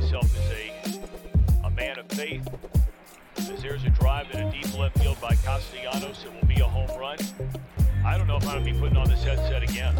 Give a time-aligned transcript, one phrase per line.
[0.00, 2.46] myself as a, a man of faith.
[3.38, 6.64] As there's a drive in a deep left field by Castellanos, it will be a
[6.64, 7.16] home run.
[8.04, 9.94] I don't know if I'm going to be putting on this headset again.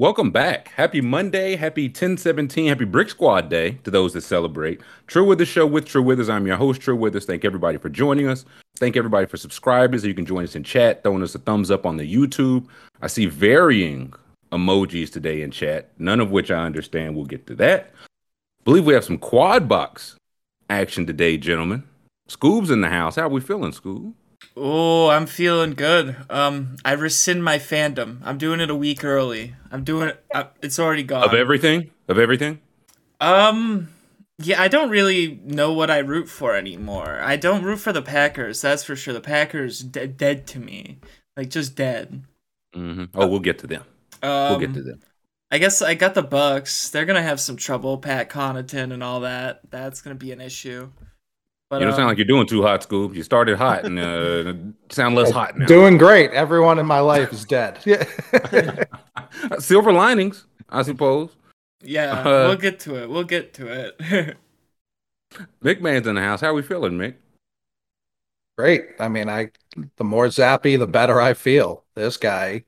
[0.00, 0.68] Welcome back.
[0.68, 1.56] Happy Monday.
[1.56, 2.68] Happy 1017.
[2.68, 4.80] Happy Brick Squad Day to those that celebrate.
[5.06, 6.30] True Withers Show with True Withers.
[6.30, 7.26] I'm your host, True Withers.
[7.26, 8.46] Thank everybody for joining us.
[8.78, 10.00] Thank everybody for subscribing.
[10.00, 12.66] So you can join us in chat, throwing us a thumbs up on the YouTube.
[13.02, 14.14] I see varying
[14.52, 17.14] emojis today in chat, none of which I understand.
[17.14, 17.92] We'll get to that.
[18.64, 20.16] believe we have some quad box
[20.70, 21.82] action today, gentlemen.
[22.26, 23.16] Scoob's in the house.
[23.16, 24.14] How are we feeling, Scoob?
[24.56, 26.16] Oh, I'm feeling good.
[26.28, 28.18] Um, I rescind my fandom.
[28.24, 29.54] I'm doing it a week early.
[29.70, 30.24] I'm doing it.
[30.34, 31.24] Uh, it's already gone.
[31.24, 31.90] Of everything?
[32.08, 32.60] Of everything?
[33.20, 33.88] Um,
[34.38, 37.20] yeah, I don't really know what I root for anymore.
[37.22, 38.60] I don't root for the Packers.
[38.60, 39.14] That's for sure.
[39.14, 40.98] The Packers de- dead to me,
[41.36, 42.24] like just dead.
[42.74, 43.04] Mm-hmm.
[43.14, 43.84] Oh, we'll get to them.
[44.22, 45.00] Um, We'll get to them.
[45.52, 46.90] I guess I got the Bucks.
[46.90, 47.98] They're gonna have some trouble.
[47.98, 49.60] Pat Connaughton and all that.
[49.70, 50.90] That's gonna be an issue.
[51.70, 53.14] But You don't um, sound like you're doing too hot, Scoob.
[53.14, 54.54] You started hot and uh,
[54.92, 55.66] sound less hot now.
[55.66, 56.32] Doing great.
[56.32, 57.78] Everyone in my life is dead.
[57.86, 58.84] Yeah.
[59.60, 61.30] Silver linings, I suppose.
[61.82, 63.08] yeah, uh, we'll get to it.
[63.08, 64.36] We'll get to it.
[65.64, 66.40] Mick Man's in the house.
[66.40, 67.14] How are we feeling, Mick?
[68.58, 68.88] great.
[68.98, 69.52] I mean, I
[69.96, 71.84] the more zappy, the better I feel.
[71.94, 72.64] This guy,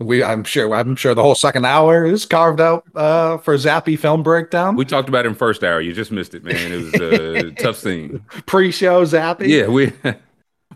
[0.00, 3.98] we I'm sure I'm sure the whole second hour is carved out uh for zappy
[3.98, 4.74] film breakdown.
[4.76, 5.80] We talked about it in first hour.
[5.80, 6.72] You just missed it, man.
[6.72, 8.24] It was a tough scene.
[8.46, 9.48] pre-show zappy.
[9.48, 9.92] Yeah, we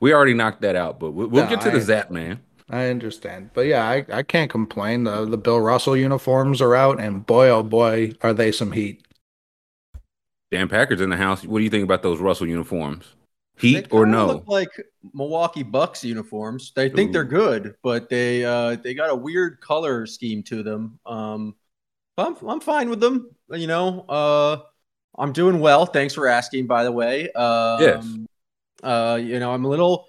[0.01, 2.41] we already knocked that out, but we'll, we'll No, get to the zap, man.
[2.71, 3.51] I understand.
[3.55, 5.05] But yeah, I, I can't complain.
[5.05, 9.01] The the Bill Russell uniforms are out and boy oh boy are they some heat.
[10.51, 11.45] Dan Packard's in the house.
[11.45, 13.15] What do you think about those Russell uniforms?
[13.57, 14.27] Heat or no?
[14.27, 14.69] Look like
[15.13, 16.73] Milwaukee Bucks uniforms.
[16.75, 20.99] They think they're good, but they uh, they got a weird color scheme to them.
[21.07, 21.55] Um,
[22.19, 23.31] I'm I'm fine with them.
[23.51, 24.57] You know, uh,
[25.17, 25.87] I'm doing well.
[25.87, 26.67] Thanks for asking.
[26.67, 28.09] By the way, um, Yes.
[28.83, 30.09] Uh, you know, I'm a little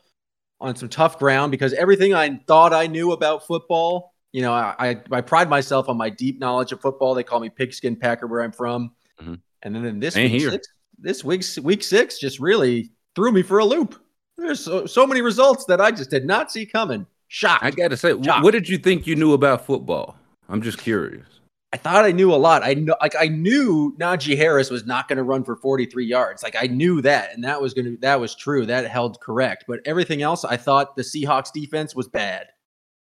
[0.59, 4.13] on some tough ground because everything I thought I knew about football.
[4.31, 7.13] You know, I I, I pride myself on my deep knowledge of football.
[7.13, 8.91] They call me Pigskin Packer where I'm from.
[9.21, 9.39] Mhm.
[9.61, 10.51] And then in this Ain't week here.
[10.51, 10.67] six,
[10.97, 14.01] this week's week six just really threw me for a loop.
[14.37, 17.05] There's so, so many results that I just did not see coming.
[17.27, 17.63] Shocked.
[17.63, 18.43] I got to say, Shocked.
[18.43, 20.17] what did you think you knew about football?
[20.49, 21.25] I'm just curious.
[21.73, 22.63] I thought I knew a lot.
[22.63, 26.41] I know, like I knew Najee Harris was not going to run for 43 yards.
[26.43, 28.65] Like I knew that, and that was going to that was true.
[28.65, 29.65] That held correct.
[29.67, 32.47] But everything else, I thought the Seahawks defense was bad.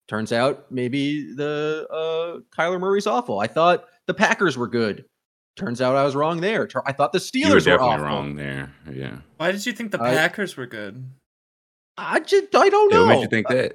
[0.06, 3.40] Turns out maybe the uh, Kyler Murray's awful.
[3.40, 5.06] I thought the Packers were good.
[5.58, 6.68] Turns out I was wrong there.
[6.86, 8.04] I thought the You were Steelers were, awful.
[8.04, 8.72] wrong there.
[8.90, 9.18] Yeah.
[9.38, 11.04] Why did you think the I- Packers were good?
[11.96, 13.06] I just I don't Yeah, know.
[13.06, 13.74] what made you think that?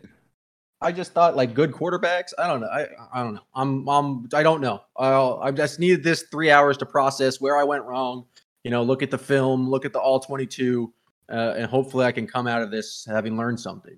[0.79, 2.31] I just thought like good quarterbacks.
[2.37, 2.67] I don't know.
[2.67, 3.41] I I don't know.
[3.53, 4.81] I'm I'm I don't know.
[4.97, 8.25] I'll, I just needed this three hours to process where I went wrong.
[8.63, 10.93] You know, look at the film, look at the all 22,
[11.29, 13.97] uh, and hopefully I can come out of this having learned something.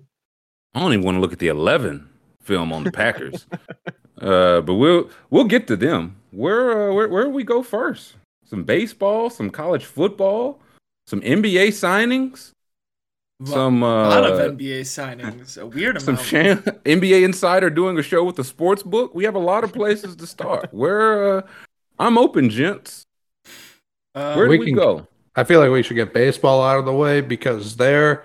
[0.74, 2.08] I don't even want to look at the 11
[2.46, 3.46] film on the Packers.
[4.20, 6.16] uh, but we'll we'll get to them.
[6.30, 8.14] Where uh, where where do we go first?
[8.44, 10.60] Some baseball, some college football,
[11.06, 12.52] some NBA signings,
[13.44, 15.58] some a uh, lot of NBA signings.
[15.60, 16.26] A weird some amount.
[16.26, 19.14] sham- NBA insider doing a show with the sports book.
[19.14, 20.68] We have a lot of places to start.
[20.72, 21.42] Where uh,
[21.98, 23.04] I'm open, gents.
[24.14, 25.06] Uh, Where do we we can- go?
[25.38, 28.24] I feel like we should get baseball out of the way because they're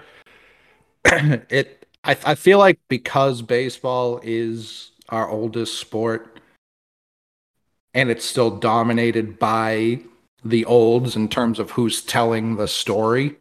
[1.06, 6.40] it I, I feel like because baseball is our oldest sport
[7.94, 10.00] and it's still dominated by
[10.44, 13.36] the olds in terms of who's telling the story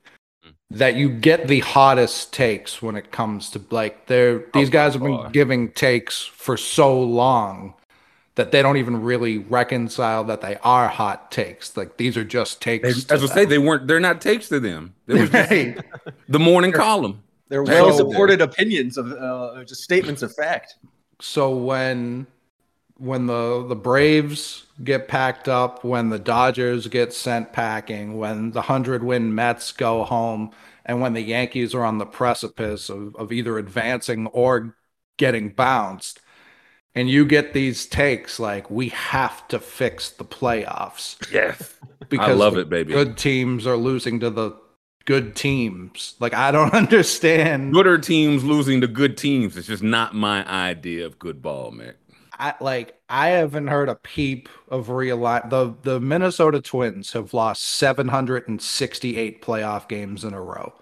[0.45, 0.53] mm.
[0.71, 4.93] that you get the hottest takes when it comes to like they're these Oh, guys
[4.95, 5.31] have been far.
[5.31, 7.75] giving takes for so long
[8.35, 12.61] that they don't even really reconcile that they are hot takes like these are just
[12.83, 13.87] They, takes as to I say, they weren't.
[13.87, 14.95] They're not takes to them.
[15.07, 15.51] It was just
[16.29, 17.23] the morning column.
[17.51, 20.77] They're well supported opinions of uh, just statements of fact.
[21.21, 22.29] so when
[22.97, 28.63] when the the Braves get packed up, when the Dodgers get sent packing, when the
[28.63, 30.53] hundred win Mets go home,
[30.87, 34.77] and when the Yankees are on the precipice of, of either advancing or
[35.17, 36.21] getting bounced,
[36.95, 41.75] and you get these takes like we have to fix the playoffs Yes,
[42.09, 42.93] because love it, baby.
[42.93, 44.53] Good teams are losing to the
[45.11, 46.15] good teams.
[46.21, 47.73] Like I don't understand.
[47.73, 49.57] gooder teams losing to good teams.
[49.57, 51.95] It's just not my idea of good ball, man.
[52.39, 57.63] I like I haven't heard a peep of realize the the Minnesota Twins have lost
[57.65, 60.73] 768 playoff games in a row.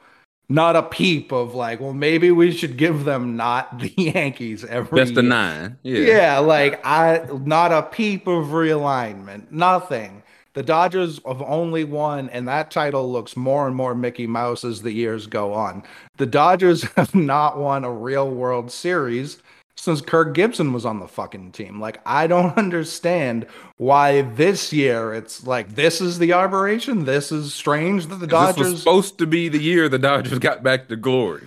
[0.51, 5.05] not a peep of like, well, maybe we should give them not the Yankees every
[5.05, 5.79] Best of nine.
[5.83, 6.01] Yeah.
[6.01, 9.51] Yeah, like I not a peep of realignment.
[9.51, 10.18] Nothing.
[10.59, 14.83] The Dodgers have only won, and that title looks more and more Mickey Mouse as
[14.83, 15.85] the years go on.
[16.17, 19.41] The Dodgers have not won a real World Series
[19.77, 21.81] since Kirk Gibson was on the fucking team.
[21.81, 23.47] Like, I don't understand
[23.77, 27.05] why this year it's like this is the aberration.
[27.05, 28.79] This is strange that the This was Dodgers.
[28.81, 31.47] supposed to be the year the Dodgers got back to glory,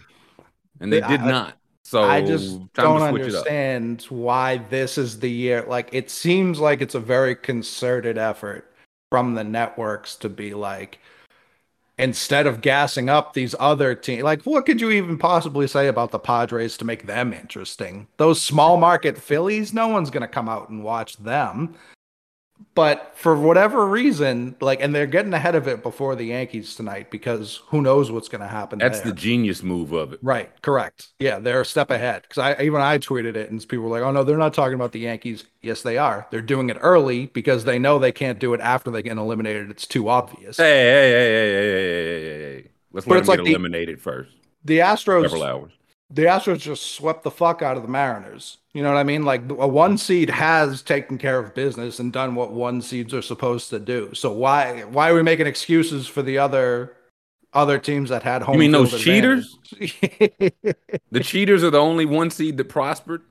[0.80, 1.58] and they did not.
[1.84, 3.46] So I just don't to switch it up.
[3.46, 5.66] understand why this is the year.
[5.68, 8.71] Like, it seems like it's a very concerted effort
[9.12, 10.98] from the networks to be like,
[12.00, 16.10] instead of gassing up these other teams, like, what could you even possibly say about
[16.10, 18.08] the Padres to make them interesting?
[18.18, 21.76] Those small market Phillies, no one's going to come out and watch them
[22.74, 27.12] but for whatever reason, like, and they're getting ahead of it before the Yankees tonight
[27.12, 28.80] because who knows what's going to happen.
[28.80, 29.12] That's there.
[29.12, 30.20] the genius move of it.
[30.22, 30.50] Right.
[30.62, 31.10] Correct.
[31.20, 31.40] Yeah.
[31.40, 32.28] They're a step ahead.
[32.30, 34.76] Cause I, even I tweeted it and people were like, oh no, they're not talking
[34.76, 35.46] about the Yankees.
[35.62, 36.28] Yes, they are.
[36.32, 39.70] They're doing it early because they know they can't do it after they get eliminated.
[39.70, 40.58] It's too obvious.
[40.58, 42.72] Hey, hey, hey, hey, hey, hey, hey, hey.
[42.94, 44.32] Let's but let them like get the, eliminated first.
[44.64, 45.72] The Astros, several hours.
[46.10, 48.58] The Astros just swept the fuck out of the Mariners.
[48.74, 49.24] You know what I mean?
[49.24, 53.22] Like a one seed has taken care of business and done what one seeds are
[53.22, 54.14] supposed to do.
[54.14, 56.96] So why why are we making excuses for the other
[57.54, 58.56] other teams that had home?
[58.56, 59.58] You mean those cheaters?
[61.12, 63.22] The cheaters are the only one seed that prospered,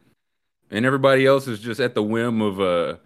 [0.71, 2.97] and everybody else is just at the whim of uh,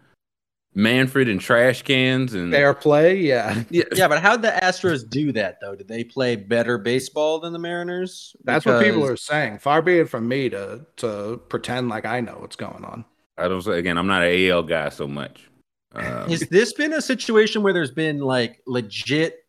[0.74, 3.62] Manfred and trash cans and Fair play, yeah.
[3.70, 5.76] Yeah, Yeah, but how'd the Astros do that though?
[5.76, 8.34] Did they play better baseball than the Mariners?
[8.42, 9.58] That's what people are saying.
[9.58, 13.04] Far be it from me to to pretend like I know what's going on.
[13.38, 13.98] I don't say again.
[13.98, 15.48] I'm not an AL guy so much.
[15.96, 19.44] Um, Has this been a situation where there's been like legit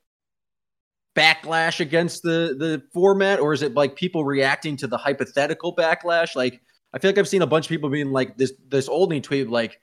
[1.15, 6.35] backlash against the the format, or is it like people reacting to the hypothetical backlash?
[6.35, 6.61] Like,
[6.93, 9.49] I feel like I've seen a bunch of people being like this this oldie tweet
[9.49, 9.79] like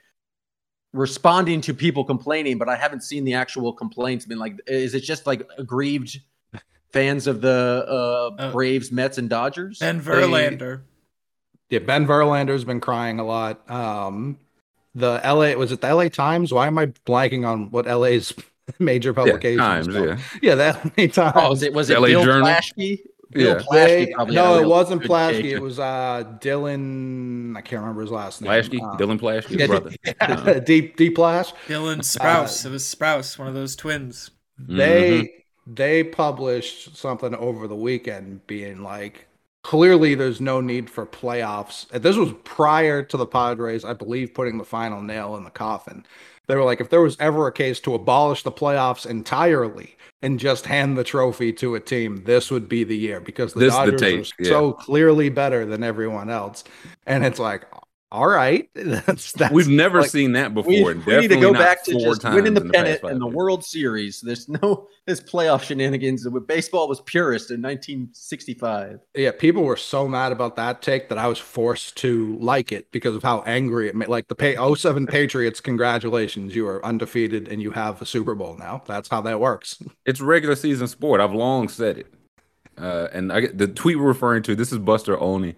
[0.92, 4.26] responding to people complaining, but I haven't seen the actual complaints.
[4.26, 6.20] I mean, like, is it just like aggrieved
[6.92, 9.78] fans of the uh, Uh, Braves, Mets, and Dodgers?
[9.78, 10.82] Ben Verlander.
[11.70, 13.68] Yeah, Ben Verlander's been crying a lot.
[13.70, 14.38] Um,
[14.94, 16.52] the LA was it the LA Times?
[16.52, 18.34] Why am I blanking on what LA's
[18.78, 19.58] major yeah, publication?
[19.58, 20.18] times, yeah.
[20.42, 21.32] yeah, the LA Times.
[21.34, 22.46] Oh, was it was it LA Bill Journal?
[22.46, 22.98] Plaschke?
[23.32, 23.62] Bill Yeah.
[23.62, 25.32] Plaschke They- probably had a no, it wasn't good Plaschke.
[25.42, 25.44] take.
[25.46, 27.56] It was uh Dylan.
[27.56, 28.50] I can't remember his last name.
[28.50, 29.90] Plaschke, Uh, Dylan Plaschke, his yeah, brother.
[30.04, 31.52] yeah, Deep Deep Plash.
[31.68, 32.66] Dylan Uh, Sprouse.
[32.66, 34.30] it was Sprouse, one of those twins.
[34.58, 35.28] they Mhm.
[35.74, 39.26] they published something over the weekend being like
[39.64, 44.58] clearly there's no need for playoffs this was prior to the padres i believe putting
[44.58, 46.04] the final nail in the coffin
[46.48, 50.38] they were like if there was ever a case to abolish the playoffs entirely and
[50.38, 53.74] just hand the trophy to a team this would be the year because the This
[53.74, 54.48] the dodgers tape, are yeah.
[54.48, 56.64] so clearly better than everyone else
[57.06, 57.66] and it's like
[58.12, 60.70] all right that's, that's We've never like- seen that before.
[60.70, 63.26] We, we need to go back to just winning the pennant five and the.
[63.26, 64.20] World Series.
[64.20, 66.28] There's no this playoff shenanigans.
[66.46, 69.00] Baseball was purist in 1965.
[69.14, 72.90] Yeah, people were so mad about that take that I was forced to like it
[72.92, 74.08] because of how angry it made.
[74.08, 78.56] Like the pay 07 Patriots, congratulations, you are undefeated and you have a Super Bowl
[78.58, 78.82] now.
[78.86, 79.82] That's how that works.
[80.04, 81.20] It's regular season sport.
[81.20, 82.12] I've long said it.
[82.76, 84.56] Uh, and I get the tweet we're referring to.
[84.56, 85.54] This is Buster Olney.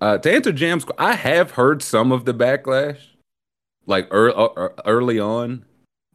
[0.00, 2.98] Uh, to answer Jam's, I have heard some of the backlash,
[3.86, 5.64] like ear uh, early on.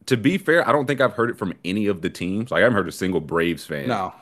[0.06, 2.50] To be fair, I don't think I've heard it from any of the teams.
[2.50, 4.12] Like I haven't heard a single Braves fan No,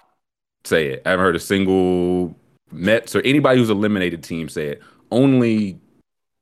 [0.64, 1.02] say it.
[1.06, 2.37] I haven't heard a single
[2.70, 4.82] Mets or anybody who's eliminated team say it.
[5.11, 5.78] Only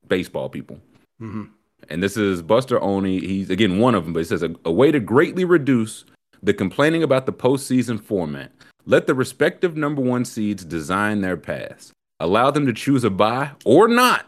[0.08, 0.80] baseball people.
[1.18, 1.44] hmm
[1.88, 3.20] And this is Buster Olney.
[3.20, 6.04] He's again one of them, but he says a, a way to greatly reduce
[6.42, 8.52] the complaining about the postseason format.
[8.86, 11.92] Let the respective number one seeds design their paths.
[12.20, 14.26] Allow them to choose a buy or not,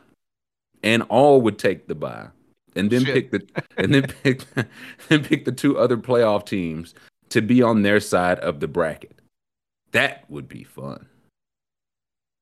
[0.82, 2.28] and all would take the buy,
[2.76, 3.14] and then Shit.
[3.14, 4.44] pick the and then pick
[5.08, 6.94] then pick the two other playoff teams
[7.30, 9.20] to be on their side of the bracket.
[9.92, 11.06] That would be fun.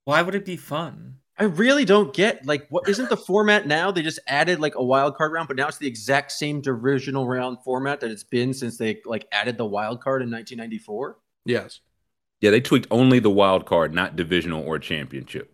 [0.05, 1.17] Why would it be fun?
[1.39, 3.91] I really don't get like what isn't the format now?
[3.91, 7.27] They just added like a wild card round, but now it's the exact same divisional
[7.29, 11.17] round format that it's been since they like added the wild card in 1994.
[11.45, 11.81] yes.
[12.41, 15.53] Yeah, they tweaked only the wild card, not divisional or championship.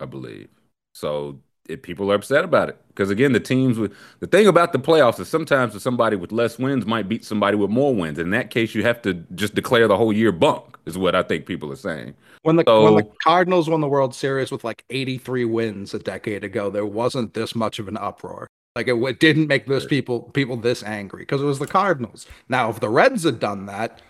[0.00, 0.48] I believe.
[0.94, 4.72] So if people are upset about it, because again, the teams with the thing about
[4.72, 8.18] the playoffs is sometimes somebody with less wins might beat somebody with more wins.
[8.18, 10.64] In that case, you have to just declare the whole year bunk.
[10.84, 12.14] Is what I think people are saying.
[12.42, 16.42] When the when the Cardinals won the World Series with like 83 wins a decade
[16.42, 18.48] ago, there wasn't this much of an uproar.
[18.74, 22.26] Like it, it didn't make those people people this angry because it was the Cardinals.
[22.48, 24.02] Now, if the Reds had done that,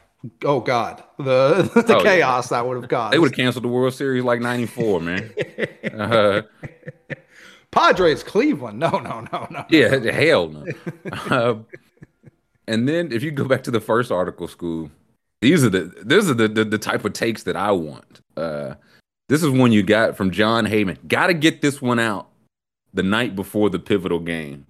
[0.44, 2.02] oh god, the the Oh, yeah.
[2.16, 3.12] chaos that would have caused.
[3.14, 5.32] They would have canceled the World Series like '94, man.
[5.96, 6.42] Uh,
[7.70, 8.78] Padres, Cleveland.
[8.78, 9.64] No, no, no, no.
[9.70, 10.66] yeah, hell no.
[11.30, 11.66] Um,
[12.68, 14.90] and then if you go back to the first article, school,
[15.40, 18.20] these are the these are the the, the type of takes that I want.
[18.36, 18.74] Uh,
[19.28, 20.98] this is one you got from Jon Heyman.
[21.08, 22.28] Got to get this one out
[22.92, 24.66] the night before the pivotal game,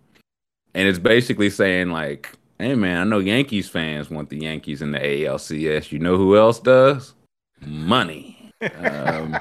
[0.74, 2.30] and it's basically saying like,
[2.62, 5.92] "Hey man, I know Yankees fans want the Yankees in the ALCS.
[5.92, 7.14] You know who else does?
[7.60, 9.32] Money." um,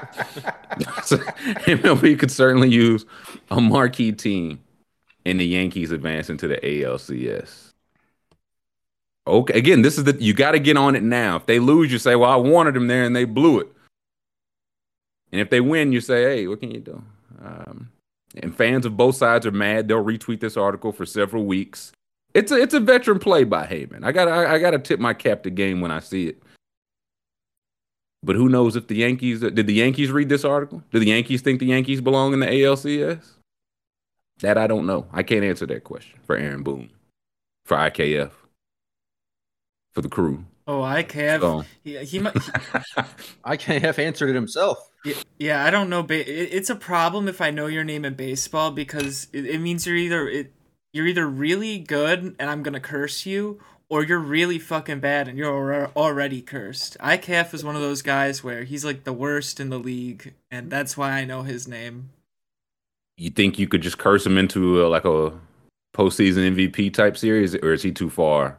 [1.04, 1.16] so
[1.66, 3.06] MLB could certainly use
[3.50, 4.60] a marquee team
[5.24, 7.70] in the Yankees advancing to the ALCS.
[9.26, 11.36] Okay, again, this is the you got to get on it now.
[11.36, 13.68] If they lose, you say, "Well, I wanted them there and they blew it."
[15.30, 17.02] And if they win, you say, "Hey, what can you do?"
[17.40, 17.90] Um,
[18.42, 19.86] and fans of both sides are mad.
[19.86, 21.92] They'll retweet this article for several weeks.
[22.34, 24.04] It's a it's a veteran play by Heyman.
[24.04, 26.42] I got I, I got to tip my cap to game when I see it.
[28.22, 30.82] But who knows if the Yankees did the Yankees read this article?
[30.92, 33.22] Do the Yankees think the Yankees belong in the ALCS?
[34.40, 35.06] That I don't know.
[35.12, 36.90] I can't answer that question for Aaron Boone,
[37.64, 38.30] for IKF,
[39.92, 40.44] for the crew.
[40.66, 41.40] Oh, I can.
[41.40, 42.36] So, He, he might.
[43.44, 44.90] I can't have answered it himself.
[45.04, 46.04] Yeah, yeah, I don't know.
[46.04, 49.60] Ba- it, it's a problem if I know your name in baseball because it, it
[49.60, 50.52] means you're either it,
[50.92, 53.60] you're either really good and I'm gonna curse you,
[53.92, 56.96] or you're really fucking bad and you're already cursed.
[56.98, 60.70] IKF is one of those guys where he's like the worst in the league, and
[60.70, 62.08] that's why I know his name.
[63.18, 65.38] you think you could just curse him into a, like a
[65.94, 68.58] postseason MVP type series, or is he too far,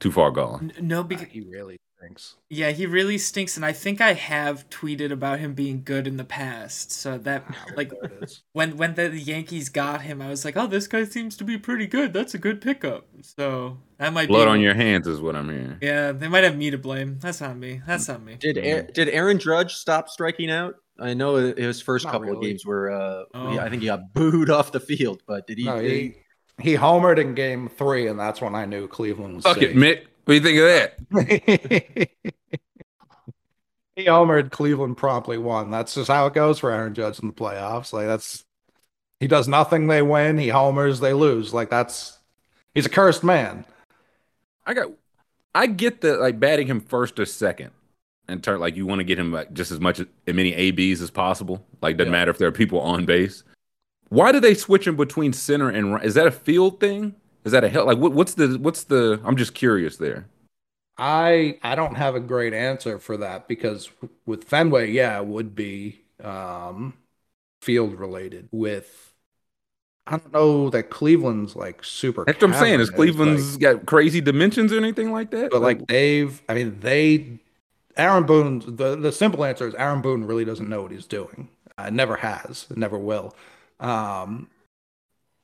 [0.00, 0.72] too far gone?
[0.80, 2.34] No, uh, because he really thinks.
[2.50, 6.16] yeah, he really stinks, and I think I have tweeted about him being good in
[6.16, 6.92] the past.
[6.92, 7.44] So that
[7.76, 8.42] like There it is.
[8.52, 11.58] when when the Yankees got him, I was like, oh, this guy seems to be
[11.58, 12.12] pretty good.
[12.12, 13.06] That's a good pickup.
[13.22, 15.78] So that might be Blood be on your hands is what I'm hearing.
[15.80, 17.18] Yeah, they might have me to blame.
[17.20, 17.80] That's not me.
[17.86, 18.36] That's not me.
[18.38, 20.76] Did Aaron, did Aaron Judge stop striking out?
[20.98, 22.90] I know his first Not couple of games were.
[22.92, 23.58] Uh, Oh.
[23.58, 25.22] I think he got booed off the field.
[25.26, 25.64] But did he?
[25.64, 26.14] No, he
[26.60, 29.76] he homered in game three, and that's when I knew Cleveland was Fuck it, safe.
[29.76, 30.02] Mick.
[30.24, 32.08] What do you think of that?
[33.96, 34.50] he homered.
[34.50, 35.70] Cleveland promptly won.
[35.70, 37.92] That's just how it goes for Aaron Judge in the playoffs.
[37.92, 38.44] Like that's
[39.20, 40.38] he does nothing, they win.
[40.38, 41.52] He homers, they lose.
[41.54, 42.18] Like that's
[42.74, 43.64] he's a cursed man.
[44.66, 44.90] I got.
[45.54, 47.70] I get the like batting him first or second,
[48.26, 51.00] and turn like you want to get him like just as much as many ABs
[51.00, 51.64] as possible.
[51.80, 52.18] Like doesn't Yeah.
[52.18, 53.44] matter if there are people on base.
[54.08, 56.04] Why do they switch him between center and right?
[56.04, 57.14] Is that a field thing?
[57.44, 57.86] Is that a hell?
[57.86, 59.20] Like what, what's the what's the?
[59.24, 60.26] I'm just curious there.
[60.96, 63.90] I I don't have a great answer for that because
[64.26, 66.94] with Fenway, yeah, it would be um
[67.60, 68.48] field related.
[68.52, 69.12] With
[70.06, 72.24] I don't know that Cleveland's like super.
[72.24, 72.80] That's what I'm saying.
[72.80, 75.50] Is Cleveland's like- got crazy dimensions or anything like that?
[75.50, 77.38] but like they've, I mean, they,
[77.96, 78.62] Aaron Boone.
[78.76, 81.48] The the simple answer is Aaron Boone really doesn't know what he's doing.
[81.78, 83.34] Uh, never has, never will.
[83.80, 84.48] Um,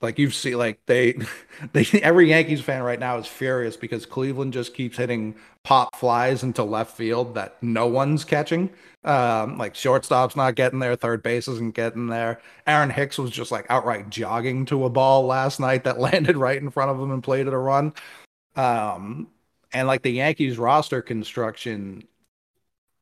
[0.02, 1.18] like you've seen, like they,
[1.72, 6.42] they every Yankees fan right now is furious because Cleveland just keeps hitting pop flies
[6.42, 8.70] into left field that no one's catching.
[9.04, 12.40] Um, like shortstop's not getting there, third base isn't getting there.
[12.66, 16.60] Aaron Hicks was just like outright jogging to a ball last night that landed right
[16.60, 17.92] in front of him and played it a run.
[18.56, 19.28] Um,
[19.72, 22.04] and like the Yankees roster construction,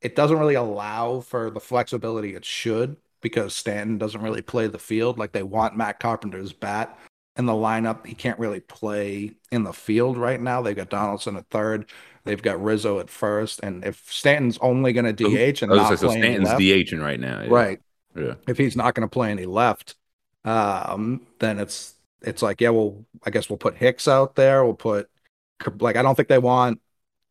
[0.01, 4.79] it doesn't really allow for the flexibility it should because Stanton doesn't really play the
[4.79, 5.19] field.
[5.19, 6.99] Like they want Matt Carpenter's bat
[7.37, 8.07] in the lineup.
[8.07, 10.61] He can't really play in the field right now.
[10.63, 11.87] They've got Donaldson at third.
[12.25, 13.61] They've got Rizzo at first.
[13.63, 17.03] And if Stanton's only going to DH and not gonna say, so Stanton's left, DHing
[17.03, 17.43] right now.
[17.43, 17.49] yeah.
[17.49, 17.81] right?
[18.17, 18.35] Yeah.
[18.47, 19.95] If he's not going to play any left,
[20.45, 24.65] um, then it's it's like yeah, well, I guess we'll put Hicks out there.
[24.65, 25.09] We'll put
[25.81, 26.81] like I don't think they want.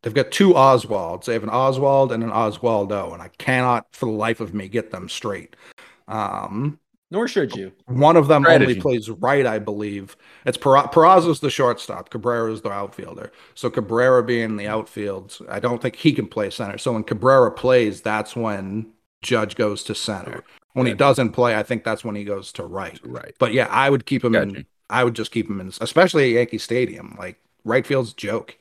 [0.03, 1.25] They've got two Oswalds.
[1.25, 4.67] They have an Oswald and an Oswaldo, and I cannot for the life of me
[4.67, 5.56] get them straight.
[6.08, 7.72] Um, Nor should you.
[7.86, 8.72] one of them Strategy.
[8.72, 10.18] only plays right, I believe.
[10.46, 12.10] It's Pera- Peraza's the shortstop.
[12.10, 13.32] Cabrera's the outfielder.
[13.56, 16.78] So Cabrera being the outfield, I don't think he can play center.
[16.78, 18.88] So when Cabrera plays, that's when
[19.22, 20.44] Judge goes to center.
[20.74, 23.00] When he doesn't play, I think that's when he goes to right.
[23.04, 23.34] Right.
[23.40, 24.50] But yeah, I would keep him Gotcha.
[24.50, 24.66] in.
[24.90, 27.16] I would just keep him in, especially at Yankee Stadium.
[27.18, 28.58] Like right field's a joke.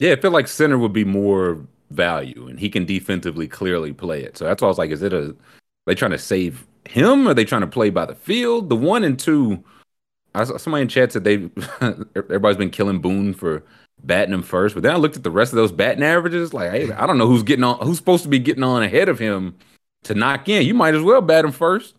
[0.00, 4.22] Yeah, I feel like center would be more value, and he can defensively clearly play
[4.22, 4.36] it.
[4.36, 5.34] So that's why I was like, is it a
[5.88, 7.26] they trying to save him?
[7.26, 8.68] Or are they trying to play by the field?
[8.68, 9.62] The one and two,
[10.34, 11.50] I saw somebody in chat said they
[12.16, 13.62] everybody's been killing Boone for
[14.04, 16.54] batting him first, but then I looked at the rest of those batting averages.
[16.54, 19.08] Like, hey, I don't know who's getting on, who's supposed to be getting on ahead
[19.08, 19.56] of him
[20.04, 20.64] to knock in.
[20.64, 21.94] You might as well bat him first.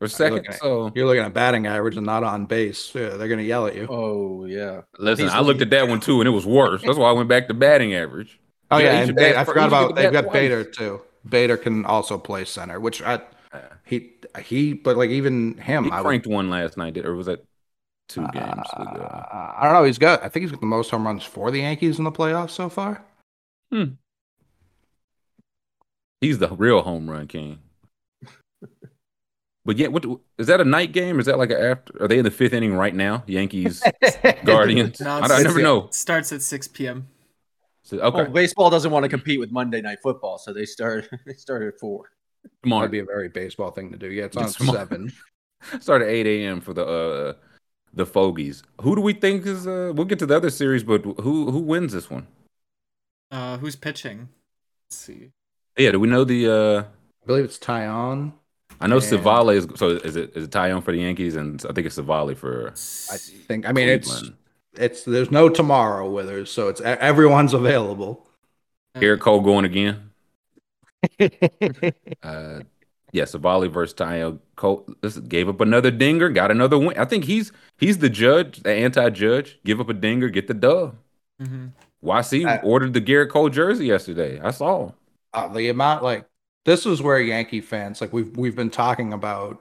[0.00, 0.34] or second.
[0.36, 2.94] looking at- So You're looking at batting average and not on base.
[2.94, 3.86] Yeah, they're gonna yell at you.
[3.90, 4.82] Oh yeah.
[4.98, 5.74] listen, He's I looked leading.
[5.74, 6.82] at that one too, and it was worse.
[6.82, 8.38] That's why I went back to batting average.
[8.70, 10.32] Oh Yeah, yeah, he and bat I forgot about get the they've got twice.
[10.34, 11.00] Bader too.
[11.28, 13.20] Bader can also play center, which I
[13.84, 14.12] he
[14.42, 17.44] he but like even him He I would, one last night, did- or was that
[18.08, 19.26] two games uh, ago?
[19.32, 19.84] I don't know.
[19.84, 22.12] He's got I think he's got the most home runs for the Yankees in the
[22.12, 23.02] playoffs so far.
[23.72, 23.94] Hmm.
[26.20, 27.60] He's the real home run king.
[29.66, 30.04] But yeah, what
[30.36, 31.18] is that a night game?
[31.18, 32.02] Is that like a after?
[32.02, 33.24] Are they in the fifth inning right now?
[33.26, 33.82] Yankees
[34.44, 35.00] Guardians.
[35.00, 35.88] No, I, I never know.
[35.90, 37.08] Starts at 6 p.m.
[37.84, 41.08] So, okay, Well, baseball doesn't want to compete with Monday Night Football, so they start
[41.26, 42.10] they started at four.
[42.62, 44.10] That'd be a very baseball thing to do.
[44.10, 45.12] Yeah, it's on It's seven.
[45.80, 46.60] Start at eight a.m.
[46.60, 47.32] for the uh
[47.94, 48.62] the Fogies.
[48.82, 49.66] Who do we think is?
[49.66, 52.26] uh We'll get to the other series, but who who wins this one?
[53.30, 54.28] Uh, who's pitching?
[54.86, 55.30] Let's see.
[55.78, 56.50] Yeah, do we know the?
[56.50, 56.80] uh
[57.22, 58.32] I believe it's Taillon.
[58.80, 59.66] I know And- Civale is.
[59.76, 62.68] So is it is it Taillon for the Yankees, and I think it's Civale for.
[63.10, 63.66] I think.
[63.66, 64.26] I mean, Cleveland.
[64.28, 64.32] it's
[64.76, 68.26] there's no tomorrow with her, so it's everyone's available.
[69.00, 70.10] Gerrit Cole going again.
[72.22, 72.60] Uh,
[73.12, 74.86] yeah, Civale versus Tyo Cole.
[75.00, 76.98] This gave up another dinger, got another win.
[76.98, 79.60] I think he's he's the judge, the anti-judge.
[79.64, 80.96] Give up a dinger, get the dub.
[81.38, 81.66] hmm
[82.02, 84.40] YC Uh, ordered the Gerrit Cole jersey yesterday.
[84.40, 84.92] I saw.
[85.32, 86.26] uh, the amount like
[86.64, 89.60] this is where Yankee fans like we've we've been talking about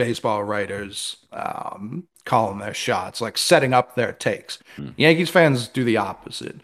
[0.00, 4.58] baseball writers um calling their shots like setting up their takes.
[4.96, 6.60] Yankees fans do the opposite.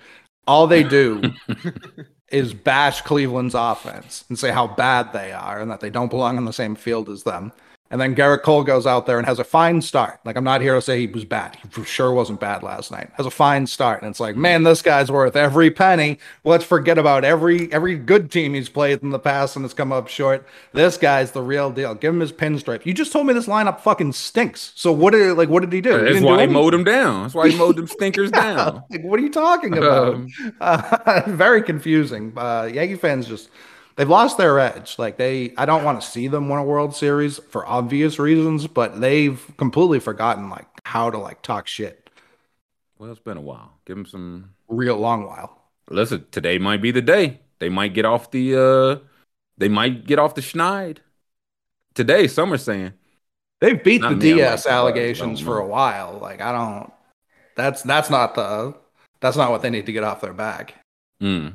[0.47, 1.23] All they do
[2.31, 6.39] is bash Cleveland's offense and say how bad they are and that they don't belong
[6.39, 7.53] on the same field as them.
[7.91, 10.19] And then Gerrit Cole goes out there and has a fine start.
[10.25, 11.57] Like I'm not here to say he was bad.
[11.63, 13.11] He for sure wasn't bad last night.
[13.17, 16.19] Has a fine start, and it's like, man, this guy's worth every penny.
[16.45, 19.93] Let's forget about every every good team he's played in the past and has come
[19.93, 20.47] up short.
[20.73, 21.95] This guy's the real deal.
[21.95, 22.85] Give him his pinstripe.
[22.85, 24.73] You just told me this lineup fucking stinks.
[24.75, 25.97] So what did like what did he do?
[25.99, 27.23] He That's do why he mowed him down.
[27.23, 28.83] That's why he mowed them stinkers down.
[28.91, 30.15] Like, what are you talking about?
[30.15, 30.29] Um,
[30.61, 32.33] Uh, very confusing.
[32.37, 33.51] Uh, Yankee fans just
[33.97, 34.99] they've lost their edge.
[34.99, 38.67] Like they, I don't want to see them win a World Series for obvious reasons,
[38.67, 42.09] but they've completely forgotten like how to like talk shit.
[42.99, 43.73] well, it's been a while.
[43.85, 44.51] Give them some.
[44.69, 45.63] Real long while.
[45.91, 47.41] Listen, today might be the day.
[47.59, 48.57] They might get off the.
[48.57, 49.07] uh
[49.59, 50.99] They might get off the schneid.
[51.95, 52.93] Today, some are saying.
[53.61, 56.19] They've beat the me, DS like, allegations for a while.
[56.21, 56.93] Like I don't.
[57.57, 58.75] That's that's not the.
[59.21, 60.75] That's not what they need to get off their back.
[61.23, 61.55] Mm.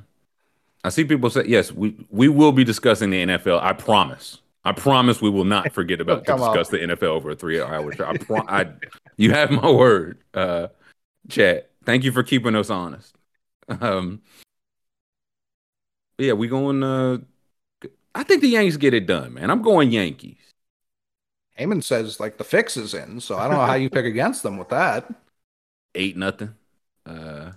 [0.83, 1.71] I see people say yes.
[1.71, 3.61] We we will be discussing the NFL.
[3.61, 4.39] I promise.
[4.63, 6.55] I promise we will not forget about to Come on.
[6.55, 8.05] discuss the NFL over a three-hour show.
[8.05, 8.71] I, pro- I
[9.17, 10.67] you have my word, uh,
[11.29, 11.65] Chad.
[11.83, 13.15] Thank you for keeping us honest.
[13.67, 14.21] Um,
[16.17, 16.83] yeah, we going.
[16.83, 17.19] Uh,
[18.13, 19.49] I think the Yankees get it done, man.
[19.49, 20.37] I'm going Yankees.
[21.59, 24.43] Heyman says like the fix is in, so I don't know how you pick against
[24.43, 25.11] them with that.
[25.95, 26.53] Eight nothing.
[27.05, 27.51] Uh,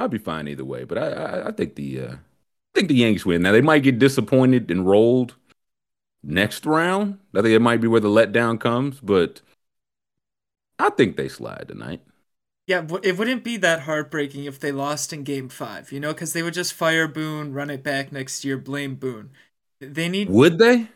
[0.00, 2.18] I'll be fine either way, but I I, I think the uh, I
[2.74, 3.42] think the Yankees win.
[3.42, 5.36] Now they might get disappointed and rolled
[6.22, 7.18] next round.
[7.34, 9.42] I think it might be where the letdown comes, but
[10.78, 12.00] I think they slide tonight.
[12.66, 16.32] Yeah, it wouldn't be that heartbreaking if they lost in Game Five, you know, because
[16.32, 19.30] they would just fire Boone, run it back next year, blame Boone.
[19.80, 20.30] They need.
[20.30, 20.88] Would they?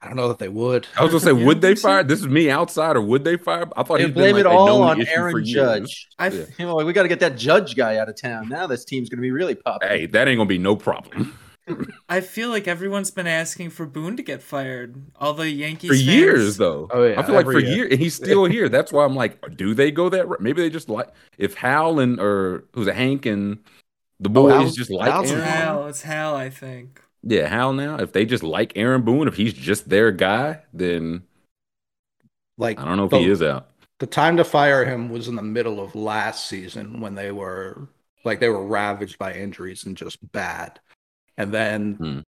[0.00, 0.86] I don't know that they would.
[0.96, 2.04] I was gonna say, would they fire?
[2.04, 3.68] This is me outside, or would they fire?
[3.76, 5.44] I thought They he's blame been it like a all on Aaron.
[5.44, 6.08] Judge.
[6.18, 6.44] I Yeah.
[6.58, 8.48] You know, like we got to get that Judge guy out of town.
[8.48, 9.92] Now this team's going to be really popular.
[9.92, 11.36] Hey, that ain't gonna be no problem
[12.08, 15.02] I feel like everyone's been asking for Boone to get fired.
[15.20, 16.88] All the Yankees for fans- years, though.
[16.90, 17.76] Oh, yeah, I feel like for every year.
[17.76, 18.68] years, and he's still here.
[18.70, 20.26] That's why I'm like, do they go that?
[20.28, 20.40] route?
[20.40, 23.58] Maybe they just like if Hal and or who's a Hank and
[24.18, 25.86] the oh, boys Hal's- just like Hal's It's Hal.
[25.88, 27.02] It's Hal, I think.
[27.22, 27.96] Yeah, how now.
[27.96, 31.24] If they just like Aaron Boone, if he's just their guy, then
[32.56, 33.68] Like I don't know if the, he is out.
[34.00, 37.88] The time to fire him was in the middle of last season when they were
[38.24, 40.80] like they were ravaged by injuries and just bad.
[41.38, 42.20] And then Hmm.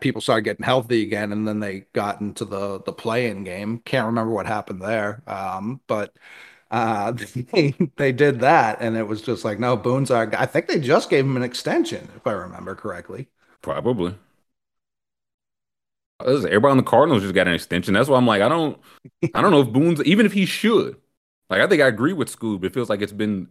[0.00, 3.80] people started getting healthy again, and then they got into the the play-in game.
[3.80, 6.16] Can't remember what happened there, um, but
[6.72, 7.12] uh,
[7.54, 10.42] they they did that, and it was just like, no, Boone's our guy.
[10.42, 13.28] I think they just gave him an extension, if I remember correctly.
[13.62, 14.14] Probably.
[16.24, 17.94] Everybody on the Cardinals just got an extension.
[17.94, 18.80] That's why I'm like, I don't,
[19.34, 20.96] I don't know if Boone's even if he should.
[21.50, 22.64] Like, I think I agree with Scoob.
[22.64, 23.48] It feels like it's been,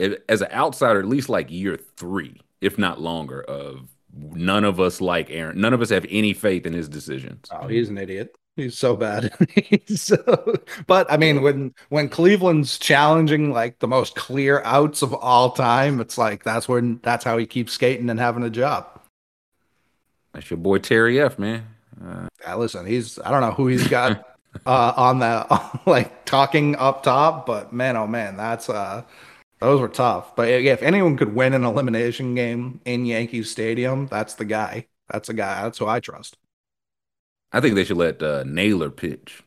[0.00, 5.00] as an outsider, at least like year three, if not longer, of none of us
[5.00, 5.60] like Aaron.
[5.60, 7.46] None of us have any faith in his decisions.
[7.50, 8.34] Oh, he's an idiot.
[8.56, 9.32] He's so bad.
[9.54, 10.52] He's so,
[10.88, 16.00] but I mean, when when Cleveland's challenging like the most clear outs of all time,
[16.00, 19.00] it's like that's when that's how he keeps skating and having a job.
[20.32, 21.68] That's your boy Terry F, man.
[22.02, 24.24] Uh, Yeah, listen, he's I don't know who he's got
[24.66, 25.50] uh, on that
[25.86, 29.04] like talking up top, but man, oh man, that's uh
[29.60, 30.36] those were tough.
[30.36, 34.86] But yeah, if anyone could win an elimination game in Yankee Stadium, that's the guy.
[35.10, 35.62] That's the guy.
[35.62, 36.36] That's who I trust.
[37.52, 39.42] I think they should let uh, Naylor pitch.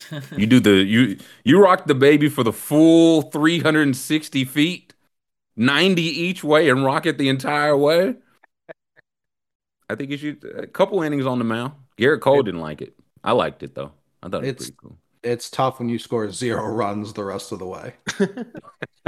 [0.36, 4.94] You do the you you rock the baby for the full 360 feet,
[5.56, 8.16] 90 each way, and rock it the entire way.
[9.94, 11.72] I think you should a couple innings on the mound.
[11.98, 12.94] Gerrit Cole didn't like it.
[13.22, 13.92] I liked it though.
[14.22, 14.98] I thought it was It's- pretty cool.
[15.22, 17.94] It's tough when you score zero runs the rest of the way.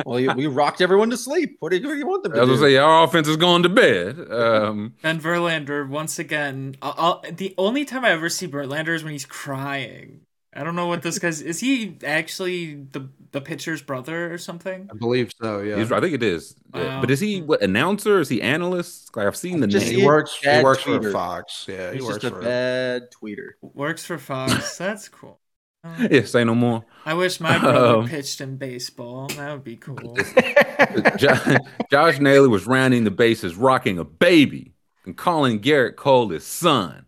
[0.04, 1.56] Well, you, we rocked everyone to sleep.
[1.60, 2.54] What do you, what do you want them I to was do?
[2.56, 4.30] gonna say our offense is going to bed.
[4.30, 6.76] Um, and Verlander once again.
[6.82, 10.20] I'll, I'll, the only time I ever see Verlander is when he's crying.
[10.54, 11.40] I don't know what this guy's.
[11.40, 14.88] Is he actually the the pitcher's brother or something?
[14.90, 15.60] I believe so.
[15.60, 16.54] Yeah, he's- I think it is.
[16.72, 17.00] Wow.
[17.00, 18.20] But is he what announcer?
[18.20, 19.16] Is he analyst?
[19.16, 19.94] Like I've seen the Just name.
[19.94, 20.36] he He- works.
[20.36, 21.12] He bad works for tweeter.
[21.12, 21.66] Fox.
[21.68, 22.42] Yeah, he He's works just a for.
[22.42, 23.50] bad tweeter.
[23.62, 24.76] Works for Fox.
[24.78, 25.40] That's cool.
[25.88, 26.84] Oh, Yeah, say no more.
[27.04, 29.28] I wish my brother Um, pitched in baseball.
[29.28, 30.16] That would be cool.
[31.16, 31.56] Jo-
[31.92, 34.72] Josh Naylor was rounding the bases, rocking a baby,
[35.04, 37.06] and calling Gerrit Cole his son.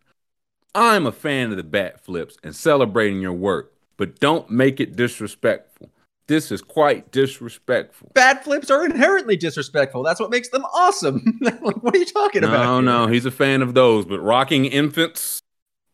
[0.77, 4.95] I'm a fan of the bat flips and celebrating your work, but don't make it
[4.95, 5.88] disrespectful.
[6.29, 8.13] This is quite disrespectful.
[8.15, 10.03] Bad flips are inherently disrespectful.
[10.03, 11.41] That's what makes them awesome.
[11.41, 12.63] Like, what are you talking about?
[12.63, 15.41] No, no, he's a fan of those, but rocking infants,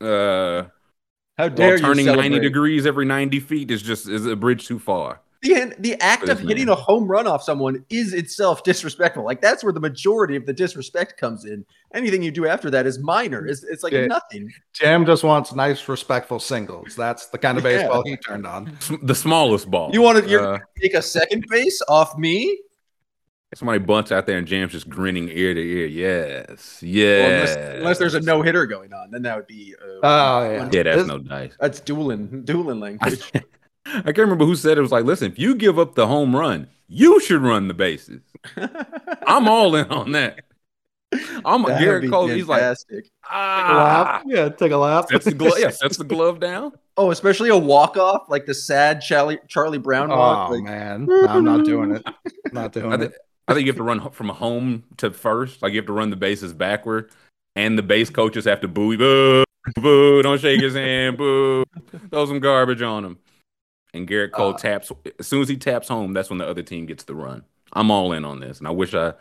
[0.00, 0.64] uh,
[1.38, 4.66] How dare while you turning 90 degrees every 90 feet is just is a bridge
[4.66, 5.20] too far.
[5.44, 6.72] The, the act of hitting man.
[6.72, 9.24] a home run off someone is itself disrespectful.
[9.24, 11.64] Like that's where the majority of the disrespect comes in.
[11.92, 13.46] Anything you do after that is minor.
[13.46, 14.06] It's, it's like Yeah.
[14.06, 14.50] nothing.
[14.72, 16.96] Jam just wants nice, respectful singles.
[16.96, 17.78] That's the kind of Yeah.
[17.82, 18.76] baseball he turned on.
[19.02, 19.90] The smallest ball.
[19.92, 22.58] You want to Uh, take a second base off me?
[23.54, 25.86] somebody bunts out there and Jam's just grinning ear to ear.
[25.86, 27.54] Yes, Well, yes.
[27.54, 29.76] unless, unless there's a no hitter going on, then that would be.
[29.80, 31.52] Uh, Oh yeah, Yeah, that's This- no dice.
[31.60, 33.30] That's dueling, dueling language.
[33.86, 34.78] I can't remember who said it.
[34.78, 37.74] it was like, listen, if you give up the home run, you should run the
[37.74, 38.22] bases.
[39.26, 40.40] I'm all in on that.
[41.44, 42.26] I'm That would Gerrit be Cole.
[42.26, 43.06] He's like, fantastic.
[43.30, 45.06] ah, Yeah, take a laugh.
[45.08, 45.54] That's the glove.
[45.58, 46.72] Yeah, sets the glove down.
[46.96, 50.50] oh, especially a walk off, like the sad Charlie Charlie Brown walk.
[50.50, 52.02] Oh like, man, No, I'm not doing it.
[52.52, 53.14] Not doing I, thi- it.
[53.46, 55.62] I think you have to run from home to first.
[55.62, 57.10] Like you have to run the bases backward,
[57.54, 58.98] and the base coaches have to boo, you.
[58.98, 59.44] boo,
[59.80, 60.22] boo.
[60.22, 61.64] Don't shake his hand, boo.
[62.10, 63.18] Throw some garbage on him.
[63.94, 64.90] And Gerrit Cole Uh, taps.
[65.18, 67.44] As soon as he taps home, that's when the other team gets the run.
[67.72, 69.14] I'm all in on this, and I wish I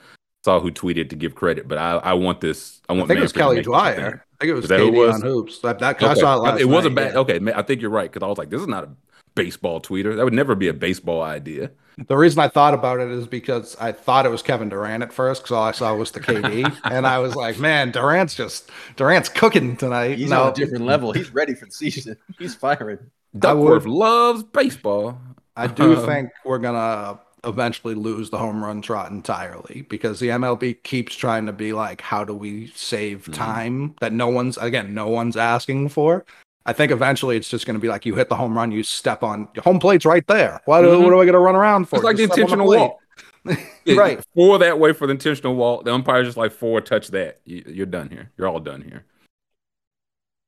[0.43, 2.81] saw who tweeted to give credit, but I, I want this.
[2.89, 3.05] I want.
[3.05, 4.25] I think it was Kelly Dwyer.
[4.33, 5.15] I think it was Is that it Katie was?
[5.15, 5.59] on hoops.
[5.59, 6.19] That, that I Okay.
[6.19, 7.13] saw it last it was a bad.
[7.13, 7.19] yeah.
[7.19, 8.89] Okay, I think you're right because I was like, this is not a
[9.35, 10.15] baseball tweeter.
[10.15, 11.71] That would never be a baseball idea.
[12.07, 15.13] The reason I thought about it is because I thought it was Kevin Durant at
[15.13, 18.71] first because all I saw was the KD, and I was like, "Man, Durant's just
[18.95, 21.11] Durant's cooking tonight." he's no, on a different level.
[21.11, 22.17] He's ready for the season.
[22.39, 22.97] He's firing.
[23.37, 25.19] Duckworth would- loves baseball.
[25.55, 30.29] I do Um, think we're gonna eventually lose the home run trot entirely because the
[30.29, 33.33] MLB keeps trying to be like, "How do we save Mhm.
[33.33, 36.25] time that no one's again no one's asking for?"
[36.65, 38.83] I think eventually it's just going to be like you hit the home run, you
[38.83, 40.61] step on home plate's right there.
[40.65, 40.99] What, Mhm.
[41.03, 41.97] what am I going to run around for?
[41.97, 42.79] It's like the Just step on intentional plate.
[42.79, 42.99] walk.
[43.97, 44.23] Right.
[44.33, 45.83] Four that way for the intentional walk.
[45.83, 47.41] The umpire's just like four, touch that.
[47.43, 48.31] You, you're done here.
[48.37, 49.03] You're all done here.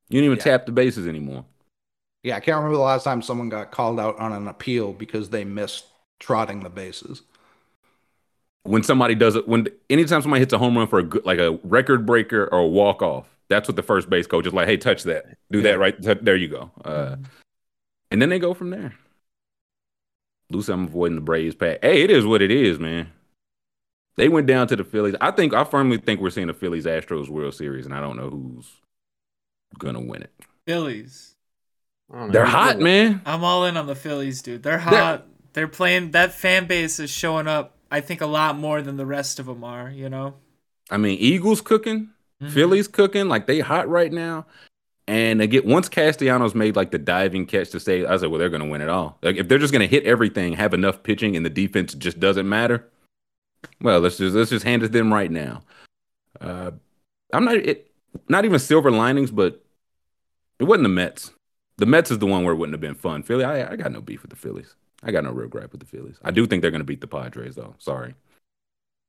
[0.08, 0.44] You don't even Yeah.
[0.44, 1.44] tap the bases anymore.
[2.22, 5.28] Yeah, I can't remember the last time someone got called out on an appeal because
[5.28, 5.84] they missed
[6.18, 7.22] trotting the bases.
[8.62, 11.38] When somebody does it, when anytime somebody hits a home run for a good, like
[11.38, 14.66] a record breaker or a walk off, that's what the first base coach is like.
[14.68, 15.24] Hey, touch that.
[15.50, 16.00] Do that right.
[16.00, 16.70] T- There you go.
[16.84, 17.16] Uh,
[18.10, 18.94] and then they go from there.
[20.50, 21.78] Lucy, I'm avoiding the Braves pack.
[21.82, 23.10] Hey, it is what it is, man.
[24.16, 25.14] They went down to the Phillies.
[25.20, 28.16] I think I firmly think we're seeing the Phillies Astros World Series, and I don't
[28.16, 28.70] know who's
[29.78, 30.32] gonna win it.
[30.66, 31.34] Phillies.
[32.12, 32.32] I don't know.
[32.32, 33.22] They're hot, really- man.
[33.26, 34.62] I'm all in on the Phillies, dude.
[34.62, 35.26] They're hot.
[35.52, 36.12] They're, playing.
[36.12, 37.76] That fan base is showing up.
[37.90, 39.90] I think a lot more than the rest of them are.
[39.90, 40.34] You know.
[40.90, 42.10] I mean, Eagles cooking,
[42.42, 42.50] Mhm.
[42.50, 44.46] Phillies cooking, like they hot right now.
[45.08, 48.50] And again, once Castellanos made like the diving catch to say, I said, well, they're
[48.50, 49.18] gonna win it all.
[49.22, 52.48] Like if they're just gonna hit everything, have enough pitching, and the defense just doesn't
[52.48, 52.86] matter.
[53.80, 55.62] Well, let's just let's just hand it to them right now.
[56.40, 56.72] Uh,
[57.32, 57.90] I'm not it,
[58.28, 59.64] not even silver linings, but
[60.58, 61.32] it wasn't the Mets.
[61.78, 63.22] The Mets is the one where it wouldn't have been fun.
[63.22, 64.74] Philly, I, I got no beef with the Phillies.
[65.02, 66.16] I got no real gripe with the Phillies.
[66.24, 67.74] I do think they're gonna beat the Padres, though.
[67.78, 68.14] Sorry,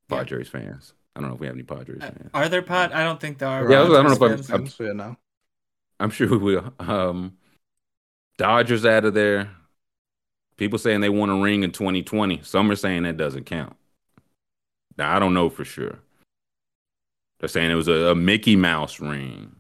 [0.10, 0.18] Yeah.
[0.18, 0.94] Padres fans.
[1.18, 2.12] I don't know if we have any Padres Uh.
[2.34, 2.94] Are there pot?
[2.94, 3.70] I don't think there are.
[3.72, 4.78] Yeah, I I don't know if Padres I'm- fans.
[4.80, 5.18] Yeah, no.
[6.00, 6.74] I'm sure we will.
[6.80, 7.38] Um,
[8.38, 9.50] Dodgers out of there.
[10.58, 12.42] People saying they want a ring in 2020.
[12.44, 13.76] Some are saying that doesn't count.
[14.98, 16.00] Now I don't know for sure.
[17.40, 19.56] They're saying it was a, a Mickey Mouse ring.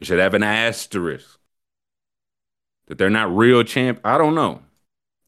[0.00, 1.38] It should have an asterisk
[2.88, 4.00] that they're not real champ.
[4.04, 4.62] I don't know.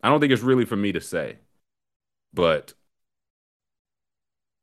[0.03, 1.39] I don't think it's really for me to say,
[2.33, 2.75] but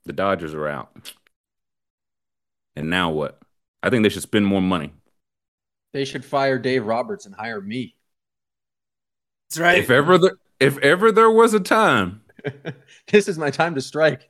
[0.06, 1.14] the Dodgers are out.
[2.76, 3.40] And now what?
[3.82, 4.94] I think they should spend more money.
[5.94, 7.96] They should fire Dave Roberts and hire me.
[9.50, 9.78] That's right.
[9.78, 12.22] If ever the if ever there was a time,
[13.12, 14.30] this is my time to strike.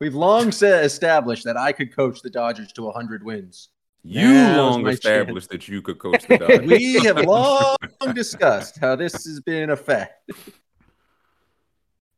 [0.00, 3.68] We've long said established that I could coach the Dodgers to 100 wins.
[4.02, 6.60] you Now's long my established that you could coach the Dodgers.
[6.66, 7.76] We have long
[8.14, 10.30] discussed how this has been a fact.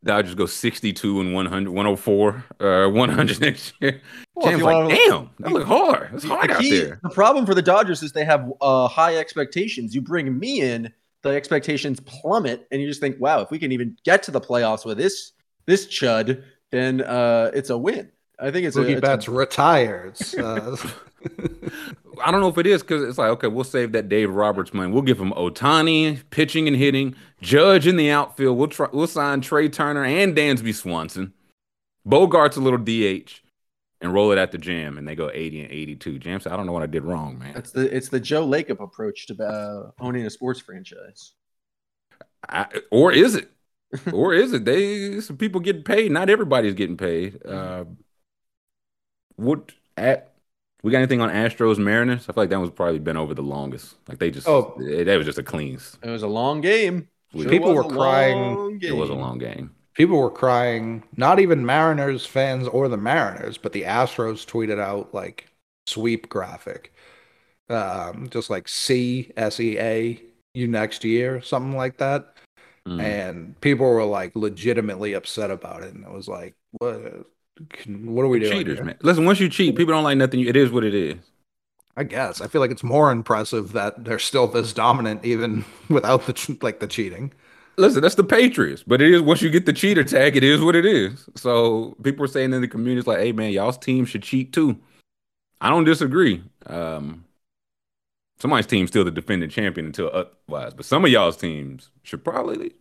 [0.04, 4.00] Dodgers go 62 and 100, 104, uh, 100 next year.
[4.34, 6.10] Well, James like, damn, that look hard.
[6.14, 7.00] It's hard The, out there.
[7.02, 9.94] the problem for the Dodgers is they have uh, high expectations.
[9.94, 13.70] You bring me in, the expectations plummet, and you just think, wow, if we can
[13.70, 15.32] even get to the playoffs with this
[15.66, 18.10] this chud, then uh, it's a win.
[18.42, 20.16] I think it's a, Mookie it's a- Betts retired.
[20.36, 20.76] Uh,
[22.24, 24.74] I don't know if it is because it's like, okay, we'll save that Dave Roberts
[24.74, 24.92] money.
[24.92, 28.58] We'll give him Ohtani pitching and hitting, Judge in the outfield.
[28.58, 31.32] We'll try, we'll sign Trea Turner and Dansby Swanson.
[32.06, 33.40] Bogaerts a little DH
[34.00, 36.18] and roll it at the jam, and they go 80 and 82.
[36.18, 37.56] Jam said, I don't know what I did wrong, man.
[37.56, 41.32] It's the it's the Joe Lacob approach to uh, owning a sports franchise.
[42.48, 43.50] I, or is it?
[44.12, 44.64] or is it?
[44.64, 46.10] They some people getting paid.
[46.10, 47.44] Not everybody's getting paid.
[47.46, 47.84] Uh,
[49.36, 50.32] what at?
[50.82, 52.24] We got anything on Astros Mariners?
[52.28, 53.94] I feel like that was probably been over the longest.
[54.08, 54.76] Like they just, Oh.
[54.80, 55.78] it, that was just a clean.
[56.02, 57.08] It was a long game.
[57.34, 58.80] Sure People were crying.
[58.82, 59.74] It was a long game.
[59.94, 61.04] people were crying.
[61.16, 65.48] Not even Mariners fans or the Mariners, but the Astros tweeted out like
[65.86, 66.92] sweep graphic,
[67.70, 70.20] um, just like C S E A
[70.54, 72.34] you next year, something like that.
[72.88, 73.00] Mm.
[73.00, 77.26] And people were like legitimately upset about it, and it was like, what?
[77.70, 78.52] Can- What are we doing?
[78.52, 78.84] cheaters, here?
[78.84, 78.96] man.
[79.02, 80.40] Listen, once you cheat, people don't like nothing.
[80.40, 81.16] It is what it is.
[81.96, 86.24] I guess I feel like it's more impressive that they're still this dominant even without
[86.26, 87.32] the like the cheating.
[87.76, 90.60] Listen, that's the Patriots, but it is once you get the cheater tag, it is
[90.60, 91.28] what it is.
[91.36, 94.52] So people are saying in the community, it's like, hey man, y'all's team should cheat
[94.52, 94.78] too.
[95.60, 96.42] I don't disagree.
[96.66, 97.24] Um,
[98.40, 102.72] somebody's team's still the defending champion until otherwise, but some of y'all's teams should probably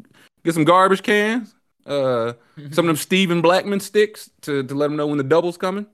[0.43, 1.53] get some garbage cans,
[1.86, 2.34] uh,
[2.72, 5.88] some of them Steven Blackman sticks to to let them know when the double's coming.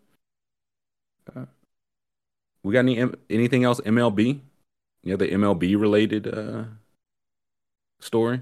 [1.35, 1.45] Uh,
[2.63, 4.39] we got any anything else MLB?
[5.03, 6.65] You know the MLB related uh
[7.99, 8.41] stories?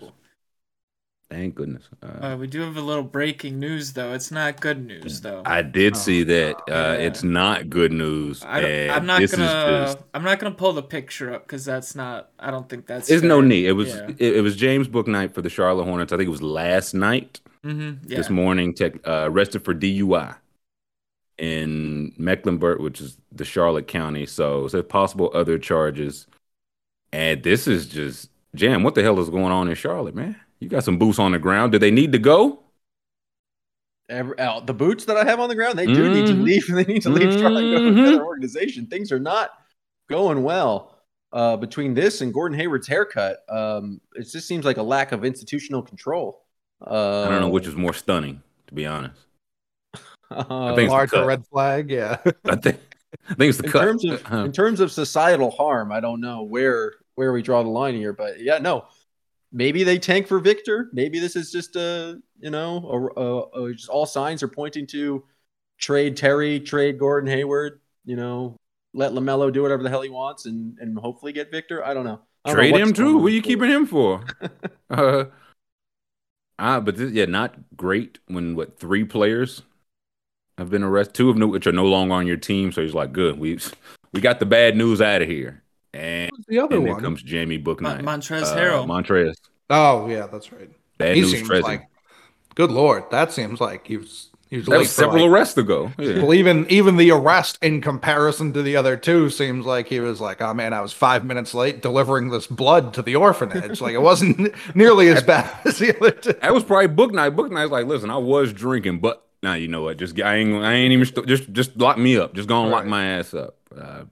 [1.29, 1.89] Thank goodness.
[2.03, 4.13] Uh, Uh, we do have a little breaking news, though.
[4.13, 5.41] It's not good news, though.
[5.45, 6.55] I did Oh, see that.
[6.55, 6.93] Uh, yeah.
[6.93, 8.43] It's not good news.
[8.43, 9.45] I I'm not this gonna.
[9.85, 12.29] just- I'm not gonna pull the picture up because that's not.
[12.39, 13.07] I don't think that's.
[13.07, 13.47] There's no fair.
[13.47, 13.65] need.
[13.65, 14.09] It was Yeah.
[14.19, 16.13] it, it was James Bouknight for the Charlotte Hornets.
[16.13, 17.41] I think it was last night.
[17.65, 18.07] Mm-hmm.
[18.07, 18.17] Yeah.
[18.17, 20.35] This morning, tech, uh, arrested for DUI
[21.39, 24.25] in Mecklenburg, which is the Charlotte County.
[24.27, 26.27] So it's possible other charges.
[27.11, 28.83] And this is just Jam.
[28.83, 30.35] What the hell is going on in Charlotte, man?
[30.59, 31.71] You got some boots on the ground.
[31.73, 32.61] Do they need to go?
[34.07, 36.43] Every, uh, the boots that I have on the ground, they do need to Mhm.
[36.43, 36.65] leave.
[36.69, 38.07] They need to leave Charlotte and go to Mhm.
[38.07, 38.85] another organization.
[38.87, 39.51] Things are not
[40.09, 40.91] going well.
[41.33, 45.25] Uh, between this and Gordon Hayward's haircut, um, it just seems like a lack of
[45.25, 46.43] institutional control.
[46.85, 49.19] Uh, I don't know which is more stunning, to be honest.
[50.31, 51.25] uh, think it's the Larger cut.
[51.25, 52.17] red flag, yeah.
[52.45, 52.79] I think
[53.29, 53.81] I think it's the in cut.
[53.81, 57.63] terms of Uh, in terms of societal harm, I don't know where where we draw
[57.63, 58.85] the line here, but yeah, no.
[59.55, 60.89] Maybe they tank for Victor.
[60.91, 64.85] Maybe this is just a you know a, a, a- just all signs are pointing
[64.87, 65.23] to
[65.79, 67.79] trade Terry, trade Gordon Hayward.
[68.03, 68.57] You know,
[68.93, 71.85] let Lamelo do whatever the hell he wants, and and hopefully get Victor.
[71.85, 72.19] I don't know.
[72.43, 73.17] I don't Trade what's him too.
[73.17, 74.25] What are you for- keeping him for?
[74.89, 75.23] uh,
[76.59, 79.61] ah, but this, yeah, not great when what three players
[80.57, 82.73] have been arrested, two of which are no longer on your team.
[82.73, 83.57] So he's like, good, we
[84.11, 85.63] we got the bad news out of here,
[85.95, 87.01] and, Who's the other and one?
[87.01, 88.85] comes Jamie Mon- Bouknight, Montrezl uh, Harrell.
[88.87, 89.35] Montrezl,
[89.69, 90.69] oh yeah, that's right.
[90.97, 91.31] bad he news.
[91.31, 91.63] seems Trezzy.
[91.63, 91.87] like,
[92.55, 95.57] good lord, that seems like he was he was that late was several like- arrests
[95.57, 95.91] ago.
[95.97, 96.21] Yeah.
[96.21, 100.21] Well, even even the arrest in comparison to the other two seems like he was
[100.21, 103.81] like, oh man, I was five minutes late delivering this blood to the orphanage.
[103.81, 106.33] like it wasn't nearly as bad as the other two.
[106.33, 107.35] That was probably Bouknight.
[107.35, 109.97] Book Night's like, listen, I was drinking, but now you know what?
[109.97, 112.35] Just I ain't I ain't even st- just just lock me up.
[112.35, 113.57] Just gonna lock my ass up.
[113.75, 114.03] Uh,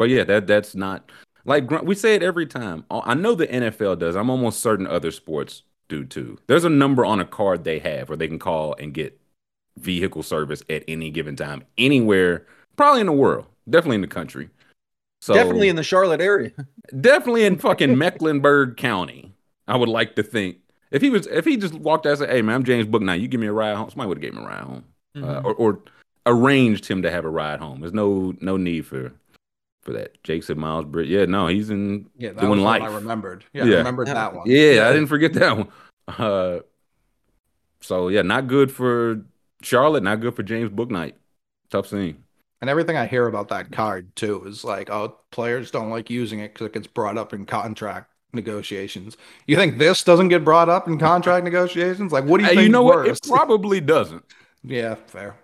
[0.00, 1.12] but yeah, that that's not
[1.44, 2.84] like we say it every time.
[2.90, 4.16] Uh, I know the NFL does.
[4.16, 6.38] I'm almost certain other sports do too.
[6.46, 9.20] There's a number on a card they have where they can call and get
[9.78, 14.48] vehicle service at any given time, anywhere, probably in the world, definitely in the country.
[15.20, 16.52] So Definitely in the Charlotte area.
[16.98, 19.34] definitely in fucking Mecklenburg County.
[19.68, 20.56] I would like to think
[20.90, 23.20] if he was if he just walked out and said, "Hey man, I'm James Bouknight.
[23.20, 24.84] You give me a ride home." Somebody would have gave him a ride home,
[25.16, 25.44] uh, Mhm.
[25.44, 25.78] or, or
[26.26, 27.80] arranged him to have a ride home.
[27.80, 29.12] There's no no need for
[29.82, 30.22] for that.
[30.22, 31.08] Jake said Miles Britt.
[31.08, 32.82] Yeah, no, he's in Yeah, that doing was life.
[32.82, 33.44] I remembered.
[33.52, 33.74] Yeah, Yeah.
[33.74, 34.48] I remembered that one.
[34.48, 35.68] Yeah, I didn't forget that one.
[36.08, 36.58] Uh,
[37.80, 39.24] so yeah, not good for
[39.62, 40.02] Charlotte.
[40.02, 41.14] Not good for James Bouknight.
[41.70, 42.24] Tough scene.
[42.60, 46.40] And everything I hear about that card too is like, oh, players don't like using
[46.40, 49.16] it because it gets brought up in contract negotiations.
[49.46, 52.12] You think this doesn't get brought up in contract negotiations?
[52.12, 52.66] Like, what do you Hey, think?
[52.66, 53.06] you know what?
[53.06, 54.24] It probably doesn't.
[54.64, 55.36] yeah, fair.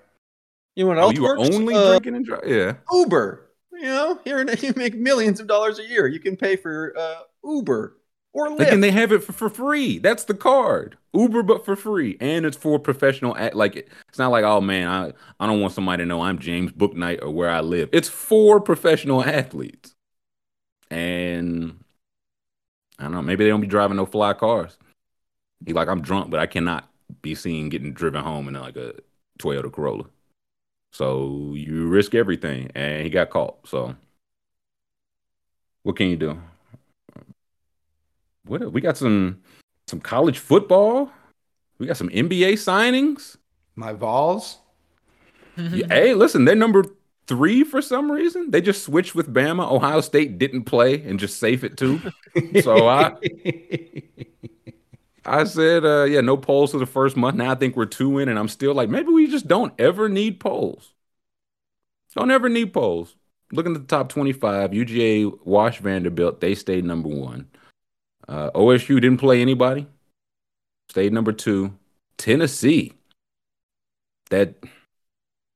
[0.75, 1.55] You know what Oh, you were works?
[1.55, 2.51] only Uh, drinking and driving.
[2.51, 2.73] Yeah.
[2.93, 3.46] Uber.
[3.77, 6.07] You know, here and you make millions of dollars a year.
[6.07, 7.97] You can pay for uh, Uber
[8.33, 8.59] or Lyft.
[8.59, 9.99] Like, and they have it for, for free.
[9.99, 10.97] That's the card.
[11.15, 13.37] Uber, but for free, and it's for professional.
[13.37, 16.39] Act like it's not like, oh man, I I don't want somebody to know I'm
[16.39, 17.89] James Bouknight or where I live.
[17.93, 19.95] It's for professional athletes,
[20.91, 21.79] and
[22.99, 23.23] I don't know.
[23.23, 24.77] Maybe they don't be driving no fly cars.
[25.65, 26.89] He like, I'm drunk, but I cannot
[27.23, 28.95] be seen getting driven home in like a
[29.39, 30.05] Toyota Corolla.
[30.97, 33.69] So you risk everything, and he got caught.
[33.69, 33.95] So
[35.83, 36.41] what can you do?
[38.47, 39.43] What we got some
[39.89, 41.11] some college football.
[41.79, 43.37] We got some NBA signings.
[43.75, 44.57] My Vols.
[45.59, 46.83] Yeah, hey, listen, they're number
[47.27, 48.51] three for some reason.
[48.51, 49.71] They just switched with Bama.
[49.71, 52.01] Ohio State didn't play and just safe it too.
[52.63, 53.13] So I
[55.27, 57.37] I said, uh, yeah, no polls for the first month.
[57.37, 60.09] Now I think we're two in, and I'm still like, maybe we just don't ever
[60.09, 60.95] need polls.
[62.15, 63.17] Don't ever need polls.
[63.53, 67.49] Looking at the top 25, UGA, Wash Vanderbilt, they stayed number one.
[68.27, 69.87] Uh, OSU didn't play anybody,
[70.89, 71.77] stayed number two.
[72.17, 72.93] Tennessee,
[74.31, 74.55] that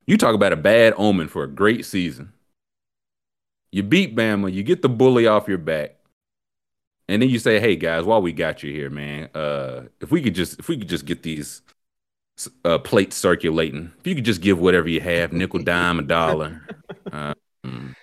[0.06, 2.32] you talk about a bad omen for a great season.
[3.72, 5.99] You beat Bama, you get the bully off your back.
[7.10, 10.22] And then you say, "Hey guys, while we got you here, man, uh, if we
[10.22, 11.60] could just if we could just get these
[12.64, 16.64] uh, plates circulating, if you could just give whatever you have, nickel, dime, a dollar,
[17.12, 17.34] uh,
[17.66, 17.96] mm,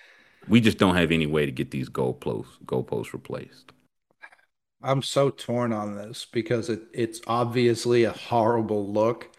[0.46, 3.72] we just don't have any way to get these goalposts goalposts replaced."
[4.82, 9.30] I'm so torn on this because it, it's obviously a horrible look.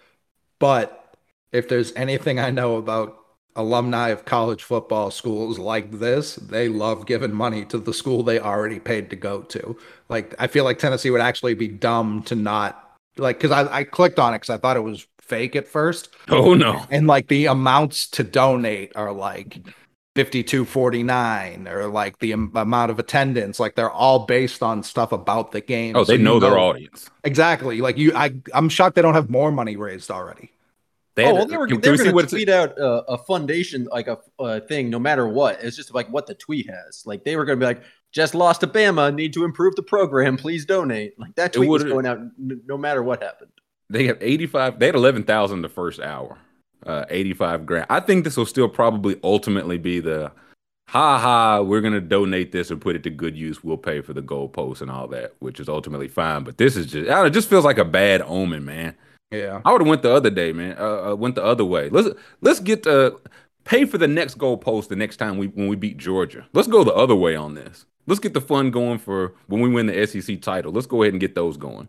[0.57, 1.15] But
[1.51, 3.18] if there's anything I know about
[3.59, 8.39] alumni of college football schools like this, they love giving money to the school they
[8.39, 9.77] already paid to go to.
[10.09, 13.83] Like, I feel like Tennessee would actually be dumb to not, like, because I, I
[13.83, 16.09] clicked on it because I thought it was fake at first.
[16.29, 16.85] Oh no!
[16.91, 19.59] And like the amounts to donate are like
[20.15, 25.51] 5249 or like the am- amount of attendance like they're all based on stuff about
[25.51, 27.09] the game Oh, So they know their audience.
[27.23, 30.51] exactly like you i i'm shocked they don't have more money raised already
[31.19, 34.07] They oh, well, they were, they were going to tweet out uh, a foundation, like
[34.07, 35.61] a, a thing, no matter what.
[35.61, 37.03] It's just like what the tweet has.
[37.05, 39.83] Like they were going to be like, just lost to Bama, need to improve the
[39.83, 41.19] program, please donate.
[41.19, 43.51] Like that tweet was going out no matter what happened.
[43.89, 44.79] They have 85.
[44.79, 46.37] They had 11,000 the first hour.
[46.85, 47.87] Uh, 85 grand.
[47.89, 50.31] I think this will still probably ultimately be the
[50.87, 53.61] ha ha, we're going to donate this and put it to good use.
[53.61, 56.45] We'll pay for the goalposts and all that, which is ultimately fine.
[56.45, 58.95] But this is just, I don't know, it just feels like a bad omen, man.
[59.31, 60.75] Yeah I would have went the other day, man.
[60.79, 61.89] Uh, uh, went the other way.
[61.89, 62.09] Let's
[62.41, 63.11] let's get uh
[63.63, 66.47] pay for the next goalpost the next time we when we beat Georgia.
[66.53, 67.85] Let's go the other way on this.
[68.07, 70.71] Let's get the fun going for when we win the SEC title.
[70.71, 71.87] Let's go ahead and get those going.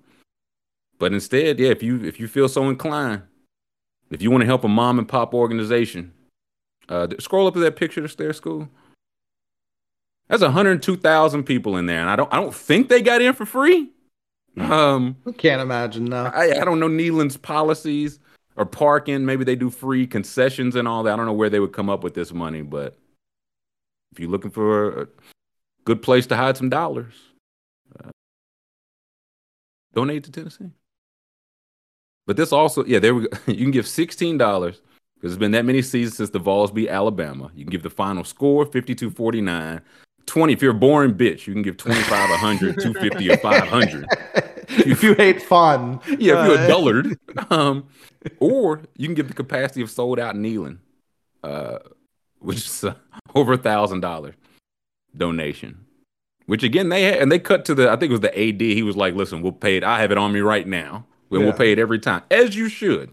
[0.99, 3.23] But instead, yeah, if you if you feel so inclined,
[4.11, 6.13] if you want to help a mom and pop organization,
[6.91, 8.69] uh, scroll up to that picture of their school.
[10.29, 13.47] That's 102,000 people in there, and I don't I don't think they got in for
[13.47, 13.91] free.
[14.59, 18.19] Um, can't imagine no I, I don't know Neyland's policies
[18.57, 19.25] or parking.
[19.25, 21.13] Maybe they do free concessions and all that.
[21.15, 22.99] I don't know where they would come up with this money, but
[24.13, 25.09] if you're looking for a
[25.85, 27.15] good place to hide some dollars,
[28.05, 28.11] uh,
[29.95, 30.71] donate to Tennessee.
[32.27, 33.39] But this also, yeah, there we go.
[33.47, 34.83] You can give sixteen dollars
[35.15, 37.51] because it's been that many seasons since the Vols beat Alabama.
[37.55, 39.83] You can give the final score 52-49.
[40.31, 44.07] 20 if you're a boring bitch you can give 25 100 250 or 500
[44.69, 47.19] if you hate fun yeah, if you're uh, a dullard.
[47.51, 47.89] Um,
[48.39, 50.79] or you can give the capacity of sold out Neyland,
[51.43, 51.79] uh,
[52.39, 52.95] which is uh,
[53.35, 54.35] over a thousand dollar
[55.17, 55.87] donation.
[56.47, 58.61] Which again they had, and they cut to the I think it was the AD.
[58.61, 59.85] He was like, "Listen, we'll pay it.
[59.85, 61.07] I have it on me right now.
[61.31, 61.47] and Yeah.
[61.47, 63.11] we'll pay it every time, as you should,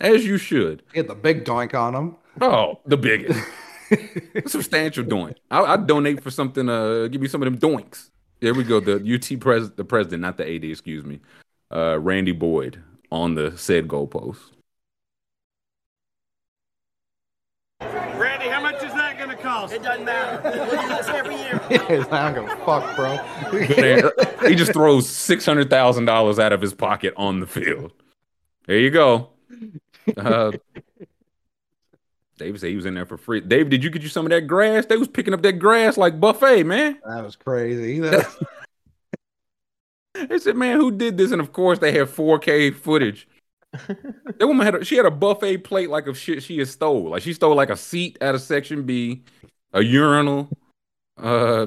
[0.00, 3.38] as you should." get the big doink on them Oh, the biggest,
[4.46, 5.36] substantial doink.
[5.50, 6.68] I, I'd donate for something.
[6.68, 8.10] Uh, give me some of them doinks.
[8.40, 8.80] There we go.
[8.80, 10.64] The UT pres, the president, not the AD.
[10.64, 11.20] Excuse me.
[11.74, 14.38] Uh, Randy Boyd on the said goalpost.
[17.80, 19.72] Randy, how much is that going to cost?
[19.72, 20.42] It doesn't matter.
[20.70, 21.60] We do this every year.
[22.10, 23.16] i don't give a fuck bro
[24.48, 27.92] he just throws six hundred thousand dollars out of his pocket on the field.
[28.66, 29.30] There you go.
[30.16, 30.52] Uh,
[32.36, 33.40] Dave said he was in there for free.
[33.40, 34.86] Dave, did you get you some of that grass?
[34.86, 36.98] They was picking up that grass like buffet, man.
[37.06, 38.00] That was crazy.
[38.00, 38.26] That-
[40.28, 43.26] They said, "Man, who did this?" And of course, they have 4K footage.
[43.72, 47.10] that woman had a, she had a buffet plate like of shit she had stole.
[47.10, 49.24] Like she stole like a seat out of section B,
[49.72, 50.48] a urinal,
[51.20, 51.66] uh,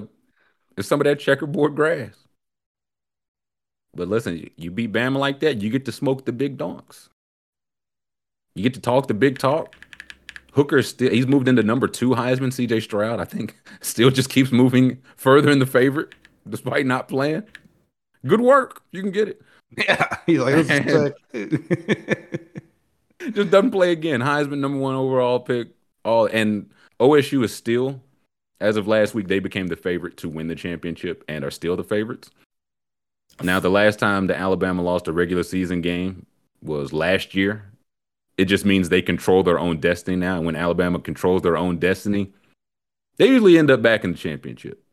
[0.77, 2.15] and some of that checkerboard grass.
[3.93, 7.09] But listen, you- you beat Bama like that, you get to smoke the big donks.
[8.55, 9.75] You get to talk the big talk.
[10.57, 12.47] Hooker still he's moved into number two Heisman.
[12.47, 16.15] CJ Stroud, I think, still just keeps moving further in the favorite
[16.49, 17.43] despite not playing.
[18.25, 18.81] Good work.
[18.91, 19.41] You can get it.
[19.77, 20.65] yeah, he's like.
[23.33, 24.21] Just doesn't play again.
[24.21, 25.69] Heisman number one overall pick.
[26.05, 28.01] All and OSU is still,
[28.61, 31.75] as of last week, they became the favorite to win the championship and are still
[31.75, 32.29] the favorites.
[33.43, 36.25] Now, the last time the Alabama lost a regular season game
[36.61, 37.65] was last year.
[38.37, 40.37] It just means they control their own destiny now.
[40.37, 42.31] And when Alabama controls their own destiny,
[43.17, 44.83] they usually end up back in the championship.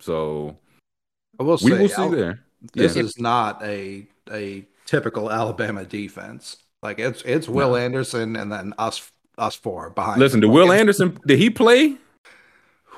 [0.00, 0.56] So
[1.38, 2.40] I will we say, will see Al- there.
[2.74, 3.02] this Yeah.
[3.02, 6.56] is not a a typical Alabama defense.
[6.82, 10.20] Like it's it's Will Anderson and then us us four behind.
[10.20, 11.96] Listen, did Will Anderson did he play?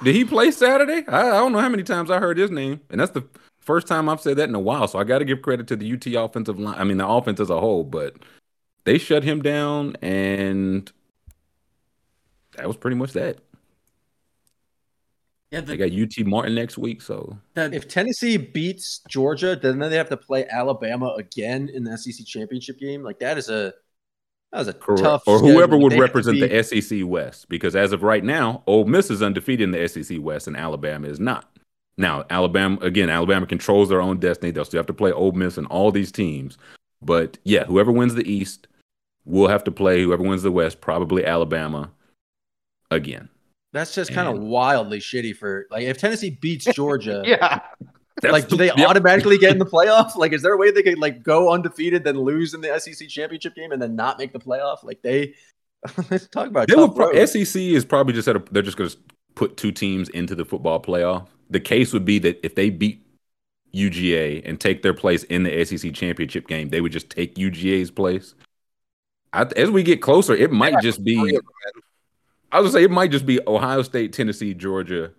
[0.02, 1.05] Did he play Saturday?
[1.09, 3.24] I, I don't know how many times I heard his name, and that's the
[3.61, 4.86] first time I've said that in a while.
[4.88, 6.74] So I got to give credit to the UT offensive line.
[6.78, 8.16] I mean, the offense as a whole, but
[8.85, 10.91] they shut him down, and
[12.57, 13.39] that was pretty much that.
[15.51, 19.97] Yeah, They got UT Martin next week, so that If Tennessee beats Georgia, then they
[19.97, 23.05] have to play Alabama again in the SEC championship game.
[23.05, 23.72] Like that is a
[24.53, 25.03] that was a correct.
[25.03, 25.22] tough.
[25.26, 28.64] or whoever would They have to represent the SEC West, because as of right now,
[28.66, 31.49] Ole Miss is undefeated in the SEC West, and Alabama is not.
[31.97, 34.51] Now, Alabama again, Alabama controls their own destiny.
[34.51, 36.59] They'll still have to play Ole Miss and all these teams,
[37.01, 38.66] but yeah, whoever wins the East
[39.25, 41.91] will have to play whoever wins the West, probably Alabama
[42.91, 43.29] again.
[43.72, 47.22] That's just kind of wildly shitty for like if Tennessee beats Georgia.
[47.25, 47.61] Yeah,
[48.22, 48.89] That's like, do they yep.
[48.89, 50.14] automatically get in the playoff?
[50.14, 53.09] Like, is there a way they could like go undefeated, then lose in the SEC
[53.09, 54.85] championship game, and then not make the playoff?
[54.85, 55.35] Like they
[56.11, 58.91] let's talk about They would pro- SEC is probably just at a, they're just going
[58.91, 58.97] to
[59.35, 61.27] put two teams into the football playoff.
[61.51, 63.05] The case would be that if they beat
[63.75, 67.91] UGA and take their place in the SEC championship game, they would just take UGA's
[67.91, 68.35] place.
[69.35, 71.39] I, as we get closer, it might just be.
[72.53, 75.11] I was gonna say it might just be Ohio State, Tennessee, Georgia,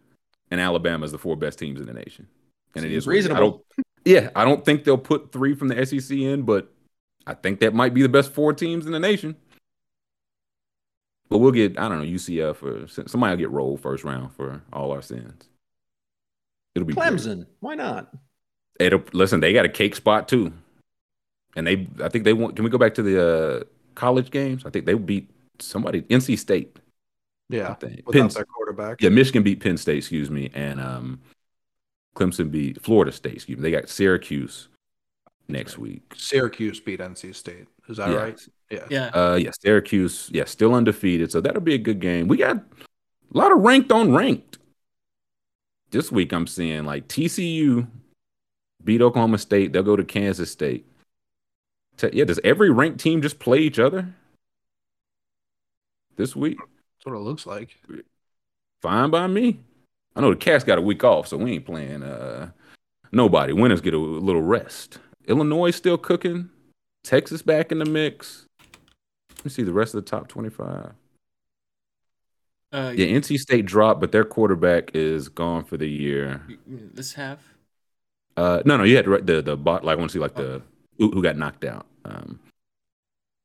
[0.49, 2.27] and Alabama as the four best teams in the nation,
[2.75, 3.07] and Seems it is.
[3.07, 3.51] I reasonable.
[3.51, 6.71] don't- yeah, I don't think they'll put three from the SEC in, but
[7.27, 9.35] I think that might be the best four teams in the nation.
[11.27, 14.61] But we'll get, I don't know, UCF or somebody will get rolled first round for
[14.71, 15.49] all our sins.
[16.75, 17.07] It'll be great.
[17.07, 17.47] Clemson.
[17.61, 18.13] Why not?
[18.79, 20.53] It'll, listen, they got a cake spot too.
[21.55, 23.63] And they, I think they want, can we go back to the uh,
[23.95, 24.65] college games?
[24.65, 25.29] I think they beat
[25.59, 26.77] somebody, NC State.
[27.51, 27.73] I yeah.
[27.75, 28.03] think.
[28.07, 29.01] Without Penn, their quarterback.
[29.01, 30.49] yeah, Michigan beat Penn State, excuse me.
[30.53, 31.19] And um,
[32.15, 33.61] Clemson beat Florida State, excuse me.
[33.63, 34.67] They got Syracuse
[35.47, 36.13] next week.
[36.15, 37.67] Syracuse beat NC State.
[37.87, 38.15] Is that Yeah.
[38.15, 38.47] right?
[38.71, 38.85] Yeah.
[38.89, 39.05] yeah.
[39.13, 41.31] Uh, yeah, Syracuse, yeah, still undefeated.
[41.31, 42.27] So that'll be a good game.
[42.27, 42.63] We got a
[43.37, 44.57] lot of ranked on ranked.
[45.91, 47.87] This week I'm seeing like TCU
[48.83, 49.71] beat Oklahoma State.
[49.71, 50.87] They'll go to Kansas State.
[51.97, 54.13] Te- Yeah, does every ranked team just play each other
[56.17, 56.57] this week?
[56.57, 57.77] That's what it looks like.
[58.81, 59.59] Fine by me.
[60.15, 62.03] I know the Cats got a week off, so we ain't playing.
[62.03, 62.51] Uh,
[63.11, 63.53] nobody.
[63.53, 64.99] Winners get a little rest.
[65.27, 66.49] Illinois still cooking.
[67.03, 68.45] Texas back in the mix.
[69.37, 70.91] Let me see the rest of the top twenty-five.
[72.71, 76.41] Uh, Yeah, NC State dropped, but their quarterback is gone for the year.
[76.67, 77.39] This half.
[78.37, 79.83] Uh, no, no, you had the the, the bot.
[79.83, 80.61] Like I want to see like the
[80.97, 81.85] who, who got knocked out.
[82.05, 82.39] Um,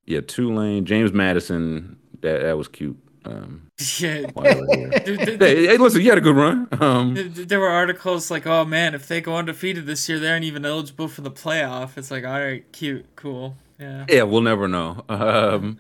[0.07, 1.97] yeah, Tulane, James Madison.
[2.23, 2.99] That that was cute.
[3.25, 3.67] Um,
[3.99, 4.23] Yeah.
[4.33, 4.91] while they were here.
[5.05, 6.69] Dude, th- hey, hey, listen, you had a good run.
[6.81, 10.19] Um, th- th- There were articles like, "Oh man, if they go undefeated this year,
[10.19, 14.07] they aren't even eligible for the playoff." It's like, all right, cute, cool, yeah.
[14.09, 15.05] Yeah, we'll never know.
[15.09, 15.79] Um,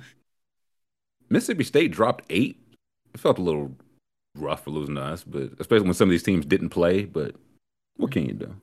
[1.29, 2.59] Mississippi State dropped eight.
[3.15, 3.73] It felt a little
[4.37, 7.05] rough for losing to us, but especially when some of these teams didn't play.
[7.05, 7.35] But
[7.97, 8.55] what can you do?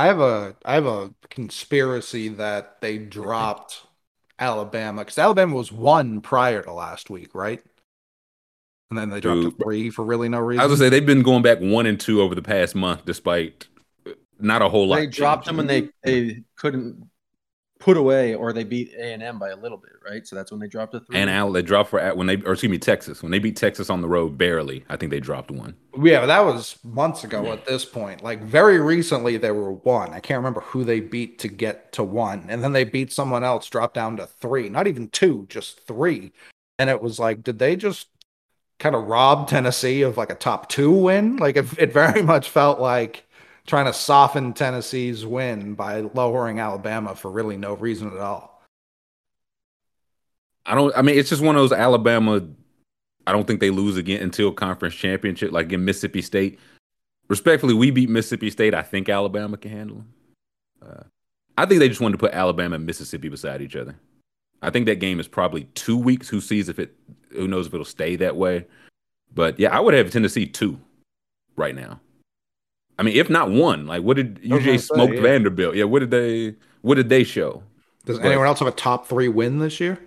[0.00, 3.82] I have a I have a conspiracy that they dropped
[4.38, 7.62] Alabama because Alabama was one prior to last week, right?
[8.90, 9.58] And then they dropped Dude.
[9.58, 10.62] to three for really no reason.
[10.62, 13.04] I was gonna say they've been going back one and two over the past month,
[13.04, 13.68] despite
[14.38, 14.96] not a whole lot.
[14.96, 17.09] They dropped them and they they couldn't
[17.80, 20.26] put away, or they beat A and M by a little bit, right?
[20.26, 21.16] So that's when they dropped a three.
[21.16, 23.90] and Al they dropped for when they or excuse me Texas when they beat Texas
[23.90, 24.84] on the road barely.
[24.88, 25.74] I think they dropped one.
[26.00, 28.22] yeah, that was months ago at this point.
[28.22, 30.12] Like very recently, they were one.
[30.12, 33.42] I can't remember who they beat to get to one, and then they beat someone
[33.42, 34.68] else, dropped down to three.
[34.68, 36.32] Not even two, just three.
[36.78, 38.08] and it was like, did they just
[38.78, 41.36] kind of rob Tennessee of like a top two win?
[41.36, 43.26] Like it, it very much felt like
[43.70, 48.62] trying to soften Tennessee's win by lowering Alabama for really no reason at all.
[50.66, 50.94] I don't.
[50.96, 52.46] I mean, it's just one of those Alabama.
[53.26, 56.58] I don't think they lose again until conference championship, like in Mississippi State.
[57.28, 58.74] Respectfully, we beat Mississippi State.
[58.74, 60.12] I think Alabama can handle them.
[60.82, 61.02] Uh,
[61.56, 63.94] I think they just wanted to put Alabama and Mississippi beside each other.
[64.62, 66.28] I think that game is probably two weeks.
[66.28, 66.94] Who sees if it?
[67.30, 68.66] Who knows if it'll stay that way?
[69.32, 70.78] But yeah, I would have Tennessee two
[71.56, 72.00] right now.
[73.00, 75.22] I mean, if not one, like what did I UJ gonna say, smoke yeah.
[75.22, 75.74] Vanderbilt?
[75.74, 76.54] Yeah, what did they?
[76.82, 77.62] What did they show?
[78.04, 79.98] Does But- anyone else have a top three win this year?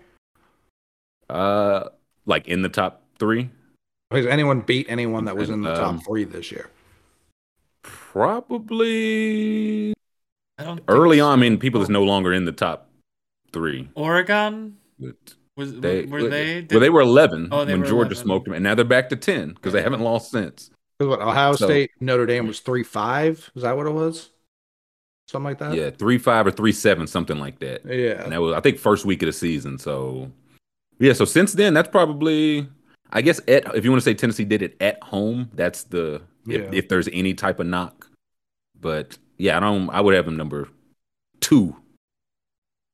[1.29, 1.89] Uh,
[2.27, 3.49] like in the top three,
[4.11, 6.69] Has anyone beat anyone that was in the Um, top three this year?
[7.81, 9.93] probably
[10.59, 11.25] I don't early so.
[11.27, 11.39] on.
[11.39, 12.89] I mean, people is no longer in the top
[13.51, 13.89] three.
[13.95, 15.15] Oregon But
[15.57, 16.67] was they were they?
[16.69, 18.23] well, they were eleven Oh, they when were Georgia 11.
[18.23, 20.69] smoked them, and now they're back to ten because they haven't lost since.
[20.97, 23.51] What Ohio So- State, Notre Dame was three five.
[23.55, 24.29] Is that what it was?
[25.27, 25.73] Something like that.
[25.73, 27.85] Yeah, three five or three seven, something like that.
[27.85, 28.21] Yeah.
[28.23, 29.77] And that was, I think, first week of the season.
[29.79, 30.31] So,
[30.99, 31.13] yeah.
[31.13, 32.67] So since then, that's probably,
[33.11, 36.21] I guess, at if you want to say Tennessee did it at home, that's the
[36.47, 36.69] if, Yeah.
[36.73, 38.09] if there's any type of knock.
[38.79, 39.89] But yeah, I don't.
[39.89, 40.67] I would have them number
[41.39, 41.77] two,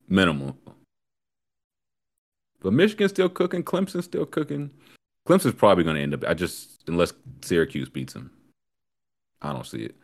[0.07, 0.55] minimum.
[2.61, 3.63] But Michigan's still cooking.
[3.63, 4.69] Clemson's still cooking.
[5.29, 6.23] Clemson's probably going to end up.
[6.27, 7.13] I just unless
[7.43, 8.31] Syracuse beats them,
[9.41, 9.95] I don't see it.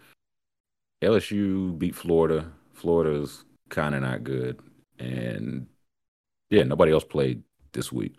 [1.04, 2.52] LSU beat Florida.
[2.74, 4.60] Florida's kind of not good,
[5.00, 5.68] and
[6.50, 7.42] yeah, nobody else played
[7.74, 8.16] this week.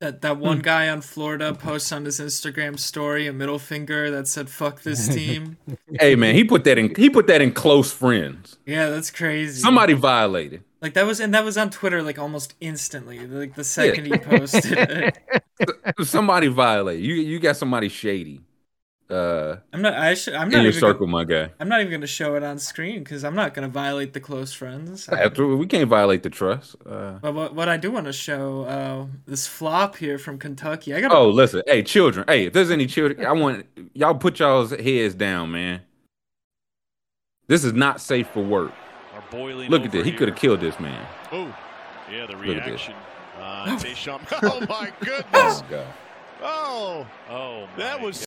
[0.00, 0.62] That that one Hmm.
[0.62, 5.06] guy on Florida posts on his Instagram story a middle finger that said "fuck this
[5.14, 5.58] team."
[6.00, 6.92] hey man, he put that in.
[6.96, 8.56] He put that in close friends.
[8.66, 9.60] yeah, that's crazy.
[9.60, 10.64] Somebody violated.
[10.82, 13.26] Like that was and that was on Twitter like almost instantly.
[13.26, 15.18] Like the second he posted it.
[16.02, 17.04] Somebody violated.
[17.04, 18.40] You you got somebody shady.
[19.08, 19.92] Uh, I'm not.
[19.92, 20.32] I should.
[20.34, 20.80] I'm in not your even.
[20.80, 21.50] circle, Gonna, my guy.
[21.60, 24.54] I'm not even gonna show it on screen because I'm not gonna violate the close
[24.54, 25.06] friends.
[25.38, 26.76] We can't violate the trust.
[26.86, 30.94] Uh, But what, what I do want to show uh, this flop here from Kentucky.
[30.94, 31.12] I got.
[31.12, 32.24] oh, listen, hey, children.
[32.26, 35.82] Hey, if there's any children, I want y'all put y'all's heads down, man.
[37.48, 38.72] This is not safe for work.
[39.32, 40.06] Are boiling Look at over this.
[40.06, 41.06] He could have killed this man.
[41.30, 41.54] Oh,
[42.10, 42.66] yeah, the at this.
[42.66, 42.94] reaction.
[43.38, 44.20] Uh, Tayshaun.
[44.42, 45.62] Oh my Oh goodness!
[45.70, 45.86] god.
[46.42, 48.24] Oh, Oh, that my was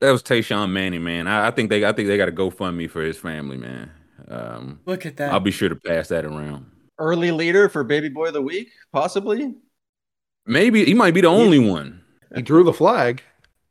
[0.00, 1.26] That was Tayshawn Manning, man.
[1.26, 3.90] I, I think they I think they got to GoFundMe for his family, man.
[4.28, 5.32] Um, Look at that.
[5.32, 6.66] I'll be sure to pass that around.
[6.98, 9.54] Early leader for Baby Boy of the Week, possibly.
[10.46, 12.02] Maybe he might be the only one.
[12.34, 13.22] He drew the flag.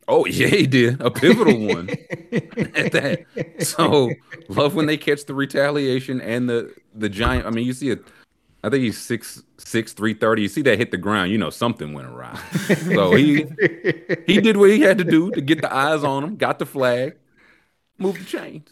[0.10, 1.90] Oh yeah, he did a pivotal one
[2.32, 3.26] at that.
[3.60, 4.12] So
[4.50, 7.46] love when they catch the retaliation and the the giant.
[7.46, 8.04] I mean, you see it.
[8.64, 10.42] I think he's six six three thirty.
[10.42, 12.40] You see that hit the ground, you know something went awry.
[12.94, 13.46] So he
[14.28, 16.66] he did what he had to do to get the eyes on him, got the
[16.66, 17.18] flag,
[18.00, 18.70] moved the chains.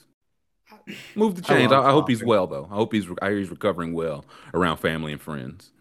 [1.15, 1.71] Move the chains.
[1.71, 2.65] I, I hope he's well though.
[2.71, 5.71] I hope he's I hear he's recovering well around family and friends.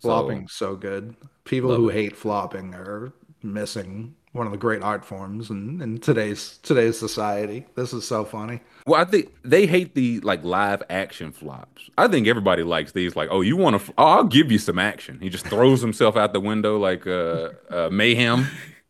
[0.00, 1.16] So- Flopping's so good.
[1.44, 1.94] People who it.
[1.94, 3.12] hate flopping are
[3.42, 7.66] missing one of the great art forms in, in today's today's society.
[7.74, 8.60] This is so funny.
[8.86, 11.90] Well, I think they hate the like live action flops.
[11.98, 13.16] I think everybody likes these.
[13.16, 13.92] Like, oh, you want to?
[13.98, 15.18] Oh, I'll give you some action.
[15.20, 18.46] He just throws himself out the window like uh, uh, mayhem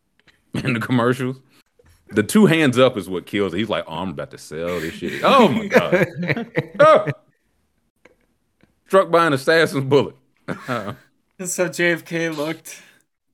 [0.53, 1.37] in the commercials.
[2.09, 3.57] The two hands up is what kills it.
[3.57, 5.21] He's like, oh, I'm about to sell this shit.
[5.23, 6.07] Oh my god!
[6.79, 7.07] Oh!
[8.87, 10.15] Struck by an assassin's bullet.
[10.47, 12.81] That's how JFK looked.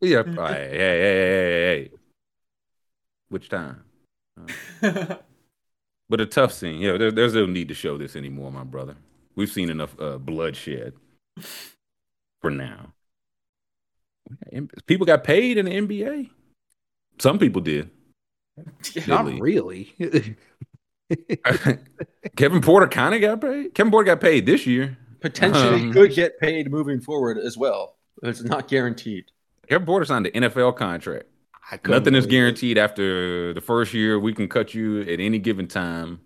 [0.01, 0.23] yeah.
[0.23, 1.91] Hey, hey, hey, hey, hey, hey.
[3.33, 3.81] Which time?
[4.81, 6.79] But a tough scene.
[6.79, 8.95] Yeah, there, there's no need to show this anymore, my brother.
[9.35, 10.93] We've seen enough uh, bloodshed
[12.41, 12.93] for now.
[14.85, 16.29] People got paid in the NBA.
[17.17, 17.89] Some people did.
[19.07, 19.41] Not Italy.
[19.41, 19.95] really.
[22.35, 23.73] Kevin Porter kind of got paid.
[23.73, 24.95] Kevin Porter got paid this year.
[25.21, 27.95] Potentially Um, could get paid moving forward as well.
[28.21, 29.25] It's not guaranteed.
[29.67, 31.25] Kevin Porter signed an NFL contract.
[31.71, 32.29] I Nothing is believe it.
[32.29, 34.19] guaranteed after the first year.
[34.19, 36.19] We can cut you at any given time.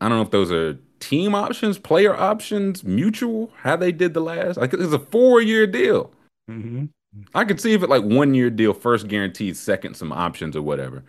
[0.00, 3.50] I don't know if those are team options, player options, mutual.
[3.56, 4.56] How they did the last?
[4.56, 6.12] Like it's a four-year deal.
[6.50, 6.88] Mhm.
[7.34, 10.62] I could see if it like one year deal, first guaranteed, second some options or
[10.62, 11.02] whatever.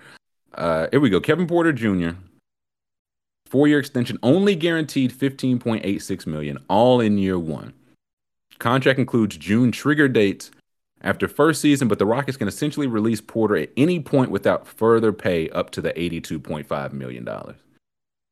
[0.56, 1.22] Uh, here we go.
[1.22, 2.12] Kevin Porter Jr.
[3.46, 7.74] Four year extension, only guaranteed fifteen point eight six million, all in year one.
[8.60, 10.52] Contract includes June trigger dates
[11.04, 15.12] after first season, but the Rockets can essentially release Porter at any point without further
[15.12, 17.58] pay up to the eighty two point five million dollars.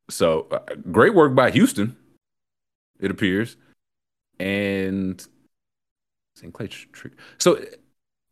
[0.08, 0.60] So uh,
[0.90, 1.96] great work by Houston,
[3.00, 3.56] it appears,
[4.38, 5.24] and
[6.36, 6.52] St.
[6.52, 7.16] Clair trigger.
[7.38, 7.64] So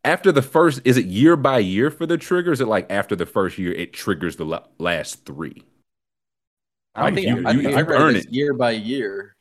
[0.04, 2.52] after the first, is it year by year for the trigger?
[2.52, 5.62] Is it like after the first year, it triggers the la- last three?
[6.94, 8.32] I think you- I, you- think I read it.
[8.32, 9.34] year by year.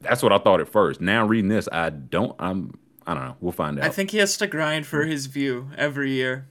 [0.00, 1.00] That's what I thought at first.
[1.00, 2.34] Now reading this, I don't.
[2.38, 2.78] I'm.
[3.10, 3.36] I don't know.
[3.40, 3.84] We'll find out.
[3.84, 6.46] I think he has to grind for his view every year.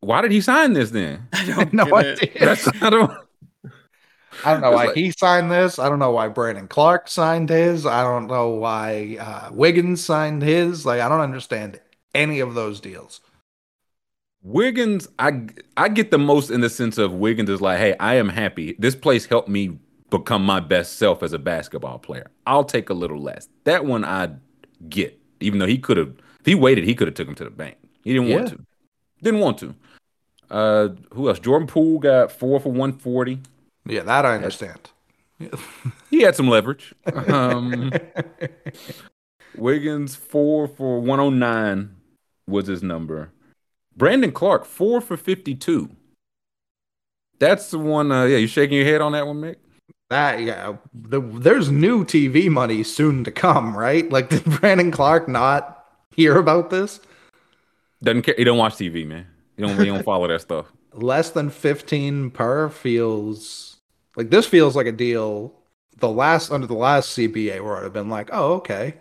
[0.00, 1.28] Why did he sign this then?
[1.34, 1.84] I don't know.
[1.84, 2.22] get it.
[2.22, 2.46] idea.
[2.46, 3.12] That's I don't.
[4.42, 5.78] I don't know why like- he signed this.
[5.78, 7.84] I don't know why Brandon Clarke signed his.
[7.84, 10.86] I don't know why uh, Wiggins signed his.
[10.86, 11.78] Like, I don't understand
[12.14, 13.20] any of those deals.
[14.42, 18.14] Wiggins, I I get the most in the sense of Wiggins is like, hey, I
[18.14, 18.74] am happy.
[18.78, 22.30] This place helped me become my best self as a basketball player.
[22.46, 23.50] I'll take a little less.
[23.64, 24.30] That one I
[24.88, 27.44] get, even though he could have, if he waited, he could have took him to
[27.44, 27.76] the bank.
[28.04, 28.60] He didn't want to.
[29.22, 29.74] Didn't want to.
[30.50, 31.38] Uh, who else?
[31.38, 33.40] Jordan Poole got four for one forty.
[33.86, 34.90] Yeah, that I understand.
[36.10, 36.94] He had some leverage.
[37.28, 37.92] Um,
[39.56, 41.96] Wiggins four for one hundred nine
[42.46, 43.30] was his number.
[43.96, 45.90] Brandon Clarke four for fifty two.
[47.38, 48.12] That's the one.
[48.12, 49.56] Uh, yeah, you shaking your head on that one, Mick?
[50.10, 54.10] That yeah, the, there's new TV money soon to come, right?
[54.10, 57.00] Like, did Brandon Clarke not hear about this?
[58.02, 58.34] Doesn't care.
[58.36, 59.26] He don't watch TV, man.
[59.56, 59.78] He don't.
[59.78, 60.66] He don't follow that stuff.
[60.92, 63.76] Less than 15 per feels
[64.16, 65.54] like this feels like a deal.
[65.98, 68.94] The last under the last CBA where I'd have been like, oh okay.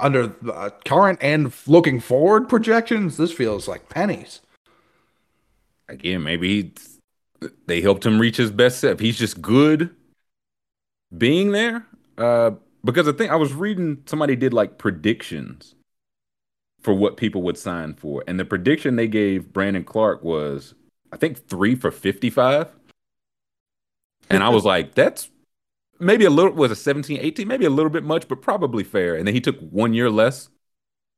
[0.00, 4.40] Under the uh, current and looking forward projections, this feels like pennies.
[5.88, 6.48] Again, maybe
[7.42, 8.98] he, they helped him reach his best self.
[8.98, 9.94] He's just good
[11.18, 11.86] being there.
[12.16, 12.52] Uh,
[12.84, 15.74] because I think I was reading, somebody did like predictions
[16.80, 20.74] for what people would sign for, and the prediction they gave Brandon Clarke was,
[21.12, 22.68] I think three for fifty-five.
[24.28, 25.30] And I was like, that's
[25.98, 29.14] maybe a little was a 17, 18, maybe a little bit much, but probably fair.
[29.14, 30.48] And then he took one year less.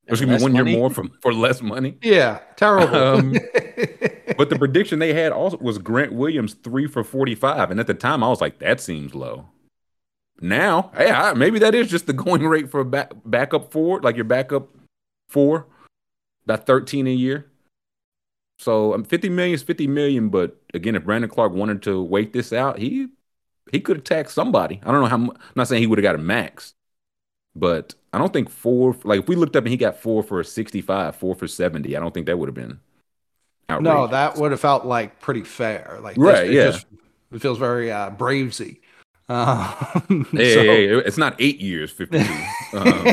[0.08, 0.70] Excuse me, be one money?
[0.70, 1.98] year more from for less money.
[2.00, 2.94] Yeah, terrible.
[2.96, 3.34] Um,
[4.36, 7.86] But the prediction they had also was Grant Williams three for forty five, and at
[7.86, 9.46] the time I was like, that seems low.
[10.40, 14.04] Now, hey, I, maybe that is just the going rate for a back, backup forward,
[14.04, 14.68] like your backup
[15.28, 15.66] four,
[16.44, 17.46] about thirteen a year.
[18.58, 22.32] So um, fifty million is fifty million, but again, if Brandon Clarke wanted to wait
[22.32, 23.08] this out, he
[23.72, 24.80] he could attack somebody.
[24.84, 25.16] I don't know how.
[25.16, 26.74] I'm not saying he would have got a max,
[27.54, 28.96] but I don't think four.
[29.04, 31.96] Like if we looked up and he got four for sixty five, four for seventy,
[31.96, 32.80] I don't think that would have been.
[33.80, 35.98] no, that would have felt like pretty fair.
[36.02, 36.64] Like this, Right, it yeah.
[36.70, 36.86] just-
[37.32, 38.78] it feels very uh, bravesy.
[39.28, 42.24] Um, Hey, so- hey, hey, it's not eight years, 52.
[42.72, 43.04] Um,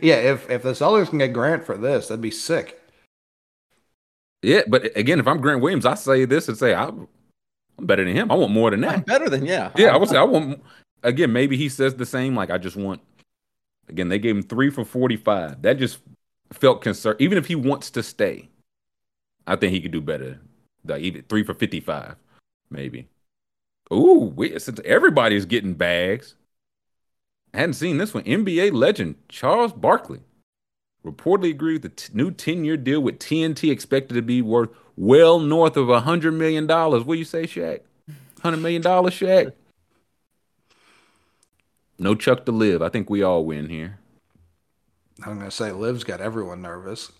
[0.00, 2.80] yeah, if if the Sellers can get Grant for this, that'd be sick.
[4.42, 7.06] yeah, but again, if I'm Grant Williams, I say this and say I'm,
[7.78, 8.30] I'm better than him.
[8.30, 9.06] I want more than I'm that.
[9.06, 9.70] better than yeah.
[9.76, 10.62] Yeah, I would say I want.
[11.02, 12.34] Again, maybe he says the same.
[12.34, 13.00] Like I just want.
[13.88, 15.62] Again, they gave him three for 45.
[15.62, 15.98] That just
[16.52, 17.16] felt concerned.
[17.20, 18.48] Even if he wants to stay,
[19.46, 20.40] I think he could do better.
[20.84, 22.16] Like even three for 55,
[22.70, 23.06] maybe.
[23.92, 26.34] Ooh, we, since everybody's getting bags.
[27.54, 28.24] I hadn't seen this one.
[28.24, 30.20] NBA legend Charles Barkley
[31.04, 34.70] reportedly agreed with the t- new 10 year deal with TNT expected to be worth
[34.96, 36.66] well north of $100 million.
[36.66, 37.80] What do you say, Shaq?
[38.42, 39.52] $100 million, Shaq?
[41.98, 42.82] No Chuck to live.
[42.82, 43.98] I think we all win here.
[45.26, 47.10] I'm gonna say Liv's got everyone nervous.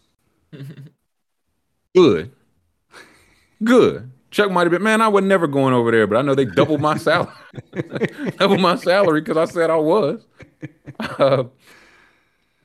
[1.95, 2.31] Good.
[3.65, 4.13] Good.
[4.31, 6.45] Chuck might have been, man, I was never going over there, but I know they
[6.45, 7.33] doubled my salary.
[8.39, 10.27] doubled my salary because I said I was.
[11.01, 11.45] Uh,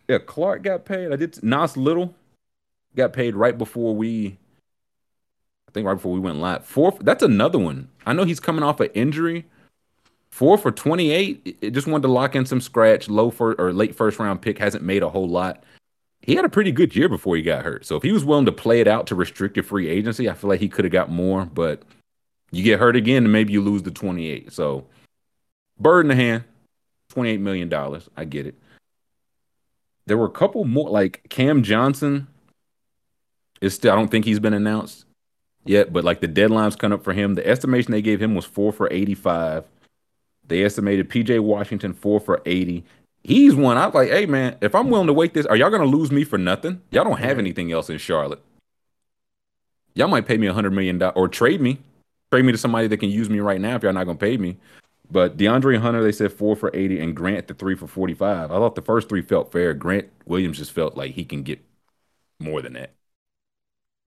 [0.09, 1.11] yeah, Clarke got paid.
[1.11, 1.41] I did.
[1.43, 2.14] Nas Little
[2.95, 4.38] got paid right before we,
[5.70, 6.66] I think right before we went live.
[6.66, 6.97] Four.
[6.99, 7.89] That's another one.
[8.05, 9.45] I know he's coming off an injury.
[10.32, 11.41] Four for 28.
[11.45, 13.07] It- It just wanted to lock in some scratch.
[13.07, 15.64] Low for or late first round pick hasn't made a whole lot
[16.24, 17.86] he had a pretty good year before he got hurt.
[17.86, 20.49] So if he was willing to play it out to restricted free agency, I feel
[20.49, 21.45] like he could have got more.
[21.45, 21.84] But
[22.51, 24.51] you get hurt again, and maybe you lose the 28.
[24.53, 24.86] So
[25.78, 26.45] bird in the hand,
[27.09, 28.09] 28 million dollars.
[28.15, 28.55] I get it.
[30.05, 32.28] There were a couple more, like Cam Johnson.
[33.59, 35.05] Is still, I don't think he's been announced
[35.65, 37.36] yet, but like the deadline's coming up for him.
[37.36, 39.65] The estimation they gave him was four for 85.
[40.45, 42.84] They estimated PJ Washington four for 80
[43.24, 43.78] he's one.
[43.78, 46.11] I was like, hey man, if I'm willing to wait this, are y'all gonna lose
[46.11, 46.82] me for nothing?
[46.91, 48.41] Y'all don't have anything else in Charlotte.
[49.95, 51.80] Y'all might pay me a hundred million dollars or trade me,
[52.32, 54.38] trade me to somebody that can use me right now if y'all not gonna pay
[54.38, 54.57] me.
[55.11, 58.51] But DeAndre Hunter, they said four for eighty, and Grant the three for forty-five.
[58.51, 59.74] I thought the first three felt fair.
[59.74, 61.59] Grant Williams just felt like he can get
[62.39, 62.91] more than that.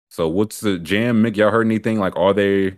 [0.08, 1.36] So what's the jam, Mick?
[1.36, 1.98] Y'all heard anything?
[1.98, 2.76] Like, are they?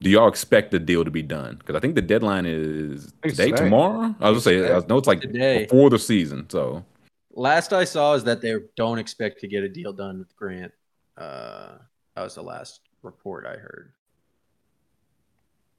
[0.00, 1.56] Do y'all expect the deal to be done?
[1.56, 3.64] Because I think the deadline is today, today.
[3.64, 4.14] tomorrow.
[4.20, 5.64] I was gonna say, I know it's like Today.
[5.64, 6.48] before the season.
[6.50, 6.84] So
[7.32, 10.72] last I saw is that they don't expect to get a deal done with Grant.
[11.16, 11.78] Uh,
[12.14, 13.92] that was the last report I heard.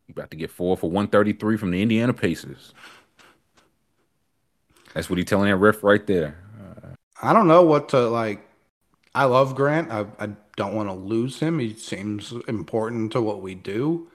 [0.10, 2.74] About to get four for 133 from the Indiana Pacers.
[4.94, 6.44] That's what he's telling that ref right there.
[7.22, 8.46] I don't know what to like.
[9.14, 9.92] I love Grant.
[9.92, 10.30] I, I
[10.60, 11.58] don't want to lose him.
[11.58, 14.10] He seems important to what we do.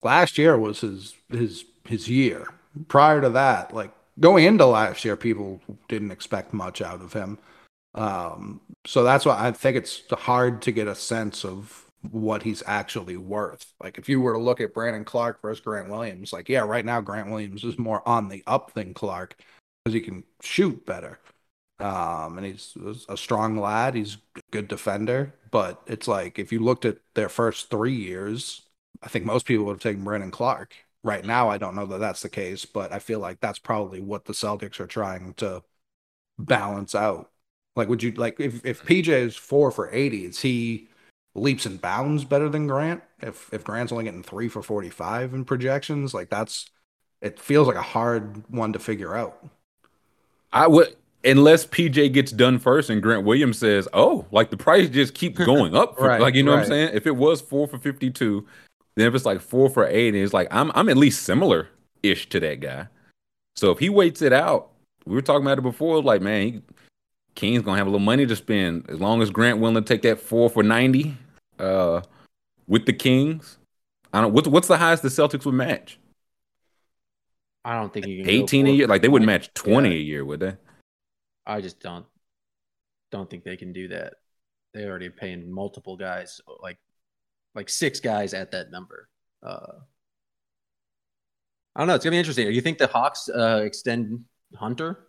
[0.00, 2.46] Last year was his his his year.
[2.86, 7.38] Prior to that, like going into last year, people didn't expect much out of him.
[7.96, 12.62] Um, so that's why I think it's hard to get a sense of what he's
[12.66, 13.66] actually worth.
[13.82, 16.84] Like if you were to look at Brandon Clarke versus Grant Williams, like yeah, right
[16.84, 19.36] now Grant Williams is more on the up than Clarke
[19.84, 21.18] because he can shoot better.
[21.78, 22.76] Um, and he's
[23.08, 23.94] a strong lad.
[23.94, 25.34] He's a good defender.
[25.50, 28.62] But it's like if you looked at their first three years,
[29.02, 30.74] I think most people would have taken Brandon Clarke.
[31.04, 34.00] Right now, I don't know that that's the case, but I feel like that's probably
[34.00, 35.62] what the Celtics are trying to
[36.38, 37.30] balance out.
[37.76, 40.88] Like, would you like if if PJ is four for eighty, is he
[41.34, 43.02] leaps and bounds better than Grant?
[43.20, 46.70] If if Grant's only getting three for forty five in projections, like that's
[47.22, 49.42] it feels like a hard one to figure out.
[50.52, 54.88] I would unless PJ gets done first and Grant Williams says, "Oh, like the price
[54.88, 56.90] just keeps going up." For, Right, like you know what I'm saying?
[56.94, 58.46] If it was four for 52,
[58.96, 61.68] then if it's like four for eight, and it's like I'm I'm at least similar
[62.02, 62.88] ish to that guy.
[63.56, 64.70] So if he waits it out,
[65.06, 66.02] we were talking about it before.
[66.02, 66.62] Like man, he,
[67.34, 70.02] King's gonna have a little money to spend as long as Grant willing to take
[70.02, 71.16] that four for 90
[71.58, 72.02] uh,
[72.66, 73.58] with the Kings.
[74.12, 74.32] I don't.
[74.32, 75.98] What's what's the highest the Celtics would match?
[77.64, 78.86] I don't think you can 18 a year?
[78.88, 79.94] Like they wouldn't match 20 Yeah.
[79.94, 80.56] a year, would they?
[81.46, 82.06] I just don't
[83.10, 84.14] don't think they can do that.
[84.74, 86.78] They already paying multiple guys like
[87.54, 89.08] like six guys at that number.
[89.42, 89.80] Uh,
[91.74, 91.94] I don't know.
[91.94, 92.46] It's gonna be interesting.
[92.46, 94.24] Do you think the Hawks uh, extend
[94.56, 95.08] Hunter?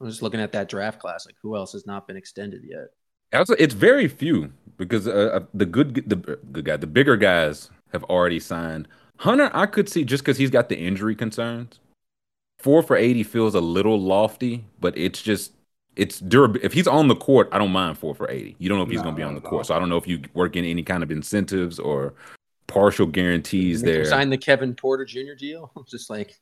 [0.00, 1.26] I'm just looking at that draft class.
[1.26, 2.88] Like, who else has not been extended yet?
[3.32, 7.70] Also, it's very few because uh, uh, the good the good guy, the bigger guys
[7.92, 8.88] have already signed.
[9.18, 11.80] Hunter, I could see just because he's got the injury concerns.
[12.58, 15.52] Four for eighty feels a little lofty, but it's just
[15.96, 16.60] it's durable.
[16.62, 18.56] If he's on the court, I don't mind four for eighty.
[18.58, 19.64] You don't know if he's No, going to be on the at court, all.
[19.64, 22.14] so I don't know if you work in any kind of incentives or
[22.66, 25.34] partial guarantees Make there, Sign the Kevin Porter Jr.
[25.38, 25.70] deal.
[25.88, 26.38] just like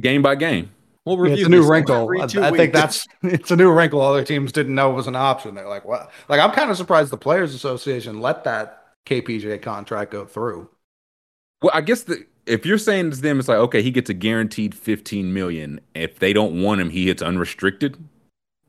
[0.00, 0.70] game by game.
[1.04, 2.08] we'll Yeah, it's a new wrinkle.
[2.20, 4.00] I, I think that's it's a new wrinkle.
[4.00, 5.54] Other teams didn't know it was an option.
[5.54, 6.10] They're like, what?
[6.28, 10.68] Like, I'm kind of surprised the Players Association let that KPJ contract go through.
[11.60, 14.14] Well, I guess the if you're saying to them, it's like okay, he gets a
[14.14, 15.80] guaranteed 15 million.
[15.94, 18.02] If they don't want him, he hits unrestricted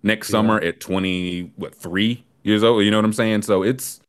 [0.03, 0.33] next Yeah.
[0.33, 2.83] summer at 20 what three years old.
[2.83, 3.41] You know what I'm saying?
[3.43, 3.99] So it's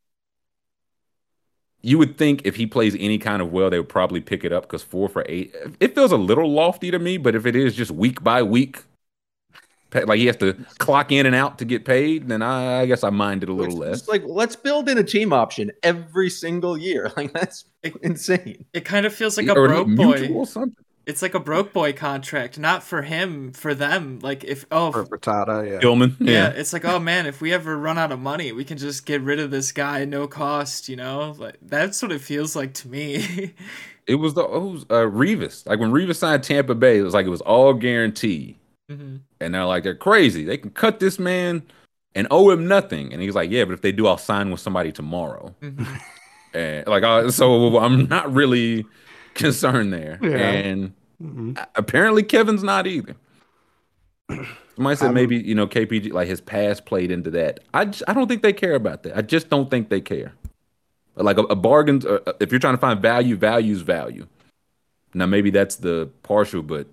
[1.83, 4.53] you would think if he plays any kind of well, they would probably pick it
[4.53, 5.55] up because four for eight.
[5.81, 8.83] It feels a little lofty to me, but if it is just week by week,
[9.93, 13.05] like he has to clock in and out to get paid, then I, I guess
[13.05, 13.99] I mind it a little It's less.
[13.99, 17.13] just like let's build in a team option every single year.
[17.17, 17.67] Like that's
[18.03, 18.65] insane.
[18.73, 20.29] It kind of feels like a Or broke boy.
[20.33, 20.85] or something.
[21.07, 24.21] It's like a broke boy contract, not for him, for them.
[24.23, 25.79] Like if oh For Frittata, yeah.
[25.79, 26.33] Gilman, yeah.
[26.33, 26.49] yeah.
[26.49, 29.21] it's like oh man, if we ever run out of money, we can just get
[29.21, 30.89] rid of this guy no cost.
[30.89, 33.53] You know, like that's what it feels like to me.
[34.07, 35.67] It was the it was, uh, Revis.
[35.67, 38.57] Like when Revis signed Tampa Bay, it was like it was all guaranteed.
[38.89, 40.45] hmm And they're like, they're crazy.
[40.45, 41.63] They can cut this man
[42.15, 43.13] and owe him nothing.
[43.13, 45.55] And he's like, yeah, but if they do, I'll sign with somebody tomorrow.
[45.61, 45.85] hmm
[46.53, 48.85] And like, uh, so I'm not really
[49.35, 50.19] concerned there.
[50.23, 50.37] Yeah.
[50.39, 51.65] And Mhm.
[51.77, 53.15] apparently Kevin's not either.
[54.77, 57.61] Somebody said I'm- maybe you know KPJ like his past played into that.
[57.73, 59.17] I just, I don't think they care about that.
[59.17, 60.33] I just don't think they care.
[61.17, 64.27] Like a, a bargain, uh, if you're trying to find value, values value.
[65.15, 66.89] Now maybe that's the partial, but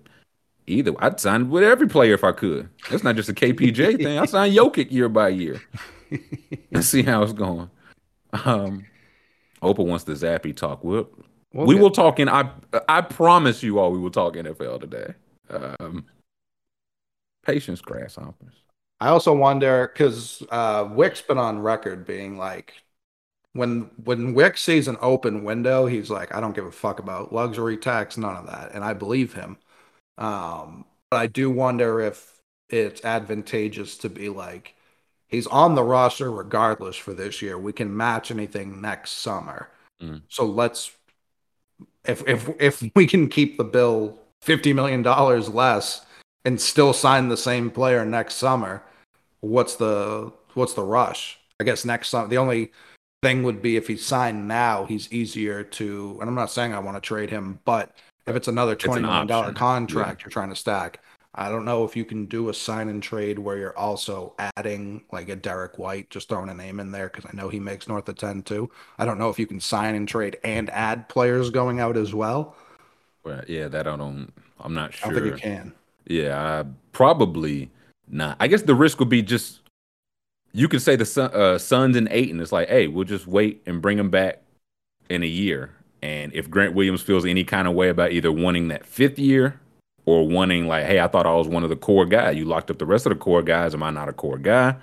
[0.68, 2.68] either I'd sign with every player if I could.
[2.88, 4.18] That's not just a KPJ thing.
[4.18, 5.60] I sign Jokic year by year.
[6.70, 7.68] Let's see how it's going.
[8.44, 8.84] Um,
[9.60, 10.84] Opa wants the Zappy talk.
[10.84, 11.08] We'll,
[11.52, 12.28] We'll we will talk in.
[12.28, 12.50] I
[12.88, 15.14] I promise you all, we will talk NFL today.
[15.50, 16.06] Um,
[17.44, 18.54] patience, grasshoppers.
[19.00, 22.74] I also wonder because uh, Wyc's been on record being like,
[23.52, 27.32] when when Wick sees an open window, he's like, I don't give a fuck about
[27.32, 29.58] luxury tax, none of that, and I believe him.
[30.18, 32.40] Um, but I do wonder if
[32.70, 34.74] it's advantageous to be like,
[35.28, 37.58] he's on the roster regardless for this year.
[37.58, 39.68] We can match anything next summer.
[40.00, 40.22] Mm.
[40.28, 40.90] So let's
[42.04, 46.04] if if if we can keep the bill fifty million dollars less
[46.44, 48.82] and still sign the same player next summer,
[49.40, 51.38] what's the what's the rush?
[51.60, 52.72] I guess next summer the only
[53.22, 56.80] thing would be if he's signed now, he's easier to and I'm not saying I
[56.80, 57.94] want to trade him, but
[58.26, 61.00] if it's another an twenty million dollar contract you're trying to stack,
[61.34, 65.02] I don't know if you can do a sign and trade where you're also adding
[65.12, 67.88] like a Derrick White, just throwing a name in there because I know he makes
[67.88, 68.70] north of 10 too.
[68.98, 72.14] I don't know if you can sign and trade and add players going out as
[72.14, 72.54] well.
[73.24, 74.30] Well, yeah, that I don't.
[74.60, 75.12] I'm not sure.
[75.12, 75.72] don't think you can.
[76.06, 77.70] Yeah, I, probably
[78.08, 78.36] not.
[78.38, 79.60] I guess the risk would be just
[80.52, 83.26] you could say the Sun, uh, Suns and eight, and it's like, hey, we'll just
[83.26, 84.42] wait and bring him back
[85.08, 85.70] in a year.
[86.02, 89.60] And if Grant Williams feels any kind of way about either wanting that fifth year
[90.04, 92.36] or wanting like, hey, I thought I was one of the core guys.
[92.36, 93.74] You locked up the rest of the core guys.
[93.74, 94.76] Am I not a core guy?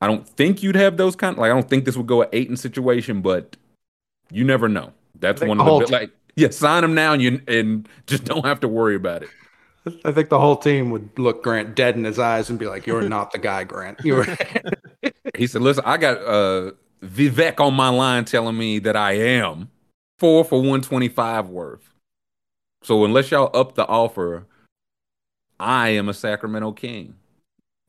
[0.00, 1.36] I don't think you'd have those kind.
[1.36, 3.56] Like, I don't think this would go an eight in situation, but
[4.30, 4.92] you never know.
[5.18, 8.60] That's one of the like, yeah, sign him now, and you and just don't have
[8.60, 9.30] to worry about it.
[10.04, 12.86] I think the whole team would look Grant dead in his eyes and be like,
[12.86, 14.00] "You're not the guy, Grant.
[14.04, 14.36] You were."
[15.36, 16.70] He said, "Listen, I got uh
[17.04, 19.70] Vivek on my line telling me that I am
[20.18, 21.90] four for one twenty five worth.
[22.86, 24.46] So unless y'all up the offer,
[25.58, 27.16] I am a Sacramento King."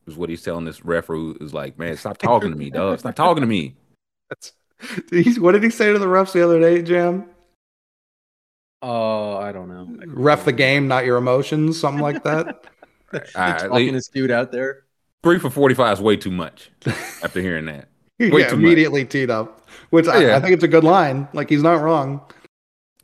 [0.08, 2.98] Is what he's telling this ref who is like, "Man, stop talking to me, dog.
[2.98, 3.76] Stop talking to me."
[4.28, 4.54] That's,
[5.12, 7.30] he's, what did he say to the refs the other day, Jam?
[8.82, 9.88] Oh, I don't know.
[10.08, 12.48] Ref the game, not your emotions, something like that.
[13.14, 14.86] All right, Talking like, this dude out there.
[15.22, 16.72] three for forty five is way too much.
[17.22, 17.90] After hearing that,
[18.20, 18.54] Way yeah, too much.
[18.54, 21.28] immediately teed up, which I, I think it's a good line.
[21.34, 22.22] Like he's not wrong.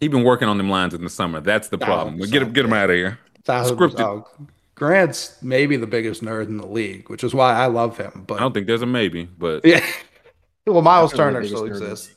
[0.03, 1.39] He been working on them lines in the summer.
[1.39, 2.17] That's the problem.
[2.17, 3.19] We get him, get him out of here.
[3.45, 3.99] Scripted.
[4.01, 4.27] oh,
[4.75, 8.25] Grant's maybe the biggest nerd in the league, which is why I love him.
[8.27, 9.85] But I don't think there's a maybe, but yeah,
[10.67, 12.15] well, Myles Turner still biggest nerd exists.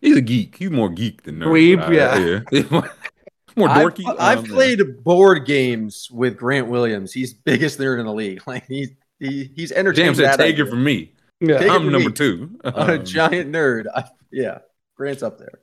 [0.00, 0.56] he's a geek.
[0.56, 1.46] He's more geek than nerd.
[1.46, 2.80] Dweeb, Uh, yeah.
[3.56, 4.16] more I've, dorky.
[4.18, 7.12] I've Um, played board games with Grant Williams.
[7.12, 8.40] He's biggest nerd in the league.
[8.46, 10.06] Like he's he, he's entertained.
[10.06, 11.12] James said, that "Take it from me.
[11.40, 12.14] Yeah, Take I'm number me.
[12.14, 12.58] two.
[12.64, 13.86] I'm a Um, giant nerd.
[13.94, 14.58] I, yeah,
[14.96, 15.60] Grant's up there.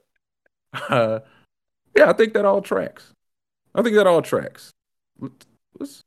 [0.73, 1.19] Uh,
[1.95, 3.11] yeah, I think that all tracks.
[3.75, 4.71] I think that all tracks.
[5.19, 5.45] Let's
[5.79, 6.03] let's,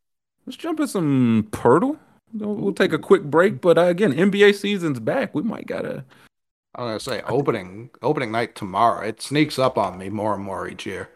[0.46, 1.98] let's jump in some Poeltl.
[2.34, 5.34] We'll we'll take a quick break, but uh, again, NBA season's back.
[5.34, 6.04] We might gotta.
[6.74, 9.06] I'm gonna say opening opening night tomorrow.
[9.06, 11.10] It sneaks up on me more and more each year.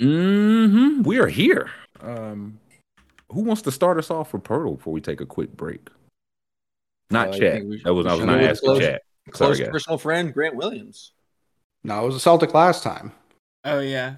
[0.00, 1.02] Mm-hmm.
[1.02, 1.70] We are here.
[2.00, 2.58] Um,
[3.30, 5.88] who wants to start us off for Poeltl before we take a quick break?
[7.10, 7.58] Not Uh, I chat.
[7.62, 9.02] should- that was I was not go with asking close- chat.
[9.30, 9.68] Close guys.
[9.70, 11.12] personal friend Grant Williams.
[11.86, 13.12] No, it was a Celtic last time.
[13.64, 14.16] Oh yeah.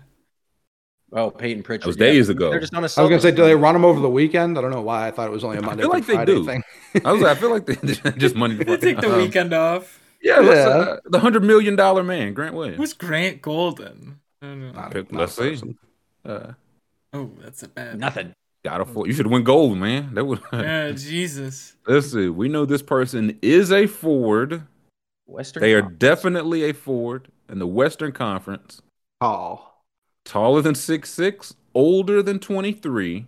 [1.13, 1.85] Oh, Payton Pritchard.
[1.85, 2.07] That was yeah.
[2.07, 2.51] days ago.
[2.51, 4.11] They're just on a I was gonna say, Celtics do they run them over the
[4.11, 4.59] weekend?
[4.59, 5.09] I don't know why.
[5.09, 5.85] I thought it was only a Monday.
[5.85, 6.45] I feel through like they do.
[6.45, 6.63] Thing.
[7.05, 7.23] I was.
[7.23, 7.75] I feel like they
[8.19, 8.55] just money.
[8.57, 10.01] They take the Um, weekend off.
[10.23, 10.51] Yeah, Yeah.
[10.51, 12.79] uh, the hundred million dollar man, Grant Williams.
[12.79, 14.19] Who's Grant Golden?
[14.43, 14.73] I don't know.
[14.73, 15.75] Not- Pick- not let's see.
[16.25, 16.53] Uh,
[17.15, 17.99] Oh, that's a bad.
[17.99, 18.35] Nothing.
[18.65, 19.07] got a four.
[19.07, 20.13] You should win gold, man.
[20.15, 20.41] That would.
[20.53, 21.75] Yeah, Jesus.
[21.87, 22.29] Let's see.
[22.29, 24.63] We know this person is a forward.
[25.27, 25.63] Western.
[25.63, 25.99] They are Conference.
[26.01, 28.83] definitely a forward in the Western Conference.
[29.21, 29.85] Tall.
[30.25, 33.27] Taller than six six, older than twenty three,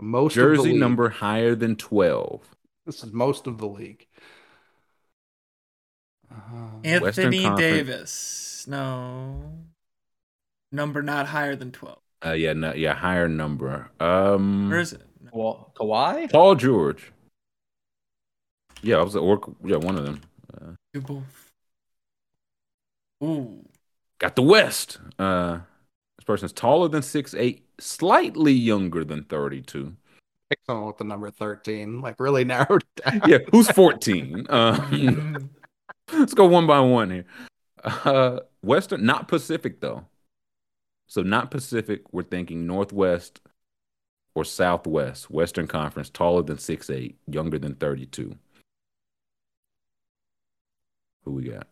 [0.00, 2.42] Most of the jersey number higher than twelve.
[2.86, 4.06] This is most of the league.
[6.30, 8.66] Uh, Anthony Davis.
[8.68, 9.52] No.
[10.72, 12.00] Number not higher than twelve.
[12.24, 13.90] Uh, yeah, no, yeah, higher number.
[14.00, 15.02] Um, Where is it?
[15.30, 16.30] Ka- Kawhi.
[16.32, 17.12] Paul George.
[18.82, 19.42] Yeah, I was at work.
[19.64, 20.20] yeah, one of them.
[20.52, 21.43] Uh, Do both.
[23.22, 23.64] Ooh.
[24.18, 24.98] got the West.
[25.18, 25.60] Uh,
[26.18, 29.94] this person's taller than six eight, slightly younger than thirty two.
[30.50, 32.00] pick someone with the number thirteen.
[32.00, 33.22] Like really narrowed down.
[33.26, 34.46] Yeah, who's fourteen?
[34.50, 35.48] Um,
[36.10, 37.24] Mm, let's go one by one here.
[37.82, 40.04] Uh, Western, not Pacific though.
[41.06, 42.02] So not Pacific.
[42.12, 43.40] We're thinking Northwest
[44.34, 45.30] or Southwest.
[45.30, 48.36] Western Conference, taller than six eight, younger than thirty two.
[51.24, 51.66] Who we got?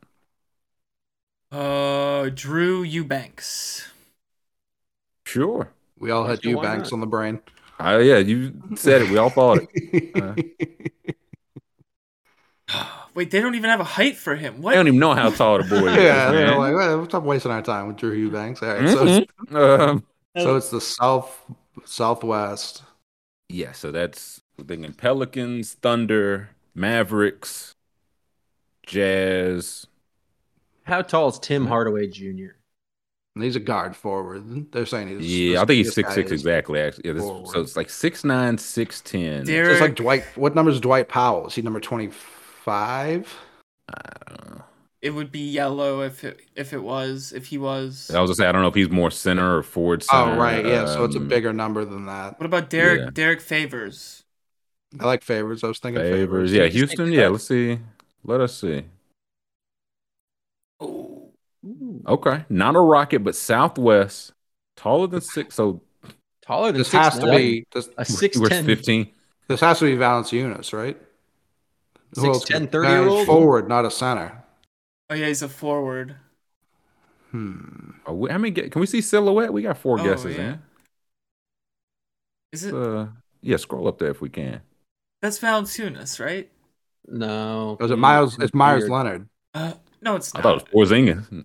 [1.52, 3.90] Uh, Drew Eubanks.
[5.26, 5.68] Sure.
[5.98, 7.40] We all had Actually, why Eubanks on the brain.
[7.78, 9.10] Uh, yeah, you said it.
[9.10, 10.16] We all thought it.
[10.16, 10.34] Uh,
[13.14, 14.62] Wait, they don't even have a height for him.
[14.62, 14.72] What?
[14.72, 15.96] I don't even know how tall the boy is.
[15.96, 16.58] yeah, they're man.
[16.58, 18.62] like, well, stop wasting our time with Drew Eubanks.
[18.62, 19.54] All right, so, it's.
[19.54, 20.04] Um,
[20.38, 21.44] so it's the south
[21.84, 22.82] southwest.
[23.50, 27.74] yeah, so that's we're thinking Pelicans, Thunder, Mavericks,
[28.86, 29.86] Jazz.
[30.84, 32.56] How tall is Tim Hardaway Jr.?
[33.34, 34.72] He's a guard forward.
[34.72, 36.80] They're saying he's Yeah, I think he's six six exactly.
[36.80, 39.44] Actually, yeah, this, so it's like six nine, six ten.
[39.44, 39.66] Derek.
[39.66, 40.24] So it's like Dwight.
[40.36, 41.46] What number is Dwight Powell?
[41.46, 43.34] Is he number twenty five?
[45.00, 48.10] It would be yellow if it if it was if he was.
[48.14, 50.64] I was gonna say I don't know if he's more center or forward Oh right,
[50.64, 50.86] yeah.
[50.86, 52.38] So it's a um, bigger number than that.
[52.38, 53.10] What about Derek Yeah.
[53.12, 54.22] Derrick Favors?
[55.00, 55.64] I like favors.
[55.64, 56.50] I was thinking favors.
[56.50, 56.52] favors.
[56.52, 57.12] Yeah, Houston.
[57.12, 57.78] Yeah, let's see.
[58.24, 58.84] Let us see.
[60.78, 61.30] Oh,
[62.06, 64.32] Okay, not a rocket, but Southwest,
[64.76, 65.54] taller than six.
[65.54, 65.80] So
[66.44, 67.36] Taller than This has to 6'9".
[67.36, 68.64] be this, a He six wears ten.
[68.66, 69.12] 15.
[69.48, 71.00] this has to be Valanciunas, right?
[72.16, 73.26] Who else 6'10", 30-year-old?
[73.26, 74.42] forward, not a center.
[75.08, 76.16] Oh yeah, he's a forward.
[77.30, 77.90] Hmm.
[78.06, 78.50] Oh, we- how many?
[78.50, 79.52] Get, can we see silhouette?
[79.52, 80.36] We got four oh, guesses.
[80.36, 80.42] yeah.
[80.42, 80.62] in.
[82.52, 82.74] Is it?
[82.74, 83.06] Uh,
[83.40, 84.60] yeah, scroll up there if we can.
[85.22, 86.50] That's Valanciunas, right?
[87.06, 87.76] No.
[87.80, 88.38] Was it he- Miles?
[88.38, 88.88] It's Meyers.
[88.88, 89.28] Leonard.
[89.54, 90.40] Uh, no, it's not.
[90.40, 91.44] I thought it was Porzingis.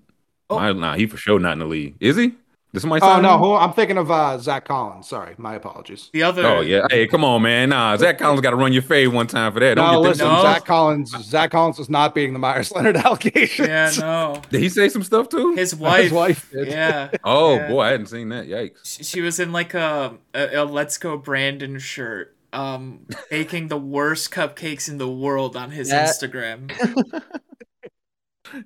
[0.50, 0.60] Oh.
[0.60, 1.96] My- nah, he for sure not in the league.
[2.00, 2.34] Is he?
[2.74, 3.02] Did somebody?
[3.02, 5.08] Oh no, who, I'm thinking of uh, Zach Collins.
[5.08, 6.10] Sorry, my apologies.
[6.12, 6.46] the other.
[6.46, 6.86] Oh yeah.
[6.90, 7.70] Hey, come on, man.
[7.70, 9.76] Nah, Zach Collins got to run your fade one time for that.
[9.76, 10.42] Don't No, get listen, No.
[10.42, 11.12] Zach Collins.
[11.24, 13.68] Zach Collins is not beating the Meyers Leonard allegations.
[13.70, 14.42] Yeah, no.
[14.50, 15.54] Did he say some stuff too?
[15.56, 16.04] His wife.
[16.04, 16.68] His wife did.
[16.68, 17.10] Yeah.
[17.24, 17.68] oh yeah.
[17.70, 18.48] boy, I hadn't seen that.
[18.48, 18.80] Yikes.
[18.84, 23.78] She, she was in like a, a a Let's Go Brandon shirt, um, baking the
[23.78, 26.70] worst cupcakes in the world on his That- Instagram,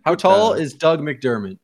[0.06, 1.60] How tall Uh, is Doug McDermott?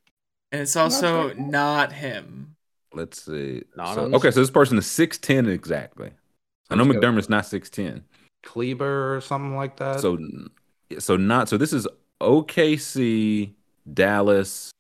[0.52, 2.56] And it's also not him.
[2.94, 3.64] Let's see.
[3.76, 6.12] Not So- okay, so this person is six ten exactly.
[6.70, 7.02] I know Let's go.
[7.08, 8.04] McDermott's not six ten.
[8.44, 10.00] Kleber or something like that.
[10.00, 10.18] So
[11.00, 11.88] so not so this is
[12.22, 13.54] OKC,
[13.94, 14.72] Dallas,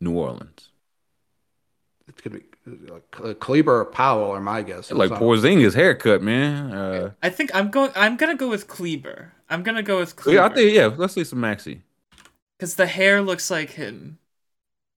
[0.00, 0.70] New Orleans.
[2.08, 2.42] it could be
[2.88, 4.90] like Kleber or Powell are my guess.
[4.92, 6.72] Like Porzingis haircut, man.
[6.72, 7.90] Uh, I think I'm going.
[7.96, 9.32] I'm gonna go with Kleber.
[9.50, 10.36] I'm gonna go with Kleber.
[10.38, 10.86] yeah, I think yeah.
[10.86, 11.80] Let's see some Maxi.
[12.62, 14.18] Because the hair looks like him.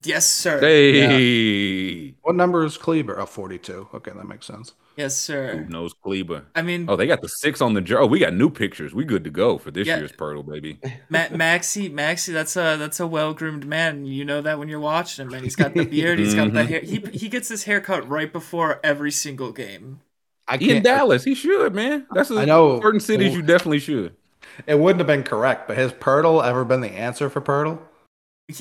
[0.04, 0.60] Yes, sir.
[0.60, 3.18] Hey, What number is Kleber?
[3.18, 3.88] Oh, 42.
[3.92, 4.74] Okay, that makes sense.
[4.96, 5.64] Yes, sir.
[5.64, 6.44] who knows Kleber?
[6.54, 8.02] I mean, Oh, they got the six on the jar.
[8.02, 8.94] Oh, we got new pictures.
[8.94, 9.96] We good to go for this Yeah.
[9.98, 10.78] year's Poeltl, baby.
[11.08, 14.04] Ma- Maxi, Maxi, that's a that's a well groomed man.
[14.06, 16.60] You know that when you're watching him, and he's got the beard, he's got the
[16.60, 16.68] Mhm.
[16.68, 16.80] hair.
[16.82, 20.02] He he gets his hair cut right before every single game.
[20.46, 21.24] I He in Dallas.
[21.24, 22.06] He should, man.
[22.12, 22.80] That's a, I know.
[22.80, 24.14] certain cities you definitely should.
[24.66, 27.78] It wouldn't have been correct, but has Poeltl ever been the answer for Pirtle?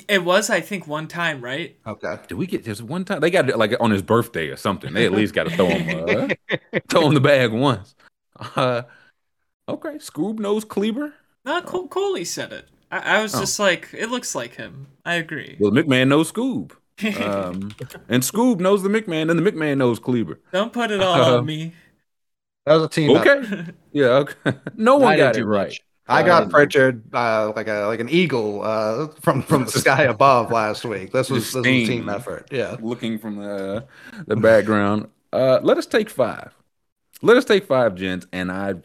[0.08, 1.78] It was, I think, one time, right?
[1.86, 2.18] Okay.
[2.28, 3.20] Did we get this one time?
[3.20, 4.94] They got it like on his birthday or something.
[4.94, 6.10] They at least got to throw him,
[6.50, 6.58] uh,
[6.90, 7.94] throw him the bag once.
[8.56, 8.82] Uh,
[9.70, 11.14] okay, Scoob knows Kleber.
[11.46, 12.68] No, Col- Coley said it.
[12.92, 13.40] I, I was Oh.
[13.42, 14.88] just like, it looks like him.
[15.06, 15.56] I agree.
[15.60, 16.72] Well, McMahon knows Scoob,
[17.22, 17.72] um,
[18.10, 20.40] and Scoob knows the McMahon, and the McMahon knows Kleber.
[20.52, 21.74] Don't put it all uh, on me.
[22.66, 23.16] That was a team.
[23.16, 23.28] effort.
[23.28, 24.54] Okay, yeah, okay.
[24.76, 25.68] No one I got do it right.
[25.68, 25.82] much.
[26.08, 30.52] I got Pritchard uh, like a like an eagle uh, from from the sky above
[30.52, 31.12] last week.
[31.12, 32.48] This was this was a team effort.
[32.52, 32.76] Yeah.
[32.80, 33.86] Looking from the
[34.28, 35.10] the background.
[35.34, 36.54] Uh, let us take five.
[37.22, 38.76] Let us take five, gents, and I.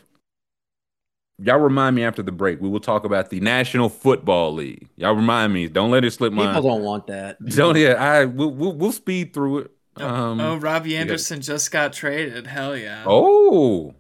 [1.43, 2.61] Y'all remind me after the break.
[2.61, 4.89] We will talk about the National Football League.
[4.97, 5.69] Y'all remind me.
[5.69, 6.47] Don't let it slip my.
[6.47, 7.43] People don't want that.
[7.45, 7.93] Don't yeah.
[7.93, 9.71] I we'll, we'll we'll speed through it.
[9.97, 12.47] Um, oh, Robbie got- Anderson just got traded.
[12.47, 13.05] Hell yeah.
[13.07, 13.95] oh,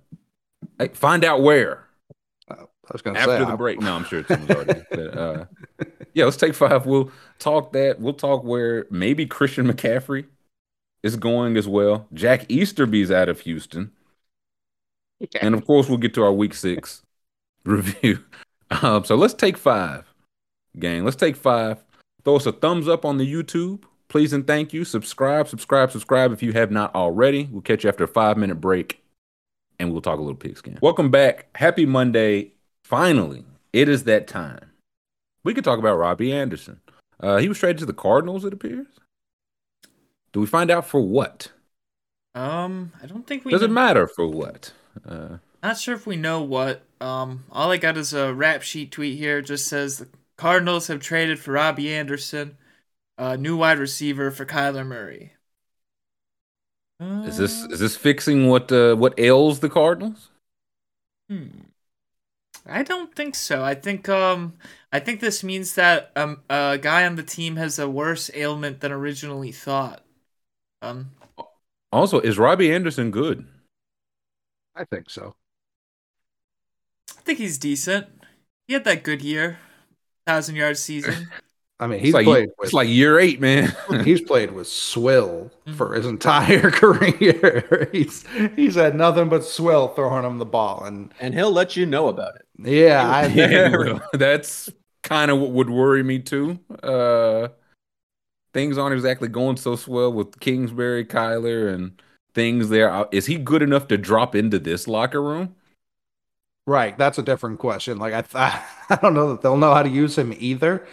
[0.78, 1.86] Hey, find out where
[2.48, 3.80] I was gonna say after the I- break.
[3.80, 4.82] No, I'm sure it's already.
[4.90, 5.44] but, uh,
[6.14, 6.86] yeah, let's take five.
[6.86, 8.00] We'll talk that.
[8.00, 10.26] We'll talk where maybe Christian McCaffrey
[11.02, 12.06] is going as well.
[12.12, 13.92] Jack Easterby's out of Houston,
[15.40, 17.02] and of course we'll get to our Week Six
[17.64, 18.24] review.
[18.82, 20.04] Um, so let's take five,
[20.78, 21.04] gang.
[21.04, 21.78] Let's take five.
[22.24, 24.84] Throw us a thumbs up on the YouTube, please and thank you.
[24.84, 27.48] Subscribe, subscribe, subscribe if you have not already.
[27.50, 29.02] We'll catch you after a five minute break,
[29.78, 30.78] and we'll talk a little pigskin.
[30.82, 31.46] Welcome back.
[31.54, 32.52] Happy Monday.
[32.84, 34.72] Finally, it is that time.
[35.44, 36.80] We could talk about Robbie Anderson.
[37.18, 38.86] Uh, he was traded to the Cardinals, it appears.
[40.32, 41.50] Do we find out for what?
[42.34, 43.52] Um, I don't think we.
[43.52, 44.72] Does it matter for what?
[45.06, 46.82] Uh, Not sure if we know what.
[47.00, 49.38] Um, all I got is a rap sheet tweet here.
[49.38, 52.56] It just says the Cardinals have traded for Robbie Anderson,
[53.20, 55.34] a new wide receiver for Kyler Murray.
[57.24, 60.30] is this Uh, is this fixing what uh, what ails the Cardinals?
[61.28, 61.70] Hmm.
[62.66, 63.62] I don't think so.
[63.64, 64.54] I think um
[64.92, 68.80] I think this means that um a guy on the team has a worse ailment
[68.80, 70.04] than originally thought.
[70.82, 71.12] Um
[71.92, 73.46] Also, is Robbie Anderson good?
[74.74, 75.34] I think so.
[77.16, 78.06] I think he's decent.
[78.66, 79.58] He had that good year.
[80.26, 81.30] Thousand yard season.
[81.80, 83.74] I mean, It's he's like played it's with like year eight, man.
[84.04, 87.88] he's played with swill for his entire career.
[87.92, 88.24] he's
[88.56, 92.08] he's had nothing but swill throwing him the ball, and And he'll let you know
[92.08, 92.46] about it.
[92.58, 94.68] yeah, I, Yeah, that's
[95.02, 96.58] kind of what would worry me too.
[96.82, 97.48] Uh,
[98.52, 102.00] things aren't exactly going so swell with Kingsbury, Kyler, and
[102.34, 102.90] things there.
[102.92, 105.54] Uh, he good enough to drop into this locker room?
[106.66, 107.98] Right, that's a different question.
[107.98, 108.34] Like I, th-
[108.90, 110.86] I don't know that they'll know how to use him either.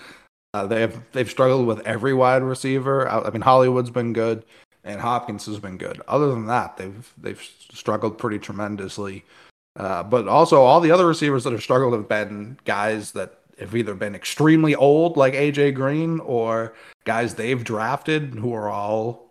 [0.57, 3.07] Uh, they've they've struggled with every wide receiver.
[3.07, 4.43] I, I mean, Hollywood's been good,
[4.83, 6.01] and Hopkins has been good.
[6.07, 7.41] Other than that, they've they've
[7.73, 9.23] struggled pretty tremendously.
[9.75, 13.75] Uh, but also, all the other receivers that have struggled have been guys that have
[13.75, 16.73] either been extremely old, like AJ Green, or
[17.05, 19.29] guys they've drafted who are all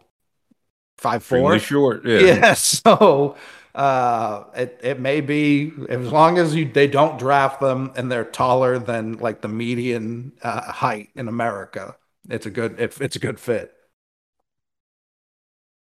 [0.99, 1.59] five Extremely four.
[1.59, 2.05] short.
[2.07, 2.19] Yeah.
[2.21, 2.55] Yeah.
[2.55, 3.37] So
[3.77, 8.25] uh, it it may be as long as you they don't draft them and they're
[8.25, 11.97] taller than like the median uh, height in America.
[12.31, 13.75] It's a good if it's a good fit.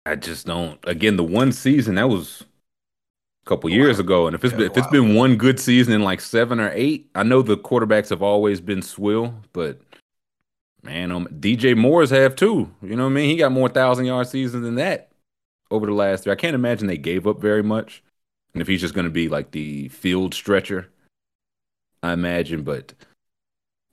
[0.07, 0.79] I just don't.
[0.87, 2.45] Again, the one season that was
[3.47, 4.89] a couple years ago, and if it's Yeah, been, if it's wow.
[4.89, 8.61] been one good season in like seven or eight, I know the quarterbacks have always
[8.61, 9.81] been swill, but
[10.83, 12.71] man, um, DJ Moore's have too.
[12.83, 13.31] You know what I mean?
[13.31, 15.12] He got more thousand yard seasons than that
[15.73, 16.33] over the last three.
[16.33, 18.03] I can't imagine they gave up very much,
[18.55, 20.89] and if he's just going to be like the field stretcher,
[22.03, 22.95] I imagine, but.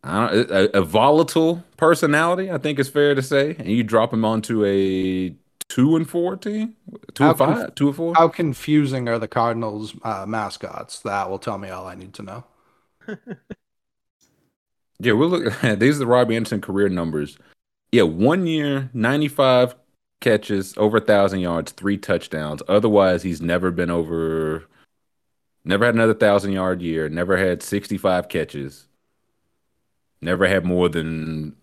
[0.01, 4.13] I don't, a, a volatile personality, I think it's fair to say, and you drop
[4.13, 5.36] him onto a
[5.67, 6.77] two and four team,
[7.13, 8.15] two How and conf- five, two and four.
[8.15, 11.01] How confusing are the Cardinals uh, mascots?
[11.01, 12.43] That will tell me all I need to know.
[14.99, 15.53] Yeah, we'll look.
[15.80, 17.38] These are the Robbie Anderson career numbers.
[17.91, 19.75] Yeah, one year, ninety-five
[20.20, 22.61] catches, over a thousand yards, three touchdowns.
[22.67, 24.65] Otherwise, he's never been over.
[25.65, 27.09] Never had another thousand yard year.
[27.09, 28.88] Never had sixty-five catches.
[30.22, 31.55] Never had more than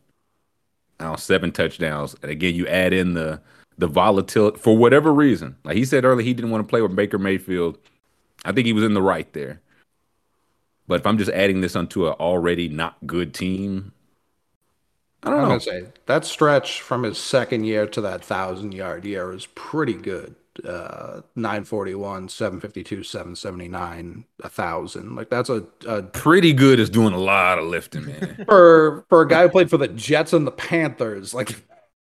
[0.98, 2.16] I don't know, seven touchdowns.
[2.22, 3.40] And again, you add in the
[3.78, 5.56] the volatility for whatever reason.
[5.64, 7.78] Like he said earlier, he didn't want to play with Baker Mayfield.
[8.44, 9.60] I think he was in the right there.
[10.88, 13.92] But if I'm just adding this onto an already not good team,
[15.26, 15.48] I don't I'm know.
[15.48, 19.94] gonna say that stretch from his second year to that thousand yard year is pretty
[19.94, 20.36] good.
[20.66, 25.14] Uh, 941, 752, 779, a thousand.
[25.14, 28.46] Like that's a, a Pretty good is doing a lot of lifting, man.
[28.46, 31.34] for for a guy who played for the Jets and the Panthers.
[31.34, 31.50] Like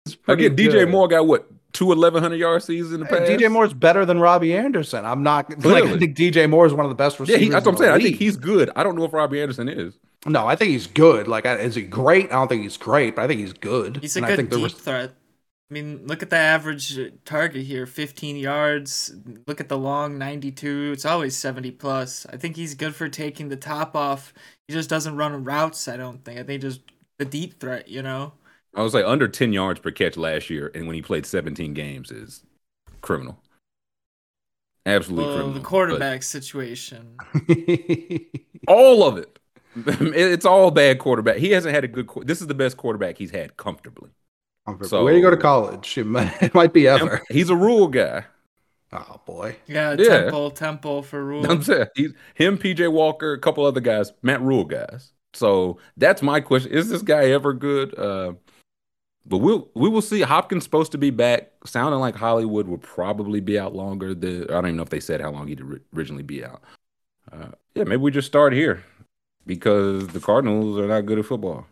[0.07, 0.91] it's pretty Again, DJ good.
[0.91, 3.25] Moore got what two 1100 yard seasons in the Hey.
[3.37, 5.05] DJ Moore's better than Robbie Anderson.
[5.07, 7.39] I'm not like I think DJ Moore is one of the best Yeah, receivers.
[7.39, 7.93] he, that's what I'm in the saying.
[7.95, 8.71] I think he's good.
[8.77, 9.99] I don't know if Robbie Anderson is.
[10.27, 11.29] No, I think he's good.
[11.29, 12.27] Like, is he great?
[12.27, 13.97] I don't think he's great, but I think he's good.
[14.01, 15.15] He's a And I good think deep rec- threat.
[15.71, 19.15] I mean, look at the average uh, target here 15 yards.
[19.47, 20.93] Look at the long 92.
[20.93, 22.27] It's always 70 plus.
[22.27, 24.35] I think he's good for taking the top off.
[24.69, 26.39] He just doesn't run routes, I don't think.
[26.39, 26.83] I think just
[27.19, 28.35] the deep threat, you know?
[28.75, 31.75] I was like under 10 yards per catch last year, and when he played 17
[31.75, 32.45] games, is
[33.03, 33.43] criminal.
[34.87, 35.53] Absolutely Well, criminal.
[35.53, 37.25] the But quarterback situation.
[38.69, 39.34] all of it.
[39.87, 41.37] it's all bad quarterback.
[41.37, 42.09] He hasn't had a good.
[42.23, 44.11] This is the best quarterback he's had comfortably.
[44.67, 45.99] Where do you go to college?
[45.99, 47.23] It might, it might be ever.
[47.29, 48.25] He's a Rhule guy.
[48.93, 49.57] Oh boy.
[49.67, 50.23] Yeah, Yeah.
[50.23, 51.51] Temple, Temple for Rhule.
[51.51, 55.13] I'm saying he's him, PJ Walker, a couple other guys, Matt Rhule guys.
[55.33, 57.99] So that's my question: Is this guy ever good?
[57.99, 58.35] Uh,
[59.27, 60.21] but we'll we will see.
[60.21, 61.51] Hopkins supposed to be back.
[61.67, 64.15] Sounding like Hollywood will probably be out longer.
[64.15, 65.63] The I don't even know if they said how long he'd
[65.95, 66.63] originally be out.
[67.33, 68.85] Uh, yeah, maybe we just start here
[69.47, 71.67] because the Cardinals are not good at football.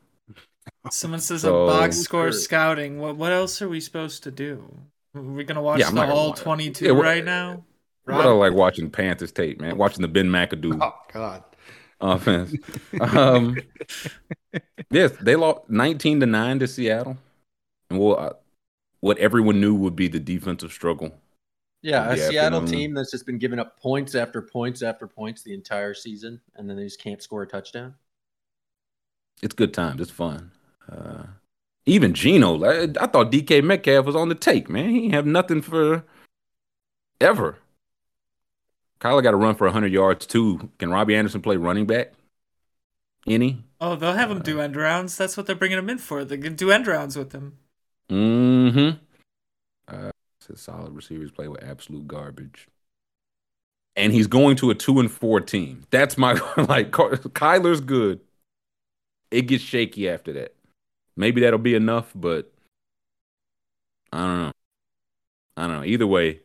[0.90, 2.40] Someone says So- a box score Sure.
[2.40, 2.98] scouting.
[2.98, 4.68] What what else are we supposed to do?
[5.14, 7.64] Are we gonna watch Yeah, I'm the not all 22 Yeah, right now?
[8.04, 9.78] What I like watching Panthers tape, man.
[9.78, 11.44] Watching the Ben McAdoo Oh god.
[12.00, 12.54] offense.
[13.00, 13.56] um,
[14.90, 17.16] yes, they lost 19 to 9 to Seattle.
[17.90, 18.32] And well, uh,
[19.00, 21.12] what everyone knew would be the defensive struggle.
[21.82, 22.66] Yeah, a Seattle afternoon.
[22.66, 26.70] team that's just been giving up points after points after points the entire season, and
[26.70, 27.94] then they just can't score a touchdown.
[29.42, 30.00] It's good times.
[30.00, 30.52] It's fun.
[30.90, 31.24] Uh,
[31.84, 34.90] even Geno, like, I thought DK Metcalf was on the take, man.
[34.90, 36.04] He ain't have nothing for
[37.20, 37.58] ever.
[39.00, 40.70] Kyler got to run for 100 yards too.
[40.78, 42.12] Can Robbie Anderson play running back?
[43.26, 43.64] Any?
[43.80, 45.16] Oh, they'll have him do end rounds.
[45.16, 46.24] That's what they're bringing him in for.
[46.24, 47.58] They can do end rounds with him.
[48.08, 48.98] Mm-hmm.
[50.42, 52.68] Says solid receivers play with absolute garbage.
[53.94, 55.84] And he's going to a two and four team.
[55.90, 56.92] That's my like.
[56.92, 58.20] Ky- Kyler's good.
[59.30, 60.54] It gets shaky after that.
[61.16, 62.50] Maybe that'll be enough, but
[64.12, 64.52] I don't know.
[65.56, 65.84] I don't know.
[65.84, 66.40] Either way,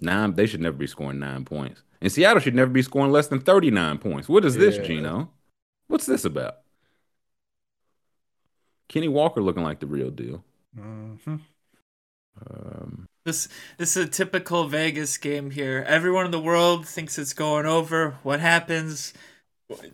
[0.00, 0.34] nine.
[0.34, 1.82] They should never be scoring nine points.
[2.00, 4.28] And Seattle should never be scoring less than thirty nine points.
[4.28, 4.82] What is this, Yeah.
[4.82, 5.30] Geno?
[5.88, 6.58] What's this about?
[8.88, 10.44] Kenny Walker looking like the real deal.
[10.78, 11.40] Mhm.
[12.50, 13.48] Um, This
[13.78, 15.84] this is a typical Vegas game here.
[15.86, 18.16] Everyone in the world thinks it's going over.
[18.22, 19.12] What happens?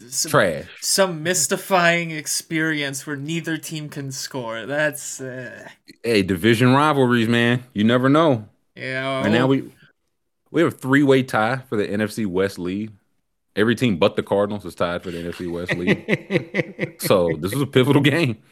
[0.09, 0.67] Some, trash.
[0.83, 4.67] some mystifying experience where neither team can score.
[4.67, 5.67] That's uh,
[6.05, 7.65] Hey, division rivalries, man.
[7.73, 8.49] You never know.
[8.77, 9.25] yeah.
[9.25, 9.73] And now we
[10.51, 12.93] we have a three way tie for the NFC West lead.
[13.57, 16.97] Every team but the Cardinals is tied for the NFC West lead.
[17.01, 18.43] so this was a pivotal game.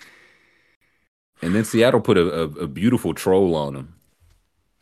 [1.43, 3.95] And then Seattle put a, a, a beautiful troll on them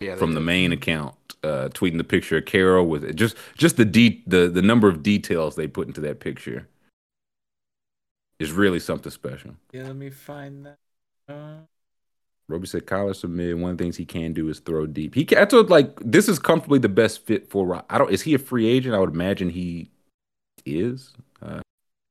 [0.00, 3.14] yeah, from the main account, uh, tweeting the picture of Carroll with it.
[3.16, 6.66] just just the de- the the number of details they put into that picture
[8.38, 9.52] is really something special.
[9.72, 10.78] yeah, let me find that.
[11.28, 11.58] Uh,
[12.48, 13.60] Roby said Kyler submitted.
[13.60, 15.14] One of the things he can do is throw deep.
[15.14, 17.66] He I told like this is comfortably the best fit for.
[17.66, 18.10] Ro- I don't.
[18.10, 18.94] Is he a free agent?
[18.94, 19.90] I would imagine he
[20.64, 21.12] is.
[21.42, 21.62] Uh, I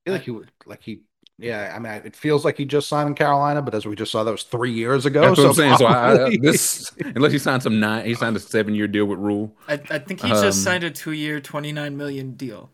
[0.04, 1.00] feel like he would like he
[1.38, 4.10] yeah, I mean it feels like he just signed in Carolina, but as we just
[4.12, 5.20] saw, that was three years ago.
[5.22, 5.76] that's what I'm saying.
[5.76, 9.04] So I, I, this unless he signed some nine, he signed a seven year deal
[9.04, 9.54] with Rhule.
[9.68, 12.70] I, I think he Um, just signed a two-year, twenty-nine million deal.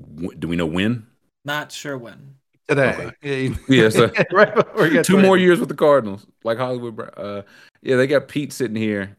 [0.00, 1.06] W- Do we know when?
[1.44, 2.36] Not sure when.
[2.68, 3.12] today.
[3.68, 6.98] Yeah, so right before we get two to more years with the Cardinals, like Hollywood.
[7.16, 7.42] Uh,
[7.82, 9.16] yeah, they got Pete sitting here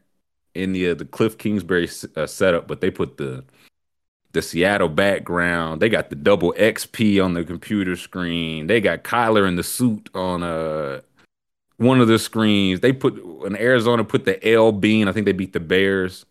[0.54, 3.44] in the uh, the Kliff Kingsbury uh, setup, but they put the
[4.34, 5.80] the Seattle background.
[5.80, 8.66] They got the double XP on the computer screen.
[8.66, 11.00] They got Kyler in the suit on uh
[11.78, 12.80] one of the screens.
[12.80, 13.16] They put
[13.46, 15.08] in Arizona put the L bean.
[15.08, 16.26] I think they beat the Bears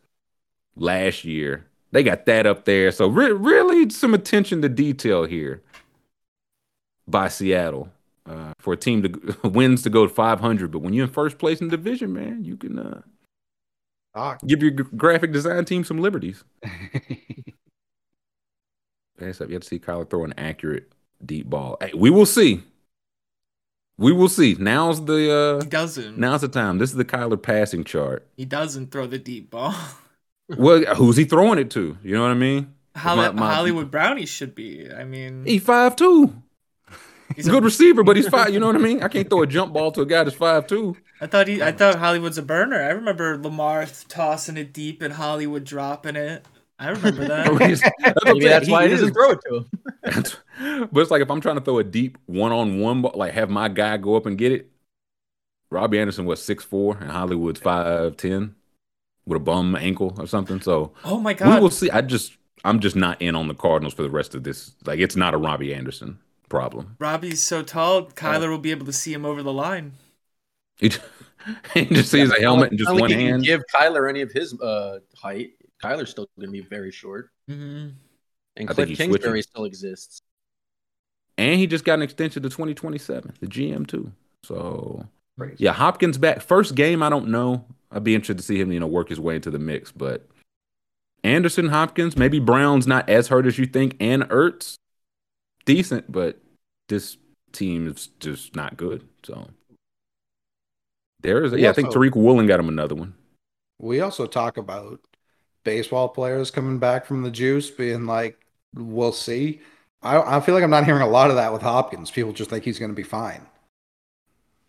[0.75, 1.65] last year.
[1.91, 2.91] They got that up there.
[2.91, 5.61] So re- really some attention to detail here
[7.07, 7.89] by Seattle
[8.25, 10.71] uh, for a team to wins to go to 500.
[10.71, 13.01] But when you're in first place in the division, man, you can uh,
[14.15, 14.37] Ah.
[14.45, 16.43] give your graphic design team some liberties.
[19.41, 19.47] Up.
[19.49, 20.91] You have to see Kyler throw an accurate
[21.25, 21.77] deep ball.
[21.81, 22.63] Hey, we will see.
[23.97, 24.55] We will see.
[24.59, 25.13] Now's the
[25.61, 26.17] He uh, doesn't.
[26.17, 26.77] now's the time.
[26.79, 28.27] This is the Kyler passing chart.
[28.35, 29.73] He doesn't throw the deep ball.
[30.49, 31.97] Well, who's he throwing it to?
[32.03, 32.73] You know what I mean?
[32.97, 34.91] Holly, My- my- Hollywood Brownie should be.
[34.91, 36.35] I mean, He five two.
[37.29, 38.53] he's He's a good receiver, but he's five.
[38.53, 39.01] You know what I mean?
[39.01, 40.97] I can't throw a jump ball to a guy that's five two.
[41.21, 41.63] I thought he.
[41.63, 42.75] I thought Hollywood's a burner.
[42.83, 46.45] I remember Lamar tossing it deep and Hollywood dropping it.
[46.79, 48.15] I remember that.
[48.25, 50.23] Maybe that's why he doesn't throw it to him.
[50.91, 53.49] But it's like if I'm trying to throw a deep one on one, like have
[53.49, 54.69] my guy go up and get it.
[55.69, 58.55] Robbie Anderson was six four and Hollywood's five ten
[59.25, 60.61] with a bum ankle or something.
[60.61, 61.89] So oh my god, we will see.
[61.89, 64.73] I just I'm just not in on the Cardinals for the rest of this.
[64.85, 66.19] Like it's not a Robbie Anderson
[66.49, 66.95] problem.
[66.99, 69.93] Robbie's so tall, Kyler will be able to see him over the line.
[70.77, 71.01] He just,
[71.73, 73.43] he just sees a helmet and just one he can hand.
[73.43, 75.53] Give Kyler any of his uh, height.
[75.83, 77.89] Kyler's still going to be very short, hmm
[78.55, 79.41] and I think Kliff Kingsbury switching.
[79.51, 80.21] still exists.
[81.39, 84.11] And he just got an extension to 2027, the GM too.
[84.43, 85.07] So
[85.39, 85.55] Crazy.
[85.57, 86.41] yeah, Hopkins back.
[86.41, 87.65] First game, I don't know.
[87.91, 89.91] I'd be interested to see him, you know, work his way into the mix.
[89.91, 90.27] But
[91.23, 94.75] Anderson, Hopkins, maybe Brown's not as hurt as you think, and Ertz,
[95.65, 96.37] decent, but
[96.89, 97.17] this
[97.51, 99.07] team is just not good.
[99.23, 99.47] So
[101.21, 103.15] there is, a, yeah, I think Also- Tariq Woolen got him another one.
[103.79, 104.99] We also talk about
[105.63, 108.45] baseball players coming back from the juice, being like,
[108.75, 109.61] "We'll see."
[110.01, 112.11] I, I feel like I'm not hearing a lot of that with Hopkins.
[112.11, 113.45] People just think he's going to be fine.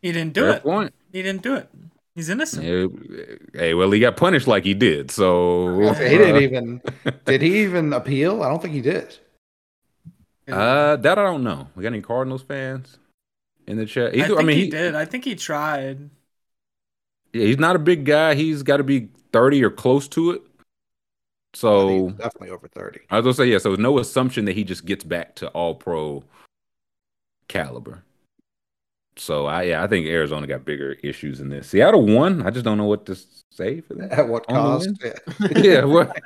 [0.01, 0.63] He didn't do Fair it.
[0.63, 0.95] point.
[1.13, 1.69] He didn't do it.
[2.15, 2.65] He's innocent.
[2.65, 2.87] Yeah,
[3.53, 5.11] Hey, well, he got punished like he did.
[5.11, 6.83] So he didn't even.
[7.25, 8.43] Did he even appeal?
[8.45, 9.17] I don't think he did.
[10.47, 11.69] Uh, that I don't know.
[11.75, 12.99] We got any Cardinals fans
[13.67, 14.13] in the chat?
[14.13, 14.95] I He's- think mean, he, he- did.
[14.95, 16.11] I think he tried.
[17.33, 18.35] Yeah, he's not a big guy.
[18.35, 20.43] He's got to be 30 or close to it.
[21.55, 23.01] So definitely over thirty.
[23.11, 25.75] I was gonna say, yeah, so no assumption that he just gets back to all
[25.75, 26.25] pro
[27.49, 28.03] caliber.
[29.17, 31.69] So I yeah, I think Arizona got bigger issues in this.
[31.69, 32.47] Seattle won.
[32.47, 33.17] I just don't know what to
[33.51, 34.13] say for that.
[34.13, 34.91] At what cost?
[35.03, 35.13] Yeah.
[35.57, 36.21] yeah, what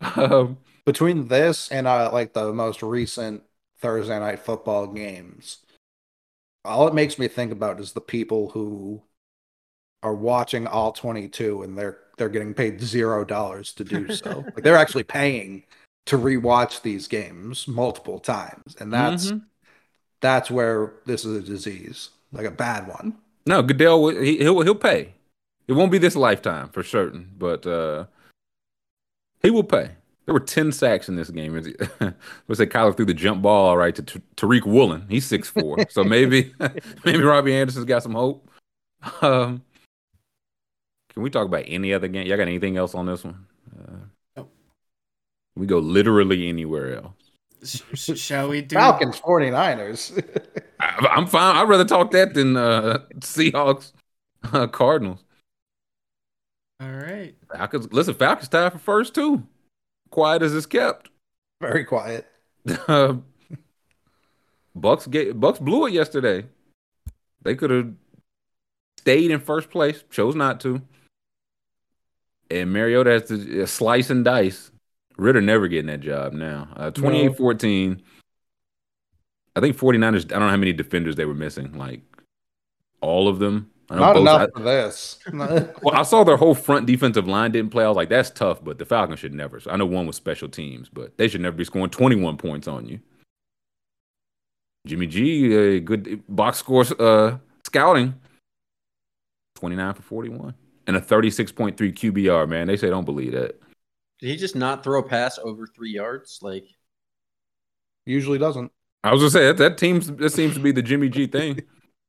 [0.16, 3.42] um, Between this and uh, like the most recent
[3.80, 5.58] Thursday night football games,
[6.64, 9.02] all it makes me think about is the people who
[10.02, 14.44] are watching all 22 and they're they're getting paid zero dollars to do so.
[14.54, 15.64] like they're actually paying
[16.06, 19.42] to rewatch these games multiple times, and that's mhm.
[20.20, 23.16] that's where this is a disease, like a bad one.
[23.44, 25.14] No, Goodell will- he, he'll he'll pay.
[25.68, 28.06] It won't be this lifetime for certain, but uh
[29.42, 29.90] he will pay.
[30.24, 31.54] There were ten sacks in this game.
[32.00, 35.06] Let's say Kyler threw the jump ball all right to T- Tariq Woolen.
[35.08, 36.52] He's six four, so maybe
[37.04, 38.50] maybe Robbie Anderson's got some hope.
[39.22, 39.62] Um,
[41.16, 42.26] can we talk about any other game?
[42.26, 43.46] Y'all got anything else on this one?
[43.74, 43.96] Uh,
[44.36, 44.52] Nope.
[45.56, 47.14] We go literally anywhere else.
[47.64, 48.74] Sh- sh- shall we do?
[48.76, 50.22] Falcons 49ers.
[50.80, 51.56] I, I'm fine.
[51.56, 53.92] I'd rather talk that than uh, Seahawks,
[54.52, 55.24] uh, Cardinals.
[56.82, 57.34] All right.
[57.50, 57.90] Falcons.
[57.94, 59.42] Listen, Falcons tied for first too.
[60.10, 61.08] Quiet as it's kept.
[61.62, 62.26] Very quiet.
[62.86, 63.14] Uh,
[64.74, 66.44] Bucks get Bucks blew it yesterday.
[67.40, 67.94] They could have
[68.98, 70.82] stayed in first place, chose not to.
[72.50, 74.70] And Mariota has to uh, slice and dice.
[75.16, 76.68] Ridder never getting that job now.
[76.76, 78.00] Uh, 28-14.
[79.56, 81.72] I think 49ers, I don't know how many defenders they were missing.
[81.72, 82.02] Like
[83.00, 83.70] all of them.
[83.88, 85.18] I know Not both- enough I- for this.
[85.82, 87.84] well, I saw their whole front defensive line didn't play.
[87.84, 89.60] I was like, that's tough, but the Falcons should never.
[89.70, 92.86] I know one was special teams, but they should never be scoring 21 points on
[92.86, 93.00] you.
[94.86, 98.14] Jimmy G, a good box score uh, scouting,
[99.56, 100.54] 29 for 41
[100.86, 102.66] and a 36.3 QBR, man.
[102.66, 103.60] They say don't believe that.
[104.20, 106.38] Did he just not throw a pass over three yards?
[106.42, 106.64] Like,
[108.06, 108.70] Usually doesn't.
[109.04, 111.58] I was gonna say that, that teams that seems to be the Jimmy G thing.
[111.58, 111.64] Is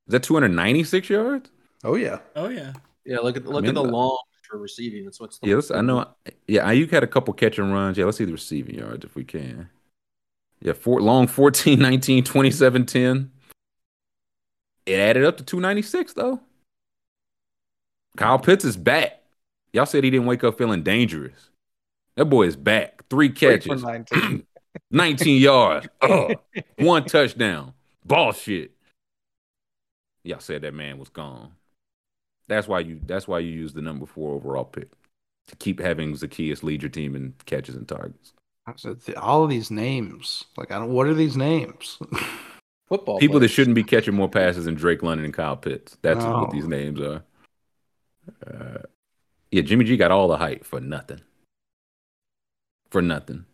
[0.09, 1.49] that 296 yards?
[1.83, 2.19] Oh yeah.
[2.35, 2.73] Oh yeah.
[3.03, 5.05] yeah, look at look mean, at the uh, long for receiving.
[5.05, 6.07] That's what's the Yeah, let's, I know.
[6.47, 7.97] Yeah, Aiyuk had a couple catch and runs.
[7.97, 9.69] Yeah, let's see the receiving yards if we can.
[10.61, 13.31] Yeah, four long 14, 19, 27, 10.
[14.85, 16.39] It added up to 296 though.
[18.17, 19.21] Kyle Pitts is back.
[19.73, 21.49] Y'all said he didn't wake up feeling dangerous.
[22.15, 23.03] That boy is back.
[23.09, 24.45] Three Three catches, 19.
[24.91, 26.35] 19 yards, Ugh.
[26.79, 27.73] one touchdown.
[28.05, 28.71] Ball shit.
[30.23, 31.51] Y'all said that man was gone.
[32.47, 32.99] That's why you.
[33.05, 34.89] That's why you use the number four overall pick
[35.47, 38.33] to keep having Zaccheaus lead your team in catches and targets.
[38.65, 40.45] I said, All of these names.
[40.57, 41.97] Like I don't what are these names?
[42.87, 43.19] football.
[43.19, 45.97] People that shouldn't be catching more passes than Drake London and Kyle Pitts.
[46.01, 46.41] That's No.
[46.41, 47.23] what these names are.
[48.45, 48.79] Uh,
[49.51, 51.21] yeah, Jimmy G got all the hype for nothing.
[52.91, 53.45] For nothing.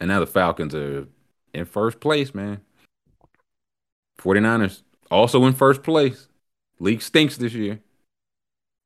[0.00, 1.06] And now the Falcons are
[1.52, 2.60] in first place, man.
[4.20, 6.28] 49ers also in first place.
[6.80, 7.80] League stinks this year.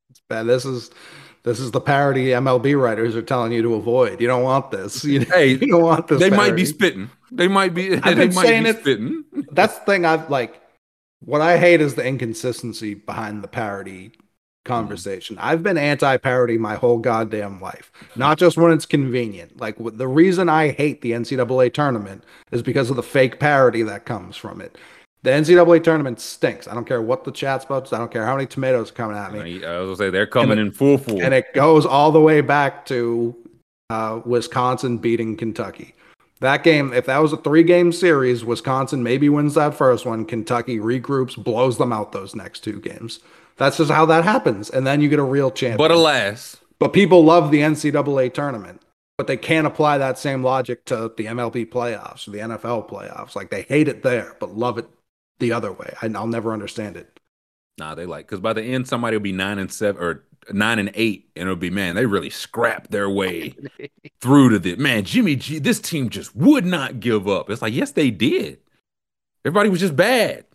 [0.09, 0.43] It's bad.
[0.47, 0.91] This is
[1.43, 4.19] this is the parody MLB writers are telling you to avoid.
[4.21, 5.03] You don't want this.
[5.05, 6.19] You, Hey, you don't want this.
[6.19, 7.09] they might be spitting.
[7.31, 7.93] They might be.
[8.03, 9.23] I've they been might saying be it- spitting.
[9.51, 10.61] That's the thing I've like
[11.23, 14.13] what I hate is the inconsistency behind the parody
[14.65, 15.37] conversation.
[15.39, 17.91] I've been anti-parody my whole goddamn life.
[18.15, 19.59] Not just when it's convenient.
[19.59, 24.05] Like the reason I hate the NCAA tournament is because of the fake parody that
[24.05, 24.77] comes from it.
[25.23, 26.67] The NCAA tournament stinks.
[26.67, 27.91] I don't care what the chat's about.
[27.91, 29.65] I don't care how many tomatoes are coming at me.
[29.65, 31.21] I was gonna say they're coming And- in full force.
[31.21, 33.35] and it goes all the way back to
[33.89, 35.95] uh, Wisconsin beating Kentucky.
[36.41, 40.23] That game, if that was a three game series, Wisconsin maybe wins that first one.
[40.25, 43.19] Kentucky regroups, blows them out those next two games.
[43.59, 44.69] That's just how that happens.
[44.69, 45.77] And then you get a real champion.
[45.77, 48.81] but alas, But people love the NCAA tournament,
[49.17, 53.35] but they can't apply that same logic to the MLB playoffs or the NFL playoffs.
[53.35, 54.87] Like they hate it there, but love it
[55.39, 55.93] the other way.
[56.01, 57.19] I, I'll never understand it.
[57.77, 60.79] Nah, they like because by the end somebody will be nine and seven or nine
[60.79, 63.55] and eight, and it'll be man, they really scrapped their way
[64.21, 65.03] through to the man.
[65.03, 67.49] Jimmy G, this team just would not give up.
[67.49, 68.59] It's like yes, they did.
[69.45, 70.45] Everybody was just bad.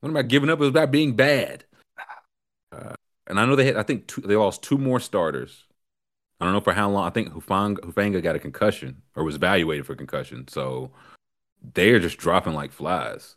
[0.00, 0.58] What about giving up?
[0.58, 1.64] It was about being bad.
[3.28, 3.76] And I know they had.
[3.76, 5.64] I think two, they lost two more starters.
[6.40, 7.06] I don't know for how long.
[7.06, 10.48] I think Hufanga, Hufanga got a concussion or was evaluated for concussion.
[10.48, 10.90] So
[11.74, 13.36] they are just dropping like flies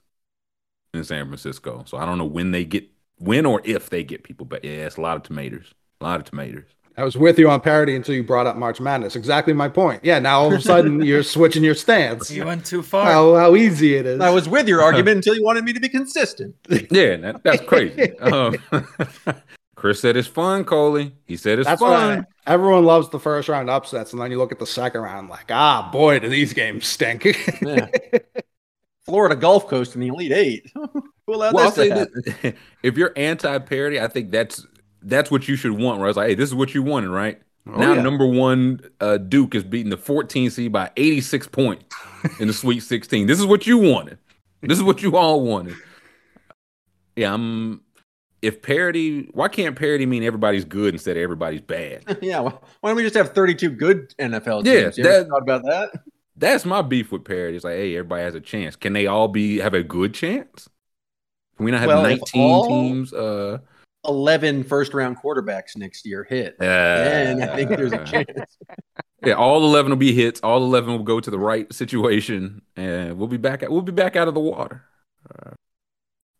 [0.93, 1.83] in San Francisco.
[1.87, 2.87] So I don't know when they get
[3.17, 4.61] when or if they get people back.
[4.63, 5.73] Yeah, it's a lot of tomatoes.
[5.99, 6.65] A lot of tomatoes.
[6.97, 9.15] I was with you on parody until you brought up March Madness.
[9.15, 10.03] Exactly my point.
[10.03, 12.29] Yeah, now all of a sudden you're switching your stance.
[12.29, 13.05] You went too far.
[13.05, 14.19] How, how easy it is.
[14.19, 16.53] I was with your argument until you wanted me to be consistent.
[16.69, 18.17] Yeah, that, that's crazy.
[18.19, 18.55] um,
[19.81, 21.11] Chris said it's fun, Coley.
[21.25, 22.27] He said it's That's what I, fun.
[22.45, 25.49] everyone loves the first round upsets, and then you look at the second round, like,
[25.49, 27.25] ah, boy, do these games stink.
[27.63, 27.87] Yeah.
[29.05, 30.71] Florida Gulf Coast in the Elite Eight.
[30.75, 32.21] Who Well, I'll say to happen?
[32.43, 34.67] that if you're anti-parody, I think that's
[35.01, 35.97] that's what you should want.
[35.97, 37.41] Where I was like, hey, this is what you wanted, right?
[37.65, 38.03] Oh, now, yeah.
[38.03, 41.85] number one uh, Duke is beating the 14 seed by 86 points
[42.39, 43.25] in the Sweet 16.
[43.25, 44.19] This is what you wanted.
[44.61, 45.75] This is what you all wanted.
[47.15, 47.81] Yeah, I'm.
[48.41, 52.17] If parody, why can't parody mean everybody's good instead of everybody's bad?
[52.21, 54.99] yeah, why why don't we just have 32 good NFL Yeah, teams?
[54.99, 55.91] Ever that- thought about that?
[56.37, 57.55] That's my beef with parody.
[57.57, 58.75] It's like, hey, everybody has a chance.
[58.75, 60.67] Can they all be have a good chance?
[61.57, 63.13] Can we not have Well, 19 all- teams?
[63.13, 63.59] Uh,
[64.07, 66.55] 11 first round quarterbacks next year hit.
[66.59, 68.57] uh, And I think there's a chance.
[69.23, 70.39] Yeah, all eleven will be hits.
[70.39, 73.61] All eleven will go to the right situation, and we'll be back.
[73.69, 74.83] We'll be back out of the water.
[75.29, 75.51] Uh,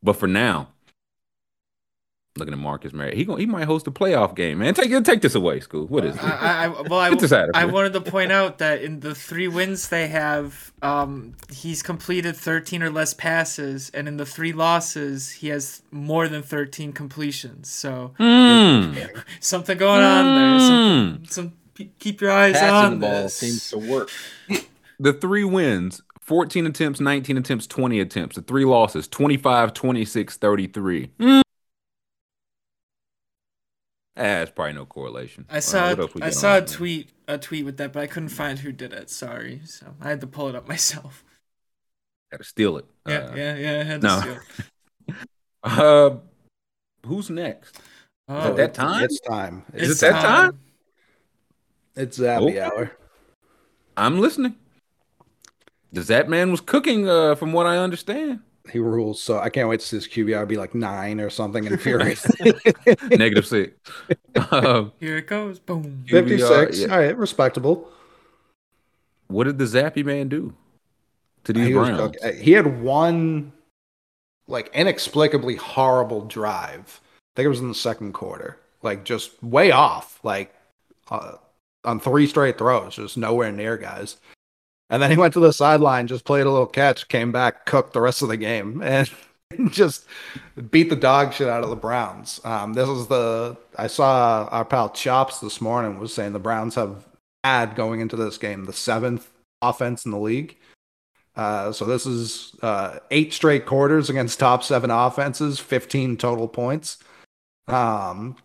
[0.02, 0.70] but for now,
[2.38, 4.60] looking at Marcus Mariota, he going he might host a playoff game.
[4.60, 5.86] Man, take take this away, school.
[5.88, 6.24] What is it?
[6.24, 8.82] I, I, I- well, I, Get this out of I wanted to point out that
[8.82, 14.18] in the three wins they have, um, he's completed 13 or less passes, and in
[14.18, 17.70] the three losses, he has more than 13 completions.
[17.70, 19.24] So Mm.
[19.42, 20.60] something going on there.
[20.60, 20.72] Some,
[21.24, 21.32] Mm.
[21.32, 21.54] some
[22.00, 23.36] keep your eyes Passing on the ball this.
[23.38, 24.10] seems to work.
[25.00, 28.36] The three wins: fourteen attempts, nineteen attempts, twenty attempts.
[28.36, 31.10] The three losses: 25, 26, 33.
[31.20, 31.42] Mm.
[34.22, 35.46] Ah, there's probably no correlation.
[35.50, 38.30] I Uh, saw what I saw a tweet a tweet with that, but I couldn't
[38.30, 39.10] find who did it.
[39.10, 41.24] Sorry, so I had to pull it up myself.
[42.32, 42.86] Got to steal it.
[43.08, 43.80] Yeah, Uh, yeah, yeah.
[43.80, 44.22] I had to no.
[44.22, 44.38] steal.
[45.64, 46.18] Uh,
[47.06, 47.80] who's next?
[48.30, 49.04] Oh, it that time?
[49.04, 49.64] It's time.
[49.74, 50.60] Is It's, it that time?
[51.96, 52.60] it's Zappy Okay.
[52.60, 52.92] hour.
[53.98, 54.56] I'm listening.
[55.92, 58.40] The Zap man was cooking, uh, from what I understand.
[58.70, 59.22] He rules.
[59.22, 62.26] So I can't wait to see his QBR be like nine or something and furious.
[63.10, 63.74] Negative six.
[64.52, 65.60] Um, Here it goes.
[65.60, 66.04] Boom.
[66.08, 66.28] QBR,
[66.70, 66.80] 56.
[66.80, 66.88] yeah.
[66.94, 67.90] All right, respectable.
[69.28, 70.54] What did the Zappy man do
[71.44, 72.16] to these he, Browns?
[72.22, 73.52] cook- he had one
[74.48, 77.02] like inexplicably horrible drive.
[77.04, 78.58] I think it was in the second quarter.
[78.84, 80.20] Like just way off.
[80.24, 80.54] Like
[81.10, 81.34] uh,
[81.84, 84.18] on three straight throws, just nowhere near guys.
[84.92, 87.94] And then he went to the sideline, just played a little catch, came back, cooked
[87.94, 89.10] the rest of the game, and
[89.70, 90.06] just
[90.70, 92.42] beat the dog shit out of the Browns.
[92.44, 96.76] Um, this is the I saw our pal Chops this morning was saying the Browns
[96.76, 97.06] have
[97.44, 99.32] had going into this game the seventh
[99.62, 100.58] offense in the league.
[101.38, 106.98] Uh, so this is uh, eight straight quarters against top seven offenses, 15 total points.
[107.70, 108.36] Um,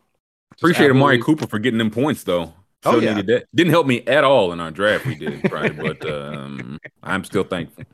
[0.52, 2.54] Appreciate Amari Cooper for getting them points though.
[2.86, 3.14] Oh, yeah.
[3.14, 3.46] needed that.
[3.54, 7.44] Didn't help me at all in our draft we did Friday, but um, I'm still
[7.44, 7.84] thankful.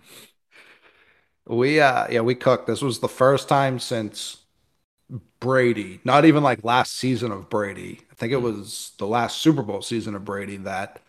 [1.47, 2.67] We uh yeah, we cooked.
[2.67, 4.39] This was the first time since
[5.41, 8.01] Brady, not even like last season of Brady.
[8.11, 11.01] I think it was the last Super Bowl season of Brady that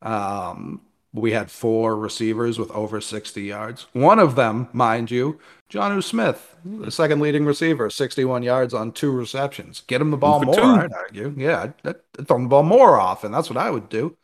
[0.00, 0.80] um
[1.14, 3.86] we had four receivers with over 60 yards.
[3.92, 5.38] One of them, mind you,
[5.70, 9.82] Jonnu Smith, the second leading receiver, 61 yards on two receptions.
[9.86, 10.60] Get him the ball more, two.
[10.62, 11.34] I'd argue.
[11.36, 13.30] Yeah, I'd, I'd throw him the ball more often.
[13.32, 14.16] That's what I would do.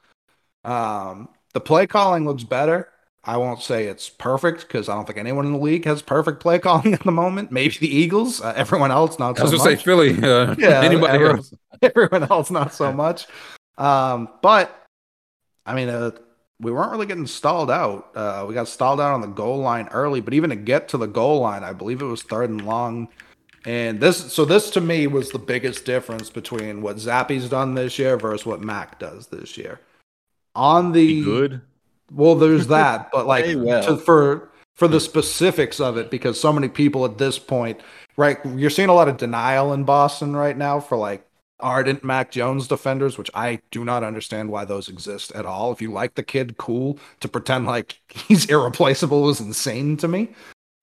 [0.64, 2.88] Um, the play calling looks better.
[3.24, 6.40] I won't say it's perfect because I don't think anyone in the league has perfect
[6.40, 7.52] play calling at the moment.
[7.52, 8.40] Maybe the Eagles.
[8.40, 9.78] Uh, everyone else not I was so gonna much.
[9.78, 10.10] say Philly.
[10.22, 11.54] Uh, Yeah, anybody everyone- else?
[11.82, 13.26] everyone else not so much.
[13.76, 14.74] Um, but
[15.66, 16.12] I mean, uh,
[16.60, 18.10] we weren't really getting stalled out.
[18.14, 20.98] Uh, we got stalled out on the goal line early, but even to get to
[20.98, 23.08] the goal line, I believe it was third and long.
[23.64, 27.98] And this, so this to me was the biggest difference between what Zappy's done this
[27.98, 29.80] year versus what Mac does this year.
[30.54, 31.60] On the Be good.
[32.12, 33.84] well, there's that, but like well.
[33.84, 37.80] to, for for the specifics of it, because so many people at this point,
[38.16, 38.38] right?
[38.44, 41.27] You're seeing a lot of denial in Boston right now for like
[41.60, 45.72] ardent Mac Jones defenders, which I do not understand why those exist at all.
[45.72, 46.98] If you like the kid, cool.
[47.20, 50.30] To pretend like he's irreplaceable is insane to me.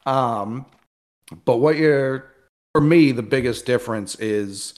[0.05, 0.65] Um,
[1.45, 2.31] but what you're
[2.73, 4.73] for me, the biggest difference is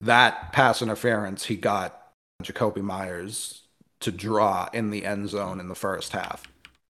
[0.00, 2.10] that pass interference he got
[2.42, 3.62] Jakobi Meyers
[4.00, 6.46] to draw in the end zone in the first half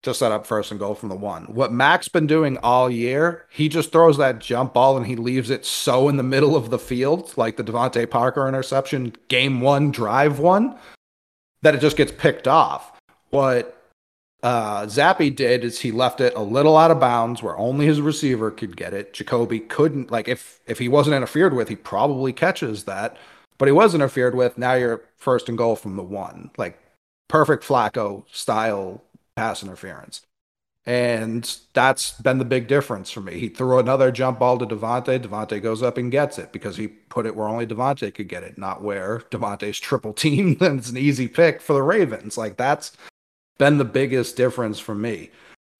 [0.03, 1.43] to set up first and goal from the one.
[1.45, 5.49] What Mac's been doing all year, he just throws that jump ball and he leaves
[5.49, 9.91] it so in the middle of the field, like the DeVante Parker interception, game one,
[9.91, 10.75] drive one,
[11.61, 12.99] that it just gets picked off.
[13.29, 13.77] What
[14.43, 18.01] uh, Zappy did is he left it a little out of bounds where only his
[18.01, 19.13] receiver could get it.
[19.13, 23.17] Jakobi couldn't like if if he wasn't interfered with, he probably catches that.
[23.59, 24.57] But he was interfered with.
[24.57, 26.49] Now you're first and goal from the one.
[26.57, 26.79] Like
[27.27, 29.03] perfect Flacco style
[29.41, 30.21] pass interference.
[30.85, 33.39] And that's been the big difference for me.
[33.39, 35.19] He threw another jump ball to DeVante.
[35.19, 38.43] DeVante goes up and gets it because he put it where only DeVante could get
[38.43, 40.55] it, not where DeVante's triple team.
[40.59, 42.37] Then it's an easy pick for the Ravens.
[42.37, 42.93] Like that's
[43.57, 45.31] been the biggest difference for me.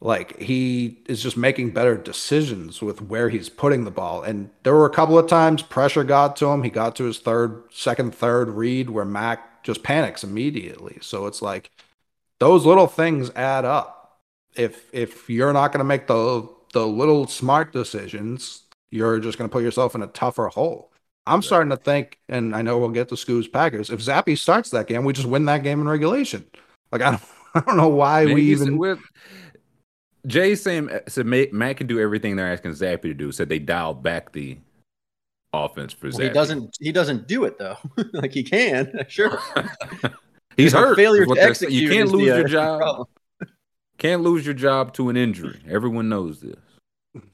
[0.02, 4.24] Like he is just making better decisions with where he's putting the ball.
[4.24, 6.64] And there were a couple of times pressure got to him.
[6.64, 10.98] He got to his third, second, third read where Mac just panics immediately.
[11.02, 11.70] So it's like
[12.42, 14.18] those little things add up.
[14.56, 19.48] If if you're not going to make the the little smart decisions, you're just going
[19.48, 20.92] to put yourself in a tougher hole.
[21.28, 23.92] I'm starting to think, and I know we'll get to Scoo's Packers.
[23.92, 26.44] If Zappy starts that game, we just win that game in regulation.
[26.92, 27.24] Like I don't,
[27.54, 28.80] I don't know why Man, we even.
[28.80, 29.00] With...
[30.26, 33.32] Jay saying uh, said Matt, Matt can do everything they're asking Zappy to do.
[33.32, 34.58] Said they dialed back the
[35.54, 36.24] offense for Well, Zappy.
[36.24, 36.78] he doesn't.
[36.80, 37.78] He doesn't do it though.
[38.14, 39.38] like he can, sure.
[40.58, 40.96] He's The hurt.
[40.96, 41.82] Failure to execute.
[41.82, 42.80] You can't lose the, uh, your job.
[42.82, 43.08] problem.
[43.98, 45.60] Can't lose your job to an injury.
[45.70, 46.56] Everyone knows this.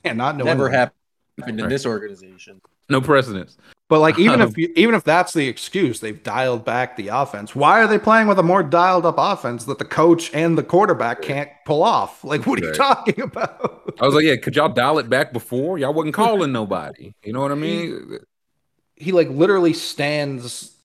[0.03, 0.93] And not knowing Never that.
[1.39, 2.61] happened in this organization.
[2.89, 3.57] No precedence.
[3.89, 7.07] But like even Um, if you, even if that's the excuse, they've dialed back the
[7.09, 7.55] offense.
[7.55, 10.63] Why are they playing with a more dialed up offense that the coach and the
[10.63, 12.23] quarterback can't pull off?
[12.23, 12.77] Like what are you Right.
[12.77, 13.93] talking about?
[14.01, 15.77] I was like, yeah, could y'all dial it back before?
[15.77, 17.13] Y'all wasn't calling nobody.
[17.23, 18.19] You know what I mean?
[18.95, 20.76] He like literally stands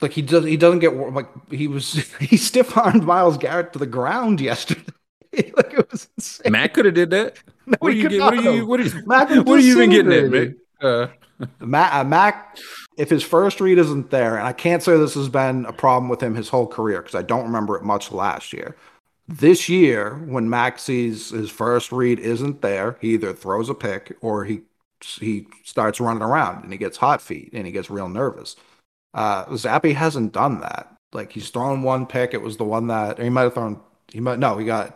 [0.00, 3.78] like he does he doesn't get like he was he stiff armed Myles Garrett to
[3.78, 4.82] the ground yesterday.
[5.32, 6.52] like it was insane.
[6.52, 7.38] Matt could have did that.
[7.68, 8.20] No, What are he you could get?
[8.20, 8.64] What are you?
[8.64, 9.06] What are you?
[9.06, 10.56] Mac What are you even getting at, man?
[10.80, 11.08] Uh,
[11.58, 12.58] Mac, uh, Mac,
[12.96, 16.08] if his first read isn't there, and I can't say this has been a problem
[16.08, 18.76] with him his whole career because I don't remember it much last year.
[19.26, 24.16] This year, when Mac sees his first read isn't there, he either throws a pick
[24.20, 24.60] or he
[25.00, 28.54] he starts running around and he gets hot feet and he gets real nervous.
[29.16, 30.92] Uh, Zappy hasn't done that.
[31.12, 32.34] Like he's thrown one pick.
[32.34, 33.80] It was the one that he might have thrown.
[34.12, 34.58] He might no.
[34.58, 34.94] He got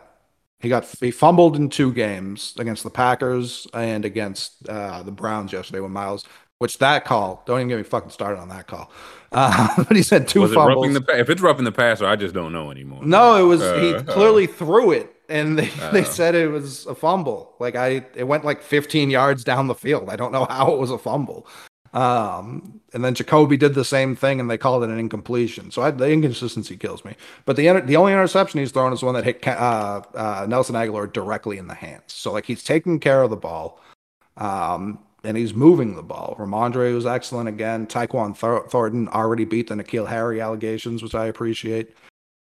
[0.59, 5.51] He got he fumbled in two games against the Packers and against uh, the Browns
[5.51, 6.23] yesterday with Myles.
[6.59, 7.41] Which that call?
[7.47, 8.91] Don't even get me fucking started on that call.
[9.33, 10.75] Uh, but he said two Was it fumbles.
[10.85, 12.99] roughing the if it's roughing the passer, I just don't know anymore.
[13.01, 16.03] No, it was he Uh, clearly threw it, and they, they Oh.
[16.03, 17.53] said it was a fumble.
[17.57, 20.09] Like I, it went like 15 yards down the field.
[20.09, 21.47] I don't know how it was a fumble.
[21.93, 25.71] Um, and then Jakobi did the same thing, and they called it an incompletion.
[25.71, 27.15] So I, the inconsistency kills me.
[27.45, 31.11] But the the only interception he's thrown is one that hit uh, uh, Nelson Agholor
[31.11, 32.13] directly in the hands.
[32.13, 33.81] So like he's taking care of the ball.
[34.37, 36.35] Um, and he's moving the ball.
[36.39, 37.85] Rhamondre was excellent again.
[37.87, 41.95] Tyquan Thor- Thornton already beat the N'Keal Harry allegations, which I appreciate.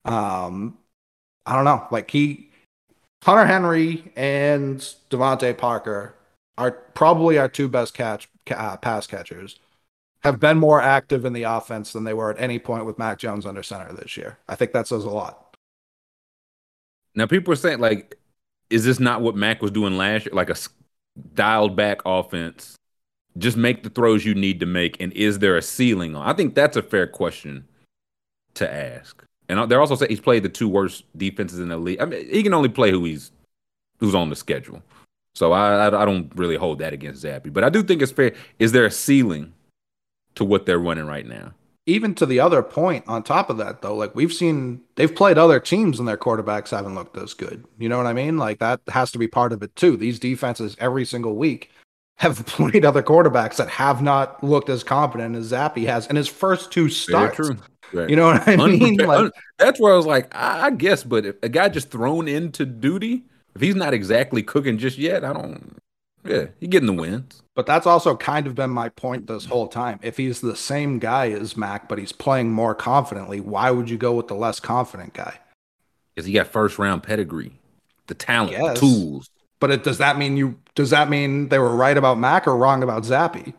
[0.05, 0.79] Um,
[1.45, 1.87] I don't know.
[1.91, 2.51] Like he,
[3.23, 4.79] Hunter Henry and
[5.11, 6.15] DeVante Parker
[6.57, 9.59] are probably our two best catch ca- uh, pass catchers.
[10.23, 13.19] Have been more active in the offense than they were at any point with Mac
[13.19, 14.39] Jones under center this year.
[14.49, 15.57] I think that says a lot.
[17.15, 18.19] Now people are saying like,
[18.69, 20.35] is this not what Mac was doing last year?
[20.35, 20.57] Like a
[21.35, 22.77] dialed back offense,
[23.39, 26.27] just make the throws you need to make, and is there a ceiling on?
[26.27, 27.67] I think that's a fair question
[28.55, 29.25] to ask.
[29.49, 32.01] And they're also saying he's played the two worst defenses in the league.
[32.01, 33.33] I mean, he can only play who he's
[33.99, 34.83] who's on the schedule.
[35.35, 38.35] So I I, don't really hold that against Zappy, but I do think it's fair.
[38.59, 39.53] Is there a ceiling
[40.35, 41.53] to what they're running right now?
[41.87, 45.39] even to the other point on top of that though like we've seen they've played
[45.39, 48.59] other teams and their quarterbacks haven't looked as good you know what i mean like
[48.59, 51.71] that has to be part of it too these defenses every single week
[52.17, 56.29] have played other quarterbacks that have not looked as competent as zappy has in his
[56.29, 57.57] first two Very starts true.
[57.93, 58.11] Right.
[58.11, 61.05] you know what i mean Unprepared- like, that's where I was like, I, I guess,
[61.05, 63.25] but if a guy just thrown into duty,
[63.55, 65.77] if he's not exactly cooking just yet, I don't.
[66.25, 67.43] Yeah, he getting the wins.
[67.57, 70.99] but that's also kind of been my point this whole time if he's the same
[70.99, 74.61] guy as mac but he's playing more confidently why would you go with the less
[74.61, 75.39] confident guy
[76.15, 77.53] Because he got first round pedigree,
[78.07, 79.31] the talent, the tools.
[79.61, 82.55] but it does that mean you does that mean they were right about mac or
[82.55, 83.55] wrong about zappy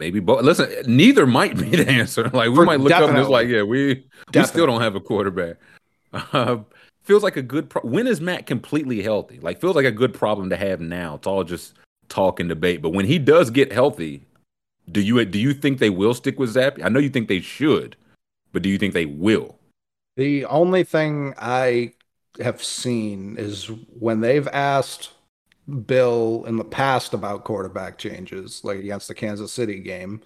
[0.00, 0.42] Maybe both.
[0.42, 2.28] Listen, neither might be the answer.
[2.30, 4.04] Like we For- might look up and it's like, yeah, we
[4.34, 5.56] we still don't have a quarterback.
[6.12, 6.58] Uh,
[7.04, 7.70] feels like a good.
[7.70, 9.38] Pro- when is Matt completely healthy?
[9.40, 11.14] Like feels like a good problem to have now.
[11.14, 11.74] It's all just
[12.08, 12.82] talk and debate.
[12.82, 14.24] But when he does get healthy,
[14.90, 16.84] do you do you think they will stick with Zappy?
[16.84, 17.96] I know you think they should,
[18.52, 19.58] but do you think they will?
[20.16, 21.94] The only thing I
[22.40, 23.66] have seen is
[23.98, 25.10] when they've asked
[25.86, 30.20] Bill in the past about quarterback changes, like against the Kansas City game,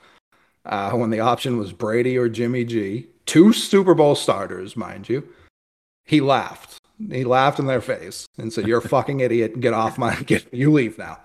[0.66, 5.26] uh, when the option was Brady or Jimmy G, two Super Bowl starters, mind you,
[6.08, 6.80] he laughed.
[7.10, 9.60] He laughed in their face and said, "You're a fucking idiot.
[9.60, 10.16] Get off my.
[10.26, 11.20] Get you leave now."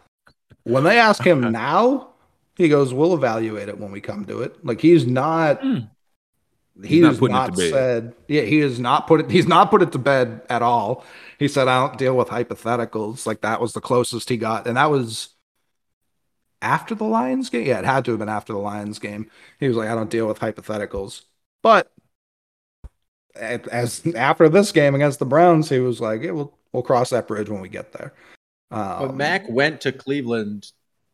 [0.63, 2.09] When they ask him now,
[2.57, 5.61] he goes, "We'll evaluate it when we come to it." Like he's not.
[5.61, 5.77] Hmm.
[6.81, 8.15] He He's not not said.
[8.27, 9.31] Yeah, he has not put it.
[9.31, 11.05] He's not put it to bed at all.
[11.39, 14.75] He said, "I don't deal with hypotheticals." Like that was the closest he got, and
[14.75, 15.29] that was
[16.61, 17.67] after the Lions game.
[17.67, 19.29] Yeah, it had to have been after the Lions game.
[19.59, 21.21] He was like, "I don't deal with hypotheticals."
[21.61, 21.89] But
[23.35, 27.27] as after this game against the Browns, he was like, "Yeah, we'll we'll cross that
[27.27, 28.13] bridge when we get there."
[28.71, 30.71] Um, But Mac went to Cleveland,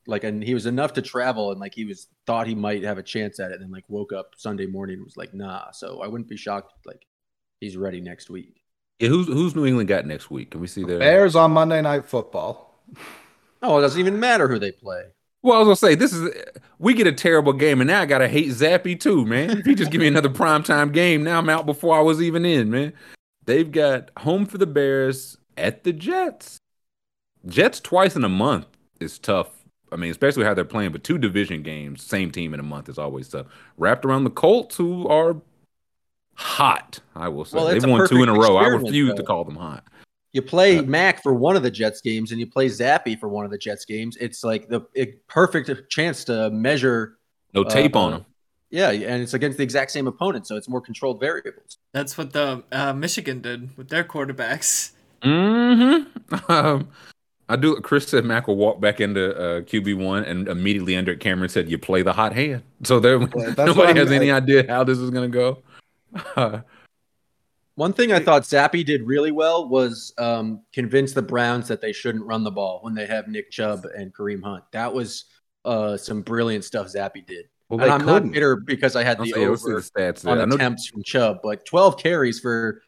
[0.08, 2.98] like, and he was enough to travel, and like he was thought he might have
[2.98, 5.72] a chance at it, and then like woke up Sunday morning and was like, nah.
[5.72, 6.74] So I wouldn't be shocked.
[6.86, 7.06] Like,
[7.60, 8.62] he's ready next week.
[9.00, 10.52] Yeah, who's who's New England got next week?
[10.52, 12.84] Can we see their Bears on Monday Night Football.
[13.62, 15.04] Oh, it doesn't even matter who they play.
[15.42, 16.34] Well, I was gonna say this is
[16.80, 19.60] we get a terrible game, and now I gotta hate Zappy too, man.
[19.60, 22.46] If he just give me another primetime game, now I'm out before I was even
[22.46, 22.94] in, man.
[23.46, 26.60] They've got home for the Bears at the Jets.
[27.46, 28.68] Jets twice in a month
[29.00, 29.50] is tough.
[29.92, 32.90] I mean, especially how they're playing, but two division games, same team in a month
[32.90, 33.48] is always tough.
[33.78, 35.38] Wrapped around the Colts, who are
[36.36, 37.58] hot, I will say.
[37.58, 38.58] Well, They've won two in a row.
[38.58, 39.84] I refuse to call them hot.
[40.34, 40.82] You play Yeah.
[40.82, 43.58] Mac for one of the Jets games, and you play Zappy for one of the
[43.58, 44.16] Jets games.
[44.18, 47.18] It's like the a perfect chance to measure.
[47.54, 48.26] No tape Uh, on them.
[48.70, 51.80] Yeah, and it's against the exact same opponent, so it's more controlled variables.
[51.92, 54.92] That's what the uh, Michigan did with their quarterbacks.
[55.24, 56.52] Mm-hmm.
[56.52, 56.88] Um,
[57.50, 57.76] I do.
[57.82, 61.50] Chris said Mac will walk back into uh, QB one, and immediately under it, Cameron
[61.50, 64.66] said, "You play the hot hand." So there, that's what nobody I'm- has any idea
[64.70, 65.58] how this is going to
[66.36, 66.64] go.
[67.80, 71.94] One thing I thought Zappy did really well was um, convince the Browns that they
[71.94, 74.66] shouldn't run the ball when they have Nick Chubb and Kareem Hunt.
[74.74, 75.24] That was
[75.64, 77.46] uh, some brilliant stuff Zappy did.
[77.70, 78.32] Well, and I'm not couldn't.
[78.32, 80.42] bitter because I had the say, let's the over stats there.
[80.42, 82.82] on I attempts from Chubb, but 12 carries for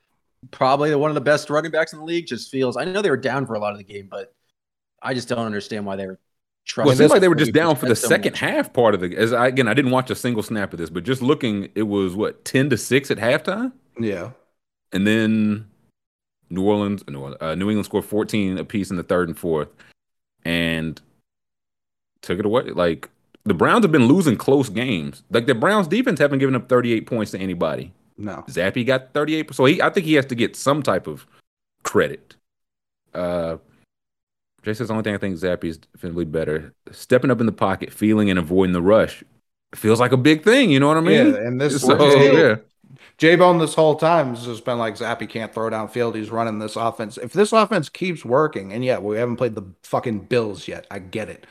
[0.51, 2.75] probably one of the best running backs in the league just feels.
[2.75, 4.35] I know they were down for a lot of the game, but
[5.01, 6.19] I just don't understand why they were.
[6.75, 8.39] well, it seems like they were just down for the so second much.
[8.41, 9.15] half part of the.
[9.15, 11.83] As I, again, I didn't watch a single snap of this, but just looking, it
[11.83, 14.31] was what ten to six at halftime, Yeah.
[14.91, 15.67] And then
[16.49, 19.69] New Orleans, New, Orleans, uh, New England scored 14 apiece in the third and fourth,
[20.43, 21.01] and
[22.21, 22.63] took it away.
[22.63, 23.09] Like
[23.43, 25.23] the Browns have been losing close games.
[25.31, 27.93] Like the Browns defense haven't given up 38 points to anybody.
[28.17, 28.43] No.
[28.47, 29.53] Zappy got 38.
[29.53, 31.25] So he, I think he has to get some type of
[31.83, 32.35] credit.
[33.13, 33.57] Uh,
[34.63, 36.73] Jay says the only thing I think Zappy is definitely better.
[36.91, 39.23] Stepping up in the pocket, feeling and avoiding the rush
[39.73, 40.69] feels like a big thing.
[40.69, 41.33] You know what I mean?
[41.33, 42.57] Yeah, and this So, yeah.
[43.17, 46.15] J Bone this whole time has just been like Zappy can't throw downfield.
[46.15, 47.17] He's running this offense.
[47.17, 50.87] If this offense keeps working, and yeah, we haven't played the fucking Bills yet.
[50.91, 51.45] I get it.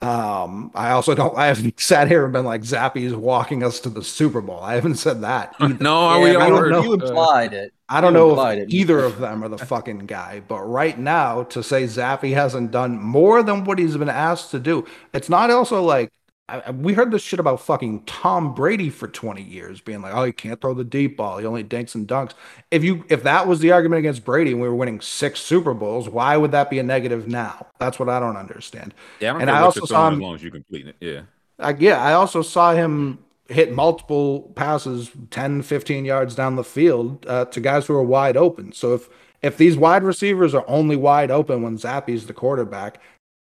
[0.00, 1.36] Um, I also don't.
[1.36, 4.60] I haven't sat here and been like Zappy's walking us to the Super Bowl.
[4.60, 5.56] I haven't said that.
[5.60, 5.82] either.
[5.82, 6.84] No, Yeah, we all you- heard.
[6.84, 7.72] you implied it.
[7.88, 8.72] I don't You know if it.
[8.72, 13.00] either of them are the fucking guy, but right now to say Zappy hasn't done
[13.00, 16.12] more than what he's been asked to do, it's not also like
[16.48, 20.24] I, we heard this shit about fucking Tom Brady for 20 years, being like, oh,
[20.24, 22.32] he can't throw the deep ball, he only dinks and dunks.
[22.70, 25.74] If you if that was the argument against Brady and we were winning six Super
[25.74, 27.66] Bowls, why would that be a negative now?
[27.78, 28.94] That's what I don't understand.
[29.20, 30.96] Yeah, I don't And I also saw him- as long as you complete it.
[31.00, 31.22] Yeah.
[31.58, 33.18] I, yeah, I also saw him
[33.48, 38.36] hit multiple passes 10, 15 yards down the field uh, to guys who are wide
[38.36, 38.72] open.
[38.72, 39.08] So if
[39.40, 43.00] if these wide receivers are only wide open when Zappy's the quarterback,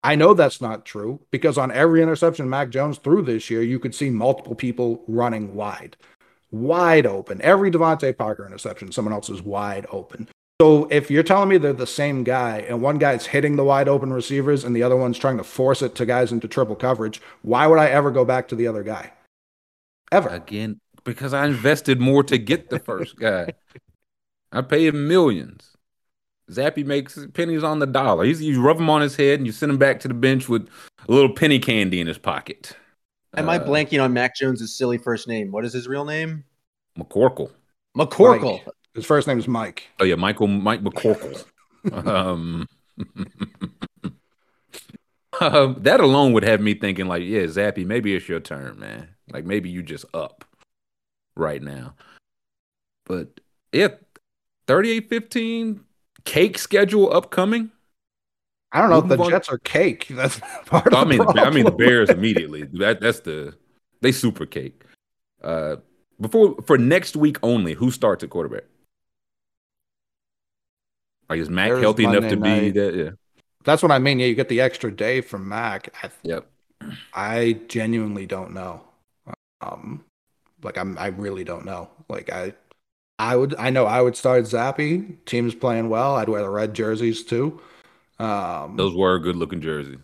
[0.06, 3.80] I know that's not true because on every interception Mac Jones threw this year, you
[3.80, 5.96] could see multiple people running wide.
[6.52, 7.42] Wide open.
[7.42, 10.28] Every DeVante Parker interception, someone else is wide open.
[10.60, 13.88] So if you're telling me they're the same guy and one guy's hitting the wide
[13.88, 17.20] open receivers and the other one's trying to force it to guys into triple coverage,
[17.42, 19.12] why would I ever go back to the other guy?
[20.12, 20.28] Ever.
[20.28, 23.54] Again, because I invested more to get the first guy.
[24.52, 25.76] I paid millions.
[26.51, 28.24] Zappy makes pennies on the dollar.
[28.24, 30.48] He's, you rub him on his head and you send him back to the bench
[30.48, 30.68] with
[31.09, 32.77] a little penny candy in his pocket.
[33.36, 35.51] Am I Uh, blanking on Mac Jones's silly first name?
[35.51, 36.44] What is his real name?
[36.98, 37.51] McCorkle.
[37.97, 38.64] McCorkle.
[38.64, 38.74] Mike.
[38.94, 39.89] His first name is Mike.
[40.01, 41.44] Oh yeah, Michael Mike McCorkle.
[42.06, 42.66] um,
[45.40, 49.09] um, that alone would have me thinking like, yeah, Zappy, maybe it's your turn, man.
[49.31, 50.44] Like maybe you just up
[51.36, 51.94] right now.
[53.05, 53.40] But
[53.73, 53.89] yeah,
[54.68, 55.81] 38-15
[56.27, 57.70] cake schedule upcoming.
[58.73, 60.07] I don't know if the on- Jets are cake.
[60.11, 61.70] That's part of I the mean, I mean the.
[61.70, 62.65] Bears immediately.
[62.74, 63.55] That that's the
[64.03, 64.82] they super cake.
[65.43, 65.77] Uh,
[66.20, 68.65] before for next week only, who starts at quarterback?
[71.28, 72.94] Like is Mac Bears healthy enough to Monday be that?
[72.94, 73.11] Yeah.
[73.65, 74.20] That's what I mean.
[74.20, 75.93] Yeah, you get the extra day from Mac.
[76.03, 76.47] I, Yep.
[77.15, 78.82] I genuinely don't know.
[79.61, 80.05] Um,
[80.62, 81.90] like I'm, I really don't know.
[82.09, 82.55] Like I,
[83.18, 85.16] I would, I know I would start Zappy.
[85.24, 86.16] Team's playing well.
[86.16, 87.60] I'd wear the red jerseys too.
[88.18, 89.98] Um, Those were good looking jerseys.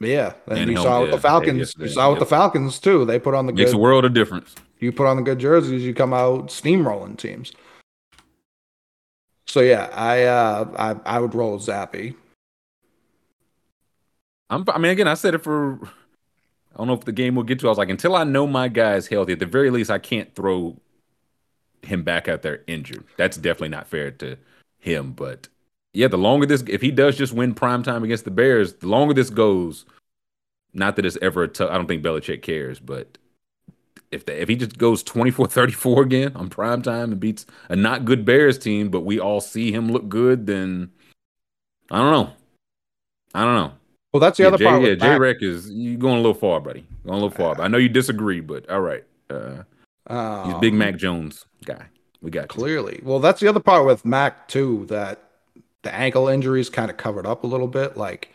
[0.00, 1.74] yeah, and, and you saw with yeah, the Falcons.
[1.78, 3.04] You saw with the Falcons too.
[3.04, 3.76] They put on the Makes good.
[3.76, 4.54] a world of difference.
[4.80, 7.52] you put on the good jerseys, you come out steamrolling teams.
[9.46, 12.16] So yeah, I uh I I would roll Zappy.
[14.50, 15.78] I'm, I mean, again, I said it for.
[15.84, 17.66] I don't know if the game will get to.
[17.66, 19.98] I was like, until I know my guy is healthy, at the very least, I
[19.98, 20.76] can't throw
[21.86, 23.04] him back out there injured.
[23.16, 24.36] That's definitely not fair to
[24.78, 25.12] him.
[25.12, 25.48] But
[25.92, 28.88] yeah, the longer this, if he does just win prime time against the Bears, the
[28.88, 29.84] longer this goes.
[30.74, 31.70] Not that it's ever a tough.
[31.70, 33.16] I don't think Belichick cares, but
[34.10, 38.04] if the, if he just goes 24-34 again on prime time and beats a not
[38.04, 40.90] good Bears team, but we all see him look good, then
[41.90, 42.32] I don't know.
[43.34, 43.72] I don't know.
[44.12, 44.82] Well, that's the yeah, other J, part.
[44.82, 45.18] yeah, J.
[45.18, 46.86] Rec is you going a little far, buddy.
[47.04, 47.60] Going a little far.
[47.60, 49.04] I know you disagree, but all right.
[49.28, 49.62] Uh,
[50.08, 51.86] he's Big Um, Mac Jones guy.
[52.22, 52.48] We got you.
[52.48, 53.00] Clearly.
[53.02, 55.22] Well, that's the other part with Mac too, that
[55.82, 57.96] the ankle injuries kind of covered up a little bit.
[57.96, 58.34] Like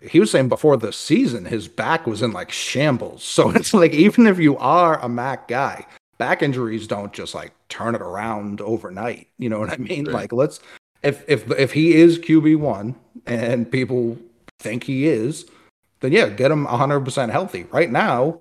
[0.00, 3.22] he was saying before the season, his back was in like shambles.
[3.22, 5.86] So it's like even if you are a Mac guy,
[6.18, 9.28] back injuries don't just like turn it around overnight.
[9.38, 10.06] You know what I mean?
[10.06, 10.14] Right.
[10.14, 10.60] Like let's
[11.02, 12.94] if if if he is QB one
[13.26, 14.18] and people
[14.58, 15.46] think he is,
[16.00, 17.64] then yeah, get him 100% healthy.
[17.64, 18.40] Right now,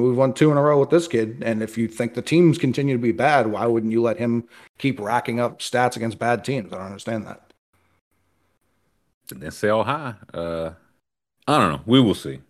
[0.00, 2.58] we've won two in a row with this kid, and if you think the teams
[2.58, 4.44] continue to be bad, why wouldn't you let him
[4.78, 6.72] keep racking up stats against bad teams?
[6.72, 7.40] I don't understand that.
[9.30, 10.14] And then sell high.
[10.32, 10.72] Uh,
[11.46, 11.80] I don't know.
[11.86, 12.40] We will see.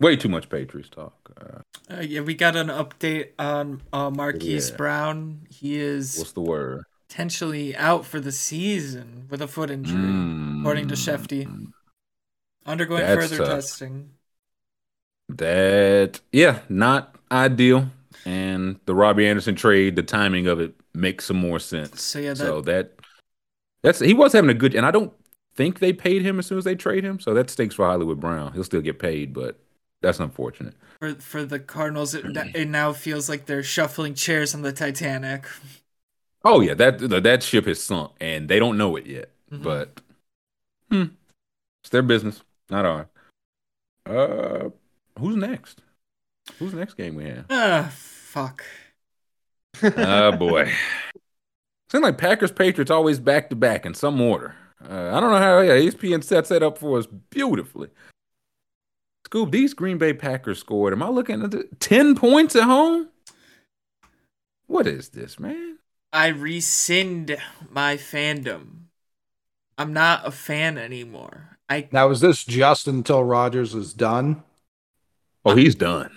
[0.00, 1.14] Way too much Patriots talk.
[1.40, 1.60] Uh,
[1.90, 4.76] Uh, yeah, we got an update on uh, Marquise Yeah.
[4.76, 5.46] Brown.
[5.50, 6.84] He is what's the word?
[7.08, 11.68] potentially out for the season with a foot injury, according to Shefty.
[12.66, 13.06] Undergoing Mm.
[13.06, 13.48] That's further tough.
[13.56, 14.10] testing.
[15.28, 17.90] That yeah, not ideal.
[18.26, 22.00] And the Robbie Anderson trade, the timing of it makes some more sense.
[22.02, 22.92] So yeah, that So that
[23.82, 25.12] that's he was having a good, and I don't
[25.54, 27.20] think they paid him as soon as they trade him.
[27.20, 28.52] So that stinks for Hollywood Brown.
[28.52, 29.58] He'll still get paid, but
[30.00, 30.74] that's unfortunate.
[31.00, 32.24] for for the Cardinals, it,
[32.54, 35.46] it now feels like they're shuffling chairs on the Titanic.
[36.44, 39.30] Oh yeah, that that ship has sunk, and they don't know it yet.
[39.50, 39.62] Mhm.
[39.62, 40.00] But
[40.90, 41.04] hmm,
[41.82, 43.06] it's their business, not ours.
[44.06, 44.70] Uh,
[45.18, 45.80] who's next?
[46.58, 47.46] Who's the next game we have?
[47.50, 48.64] Ah, fuck.
[49.82, 50.72] oh boy,
[51.90, 54.54] seems like Packers Patriots always back to back in some order.
[54.82, 55.60] Uh, I don't know how.
[55.60, 57.88] Yeah, ESPN sets that up for us beautifully.
[59.24, 60.92] Scoop, these Green Bay Packers scored.
[60.92, 63.08] Am I looking at the, ten points at home?
[64.66, 65.78] What is this, man?
[66.12, 67.36] I rescind
[67.70, 68.84] my fandom.
[69.76, 71.58] I'm not a fan anymore.
[71.68, 74.42] I Now, is this just until Rodgers is done?
[75.44, 76.10] Oh, he's done.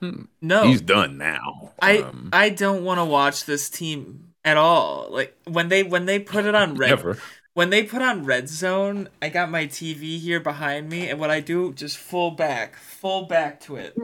[0.00, 0.66] Hmm, no.
[0.66, 1.72] He's done now.
[1.80, 5.08] I Um, I don't want to watch this team at all.
[5.10, 7.18] Like when they when they put it on red never.
[7.54, 11.30] when they put on red zone, I got my TV here behind me, and what
[11.30, 13.96] I do just full back, full back to it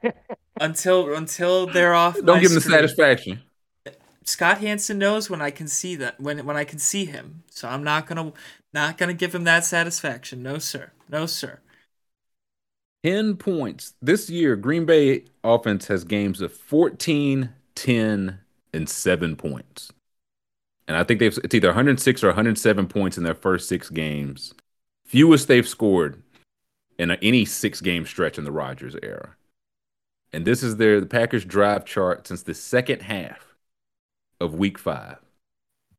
[0.60, 2.14] until until they're off.
[2.14, 3.42] Don't my give him the satisfaction.
[4.26, 7.68] Scott Hanson knows when I can see that when when I can see him, so
[7.68, 8.32] I'm not gonna
[8.72, 10.42] not gonna give him that satisfaction.
[10.42, 11.60] No sir, no sir.
[13.04, 13.92] 10 points.
[14.00, 18.38] This year, Green Bay offense has games of 14, 10,
[18.72, 19.92] and 7 points.
[20.88, 24.54] And I think they've it's either 106 or 107 points in their first six games.
[25.04, 26.22] Fewest they've scored
[26.98, 29.36] in any six game stretch in the Rodgers era.
[30.32, 33.54] And this is their the Packers drive chart since the second half
[34.40, 35.18] of week five.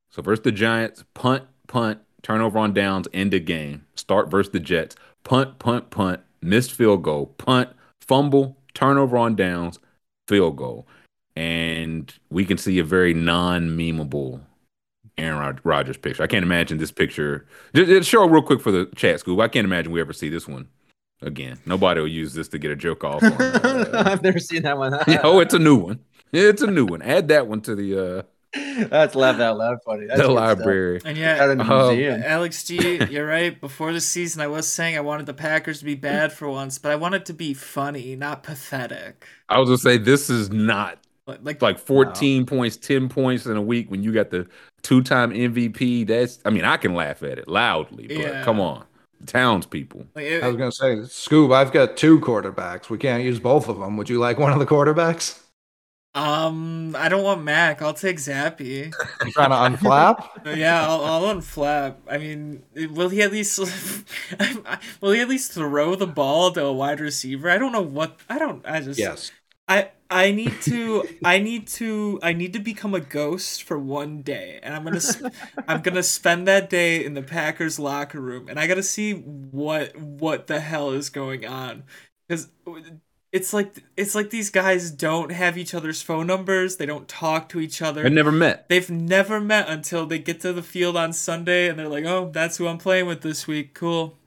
[0.10, 3.86] So versus the Giants, punt, punt, turnover on downs, end of game.
[3.96, 7.70] Start versus the Jets, punt, punt, punt, missed field goal, punt,
[8.02, 9.80] fumble, turnover on downs,
[10.28, 10.88] field goal.
[11.36, 14.42] And we can see a very non-memeable
[15.18, 16.24] Aaron Rodgers picture.
[16.24, 17.46] I can't imagine this picture.
[17.74, 19.40] Just, just show real quick for the chat, Scoop.
[19.40, 20.68] I can't imagine we ever see this one
[21.22, 21.60] again.
[21.66, 23.24] Nobody will use this to get a joke off.
[23.24, 24.94] On, uh, I've never seen that one.
[25.24, 26.00] oh, it's a new one.
[26.32, 27.02] It's a new one.
[27.02, 28.22] Add that one to the uh
[28.90, 30.06] That's laugh out loud funny.
[30.08, 30.58] That's the good stuff.
[30.60, 31.02] library.
[31.06, 32.24] And Out yeah, in Um.
[32.24, 33.60] Alex G, you're right.
[33.60, 36.78] Before the season, I was saying I wanted the Packers to be bad for once,
[36.78, 39.26] but I want it to be funny, not pathetic.
[39.50, 43.58] I was gonna say this is not Like, like like 14 points, 10 points in
[43.58, 44.48] a week when you got the
[44.84, 46.06] two-time MVP.
[46.08, 48.44] That's I mean, I can laugh at it loudly, but Yeah.
[48.44, 48.84] come on.
[49.26, 50.06] Townspeople.
[50.16, 52.90] like it- I was going to say, Scoob, I've got two quarterbacks.
[52.90, 53.98] We can't use both of them.
[53.98, 55.40] Would you like one of the quarterbacks?
[56.16, 57.82] Um, I don't want Mac.
[57.82, 58.94] I'll take Zappy.
[59.26, 60.30] You trying to unflap?
[60.58, 61.98] yeah, I'll, I'll unflap.
[62.10, 63.60] I mean, will he at least
[65.02, 67.50] will he at least throw the ball to a wide receiver?
[67.50, 68.66] I don't know what I don't.
[68.66, 69.34] I just yes.
[69.68, 74.22] I I need to I need to I need to become a ghost for one
[74.22, 75.02] day, and I'm gonna
[75.68, 79.98] I'm gonna spend that day in the Packers locker room, and I gotta see what
[79.98, 81.84] what the hell is going on,
[82.26, 82.48] because
[83.36, 87.50] it's like it's like these guys don't have each other's phone numbers, they don't talk
[87.50, 88.04] to each other.
[88.04, 88.70] They've never met.
[88.70, 92.30] They've never met until they get to the field on Sunday, and they're like, "Oh,
[92.32, 93.74] that's who I'm playing with this week.
[93.74, 94.18] Cool."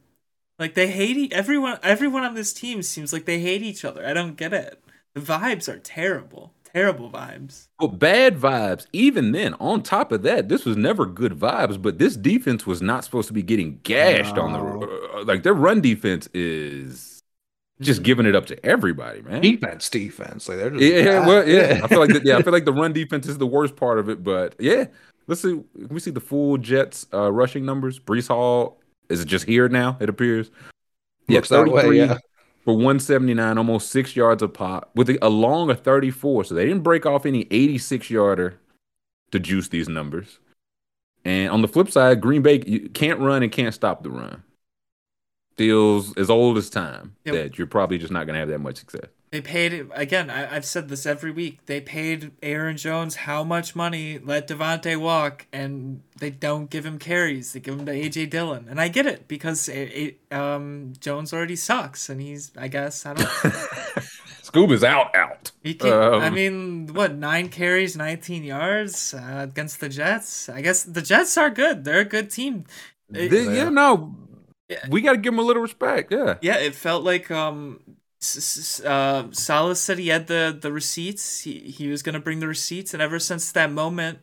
[0.59, 1.79] Like they hate e- everyone.
[1.83, 4.07] Everyone on this team seems like they hate each other.
[4.07, 4.79] I don't get it.
[5.15, 6.53] The vibes are terrible.
[6.75, 7.69] Terrible vibes.
[7.79, 8.85] But bad vibes.
[8.93, 11.81] Even then, on top of that, this was never good vibes.
[11.81, 15.45] But this defense was not supposed to be getting gashed on the uh, like.
[15.45, 17.18] Their run defense is
[17.81, 19.41] just giving it up to everybody, man.
[19.41, 20.49] Defense, defense.
[20.49, 21.27] Like they're just Yeah, bad.
[21.27, 21.81] well, yeah.
[21.83, 23.99] I feel like the, yeah, I feel like the run defense is the worst part
[23.99, 24.25] of it.
[24.25, 24.87] But yeah,
[25.27, 25.51] let's see.
[25.77, 27.99] Can we see the full Jets uh, rushing numbers?
[27.99, 28.79] Breece Hall
[29.09, 29.97] is it just here now?
[30.01, 30.51] It appears.
[31.29, 32.19] Looks that way, 33 yeah.
[32.65, 36.45] For 179, almost six yards a pop, with a, a long of 34.
[36.45, 38.59] So they didn't break off any 86 yarder
[39.31, 40.39] to juice these numbers.
[41.25, 44.43] And on the flip side, Green Bay you can't run and can't stop the run.
[45.59, 48.77] Feels as old as time that you're probably just not going to have that much
[48.77, 49.07] success.
[49.31, 50.31] They paid again.
[50.31, 51.67] I, I've said this every week.
[51.67, 54.19] They paid Aaron Jones how much money?
[54.19, 57.53] Let Davante walk, and they don't give him carries.
[57.53, 61.35] They give him to AJ Dillon, and I get it because a, a, um Jones
[61.35, 63.29] already sucks, and he's I guess I don't.
[64.49, 65.51] Scoob is out, out.
[65.63, 70.49] He can, I Um, mean, what nine carries, nineteen yards uh, against the Jets?
[70.49, 71.85] I guess the Jets are good.
[71.85, 72.65] They're a good team.
[73.13, 74.15] It- Th- yeah, no,
[74.69, 74.87] Yeah.
[74.91, 76.13] we got to give him a little respect.
[76.13, 77.81] Yeah, yeah, it felt like um,
[78.85, 81.41] uh, Salas said he had the the receipts.
[81.41, 84.19] He he was gonna bring the receipts, and ever since that moment,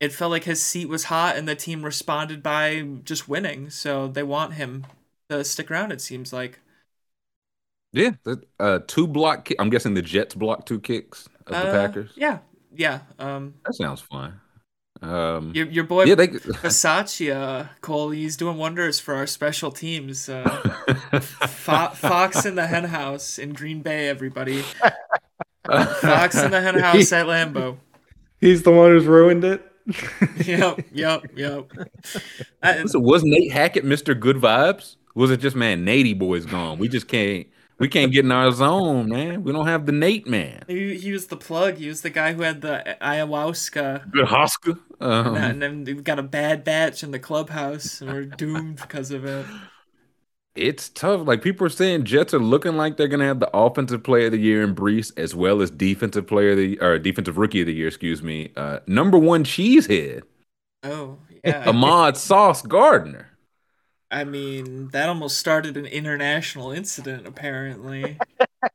[0.00, 3.70] it felt like his seat was hot, and the team responded by just winning.
[3.70, 4.86] So they want him
[5.30, 5.92] to stick around.
[5.92, 6.60] It seems like.
[7.92, 8.10] yeah.
[8.24, 9.48] the- Uh, two block.
[9.58, 12.12] I'm guessing the Jets blocked two kicks of the Uh, Packers.
[12.16, 12.38] Yeah,
[12.74, 13.00] yeah.
[13.18, 14.40] Um, That sounds fun.
[15.00, 16.28] Um, your your boy yeah, they.
[16.28, 20.28] Bisaccia, uh, Cole, he's doing wonders for our special teams.
[20.28, 20.48] Uh,
[21.20, 24.62] Fo- Fox in the hen house in Green Bay, everybody.
[25.66, 27.76] Fox in the hen house at Lambeau.
[28.40, 29.64] He's the one who's ruined it.
[30.44, 31.70] yep, yep, yep.
[32.62, 34.18] I, So was Nate Hackett Mr.
[34.18, 34.96] Good Vibes?
[35.14, 36.78] Was it just man, Natey boy's gone?
[36.78, 37.46] We just can't
[37.78, 39.44] we can't get in our zone, man.
[39.44, 40.64] We don't have the Nate man.
[40.66, 41.76] he, he was the plug.
[41.76, 44.10] He was the guy who had the ayahuasca.
[44.10, 44.78] Good Oscar.
[45.00, 49.10] Um, and then we've got a bad batch in the clubhouse, and we're doomed because
[49.10, 49.50] of it.
[50.54, 51.26] it's tough.
[51.26, 54.32] Like people are saying, Jets are looking like they're gonna have the offensive player of
[54.32, 57.66] the year in Breece, as well as defensive player of the or defensive rookie of
[57.66, 58.52] the year, excuse me.
[58.56, 60.22] Uh, number one cheesehead,
[60.82, 61.62] Oh yeah.
[61.66, 63.38] Ahmad Sauce Gardner.
[64.10, 67.26] I mean, that almost started an international incident.
[67.26, 68.22] Apparently,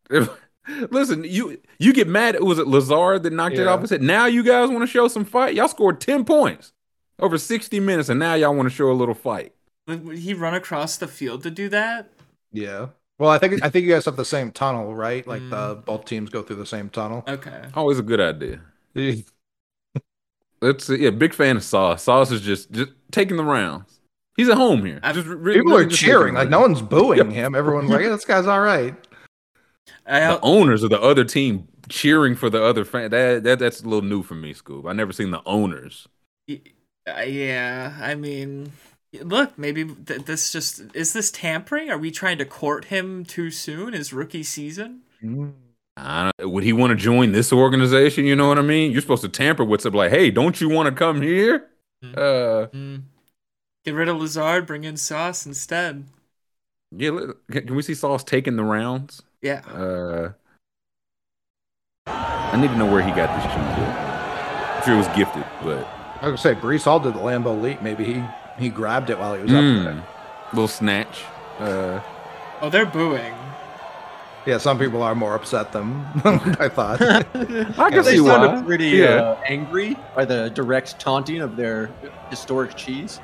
[0.91, 2.39] Listen, you you get mad.
[2.41, 4.01] Was it Lazard that knocked it off his head?
[4.01, 5.55] Now you guys want to show some fight?
[5.55, 6.71] Y'all scored ten points
[7.19, 9.53] over sixty minutes, and now y'all want to show a little fight.
[9.87, 12.09] would he run across the field to do that?
[12.53, 12.87] Yeah.
[13.19, 15.25] Well, I think I think you guys have the same tunnel, right?
[15.27, 15.85] Like the Mm.
[15.85, 17.23] both teams go through the same tunnel.
[17.27, 17.63] Okay.
[17.75, 18.61] Always a good idea.
[20.61, 20.95] Let's see.
[21.03, 22.03] yeah, big fan of Sauce.
[22.03, 23.99] Sauce is just just taking the rounds.
[24.37, 24.99] He's at home here.
[25.03, 26.33] I've- Just People really are just cheering.
[26.35, 27.53] Like no one's booing him.
[27.53, 28.95] Everyone's like, yeah, "This guy's all right."
[30.05, 33.11] I The owners of the other team cheering for the other fan.
[33.11, 34.85] That, that that's a little new for me, Scoop.
[34.85, 36.07] I never seen the owners.
[37.07, 37.97] uh, yeah.
[38.01, 38.71] I mean,
[39.21, 41.89] look, maybe th- this just is this tampering?
[41.89, 43.93] Are we trying to court him too soon?
[43.93, 45.01] His rookie season?
[45.95, 48.25] I don't, would he want to join this organization?
[48.25, 48.91] You know what I mean?
[48.91, 51.67] You're supposed to tamper with something like, hey, don't you want to come here?
[52.03, 52.17] Mm.
[52.17, 52.95] Uh, Hmm.
[53.85, 56.05] Get rid of Lazard, bring in Sauce instead.
[56.91, 57.31] yeah.
[57.51, 59.21] Can we see Sauce taking the rounds?
[59.43, 59.61] Yeah.
[59.67, 60.31] Uh,
[62.07, 63.55] I need to know where he got this cheese.
[63.55, 64.77] At.
[64.77, 65.85] I'm sure it was gifted, but
[66.21, 67.81] I was gonna say Breece Hall did the Lambeau leap.
[67.81, 68.23] Maybe he
[68.57, 70.03] he grabbed it while he was up mm, there.
[70.53, 71.23] little snatch.
[71.59, 71.99] Uh,
[72.61, 73.33] Oh, they're booing.
[74.45, 76.05] Yeah, some people are more upset than
[76.59, 77.01] I thought.
[77.01, 77.23] I
[77.89, 78.27] can they see why.
[78.29, 79.07] sounded pretty Yeah.
[79.21, 81.87] uh, angry by the direct taunting of their
[82.29, 83.19] historic cheese.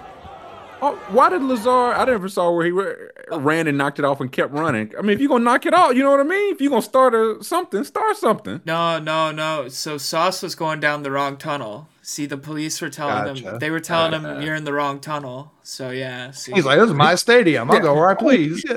[0.82, 1.98] Oh, why did Lazard?
[1.98, 2.94] I never saw where he ra-
[3.38, 4.94] ran and knocked it off and kept running.
[4.98, 6.54] I mean, if you're gonna knock it out, you know what I mean.
[6.54, 8.62] If you're gonna start a something, start something.
[8.66, 9.68] No, no, no.
[9.68, 11.90] So Sauce was going down the wrong tunnel.
[12.02, 13.52] See, the police were telling Gotcha.
[13.54, 15.52] him they were telling Uh, him you're in the wrong tunnel.
[15.64, 16.54] So yeah, see.
[16.54, 17.70] He's like, "This is my stadium.
[17.70, 18.64] I'll go where I please."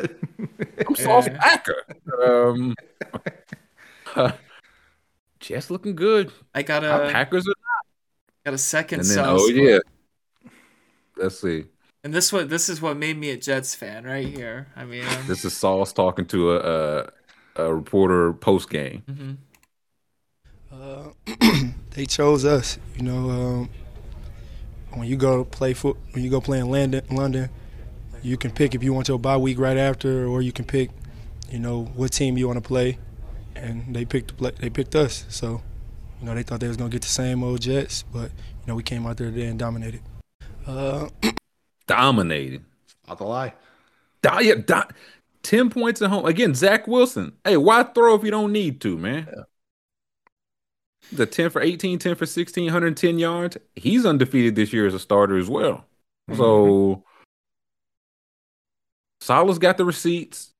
[0.86, 1.38] I'm Sauce Yeah.
[1.38, 1.84] Packer.
[2.26, 2.74] Um,
[5.40, 6.32] Jets looking good.
[6.54, 7.54] I got Our a Packers are,
[8.44, 9.40] got a second and then Sauce.
[9.40, 9.54] oh one.
[9.56, 9.78] yeah.
[11.16, 11.66] Let's see.
[12.04, 14.66] And this what this is what made me a Jets fan right here.
[14.74, 17.08] I mean, um, This is Sauce talking to a a,
[17.56, 19.02] a reporter post game.
[19.08, 19.36] mhm.
[20.72, 21.10] Uh,
[21.90, 22.78] they chose us.
[22.96, 23.70] You know, um,
[24.94, 27.50] when you go play foot, when you go play in London, London,
[28.22, 30.90] you can pick if you want your bye week right after, or you can pick,
[31.50, 32.98] you know, what team you want to play.
[33.54, 35.24] And they picked the play, they picked us.
[35.28, 35.62] So,
[36.20, 38.74] you know, they thought they was gonna get the same old Jets, but you know,
[38.74, 40.00] we came out there today and dominated.
[40.66, 41.08] Uh,
[41.92, 42.64] Dominating.
[43.08, 43.54] Not to lie.
[44.24, 44.94] Yeah, do-
[45.42, 46.24] 10 points at home.
[46.24, 47.32] Again, Zach Wilson.
[47.44, 49.28] Hey, why throw if you don't need to, man?
[51.12, 53.56] The 10 for 18, 10 for 16, 110 yards.
[53.74, 55.84] He's undefeated this year as a starter as well.
[56.36, 57.04] So
[59.20, 60.54] Saleh's got the receipts.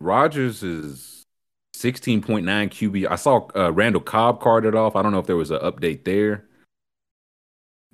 [0.00, 1.26] Rodgers is
[1.76, 3.06] 16.9 QB.
[3.10, 4.96] I saw uh, Randall Cobb carded off.
[4.96, 6.46] I don't know if there was an update there.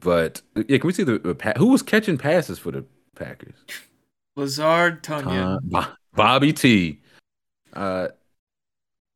[0.00, 3.54] But yeah, can we see the, the who was catching passes for the Packers?
[4.36, 5.58] Lazard, Tonyan.
[5.74, 7.00] Uh, Bobby T.
[7.72, 8.08] Uh,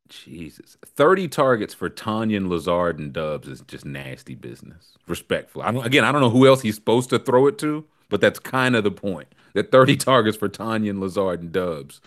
[0.09, 4.95] Jesus, thirty targets for Tonyan, Lazard, and Doubs is just nasty business.
[5.07, 5.63] Respectful.
[5.63, 8.21] I don't, again, I don't know who else he's supposed to throw it to, but
[8.21, 9.29] that's kind of the point.
[9.55, 12.01] That thirty targets for Tonyan, Lazard, and Doubs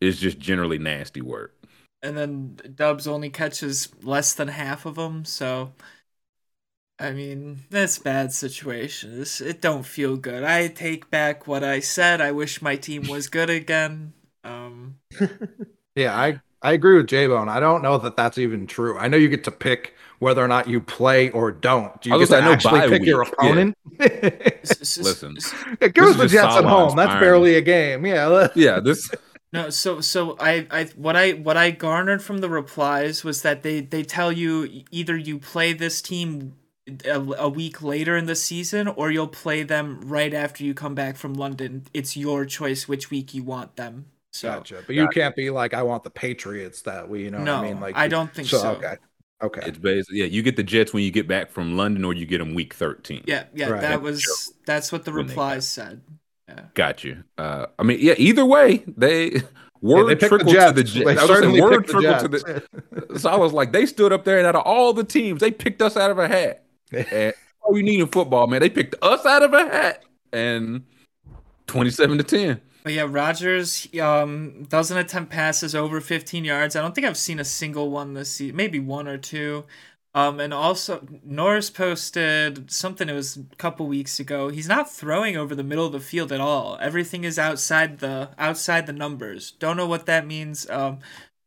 [0.00, 1.54] is just generally nasty work.
[2.02, 5.24] and then Doubs only catches less than half of them.
[5.24, 5.72] So,
[7.00, 9.18] I mean, that's bad situation.
[9.18, 10.42] This, it don't feel good.
[10.42, 12.20] I take back what I said.
[12.20, 14.12] I wish my team was good again.
[14.44, 14.96] Um,
[15.94, 17.48] Yeah, I I agree with J Bone.
[17.48, 18.96] I don't know that that's even true.
[18.98, 22.00] I know you get to pick whether or not you play or don't.
[22.00, 23.48] Do you I was get to I know actually pick your week, yeah.
[23.48, 23.76] opponent?
[24.00, 25.36] s- s- Listen.
[25.38, 26.94] s- Yeah, give us the just Jets at home.
[26.94, 27.20] That's irony.
[27.20, 28.06] barely a game.
[28.06, 28.48] Yeah.
[28.54, 29.10] Yeah, this
[29.52, 33.62] No, so so I I what I what I garnered from the replies was that
[33.64, 36.54] they they tell you either you play this team
[37.04, 40.94] a, a week later in the season or you'll play them right after you come
[40.94, 41.84] back from London.
[41.92, 44.06] It's your choice which week you want them.
[44.32, 44.82] So Gotcha.
[44.86, 47.64] But you can't be like, I want the Patriots that we, you know no, what
[47.64, 47.80] I mean?
[47.80, 48.70] Like, I don't think so.
[48.72, 48.96] Okay.
[49.40, 49.60] Okay.
[49.66, 50.26] it's basically yeah.
[50.26, 52.74] You get the Jets when you get back from London, or you get them week
[52.74, 53.22] thirteen.
[53.24, 53.80] Yeah, yeah, Right.
[53.82, 56.00] that was that's what the replies said.
[56.74, 57.22] Got you.
[57.36, 58.14] Uh, I mean, yeah.
[58.18, 59.42] Either way, they
[59.80, 60.92] word they picked the to the Jets.
[60.92, 60.94] Jets.
[60.94, 62.68] They I was gonna say, certainly word picked the trickled to Jets.
[63.12, 63.18] the.
[63.20, 65.52] So I was like, they stood up there, and out of all the teams, they
[65.52, 66.64] picked us out of a hat.
[66.92, 68.60] And all you need in football, man.
[68.60, 70.84] They picked us out of a hat and
[71.66, 72.60] 27 to 10.
[72.84, 76.76] But yeah, Rodgers um, doesn't attempt passes over 15 yards.
[76.76, 78.56] I don't think I've seen a single one this season.
[78.56, 79.64] Maybe one or two.
[80.14, 83.08] Um, and also Norris posted something.
[83.08, 84.48] It was a couple weeks ago.
[84.48, 86.78] He's not throwing over the middle of the field at all.
[86.80, 89.52] Everything is outside the outside the numbers.
[89.52, 90.68] Don't know what that means.
[90.70, 91.00] Um,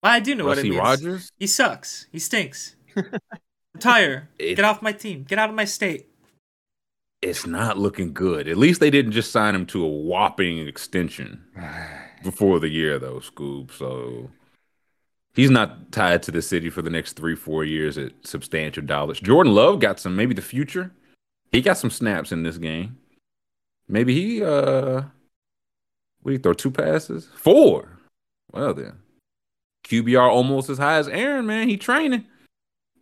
[0.04, 0.78] I do know what it means.
[0.78, 1.32] Rodgers?
[1.40, 2.06] He sucks.
[2.12, 2.76] He stinks.
[3.86, 4.30] Retire.
[4.38, 5.24] It- Get off my team.
[5.28, 6.08] Get out of my state.
[7.22, 8.48] It's not looking good.
[8.48, 11.44] At least they didn't just sign him to a whopping extension
[12.24, 13.72] before the year, though, Scoob.
[13.72, 14.30] So
[15.36, 19.20] he's not tied to the city for the next three, four years at substantial dollars.
[19.20, 20.92] Jordan Love got some, maybe the future.
[21.52, 22.98] He got some snaps in this game.
[23.88, 25.04] Maybe he, uh,
[26.22, 26.54] what did he throw?
[26.54, 27.28] Two passes?
[27.36, 27.98] Four.
[28.52, 29.00] Well, then.
[29.86, 31.68] QBR almost as high as Aaron, man.
[31.68, 32.26] He training.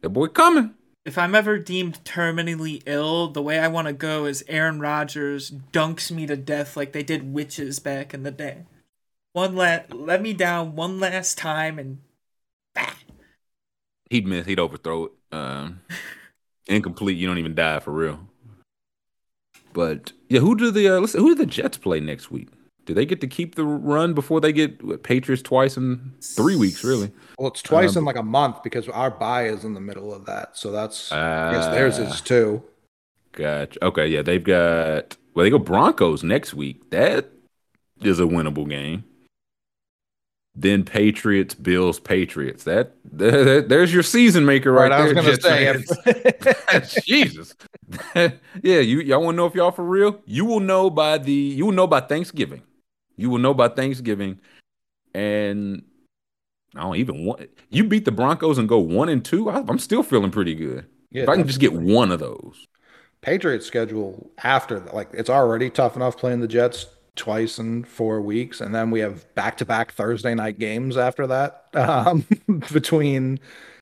[0.02, 0.76] That boy coming.
[1.06, 5.52] If I'm ever deemed terminally ill, the way I want to go is Aaron Rodgers
[5.72, 8.66] dunks me to death like they did witches back in the day.
[9.34, 12.00] One let let me down one last time and
[12.74, 12.94] bah.
[14.10, 14.46] He'd miss.
[14.46, 15.12] He'd overthrow it.
[15.32, 15.82] Um,
[16.68, 17.18] incomplete.
[17.18, 18.20] You don't even die for real.
[19.74, 22.50] But yeah, who do the uh, let's, who do the Jets play next week?
[22.90, 26.56] Do they get to keep the run before they get what, Patriots twice in three
[26.56, 26.84] weeks?
[26.84, 27.11] Really?
[27.38, 30.11] Well, it's twice Um, in like a month because our bye is in the middle
[30.11, 30.57] of that.
[30.57, 32.10] So that's I guess theirs Ah.
[32.11, 32.64] is too.
[33.34, 33.86] Gotcha.
[33.86, 36.90] Okay, yeah, they've got well, they go Broncos next week.
[36.90, 37.30] That
[38.02, 39.03] is a winnable game.
[40.56, 42.64] Then Patriots, Bills, Patriots.
[42.64, 45.68] That, that there's your season maker right, Right, I was gonna say
[46.74, 47.53] if, Jesus.
[48.16, 50.20] yeah, you y'all want to know if y'all for real?
[50.26, 52.64] You will know by the you will know by Thanksgiving.
[53.20, 54.40] You will know by Thanksgiving,
[55.14, 55.84] and
[56.76, 59.50] I don't even want you beat the Broncos and go one and two.
[59.50, 60.86] I, I'm still feeling pretty good.
[61.12, 62.68] yeah, if I can just get one of those.
[63.22, 66.86] Patriots schedule after like it's already tough enough playing the Jets
[67.16, 71.28] twice in four weeks, and then we have back to back Thursday night games after
[71.28, 72.26] that um,
[72.72, 73.40] between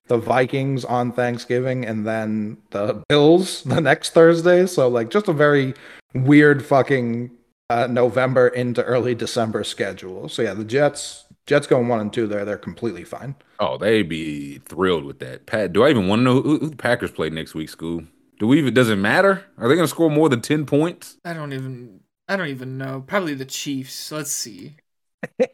[0.08, 4.66] the Vikings on Thanksgiving and then the Bills the next Thursday.
[4.66, 5.74] So like just a very
[6.14, 7.30] weird fucking
[7.70, 10.30] uh, November into early December schedule.
[10.30, 13.36] So yeah, the Jets Jets going one and two there, they're completely fine.
[13.60, 15.46] Oh, they'd be thrilled with that.
[15.46, 18.04] Pat, do I even want to know who, who the Packers play next week, School?
[18.40, 18.74] Do we even?
[18.74, 19.46] Does it matter?
[19.58, 21.18] Are they going to score more than ten points?
[21.26, 23.04] I don't even I don't even know.
[23.06, 24.12] Probably the Chiefs.
[24.12, 24.76] Let's see.
[25.40, 25.50] oh,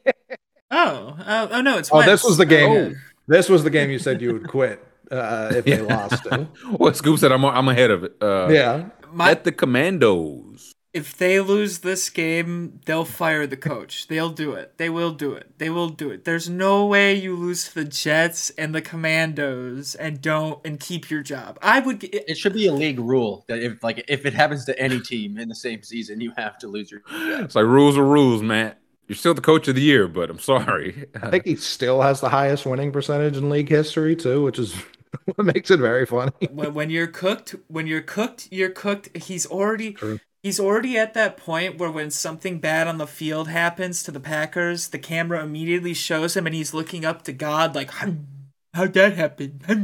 [0.71, 2.71] oh, oh no, it's Oh, this was the game.
[2.71, 2.93] Oh.
[3.27, 6.47] This was the game you said you would quit uh, if they lost to.
[6.71, 8.15] well, Scoop said I'm I'm ahead of it.
[8.21, 8.89] Uh, Yeah.
[9.11, 10.72] My, At the Commandos.
[10.93, 14.07] If they lose this game, they'll fire the coach.
[14.07, 14.77] They'll do it.
[14.77, 15.57] They will do it.
[15.57, 16.23] They will do it.
[16.23, 21.09] There's no way you lose to the Jets and the Commandos and don't and keep
[21.09, 21.57] your job.
[21.63, 21.99] I would.
[21.99, 24.99] Get, It should be a league rule that if like if it happens to any
[24.99, 27.45] team in the same season, you have to lose your job.
[27.45, 28.79] It's like rules are rules, Matt.
[29.07, 31.07] You're still the coach of the year, but I'm sorry.
[31.21, 34.75] I think he still has the highest winning percentage in league history too, which is
[35.35, 36.31] what makes it very funny.
[36.51, 39.17] when, when you're cooked, when you're cooked, you're cooked.
[39.17, 39.93] He's already.
[39.93, 40.19] True.
[40.43, 44.19] He's already at that point where when something bad on the field happens to the
[44.19, 48.25] Packers, the camera immediately shows him and he's looking up to God like, "Hmm,
[48.73, 49.61] how'd that happen?
[49.65, 49.83] Hmm,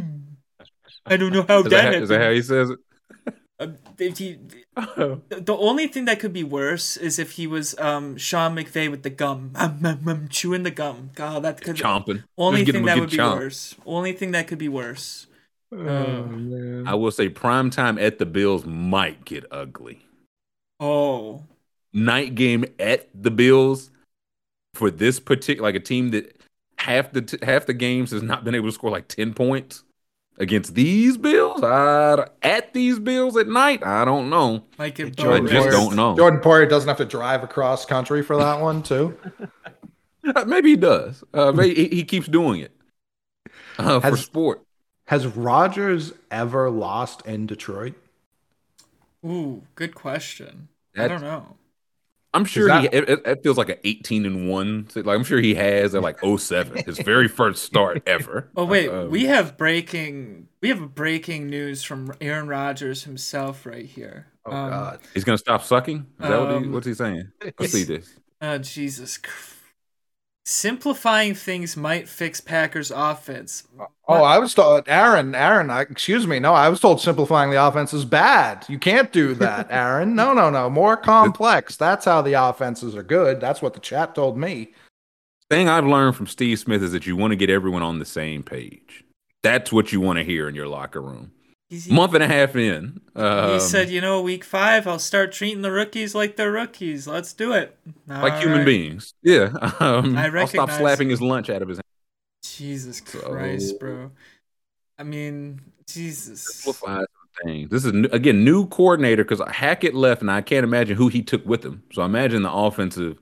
[1.05, 2.03] I don't know how is, that, that, happened.
[2.03, 2.79] is that how he says it?
[3.59, 3.67] Uh,
[3.97, 4.37] if he,
[4.75, 8.89] the the only thing that could be worse is if he was um Sean McVay
[8.91, 11.11] with the gum, um, um, um, chewing the gum.
[11.15, 12.23] God, that could Chomping.
[12.37, 13.75] only thing that good would be worse.
[13.85, 15.27] Only thing that could be worse.
[15.71, 16.87] Oh, man.
[16.87, 20.08] I will say prime time at the Bills might get ugly.
[20.79, 21.43] Oh,
[21.93, 23.89] Night game at the Bills
[24.75, 26.39] for this particular like a team that
[26.77, 29.83] half the t- half the games has not been able to score like 10 points
[30.37, 31.61] against these Bills.
[31.63, 34.63] I, at these Bills at night, I don't know.
[34.77, 35.49] Like get I Jordan boned.
[35.49, 36.15] just Poyer- don't know.
[36.15, 39.17] Jordan Poyer doesn't have to drive across country for that one too.
[40.35, 41.23] Uh, Maybe he does.
[41.33, 42.71] Uh, maybe he, he keeps doing it
[43.79, 44.61] uh, for sport.
[45.05, 47.95] Has Rodgers ever lost in Detroit?
[49.25, 50.69] Ooh, good question.
[50.97, 51.55] I don't know.
[52.33, 52.87] I'm sure that- he.
[52.89, 54.87] It, it- it feels like an 18 and one.
[54.95, 58.49] Like I'm sure he has at like 07, his very first start ever.
[58.55, 60.47] Oh wait, Um, we have breaking.
[60.61, 64.27] We have breaking news from Aaron Rodgers himself right here.
[64.45, 64.99] Oh Um, God.
[65.13, 66.05] He's gonna stop sucking.
[66.21, 67.31] Is that what he, Um, what's he saying?
[67.59, 68.09] Let's see this.
[68.41, 69.17] Oh Jesus.
[69.17, 69.55] Christ.
[70.49, 73.67] Simplifying things might fix Packers offense.
[74.07, 75.35] Oh, I was told Aaron.
[75.35, 76.39] Aaron, I, excuse me.
[76.39, 78.65] No, I was told simplifying the offense is bad.
[78.67, 80.15] You can't do that, Aaron.
[80.15, 80.67] No, no, no.
[80.67, 81.75] More complex.
[81.75, 83.39] That's how the offenses are good.
[83.39, 84.73] That's what the chat told me.
[85.51, 88.05] Thing I've learned from Steve Smith is that you want to get everyone on the
[88.05, 89.03] same page.
[89.43, 91.31] That's what you want to hear in your locker room.
[91.69, 92.99] He's- month and a half in.
[93.15, 97.07] He Um, said, you know, week five, I'll start treating the rookies like they're rookies.
[97.07, 97.77] Let's do it.
[98.07, 98.65] like human right.
[98.65, 99.13] beings.
[99.21, 99.49] Yeah.
[99.79, 101.83] Um, I I'll stop slapping his lunch out of his hand.
[102.43, 104.11] Jesus So- Christ, bro.
[104.97, 106.65] I mean, Jesus.
[107.45, 107.69] Things.
[107.69, 111.45] This is again new coordinator because Hackett left, and I can't imagine who he took
[111.45, 111.83] with him.
[111.93, 113.17] So I imagine the offensive,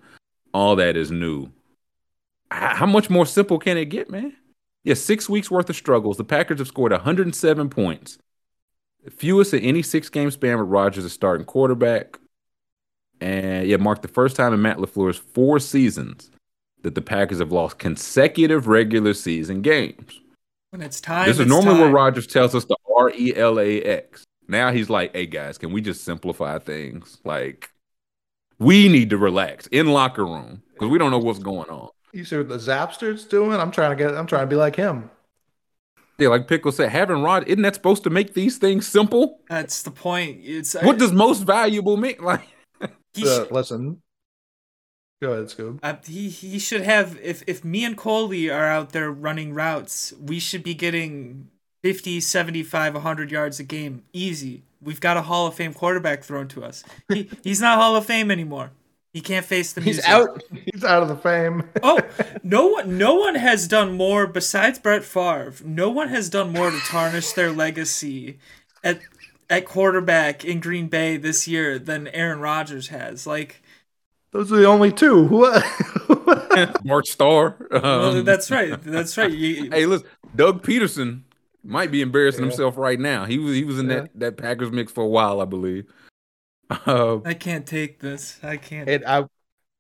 [0.56, 1.52] all that is new.
[2.50, 4.34] How much more simple can it get, man?
[4.84, 6.18] Yeah, six weeks worth of struggles.
[6.18, 8.18] The Packers have scored 107 points,
[9.10, 12.18] fewest in any six game span with Rodgers as starting quarterback.
[13.20, 16.30] And yeah, marked the first time in Matt LaFleur's four seasons
[16.84, 20.20] that the Packers have lost consecutive regular season games.
[20.70, 21.82] When it's time, This is it's normally time.
[21.82, 24.24] what Rodgers tells us the R E L A X.
[24.48, 27.18] Now he's like, hey guys, can we just simplify things?
[27.24, 27.70] Like,
[28.60, 31.90] we need to relax in locker room because we don't know what's going on.
[32.14, 33.60] You see what the Zapster's doing?
[33.60, 34.16] I'm trying to get.
[34.16, 35.10] I'm trying to be like him.
[36.20, 39.42] Yeah, like Pickle said, having Rod, isn't that supposed to make these things simple?
[39.50, 40.40] That's the point.
[40.44, 42.16] It's What does most valuable mean?
[42.22, 42.42] Like,
[43.14, 44.02] he, Uh, sh- listen.
[45.22, 45.80] Go ahead, Scoob.
[45.82, 50.14] uh, he he should have if if me and Coley are out there running routes,
[50.22, 51.50] we should be getting
[51.84, 54.64] 50, 75, 100 yards a game easy.
[54.80, 56.84] We've got a Hall of Fame quarterback thrown to us.
[57.12, 58.72] He, he's not Hall of Fame anymore.
[59.18, 60.10] He can't face the He's music.
[60.12, 60.44] out.
[60.72, 61.64] He's out of the fame.
[61.82, 62.00] Oh,
[62.44, 65.56] no one no one has done more besides Brett Favre.
[65.66, 68.38] No one has done more to tarnish their legacy
[68.84, 69.00] at
[69.50, 73.26] at quarterback in Green Bay this year than Aaron Rodgers has.
[73.26, 73.64] Like
[74.34, 75.24] Those are the only two.
[75.24, 75.66] What?
[76.86, 77.56] Mark Starr.
[77.72, 78.80] well, Um, that's right.
[78.84, 79.32] That's right.
[79.32, 81.22] You, hey, listen, Doug Pederson
[81.64, 82.50] might be embarrassing Yeah.
[82.52, 83.26] himself right now.
[83.26, 84.02] He was he was in Yeah.
[84.02, 85.86] that, that Packers mix for a while, I believe.
[86.70, 88.40] Uh, I can't take this.
[88.44, 88.90] I can't.
[88.90, 89.26] it, I,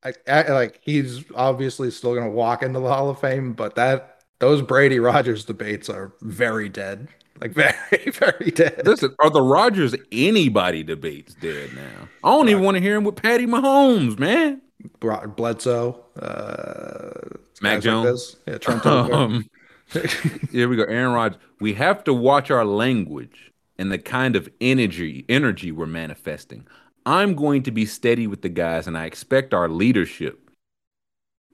[0.04, 4.22] I, I, like he's obviously still gonna walk into the Hall of Fame, but that
[4.40, 7.08] those Brady Rodgers debates are very dead.
[7.42, 8.82] Like very, very dead.
[8.86, 12.08] Listen, are the Rodgers anybody debates dead now?
[12.24, 14.62] I don't even want to hear him with Patty Mahomes, man.
[15.00, 18.36] Bro- Bledsoe, uh, Mac guys like Jones.
[18.48, 18.86] yeah, Trump.
[18.86, 19.50] Um,
[20.52, 21.40] here we go, Aaron Rodgers.
[21.60, 26.68] We have to watch our language and the kind of energy energy we're manifesting.
[27.06, 30.50] I'm going to be steady with the guys, and I expect our leadership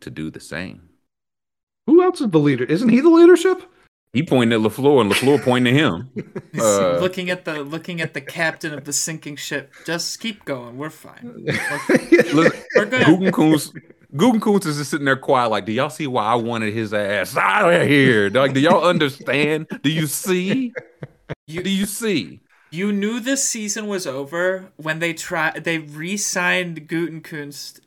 [0.02, 0.90] to do the same.
[1.86, 2.64] Who else is the leader?
[2.64, 3.62] Isn't he the leadership?
[4.14, 6.10] He pointed at Lafleur, and Lafleur pointed to him.
[6.60, 9.74] Uh, looking at the looking at the captain of the sinking ship.
[9.88, 10.78] Just keep going.
[10.78, 11.34] We're fine.
[11.46, 13.02] Listen, We're good.
[13.08, 13.76] Gutekunst,
[14.16, 17.36] Gutekunst is just sitting there quiet, like, do y'all see why I wanted his ass
[17.36, 18.30] out of here?
[18.30, 19.68] Like, do y'all understand?
[19.82, 20.74] Do you see?
[21.48, 22.40] You- do you see?
[22.72, 27.80] You knew this season was over when they tried they re-signed Gutekunst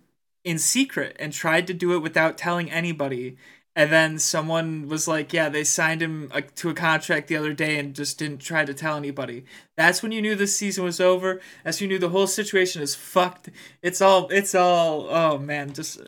[0.44, 3.36] in secret and tried to do it without telling anybody.
[3.74, 7.52] And then someone was like, "Yeah, they signed him uh, to a contract the other
[7.52, 9.44] day and just didn't try to tell anybody."
[9.76, 11.40] That's when you knew this season was over.
[11.64, 13.50] That's when you knew the whole situation is fucked.
[13.82, 16.00] It's all it's all oh man, just.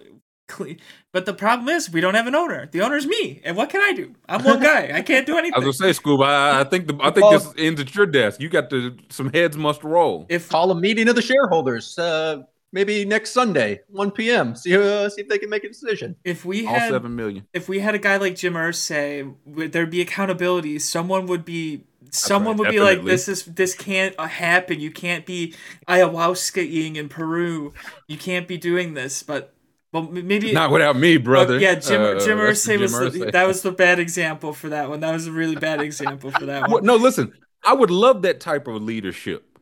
[1.12, 2.68] But the problem is we don't have an owner.
[2.70, 3.40] The owner's me.
[3.44, 4.14] And what can I do?
[4.28, 4.90] I'm one guy.
[4.94, 5.54] I can't do anything.
[5.54, 5.66] I anything.
[5.66, 8.06] was gonna say, Scoob, I, I think the I think Well- this ends at your
[8.06, 8.40] desk.
[8.40, 10.26] You got to some heads must roll.
[10.28, 11.98] If Call a meeting of the shareholders.
[11.98, 12.42] Uh,
[12.72, 14.54] maybe next Sunday, 1 p.m.
[14.54, 16.16] See uh, see if they can make a decision.
[16.24, 17.46] if we All had seven million.
[17.52, 20.78] if we had a guy like Jim Irsay, would there be accountability?
[20.78, 24.80] Someone would be someone right, would be like, "This is this can't uh, happen.
[24.80, 25.54] You can't be
[25.88, 27.72] ayahuasca-ing in Peru.
[28.06, 29.54] You can't be doing this." But
[29.92, 31.58] well, maybe Not without me, brother.
[31.58, 34.68] Yeah, Jim Uh, Jim that's Irsay was Jim the, that was the bad example for
[34.68, 35.00] that one.
[35.00, 36.84] That was a really bad example for that one.
[36.84, 37.32] No, listen,
[37.64, 39.58] I would love that type of leadership.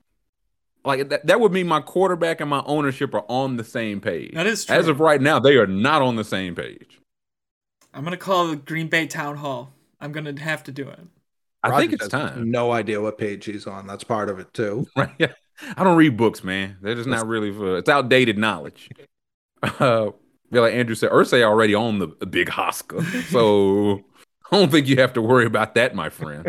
[0.85, 4.35] Like that, that would mean my quarterback and my ownership are on the same page.
[4.35, 4.77] That is true.
[4.77, 7.01] As of right now, they are not on the same page.
[7.95, 9.73] I'm gonna call the Green Bay Town Hall.
[10.01, 11.01] I'm gonna have to do it.
[11.63, 12.51] I think it's time.
[12.51, 13.87] No idea what page he's on.
[13.87, 14.87] That's part of it too.
[14.97, 15.11] Right?
[15.19, 15.33] Yeah.
[15.77, 16.77] I don't read books, man.
[16.83, 17.79] They're just not really for.
[17.79, 18.91] It's outdated knowledge.
[19.63, 20.11] Uh,
[20.51, 24.05] yeah, like Andrew said, Irsay already on the big Oscar, so
[24.53, 26.49] I don't think you have to worry about that, my friend.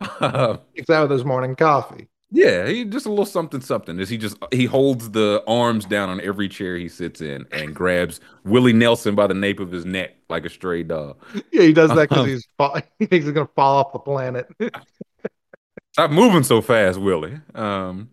[0.00, 2.08] Uh, He's out with his morning coffee.
[2.30, 3.98] Yeah, he just a little something something.
[3.98, 7.74] Is he just he holds the arms down on every chair he sits in and
[7.74, 11.16] grabs Willie Nelson by the nape of his neck like a stray dog.
[11.50, 12.26] Yeah, he does that because
[12.58, 12.74] Uh-huh.
[12.74, 14.46] he's he thinks he's gonna fall off the planet.
[15.92, 17.40] Stop moving so fast, Willie.
[17.54, 18.10] Um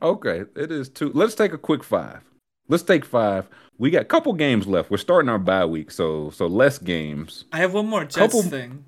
[0.00, 1.10] Okay, it is two.
[1.12, 2.22] Let's take a quick five.
[2.70, 3.48] Let's take five.
[3.78, 4.90] We got a couple games left.
[4.90, 7.44] We're starting our bye week, so so less games.
[7.52, 8.84] I have one more Jets Couple- thing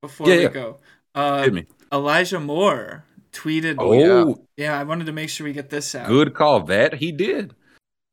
[0.00, 0.48] before Yeah, we yeah.
[0.48, 0.78] go.
[1.14, 1.66] Uh, Hit me.
[1.92, 3.76] Elijah Moore tweeted.
[3.78, 6.06] Oh, yeah, I wanted to make sure we get this out.
[6.08, 6.60] good call.
[6.60, 7.54] That he did.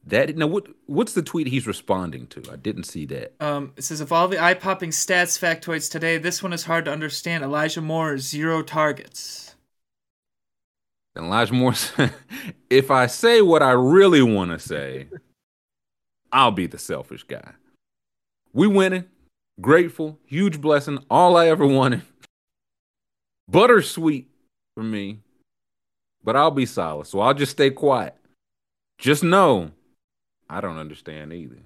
[0.05, 2.43] That now what what's the tweet he's responding to?
[2.51, 3.33] I didn't see that.
[3.39, 6.91] Um, it says of all the eye-popping stats factoids today, this one is hard to
[6.91, 7.43] understand.
[7.43, 9.55] Elijah Moore zero targets.
[11.17, 12.13] And Elijah Moore said,
[12.69, 15.07] if I say what I really want to say,
[16.31, 17.53] I'll be the selfish guy.
[18.53, 19.05] We winning,
[19.59, 22.03] grateful, huge blessing, all I ever wanted.
[23.51, 24.25] Buttersweet
[24.75, 25.19] for me,
[26.23, 27.07] but I'll be solid.
[27.07, 28.15] So I'll just stay quiet.
[28.99, 29.71] Just know
[30.49, 31.57] I don't understand either.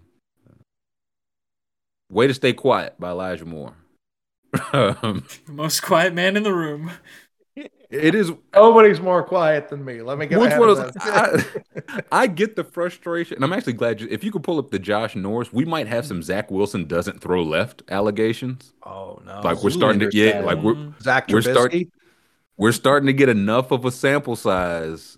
[2.09, 3.73] Way to stay quiet by Elijah Moore.
[4.73, 6.91] um, The most quiet man in the room.
[7.89, 10.01] It is Nobody's more quiet than me.
[10.01, 10.95] Let me get Which one of this.
[10.99, 11.43] I,
[12.11, 14.79] I get the frustration, and I'm actually glad you, if you could pull up the
[14.79, 18.73] Josh Norris, we might have some Zach Wilson doesn't throw left allegations.
[18.85, 19.41] oh no!
[19.41, 21.51] Like we're starting to yeah, like we're Mm, Zach we're Trubisky.
[21.53, 21.73] start-
[22.57, 25.17] we're starting to get enough of a sample size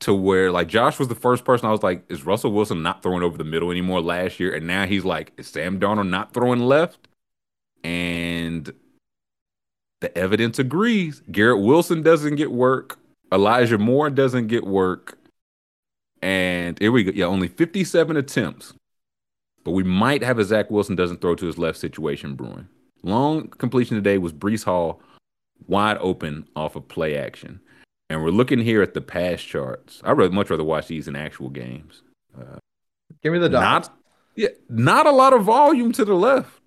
[0.00, 3.02] to where like Josh was the first person I was like, is Russell Wilson not
[3.02, 4.54] throwing over the middle anymore last year?
[4.54, 7.08] And now he's like, is Sam Darnold not throwing left?
[7.84, 8.72] And
[10.02, 11.22] the evidence agrees.
[11.32, 12.98] Garrett Wilson doesn't get work.
[13.32, 15.18] Elijah Moore doesn't get work.
[16.20, 17.12] And here we go.
[17.14, 18.74] Yeah, only 57 attempts.
[19.64, 22.68] But we might have a Zach Wilson doesn't throw to his left situation brewing.
[23.02, 25.00] Long completion today was Breece Hall
[25.66, 27.60] wide open off of play action.
[28.10, 30.00] And we're looking here at the pass charts.
[30.04, 32.02] I'd rather, much rather watch these in actual games.
[32.38, 32.58] Uh,
[33.22, 33.62] Give me the dot.
[33.62, 33.98] Not,
[34.34, 36.61] yeah, not a lot of volume to the left.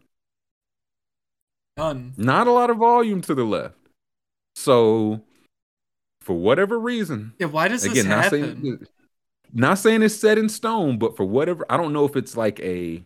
[1.78, 2.14] None.
[2.18, 3.76] Not a lot of volume to the left.
[4.56, 5.22] So,
[6.22, 8.62] for whatever reason, Yeah, why does this again, not happen?
[8.62, 8.88] saying,
[9.54, 12.60] not saying it's set in stone, but for whatever, I don't know if it's like
[12.62, 13.04] a.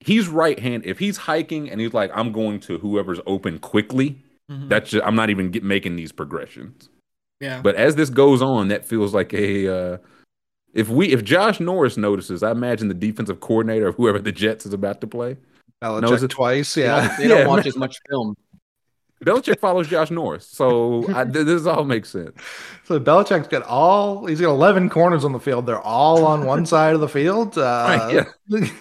[0.00, 0.84] He's right hand.
[0.86, 4.22] If he's hiking and he's like, I'm going to whoever's open quickly.
[4.50, 4.68] Mhm.
[4.68, 6.88] That's just, I'm not even get, making these progressions.
[7.40, 7.60] yeah.
[7.62, 9.68] But as this goes on, that feels like a.
[9.94, 9.98] Uh,
[10.74, 14.66] if we if Josh Norris notices, I imagine the defensive coordinator of whoever the Jets
[14.66, 15.36] is about to play.
[15.82, 16.74] Belichick knows it- twice.
[16.74, 17.06] They Yeah.
[17.08, 18.36] don't, they don't Yeah, watch as much film.
[19.24, 22.40] Belichick follows Josh Norris, so I, this all makes sense.
[22.84, 24.26] So Belichick's got all.
[24.26, 25.66] He's got eleven corners on the field.
[25.66, 27.58] They're all on one side of the field.
[27.58, 28.70] Uh, Right,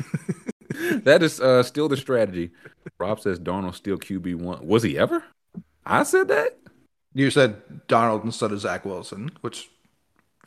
[1.06, 2.52] That is uh, still the strategy.
[3.00, 4.66] Rob says Darnold still QB one.
[4.68, 5.24] Was he ever?
[5.86, 6.60] I said that.
[7.16, 9.72] You said Darnold instead of Zach Wilson, which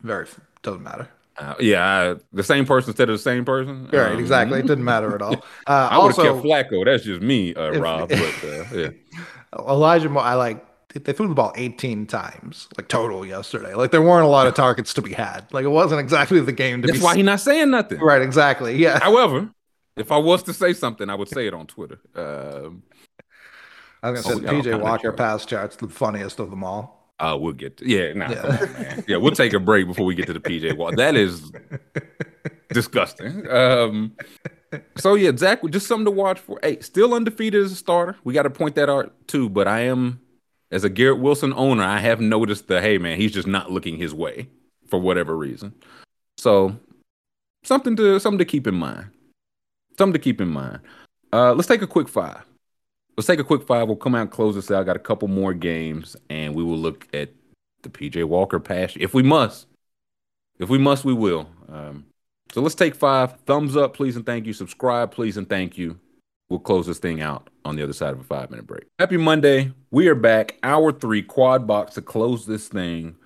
[0.03, 0.29] very
[0.63, 1.09] doesn't matter.
[1.41, 3.89] Uh, yeah, I, the same person instead of the same person.
[3.93, 4.59] Right, Um, exactly.
[4.59, 5.37] It didn't matter at all.
[5.67, 6.85] Uh, I would have kept Flacco.
[6.85, 8.09] That's just me, uh, If- Rob.
[8.11, 8.89] But uh, yeah,
[9.59, 13.75] Elijah Moore, I like they threw the ball 18 times, like total yesterday.
[13.75, 15.47] Like there weren't a lot of targets to be had.
[15.53, 16.99] Like it wasn't exactly the game to that's be.
[16.99, 18.01] That's why he's not saying nothing.
[18.01, 18.77] right, exactly.
[18.77, 18.99] Yeah.
[19.03, 19.49] However,
[19.97, 22.01] if I was to say something, I would say it on Twitter.
[22.17, 22.83] Um,
[24.03, 27.00] I was Oh, gonna say got PJ Walker pass charts, the funniest of them all.
[27.21, 28.47] Uh, we'll get to, yeah, nah, Yeah.
[28.47, 29.05] on, man.
[29.07, 30.93] Yeah, we'll take a break before we get to the PJ Wall.
[30.97, 31.53] That is
[32.71, 33.49] disgusting.
[33.51, 34.13] Um,
[34.97, 36.59] so yeah, Zach, just something to watch for.
[36.63, 38.17] Hey, still undefeated as a starter.
[38.25, 39.49] We got to point that out too.
[39.49, 40.21] But I am,
[40.71, 43.97] as a Garrett Wilson owner, I have noticed the hey man, he's just not looking
[43.97, 44.49] his way
[44.89, 45.75] for whatever reason.
[46.39, 46.77] So
[47.65, 49.07] something to something to keep in mind.
[49.99, 50.81] Something to keep in mind.
[51.33, 52.43] Uh, let's take a quick five.
[53.17, 53.87] Let's take a quick five.
[53.87, 54.87] We'll come out and close this out.
[54.87, 57.31] Got a couple more games, and we will look at
[57.83, 59.67] the PJ Walker pass if we must.
[60.59, 61.49] If we must, we will.
[61.69, 62.07] Um,
[62.53, 63.39] so let's take five.
[63.47, 64.53] Thumbs up, please, and thank you.
[64.53, 65.99] Subscribe, please, and thank you.
[66.49, 68.87] We'll close this thing out on the other side of a five minute break.
[68.99, 69.73] Happy Monday.
[69.91, 70.59] We are back.
[70.63, 73.17] Hour three, quad box to close this thing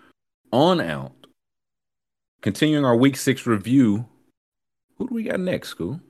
[0.52, 1.12] on out.
[2.43, 4.06] Continuing our week six review.
[4.98, 6.01] Who do we got next, School?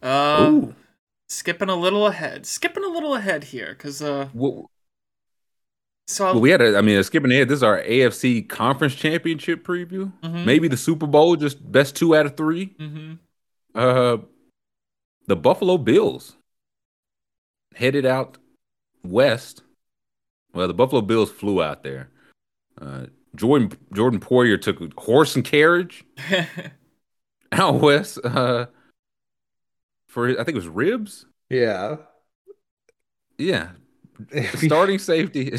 [0.00, 0.74] Uh, Ooh.
[1.32, 2.46] Skipping a little ahead.
[2.46, 4.66] Skipping a little ahead here, because uh, What,
[6.06, 9.64] so Well, we had a, I mean, skipping ahead, this is our AFC conference championship
[9.64, 10.12] preview.
[10.22, 10.44] Mhm.
[10.44, 13.12] Maybe the Super Bowl, just best two out of 3 hmm
[13.74, 14.18] Uh,
[15.26, 16.36] the Buffalo Bills
[17.74, 18.38] headed out
[19.02, 19.62] west.
[20.52, 22.10] Well, the Buffalo Bills flew out there.
[22.80, 26.04] Uh, Jordan Jordan Poyer took horse and carriage
[27.52, 28.66] out west uh,
[30.12, 31.26] for I think it was ribs.
[31.48, 31.96] Yeah.
[33.38, 33.70] Yeah,
[34.54, 35.56] starting safety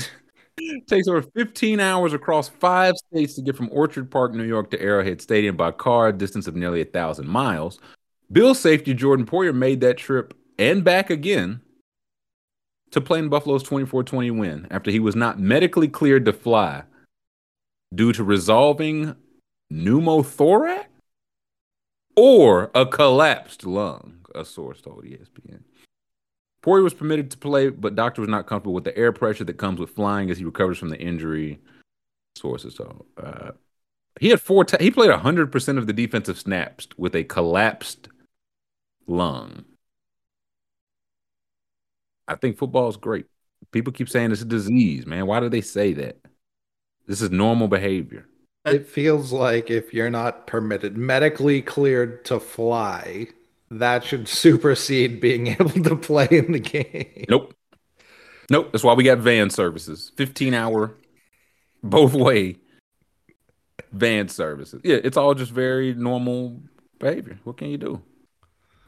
[0.87, 4.81] takes over 15 hours across five states to get from Orchard Park, New York to
[4.81, 7.79] Arrowhead Stadium by car, a distance of nearly a thousand miles.
[8.31, 11.61] Bill safety Jordan Poyer made that trip and back again
[12.91, 16.83] to play in Buffalo's 24-20 win after he was not medically cleared to fly
[17.93, 19.15] due to resolving
[19.71, 20.85] pneumothorax
[22.15, 25.61] or a collapsed lung, a source told ESPN.
[26.63, 29.57] Poyer was permitted to play, but doctor was not comfortable with the air pressure that
[29.57, 31.59] comes with flying as he recovers from the injury.
[32.37, 33.05] Sources so.
[33.21, 33.51] Uh,
[34.19, 34.65] He had four.
[34.79, 38.07] He played hundred percent of the defensive snaps with a collapsed
[39.07, 39.65] lung.
[42.27, 43.25] I think football is great.
[43.71, 45.27] People keep saying it's a disease, man.
[45.27, 46.17] Why do they say that?
[47.07, 48.27] This is normal behavior.
[48.65, 53.27] It feels like if you're not permitted, medically cleared to fly,
[53.79, 57.25] that should supersede being able to play in the game.
[57.29, 57.53] Nope.
[58.49, 58.71] Nope.
[58.71, 60.11] That's why we got van services.
[60.17, 60.97] 15 hour
[61.81, 62.57] both way
[63.91, 64.81] van services.
[64.83, 66.61] Yeah, it's all just very normal
[66.99, 67.39] behavior.
[67.43, 68.01] What can you do?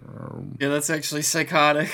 [0.07, 1.89] Um, Yeah, that's actually psychotic.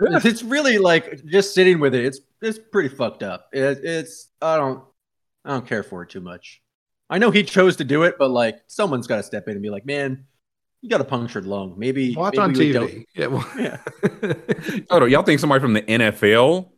[0.00, 2.04] It's really like just sitting with it.
[2.04, 3.48] It's it's pretty fucked up.
[3.52, 4.82] It, it's I don't
[5.44, 6.60] I don't care for it too much.
[7.08, 9.62] I know he chose to do it, but like someone's got to step in and
[9.62, 10.24] be like, man,
[10.82, 11.74] you got a punctured lung.
[11.78, 13.04] Maybe Watch maybe on we don't- TV.
[13.14, 13.78] Yeah, well, Yeah.
[14.90, 16.68] hold on, y'all think somebody from the NFL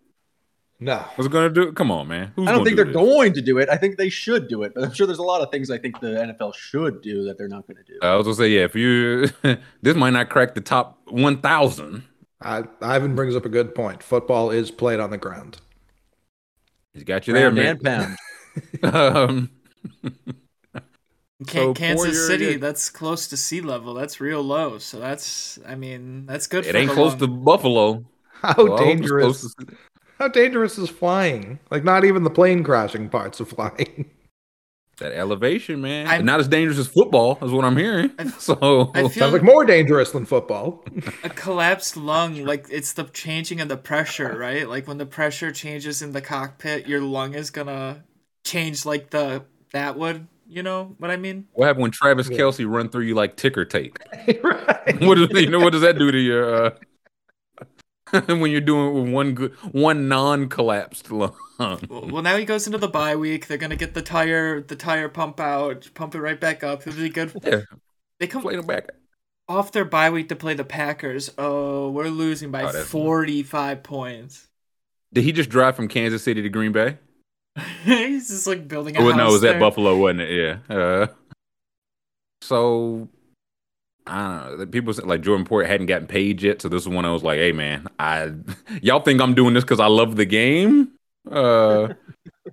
[0.81, 1.05] no.
[1.17, 1.75] was going to do it?
[1.77, 2.33] Come on, man.
[2.37, 3.03] Who's I don't think do they're this?
[3.03, 3.69] going to do it.
[3.71, 4.73] I think they should do it.
[4.75, 7.39] But I'm sure there's a lot of things I think the NFL should do that
[7.39, 7.99] they're not going to do.
[8.03, 8.65] I was gonna say, yeah.
[8.65, 9.29] If you,
[9.83, 12.05] this might not crack the top one thousand.
[12.43, 14.03] Ivan brings up a good point.
[14.03, 15.59] Football is played on the ground.
[16.93, 18.17] He's got you there, Round man.
[18.83, 18.95] and pound.
[18.95, 19.51] um,
[20.03, 20.37] Can-
[21.49, 23.95] So Kansas Poyer- City, that's close to sea level.
[23.95, 24.79] That's real low.
[24.79, 26.65] So that's, I mean, that's good.
[26.65, 27.19] it for ain't the close lung.
[27.21, 28.05] to Buffalo.
[28.43, 29.55] How Well, I hope it's dangerous?
[29.55, 29.67] to-
[30.19, 31.59] How dangerous is flying?
[31.71, 34.11] Like not even the plane crashing parts of flying.
[34.99, 36.07] that elevation, man.
[36.07, 38.13] I'm- not as dangerous as football, is what I'm hearing.
[38.19, 40.85] I- so I feel Sounds like more dangerous than football.
[41.25, 44.69] a collapsed lung, like it's the changing of the pressure, right?
[44.69, 48.05] Like when the pressure changes in the cockpit, your lung is gonna
[48.45, 49.43] change like the
[49.73, 51.47] that would, you know what I mean?
[51.53, 52.39] what happened when Travis Yeah.
[52.39, 53.99] Kelce run through you like ticker tape?
[54.43, 55.01] right.
[55.01, 55.61] What does you know?
[55.61, 56.67] What does that do to your?
[56.67, 56.71] Uh,
[58.27, 61.35] when you're doing it with one good, one non-collapsed lung.
[61.59, 63.47] Well, well, now he goes into the bye week.
[63.47, 66.87] They're gonna get the tire, the tire pump out, pump it right back up.
[66.87, 67.33] It'll be good.
[67.43, 67.61] Yeah,
[68.21, 68.91] They come inflate him back.
[69.49, 71.31] off their bye week to play the Packers.
[71.39, 74.49] Oh, we're losing by Oh, that's- 45 points.
[75.13, 76.99] Did he just drive from Kansas City to Green Bay?
[77.85, 79.55] He's just like building a house no, it was there.
[79.55, 80.61] at Buffalo, wasn't it?
[80.69, 80.77] Yeah.
[80.77, 81.07] Uh,
[82.43, 83.09] so
[84.07, 84.67] I don't know.
[84.67, 87.23] People said like Jordan Poyer hadn't gotten paid yet, so this is when I was
[87.23, 88.33] like, "Hey, man, I
[88.83, 90.93] y'all think I'm doing this because I love the game?"
[91.31, 91.95] Uh,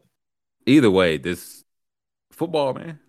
[0.65, 1.63] either way, this
[2.31, 2.99] football, man,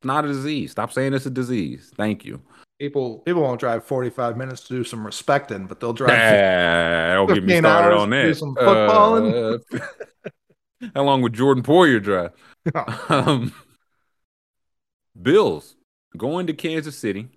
[0.00, 0.72] it's not a disease.
[0.72, 1.92] Stop saying it's a disease.
[1.96, 2.40] Thank you.
[2.80, 7.28] People people won't drive 45 minutes to do some respecting, but they'll drive Ah, don't
[7.28, 9.62] get me 15 started hours on to do some footballing.
[9.74, 10.28] Uh,
[10.94, 12.32] how long would Jordan Poyer drive?
[13.08, 13.52] Um,
[15.20, 15.74] Bills
[16.16, 17.28] going to Kansas City,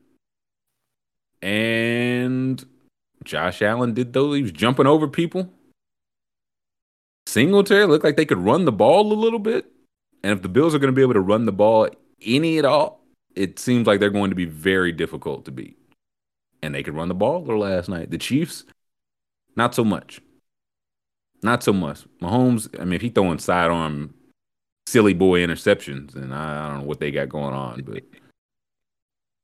[1.42, 2.64] and
[3.24, 4.36] Josh Allen did those.
[4.36, 5.50] He was jumping over people.
[7.26, 9.66] Singletary looked like they could run the ball a little bit,
[10.24, 11.90] and if the Bills are going to be able to run the ball
[12.22, 13.02] any at all,
[13.36, 15.78] it seems like they're going to be very difficult to beat.
[16.62, 18.12] And they could run the ball last night.
[18.12, 18.64] The Chiefs,
[19.56, 20.22] not so much.
[21.46, 22.06] Not so much.
[22.22, 24.16] Mahomes, I mean, if he throwing sidearm
[24.88, 28.02] silly boy interceptions, and I, I don't know what they got going on, but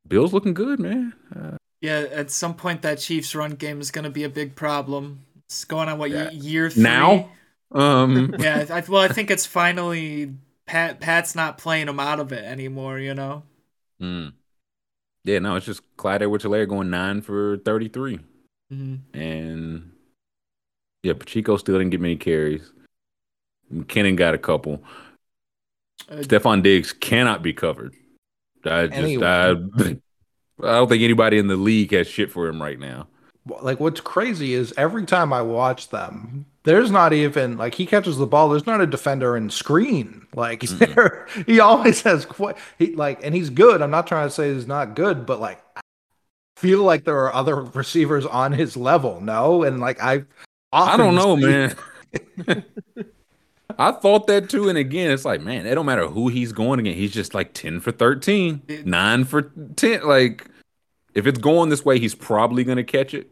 [0.08, 1.14] Bills looking good, man.
[1.36, 4.56] Uh, Yeah, at some point that Chiefs run game is going to be a big
[4.56, 5.20] problem.
[5.46, 6.32] It's going on what Yeah.
[6.32, 7.30] year three Now?
[7.72, 10.34] um, yeah, I, well, I think it's finally
[10.66, 11.00] Pat.
[11.02, 12.98] Pat's not playing him out of it anymore.
[12.98, 13.44] You know.
[14.02, 14.34] mm.
[15.24, 18.20] yeah, no, it's just Clyde Edwards-Helaire going nine for thirty-three,
[18.72, 19.92] hmm and
[21.04, 22.72] yeah, Pacheco still didn't get many carries.
[23.74, 24.84] McKinnon got a couple.
[26.10, 27.94] Uh, Stefon Diggs cannot be covered.
[28.66, 29.26] I just, Anyway.
[29.26, 29.52] I,
[30.64, 33.08] I don't think anybody in the league has shit for him right now.
[33.62, 38.18] like what's crazy is every time I watch them, there's not even like he catches
[38.18, 38.50] the ball.
[38.50, 40.28] There's not a defender in screen.
[40.36, 43.82] Like there, he always has quite he like, and he's good.
[43.82, 45.82] I'm not trying to say he's not good, but like I
[46.58, 49.20] feel like there are other receivers on his level.
[49.22, 50.26] No, and like I,
[50.74, 51.76] I don't know, often man.
[53.80, 56.80] I thought that too, and again, it's like, man, it don't matter who he's going
[56.80, 56.98] against.
[57.00, 59.44] He's just like ten for thirteen, It- nine for
[59.76, 60.06] ten.
[60.06, 60.46] Like,
[61.14, 63.30] if it's going this way, he's probably gonna catch it,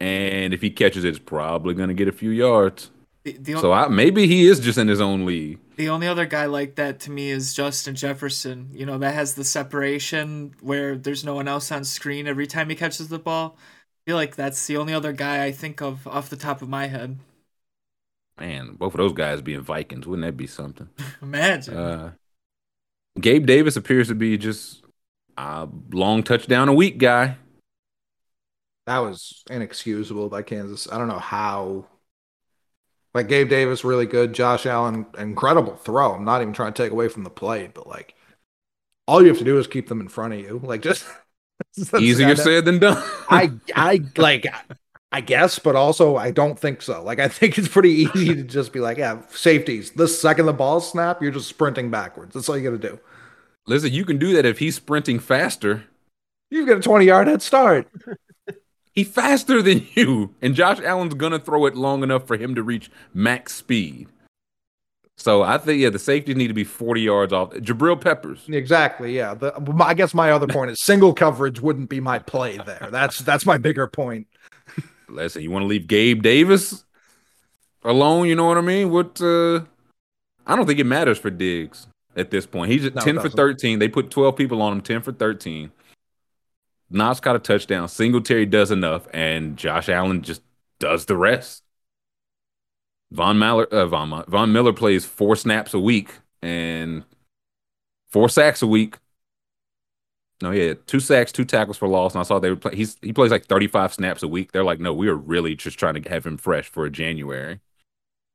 [0.00, 2.90] and if he catches it, it's probably gonna get a few yards.
[3.24, 5.58] the, the, So I, maybe he is just in his own league.
[5.76, 8.70] the only other guy like that to me is Justin Jefferson.
[8.72, 12.70] You know that has the separation where there's no one else on screen every time
[12.70, 13.58] he catches the ball.
[14.00, 16.68] I feel like that's the only other guy I think of off the top of
[16.68, 17.18] my head.
[18.38, 20.88] Man, both of those guys being Vikings, wouldn't that be something?
[21.22, 21.76] Imagine.
[21.76, 22.12] Uh,
[23.20, 24.82] Gabe Davis appears to be just
[25.36, 27.36] a long touchdown a week guy.
[28.86, 30.88] that was inexcusable by Kansas.
[30.90, 31.86] I don't know how.
[33.12, 34.32] Like Gabe Davis, really good.
[34.32, 36.14] Josh Allen, incredible throw.
[36.14, 38.14] I'm not even trying to take away from the play, but like
[39.06, 40.60] all you have to do is keep them in front of you.
[40.62, 41.19] Like just that's
[41.98, 43.02] Easier said than done.
[43.30, 44.46] I I like
[45.12, 47.02] I guess, but also I don't think so.
[47.02, 49.92] Like I think it's pretty easy to just be like, yeah, safeties.
[49.92, 52.34] The second the ball snap, you're just sprinting backwards.
[52.34, 53.00] That's all you got to do.
[53.66, 55.84] Listen, you can do that if he's sprinting faster.
[56.50, 57.88] You've got a 20 yard head start.
[58.92, 62.62] He faster than you, and Josh Allen's gonna throw it long enough for him to
[62.62, 64.08] reach max speed.
[65.20, 67.50] So I think yeah, the safeties need to be 40 yards off.
[67.50, 68.42] Jabril Peppers.
[68.48, 69.14] Exactly.
[69.14, 69.34] Yeah.
[69.34, 69.52] The,
[69.84, 72.88] I guess my other point is single coverage wouldn't be my play there.
[72.90, 74.28] That's that's my bigger point.
[75.10, 76.86] Listen, you want to leave Gabe Davis
[77.84, 78.28] alone?
[78.28, 78.90] You know what I mean?
[78.90, 79.20] What?
[79.20, 79.60] uh
[80.46, 81.86] I don't think it matters for Diggs
[82.16, 82.72] at this point.
[82.72, 83.78] He's at No, 10 for 13.
[83.78, 85.70] They put 12 people on him, 10 for 13.
[86.88, 87.88] Knox got a touchdown.
[87.88, 90.40] Singletary does enough, and Josh Allen just
[90.78, 91.62] does the rest.
[93.12, 96.10] Von Miller, uh, Von, Von Miller plays four snaps a week
[96.42, 97.04] and
[98.08, 98.98] four sacks a week.
[100.42, 102.14] No, yeah, two sacks, two tackles for loss.
[102.14, 102.74] And I saw they would play.
[102.74, 104.52] He's he plays like 35 snaps a week.
[104.52, 107.60] They're like, no, we are really just trying to have him fresh for January.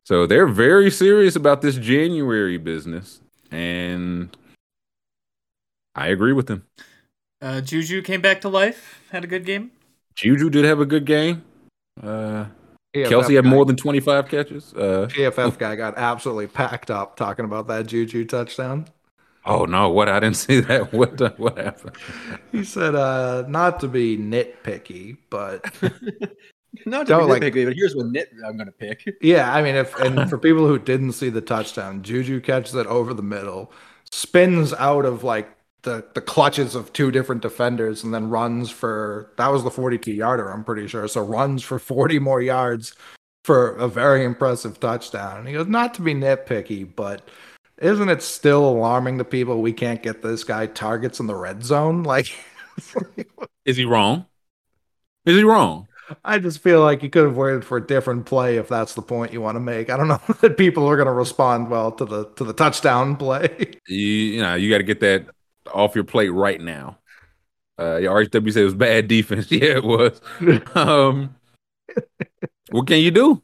[0.03, 4.35] So they're very serious about this January business, and
[5.95, 6.67] I agree with them.
[7.41, 9.01] Uh, Juju came back to life.
[9.11, 9.71] Had a good game.
[10.13, 11.43] Juju did have a good game.
[12.01, 12.45] Uh,
[12.95, 14.73] PFF Kelce had guy- more than 25 catches.
[14.73, 18.87] Uh, PFF guy got absolutely packed up talking about that Juju touchdown.
[19.45, 20.09] oh no, what?
[20.09, 20.91] I didn't see that.
[20.93, 21.17] What?
[21.17, 21.95] the- what happened?
[22.51, 25.63] He said, uh, not to be nitpicky, but
[26.85, 29.05] Not to Don't be like- nitpicky, but here's what nit I'm gonna pick.
[29.21, 32.85] yeah, I mean, if and for people who didn't see the touchdown, Juju catches it
[32.87, 33.71] over the middle,
[34.11, 35.49] spins out of like
[35.85, 40.11] the the clutches of two different defenders, and then runs for that was the 42
[40.11, 41.07] yarder, I'm pretty sure.
[41.07, 42.93] So runs for 40 more yards
[43.45, 45.39] for a very impressive touchdown.
[45.39, 47.29] And he goes, not to be nitpicky, but
[47.77, 51.63] isn't it still alarming to people we can't get this guy targets in the red
[51.63, 52.03] zone?
[52.15, 52.35] Like,
[53.63, 54.25] Is he wrong?
[55.25, 55.87] Is he wrong?
[56.23, 59.01] I just feel like you could have waited for a different play if that's the
[59.01, 59.89] point you want to make.
[59.89, 63.15] I don't know that people are going to respond well to the to the touchdown
[63.15, 63.79] play.
[63.87, 65.27] You, you know, you got to get that
[65.73, 66.97] off your plate right now.
[67.77, 69.47] Uh, your RHW said it was bad defense.
[69.51, 70.21] Yeah, it was.
[70.75, 71.35] Um,
[72.71, 73.41] what can you do?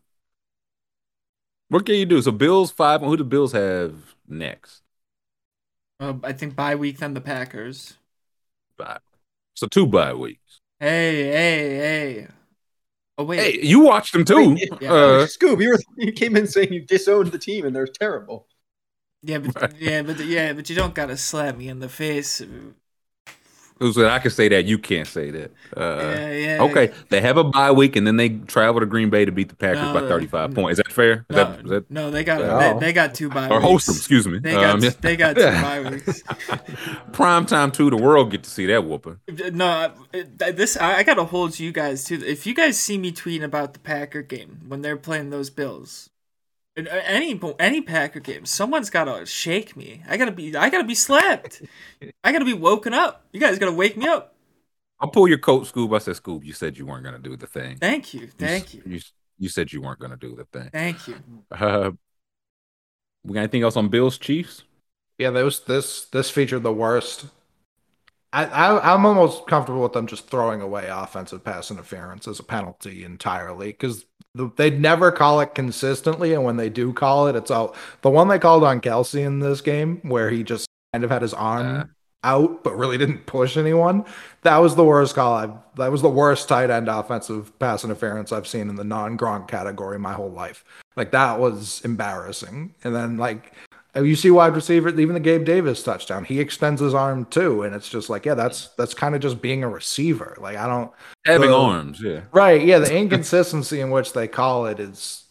[1.69, 2.21] What can you do?
[2.21, 3.01] So Bills five.
[3.01, 3.93] Who do Bills have
[4.27, 4.81] next?
[5.99, 7.93] Uh, I think bye week then the Packers.
[8.77, 8.99] Five.
[9.55, 10.59] So two bye weeks.
[10.79, 12.27] Hey, hey, hey.
[13.17, 13.39] Oh wait.
[13.39, 14.55] Hey, you watched them too.
[14.55, 14.91] Wait, yeah.
[14.91, 18.47] Uh, Scoob, you, were, you came in saying you disowned the team and they're terrible.
[19.23, 22.41] Yeah, but yeah, but yeah, but you don't gotta slap me in the face.
[23.93, 24.65] said I can say that?
[24.65, 25.51] You can't say that.
[25.75, 26.63] Uh, yeah, yeah.
[26.63, 29.49] Okay, they have a bye week and then they travel to Green Bay to beat
[29.49, 30.55] the Packers No, by 35 no.
[30.55, 30.79] points.
[30.79, 31.25] Is that fair?
[31.29, 33.63] Is No, that, is that no, they got they, they got two bye or weeks.
[33.65, 33.95] host them?
[33.95, 34.37] Excuse me.
[34.39, 34.89] They got Um, yeah.
[35.01, 36.23] they got two bye weeks.
[37.11, 37.89] Prime time too.
[37.89, 39.19] The world get to see that whooping.
[39.53, 39.67] No,
[40.13, 42.15] I- this I, gotta hold you guys to.
[42.23, 46.10] If you guys see me tweeting about the Packer game when they're playing those Bills,
[46.77, 50.03] any any Packer game, someone's gotta shake me.
[50.07, 51.61] I gotta be I gotta be slapped.
[52.23, 53.25] I gotta be woken up.
[53.31, 54.35] You guys gotta wake me up.
[54.99, 55.95] I'll pull your coat, Scoob.
[55.95, 57.77] I said, Scoob, you said you weren't gonna do the thing.
[57.77, 58.99] Thank you, thank you, You,
[59.39, 60.69] you said you weren't gonna do the thing.
[60.71, 61.15] thank you.
[61.51, 61.91] Uh,
[63.23, 64.63] we got anything else on Bills Chiefs?
[65.17, 67.25] Yeah, those this this featured the worst.
[68.33, 72.43] I, I I'm almost comfortable with them just throwing away offensive pass interference as a
[72.43, 77.51] penalty entirely because they never call it consistently, and when they do call it, it's
[77.51, 81.09] all the one they called on Kelce in this game where he just kind of
[81.09, 81.83] had his arm Uh.
[82.23, 84.05] out but really didn't push anyone.
[84.43, 85.33] That was the worst call.
[85.33, 89.17] I've that was the worst tight end offensive pass interference I've seen in the non
[89.17, 90.63] Gronk category my whole life.
[90.95, 92.75] Like that was embarrassing.
[92.83, 93.53] And then like
[93.95, 97.75] you see wide receiver, even the Gabe Davis touchdown, he extends his arm too, and
[97.75, 100.37] it's just like, yeah, that's that's kind of just being a receiver.
[100.39, 100.91] Like I don't
[101.25, 102.21] Having The- arms, yeah.
[102.31, 105.25] right, yeah, the inconsistency in which they call it is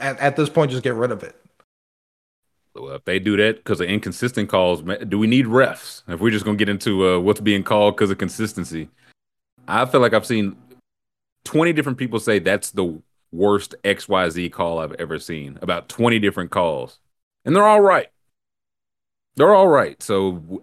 [0.00, 1.36] at, at this point just get rid of it.
[2.74, 6.02] Well, if they do that because of inconsistent calls, do we need refs?
[6.06, 8.88] If we're just gonna get into uh, what's being called because of consistency,
[9.66, 10.56] I feel like I've seen
[11.44, 13.00] twenty different people say that's the
[13.32, 15.58] worst X Y Z call I've ever seen.
[15.62, 16.98] About twenty different calls,
[17.48, 18.08] and they're all right.
[19.36, 20.00] They're all right.
[20.02, 20.62] So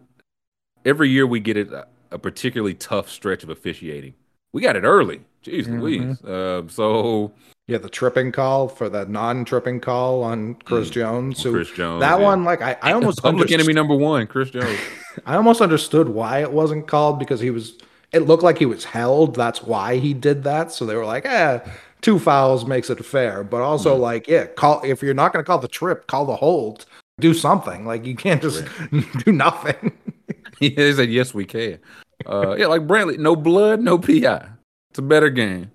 [0.85, 4.13] every year we get it a, a particularly tough stretch of officiating.
[4.53, 5.21] We got it early.
[5.43, 5.81] Jeez Mhm.
[5.81, 6.23] Louise.
[6.23, 7.33] Uh, so
[7.67, 11.39] Yeah, the tripping call for the non-tripping call on Chris Mm, Jones.
[11.41, 12.23] So Chris Jones, that yeah.
[12.25, 14.77] one, like I, I almost public understood- enemy number one, Chris Jones.
[15.25, 17.77] I almost understood why it wasn't called because he was.
[18.11, 19.35] It looked like he was held.
[19.35, 20.71] That's why he did that.
[20.71, 21.59] So they were like, "Eh,
[22.06, 23.99] two fouls makes it fair." But also, Mhm.
[23.99, 26.86] like, yeah, call if you're not going to call the trip, call the hold.
[27.22, 27.86] do something.
[27.86, 28.65] Like you can't just
[29.26, 29.91] do nothing.
[30.60, 31.80] Yeah, they said yes, we can.
[32.26, 34.48] Uh, yeah, like Brantley, no blood, no PI.
[34.90, 35.72] It's a better game.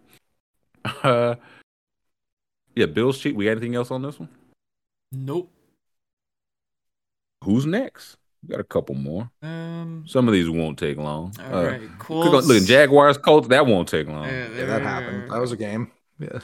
[1.03, 1.35] Uh,
[2.75, 3.37] yeah, Bills cheat.
[3.37, 4.29] We got anything else on this one?
[5.13, 5.51] Nope.
[7.45, 8.17] Who's next?
[8.43, 9.31] We got a couple more.
[9.43, 10.05] Um.
[10.07, 11.35] Some of these won't take long.
[11.41, 11.83] All Uh, right.
[11.99, 12.31] Cool.
[12.31, 13.49] look, Jaguars, Colts.
[13.49, 14.25] That won't take long.
[14.27, 15.31] Uh, Yeah, that happened.
[15.31, 15.91] That was a game.
[16.21, 16.41] Yeah.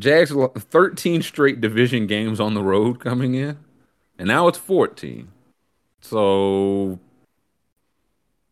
[0.00, 3.58] Jags 13 straight division games on the road coming in,
[4.18, 5.28] and now it's 14.
[6.00, 6.98] So,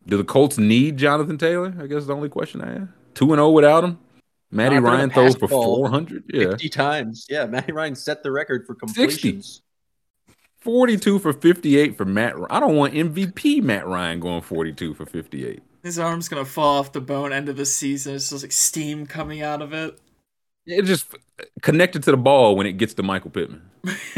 [0.07, 1.73] do the Colts need Jonathan Taylor?
[1.79, 2.87] I guess is the only question I have.
[3.13, 3.99] Two and zero without him.
[4.51, 6.23] Matty Not Ryan throws for 400.
[6.33, 7.25] Yeah, 50 times.
[7.29, 9.61] Yeah, Matty Ryan set the record for completions.
[10.59, 12.37] 42 for 58 for Matt.
[12.37, 15.61] Ry- I don't want MVP Matt Ryan going 42 for 58.
[15.83, 18.15] His arm's gonna fall off the bone end of the season.
[18.15, 19.99] It's just like steam coming out of it.
[20.65, 21.07] It just
[21.61, 23.61] connected to the ball when it gets to Michael Pittman.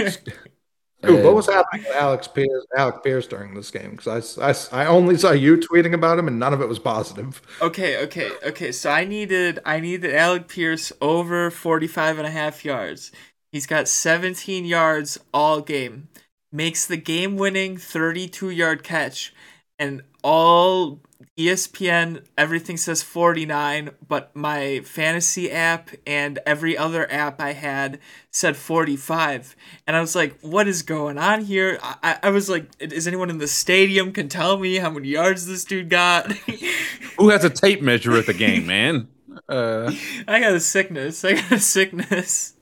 [1.06, 3.92] Dude, what was happening with Alex Pierce, Alex Pierce during this game?
[3.92, 6.80] Because I, I, I only saw you tweeting about him, and none of it was
[6.80, 7.42] positive.
[7.62, 8.72] Okay, okay, okay.
[8.72, 13.12] So I needed I needed Alec Pierce over 45 and a half yards.
[13.52, 16.10] He's got 17 yards all game.
[16.52, 19.34] Makes the game-winning 32-yard catch
[19.78, 21.02] and all
[21.38, 28.00] ESPN everything says 49, but my fantasy app and every other app I had
[28.32, 29.56] said 45.
[29.86, 31.78] And I was like, what is going on here?
[31.84, 35.46] I, I- was like, is anyone in the stadium can tell me how many yards
[35.46, 36.32] this dude got?
[37.18, 39.10] Who has a tape measure at the game, man?
[39.50, 39.92] Uh,
[40.28, 41.26] I got a sickness.
[41.26, 42.54] I got a sickness.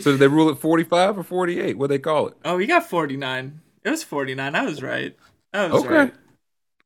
[0.00, 1.78] so did they rule it 45 or 48?
[1.78, 2.34] What they call it?
[2.44, 3.60] Oh, he got 49.
[3.84, 4.54] It was 49.
[4.56, 5.16] I was right.
[5.52, 5.94] I was Okay.
[5.94, 6.14] right.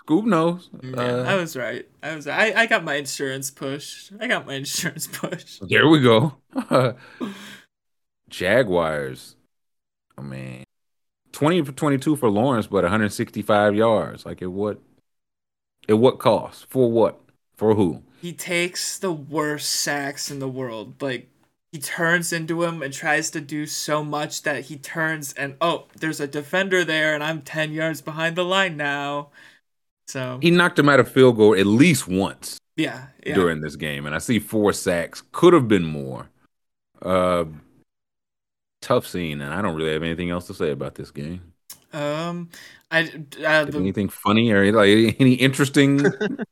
[0.07, 0.69] Scoob knows.
[0.83, 1.89] Yeah, I Uh, was right.
[2.03, 4.13] I was I, I got my insurance pushed.
[4.21, 5.69] I got my insurance pushed.
[5.69, 6.35] there we go.
[8.29, 9.37] Jaguars.
[10.19, 10.65] I mean,
[11.33, 14.27] 20 for 22 for Lawrence, but 165 yards.
[14.27, 14.81] Like at what?
[15.89, 16.67] At what cost?
[16.69, 17.21] For what?
[17.57, 18.03] For who?
[18.21, 21.01] He takes the worst sacks in the world.
[21.03, 21.29] Like
[21.73, 25.89] he turns into him and tries to do so much that he turns and oh,
[25.99, 29.31] there's a defender there and I'm 10 yards behind the line now.
[30.07, 32.59] So He knocked him out of field goal at least once.
[32.77, 33.35] yeah, yeah.
[33.35, 35.23] during this game, and I see four sacks.
[35.33, 36.29] Could have been more.
[37.01, 37.45] Uh,
[38.83, 41.53] tough scene, and I don't really have anything else to say about this game.
[41.93, 42.51] Um
[42.91, 43.03] I
[43.45, 45.97] uh, the, anything funny or like any interesting?
[45.99, 46.47] the,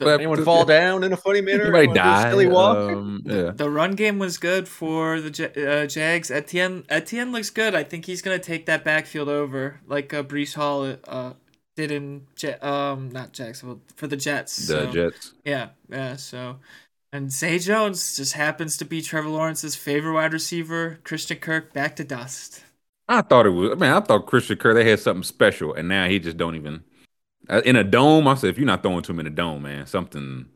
[0.00, 1.62] Anyone fall down in a funny manner?
[1.64, 2.30] Anybody Anyone do a die?
[2.30, 2.76] Silly walk?
[2.76, 3.50] Um, yeah.
[3.54, 6.30] The run game was good for the Ja- uh, Jags.
[6.30, 7.74] Etienne Etienne looks good.
[7.74, 11.32] I think he's gonna take that backfield over like uh, Breece Hall uh,
[11.76, 12.26] did in
[12.60, 14.56] um not Jacksonville for the Jets.
[14.56, 15.32] The so, Jets.
[15.44, 16.16] Yeah, yeah.
[16.16, 16.58] So
[17.12, 20.98] and Zay Jones just happens to be Trevor Lawrence's favorite wide receiver.
[21.04, 22.64] Christian Kirk back to dust.
[23.06, 23.72] I thought it was.
[23.72, 26.56] I mean, I thought Christian Kirk they had something special, and now he just don't
[26.56, 26.84] even.
[27.50, 29.62] Uh, in a dome, I said, if you're not throwing to him in a dome,
[29.62, 30.46] man, something.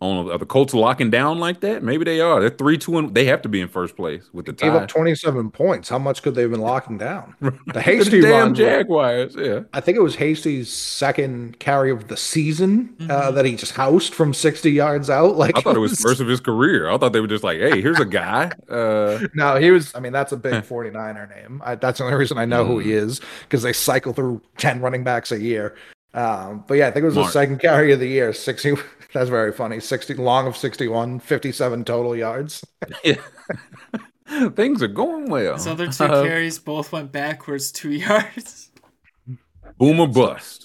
[0.00, 1.82] On are the Colts locking down like that?
[1.82, 2.38] Maybe they are.
[2.40, 4.78] They're three, two, and they have to be in first place with the Gave tie.
[4.78, 5.88] up 27 points.
[5.88, 7.34] How much could they have been locking down?
[7.40, 8.54] The the hasty damn run.
[8.54, 9.60] Jaguars, yeah.
[9.72, 13.34] I think it was Hasty's second carry of the season uh, Mhm.
[13.34, 15.36] that he just housed from 60 yards out.
[15.36, 16.90] Like I thought it was first of his career.
[16.90, 18.50] I thought they were just like, hey, here's a guy.
[18.68, 19.94] Uh, No, he was.
[19.94, 21.62] I mean, that's a big 49er name.
[21.64, 24.80] I, that's the only reason I know who he is because they cycle through 10
[24.80, 25.74] running backs a year.
[26.16, 28.32] Um, but yeah, I think it was the second carry of the year.
[28.32, 28.74] 60.
[29.12, 29.80] That's very funny.
[29.80, 32.64] 60 long of 61, 57 total yards.
[33.04, 33.20] yeah.
[34.54, 35.54] Things are going well.
[35.54, 38.70] His other two Uh, carries both went backwards two yards.
[39.26, 39.38] Boom
[39.78, 40.64] Boomer bust.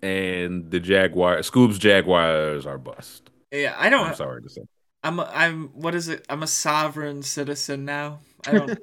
[0.00, 3.30] And the Jaguar, Scoob's Jaguars are bust.
[3.52, 4.06] Yeah, I don't.
[4.08, 4.62] I'm sorry to say.
[5.02, 6.24] I'm a, I'm what is it?
[6.30, 8.20] I'm a sovereign citizen now.
[8.46, 8.78] I don't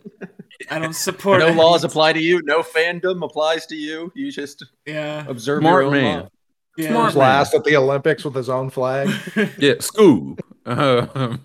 [0.71, 2.41] I don't support No any- laws apply to you.
[2.43, 4.11] No fandom applies to you.
[4.15, 5.25] You just Yeah.
[5.27, 6.19] observe Smart your own man.
[6.21, 6.29] law.
[6.77, 6.89] Yeah.
[6.89, 9.07] Smart Who's last at the Olympics with his own flag.
[9.57, 10.39] Yeah, Scoob.
[10.65, 11.43] Um,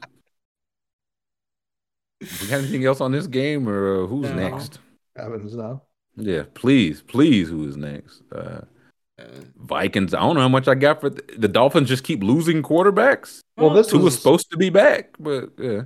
[2.21, 4.35] we got anything else on this game or uh, who's No.
[4.51, 4.79] next?
[5.17, 5.83] Evans, no.
[6.17, 8.23] Yeah, please, please, who is next?
[8.35, 8.63] Uh,
[9.19, 9.25] Uh,
[9.57, 10.15] Vikings.
[10.15, 11.89] I don't know how much I got for the, the Dolphins.
[11.89, 13.41] Just keep losing quarterbacks.
[13.57, 15.83] Well, this Two was was supposed to be back, but yeah.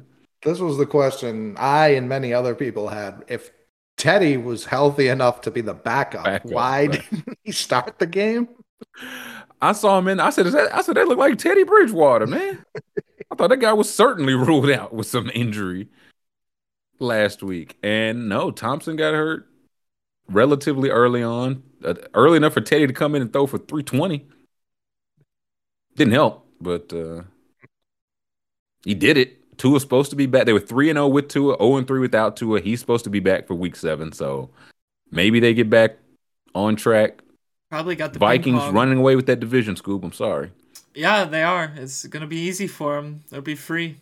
[0.47, 3.25] This was the question I and many other people had.
[3.27, 3.51] If
[3.97, 6.93] Teddy was healthy enough to be the backup, Backup, why right.
[6.93, 8.49] didn't he start the game?
[9.61, 10.21] I saw him in.
[10.21, 12.65] I said, Is that, I said that looked like Teddy Bridgewater, man.
[13.31, 15.89] I thought that guy was certainly ruled out with some injury
[17.01, 19.49] last week, and no, Thompson got hurt
[20.29, 23.83] relatively early on, uh, early enough for Teddy to come in and throw for three
[23.83, 24.29] twenty.
[25.97, 27.23] Didn't help, but uh,
[28.85, 29.39] he did it.
[29.57, 30.47] Tua's supposed to be back.
[30.47, 32.61] They were three and zero with Tua, zero and three without Tua.
[32.61, 34.51] He's supposed to be back for Week Seven, so
[35.11, 35.99] maybe they get back
[36.55, 37.21] on track.
[37.71, 40.05] Probably got the Vikings running away with that division, Scoob.
[40.05, 40.53] I'm sorry.
[40.95, 41.73] Yeah, they are.
[41.77, 43.25] It's gonna be easy for them.
[43.31, 43.97] They'll be free.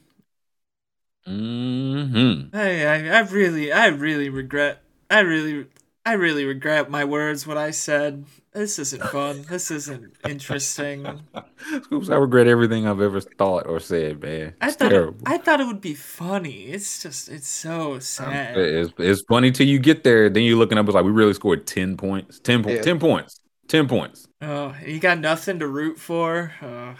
[1.26, 4.82] hmm I, I, I really, I really regret.
[5.10, 5.66] I really,
[6.04, 7.46] I really regret my words.
[7.46, 8.24] What I said.
[8.54, 9.42] This isn't fun.
[9.42, 11.28] This isn't interesting.
[11.82, 14.54] Scoops, I regret everything I've ever thought or said, man.
[14.60, 15.14] I It's thought, it.
[15.26, 16.64] I thought it would be funny.
[16.68, 18.56] It's just, it's so sad.
[18.56, 20.28] It's, it's funny till you get there.
[20.30, 20.86] Then you're looking up.
[20.86, 22.38] It's like we really scored ten points.
[22.40, 22.78] Ten, points.
[22.78, 22.82] Yeah.
[22.82, 23.40] 10 points.
[23.68, 24.28] Ten points.
[24.40, 26.52] Oh, you got nothing to root for.
[26.62, 26.94] Oh,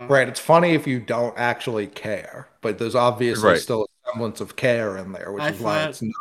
[0.00, 0.06] oh.
[0.08, 0.28] Right.
[0.28, 3.60] It's funny if you don't actually care, but there's obviously Right.
[3.60, 6.14] still a semblance of care in there, which I is why it's not.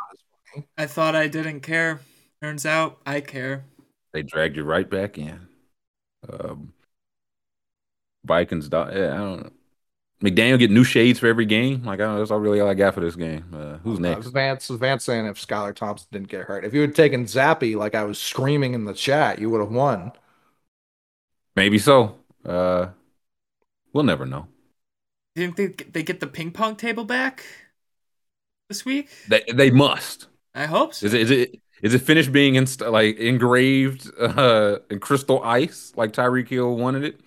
[0.77, 2.01] I thought I didn't care.
[2.41, 3.65] Turns out I care.
[4.11, 5.48] They dragged you right back in.
[6.30, 6.73] Um,
[8.26, 8.69] Vikings.
[8.69, 9.52] do- Yeah, I don't know.
[10.23, 11.84] McDaniel get new shades for every game.
[11.84, 13.45] Like I don't, that's all really all I got for this game.
[13.53, 14.27] Uh, who's Uh, next?
[14.27, 17.95] Vance, Vance saying if Skylar Thompson didn't get hurt, if you had taken Zappe like
[17.95, 20.11] I was screaming in the chat, you would have won.
[21.56, 22.18] Maybe so.
[22.45, 22.88] Uh,
[23.94, 24.48] we'll never know.
[25.36, 27.44] Do you think they, they get the ping pong table back
[28.68, 29.10] this week?
[29.27, 30.27] They they must.
[30.53, 31.06] I hope so.
[31.06, 35.93] Is it is it is it finished being inst- like engraved uh, in crystal ice
[35.95, 37.19] like Tyreek Hill wanted it?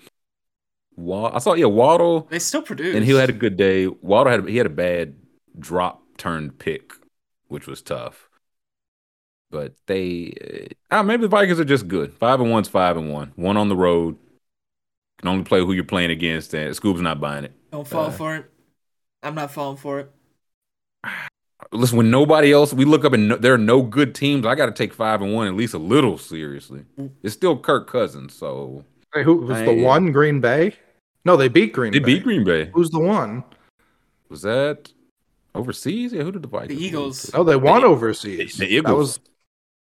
[0.96, 2.94] Wa- I saw yeah Waddle They still produce.
[2.94, 3.86] and Hill had a good day.
[3.86, 5.14] Waddle had he had a bad
[5.58, 6.92] drop turned pick,
[7.48, 8.28] which was tough.
[9.50, 10.32] But they,
[10.90, 12.14] uh, maybe the Vikings are just good.
[12.14, 13.32] Five and one's five and one.
[13.36, 14.16] One on the road.
[15.18, 17.52] Can only play who you're playing against, and Scoob's not buying it.
[17.70, 18.50] Don't fall uh, for it.
[19.22, 20.10] I'm not falling for it.
[21.72, 24.44] Listen, when nobody else, we look up and no, there are no good teams.
[24.46, 26.84] I got to take five and one at least a little seriously.
[27.22, 28.84] It's still Kirk Cousins, so
[29.14, 30.12] Hey, who was the one?
[30.12, 30.76] Green Bay?
[31.24, 32.04] No, they beat Green they Bay.
[32.14, 32.70] beat Green Bay.
[32.74, 33.42] Who's the one?
[34.28, 34.92] Was that
[35.54, 36.12] overseas?
[36.12, 36.78] Yeah, who did the Vikings?
[36.78, 37.30] The Eagles.
[37.34, 38.56] Oh, they won The- overseas.
[38.56, 38.84] the Eagles.
[38.84, 39.20] That was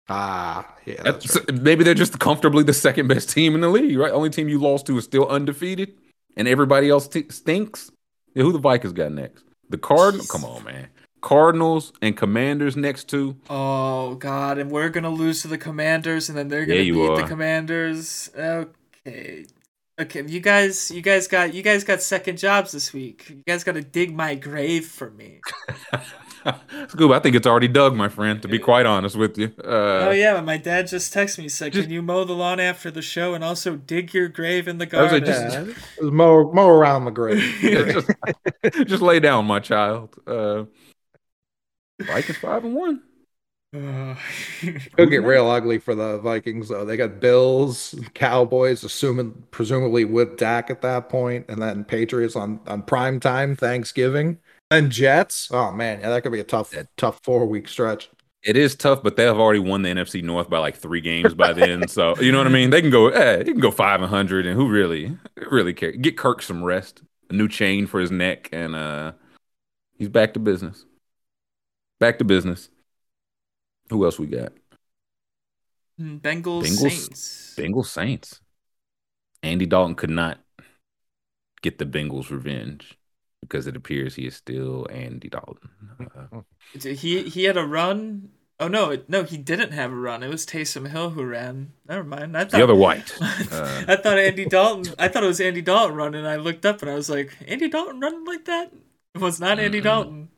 [0.10, 1.02] ah, yeah.
[1.04, 1.62] That's That's, right.
[1.62, 4.12] Maybe they're just comfortably the second best team in the league, right?
[4.12, 5.94] Only team you lost to is still undefeated,
[6.36, 7.92] and everybody else t- stinks.
[8.34, 9.44] Yeah, who the Vikings got next?
[9.70, 10.30] The Cardinals.
[10.32, 10.88] Come on, man.
[11.28, 13.36] Cardinals and Commanders next two.
[13.50, 16.94] Oh God, and we're gonna lose to the Commanders, and then they're gonna Yeah, you
[16.94, 17.28] beat the.
[17.28, 18.30] Commanders.
[18.34, 19.46] Okay,
[20.00, 20.24] okay.
[20.26, 23.26] You guys, you guys got, you guys got second jobs this week.
[23.30, 25.42] You guys got to dig my grave for me.
[26.46, 28.42] Scoob, I think it's already dug, my friend.
[28.42, 29.52] To be quite honest with you.
[29.62, 32.62] Uh, oh yeah, my dad just texted me said, just- "Can you mow the lawn
[32.62, 36.02] after the show and also dig your grave in the I was like, garden?" just-
[36.02, 37.44] mow, mow around the grave.
[37.62, 40.16] yeah, just, just lay down, my child.
[40.26, 40.64] Uh,
[42.02, 43.02] Vikings five and one.
[43.76, 44.16] Uh,
[44.62, 46.86] It'll get real ugly for the Vikings though.
[46.86, 52.60] They got Bills, Cowboys, assuming presumably with Dak at that point, and then Patriots on
[52.68, 54.40] on prime time Thanksgiving,
[54.72, 55.50] and Jets.
[55.52, 58.10] Oh man, yeah, that could be a tough tough four week stretch.
[58.44, 61.34] It is tough, but they have already won the NFC North by like three games
[61.34, 61.88] by then.
[61.90, 62.70] So you know what I mean.
[62.70, 65.18] They can go, eh, he can go five and hundred, and who really,
[65.50, 65.92] really care?
[65.92, 69.14] Get Kirk some rest, a new chain for his neck, and uh,
[69.98, 70.86] he's back to business.
[72.00, 72.70] Back to business.
[73.90, 74.54] Who else we got?
[75.98, 77.10] Hmm, Bengals, Bengals?
[77.10, 77.58] Saints.
[77.58, 78.42] Bengals Saints.
[79.44, 80.40] Andy Dalton could not
[81.62, 82.98] get the Bengals revenge
[83.42, 85.70] because it appears he is still Andy Dalton.
[86.00, 86.42] Uh,
[86.74, 88.32] He he had a run.
[88.60, 90.24] Oh no, it, no, he didn't have a run.
[90.24, 91.74] It was Taysom Hill who ran.
[91.88, 92.36] Never mind.
[92.38, 93.14] I thought the other white.
[93.52, 94.96] Uh, I thought Andy Dalton.
[95.00, 96.26] I thought it was Andy Dalton running.
[96.26, 98.74] I looked up and I was like, Andy Dalton running like that?
[99.16, 99.82] It was not Andy Mm-mm.
[99.82, 100.30] Dalton.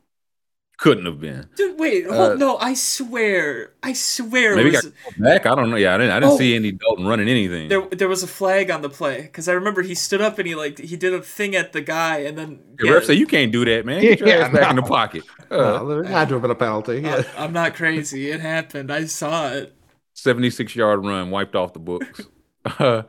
[0.80, 1.46] Couldn't have been.
[1.56, 5.46] Dude, wait, Uh, hold, no, I swear, I swear, Maybe it was, got back.
[5.46, 5.76] I don't know.
[5.76, 6.12] Yeah, I didn't.
[6.12, 6.38] I didn't Oh.
[6.38, 7.68] see Andy Dalton running anything.
[7.68, 10.48] there there was a flag on the play because I remember he stood up and
[10.48, 13.18] he like he did a thing at the guy and then The yeah, ref said,
[13.18, 14.00] "You can't do that, man.
[14.00, 16.50] Get your Yeah, ass back in the pocket." Uh, No, there had to have been
[16.50, 17.00] a penalty.
[17.02, 17.22] Yeah.
[17.36, 18.30] I- I'm not crazy.
[18.30, 18.90] It happened.
[18.90, 19.74] I saw it.
[20.14, 22.22] Seventy-six yard run wiped off the books.
[22.78, 23.02] Uh,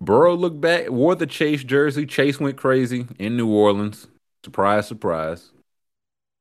[0.00, 2.06] Burrow looked back, wore the Chase jersey.
[2.06, 4.08] Chase went crazy in New Orleans.
[4.44, 5.51] Surprise, surprise.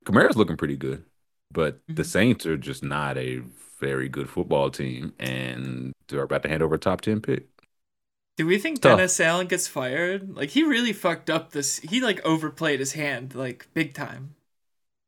[0.05, 1.05] Kamara's looking pretty good,
[1.51, 2.05] but the Mhm.
[2.05, 3.41] Saints are just not a
[3.79, 7.47] very good football team, and they're about to hand over a top ten pick.
[8.37, 8.97] Do we think Tough.
[8.97, 10.35] Dennis Allen gets fired?
[10.35, 11.79] Like he really fucked up this.
[11.79, 14.35] He like overplayed his hand like big time.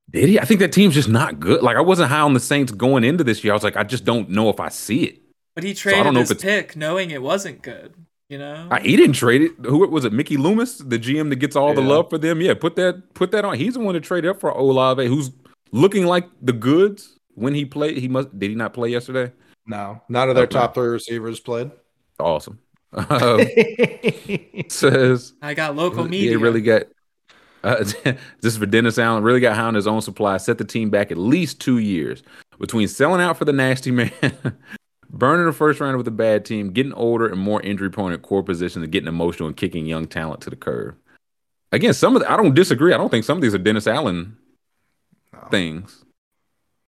[0.10, 0.40] Did he?
[0.40, 1.64] I think that team's just not good.
[1.64, 3.54] Like I wasn't high on the Saints going into this year.
[3.54, 5.22] I was like, I just don't know if I see it.
[5.56, 7.94] But he traded know his pick knowing it wasn't good.
[8.34, 8.68] You know.
[8.72, 9.52] I, he didn't trade it.
[9.66, 10.12] Who was it?
[10.12, 12.42] Mickey Loomis, the GM that gets all the love for them.
[12.42, 13.58] Yeah, put that put that on.
[13.60, 15.30] He's the one to trade up for Olave, who's
[15.72, 17.98] looking like the goods when he played.
[17.98, 19.32] He must did he not play yesterday?
[19.68, 20.54] No, none of their Okay.
[20.58, 21.70] top three receivers played.
[22.20, 22.60] Awesome.
[22.96, 23.40] Um,
[24.70, 26.38] says I got local he media.
[26.40, 26.84] really got
[27.64, 29.24] Uh, this is for Dennis Allen.
[29.24, 30.38] Really got high on his own supply.
[30.38, 32.24] Set the team back at least two years
[32.60, 34.12] between selling out for the nasty man,
[35.14, 38.24] burning the first round with a bad team, getting older and more injury prone at
[38.24, 40.96] core positions, and getting emotional and kicking young talent to the curb.
[41.72, 42.94] Again, some of the, I don't disagree.
[42.94, 44.38] I don't think some of these are Dennis Allen
[45.32, 45.48] No.
[45.50, 46.04] things.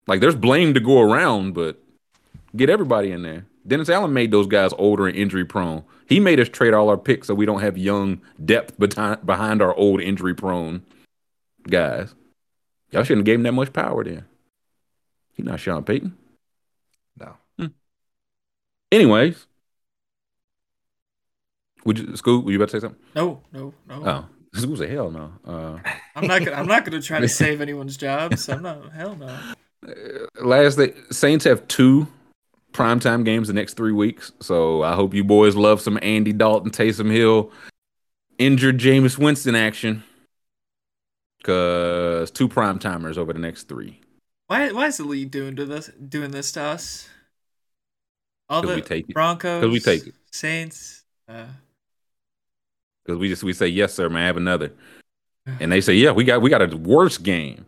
[0.07, 1.81] Like there's blame to go around, but
[2.57, 3.47] get everybody in there.
[3.65, 5.85] Dennis Allen made those guys older and injury prone.
[6.09, 9.63] He made us trade all our picks so we don't have young depth behind behind
[9.63, 10.83] our old injury prone
[11.69, 12.13] guys.
[12.91, 14.25] Y'all shouldn't have gave him that much power then.
[15.35, 16.17] He's not Sean Payton.
[18.93, 19.47] Anyways.
[21.85, 22.43] Would you school?
[22.43, 23.01] Were you about to say something?
[23.17, 24.29] No, no, no.
[24.55, 25.33] Oh, school said hell no.
[25.45, 25.79] Uh,
[26.15, 26.57] I'm not gonna.
[26.57, 28.49] I'm not gonna try to save anyone's jobs.
[28.49, 28.93] I'm not.
[28.93, 29.37] Hell no.
[30.41, 32.07] last they Saints have two
[32.73, 34.31] primetime games the next three weeks.
[34.41, 37.51] So I hope you boys love some Andy Dalton, Taysom Hill,
[38.39, 40.05] injured Jameis Winston action.
[41.43, 44.01] Cause two prime timers over the next three.
[44.47, 44.71] Why?
[44.71, 45.91] Why is the league doing to this?
[46.09, 47.09] Doing this to us?
[48.53, 49.15] All 'Cause the we take it.
[49.15, 49.63] Broncos.
[49.63, 50.15] 'Cause we take it.
[50.31, 51.05] Saints.
[51.29, 51.47] Uh,
[53.05, 54.73] Because we just we say yes sir, man, have another,
[55.61, 57.65] and they say yeah, we got we got a worse game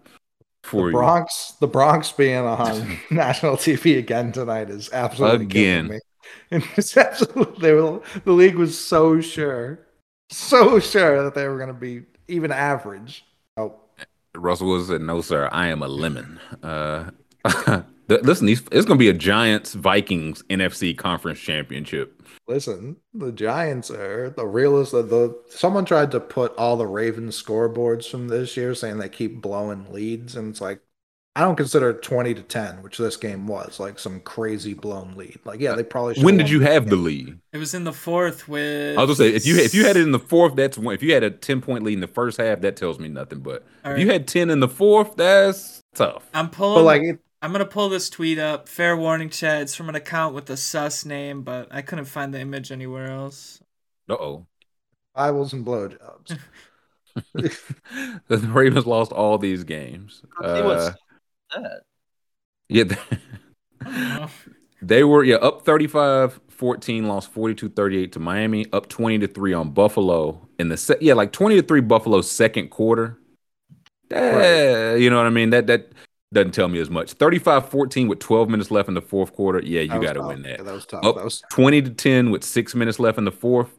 [0.63, 0.93] for The you.
[0.93, 5.89] Bronx, the Bronx being on national TV again tonight is absolutely Again.
[5.89, 5.99] me.
[6.51, 9.81] And it's absolutely they were, the league was so sure,
[10.31, 13.25] so sure that they were going to be even average.
[13.57, 13.75] Oh,
[14.35, 17.11] Russell Wilson said, "No, sir, I am a lemon." Uh,
[18.09, 22.23] th- listen, these it's going to be a Giants Vikings NFC Conference Championship.
[22.47, 24.93] listen, the Giants are the realest.
[24.93, 29.09] The, the someone tried to put all the Ravens scoreboards from this year, saying they
[29.09, 30.81] keep blowing leads, and it's like
[31.37, 35.41] I don't consider twenty to ten, which this game was like some crazy blown lead.
[35.45, 36.23] Like, yeah, uh, they probably.
[36.23, 37.41] When did you won have the lead?
[37.53, 38.97] it was in the fourth with.
[38.97, 40.95] I was gonna say if you if you had it in the fourth, that's one.
[40.95, 43.41] If you had a ten point lead in the first half, that tells me nothing.
[43.41, 46.25] But All if you had ten in the fourth, that's tough.
[46.33, 46.79] I'm pulling.
[46.79, 48.71] But like, it, I'm gonna pull this tweet up.
[48.71, 49.61] Fair warning, Chad.
[49.61, 53.09] It's from an account with a sus name, but I couldn't find the image anywhere
[53.09, 53.63] else.
[54.09, 54.47] Uh oh.
[55.15, 56.39] Bibles and blowjobs.
[57.35, 60.23] the Ravens lost all these games.
[60.23, 60.95] See Uh,
[62.71, 62.85] yeah,
[63.85, 64.29] I
[64.83, 70.49] they were yeah up 35-14, lost 42-38 to Miami, up 20 to 3 on Buffalo
[70.59, 73.19] in the se- yeah, like 20 to 3 Buffalo second quarter.
[74.11, 75.51] Eh, you know what I mean?
[75.51, 75.93] That that
[76.35, 77.17] doesn't tell me as much.
[77.17, 79.61] 35-14 with 12 minutes left in the fourth quarter.
[79.63, 80.59] Yeah, you got to win that.
[80.59, 81.05] Yeah, that was tough.
[81.05, 83.71] Up That was 20 to 10 with six minutes left in the fourth.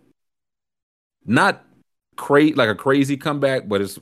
[1.26, 1.64] Not
[2.16, 4.00] cra- like a crazy comeback, but it's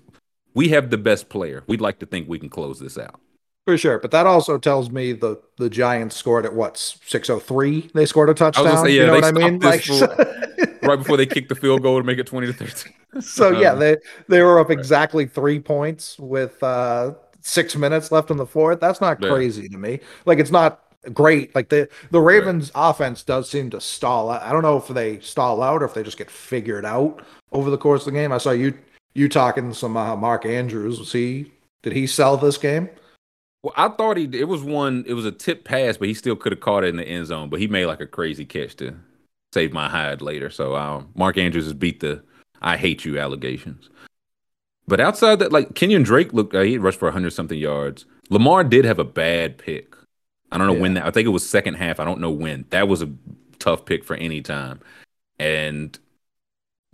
[0.54, 1.64] we have the best player.
[1.68, 3.20] We'd like to think we can close this out.
[3.66, 3.98] for sure.
[4.00, 7.90] But that also tells me the the Giants scored at what six oh three.
[7.94, 8.86] They scored a touchdown.
[8.86, 9.60] say, yeah, you know what I mean?
[9.60, 9.90] this
[10.84, 12.94] Right before they kicked the field goal to make it 20 to 13.
[13.22, 18.32] So yeah, Um, they they were up exactly three points with uh six minutes left
[18.32, 18.80] in the fourth.
[18.80, 19.30] That's not Yeah.
[19.30, 20.00] crazy to me.
[20.26, 20.82] Like it's not
[21.14, 21.54] great.
[21.54, 24.42] Like the the Ravens offense does seem to stall out.
[24.42, 27.70] I don't know if they stall out or if they just get figured out over
[27.70, 28.32] the course of the game.
[28.32, 28.74] I saw you
[29.14, 31.00] you talking some uh, Mark Andrews.
[31.00, 31.52] Was he
[31.84, 32.90] did he sell this game?
[33.62, 36.36] Well, I thought he it was one it was a tip pass, but he still
[36.36, 38.76] could have caught it in the end zone, but he made like a crazy catch
[38.78, 38.96] to
[39.54, 40.50] save my hide later.
[40.50, 42.24] So um, Mark Andrews has beat the
[42.62, 43.90] I hate you allegations.
[44.88, 48.06] But outside that, like Kenyan Drake looked, uh, he rushed for 100 something yards.
[48.30, 49.96] Lamar did have a bad pick.
[50.52, 52.00] I don't know when that, I think it was second half.
[52.00, 52.66] I don't know when.
[52.70, 53.10] That was a
[53.60, 54.82] tough pick for any time.
[55.40, 55.98] And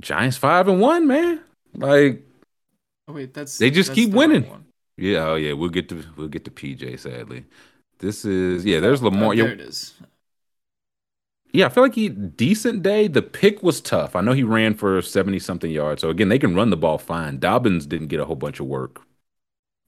[0.02, 1.42] Giants five and one, man.
[1.76, 2.24] Like,
[3.08, 4.64] Oh wait, that's They just that's keep the winning.
[4.98, 7.46] yeah, oh yeah, we'll get to we'll get to PJ sadly.
[7.98, 9.36] This is yeah, there's Oh, Lamar.
[9.36, 9.96] there it is.
[11.52, 13.08] Yeah, I feel like he decent day.
[13.08, 14.16] The pick was tough.
[14.16, 16.02] I know he ran for 70 something yards.
[16.02, 17.40] So again, they can run the ball fine.
[17.40, 19.02] Dobbins didn't get a whole bunch of work.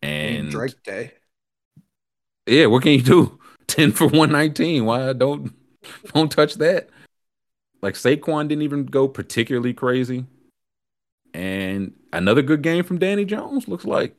[0.02, 1.12] And Drake Day.
[2.48, 3.40] yeah, what can you do?
[3.68, 4.86] 10 for 119.
[4.86, 5.54] Why don't
[6.14, 6.90] don't touch that?
[7.82, 10.26] Like Saquon didn't even go particularly crazy.
[11.34, 14.16] And another good game from Danny Jones looks like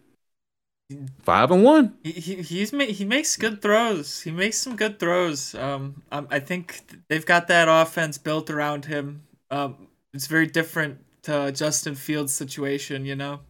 [1.23, 1.97] five and one.
[2.03, 4.21] He, he he's ma- he makes good throws.
[4.21, 5.55] He makes some good throws.
[5.55, 9.23] Um, um, I think they've got that offense built around him.
[9.51, 13.41] Um, it's very different to Justin Fields' situation, you know.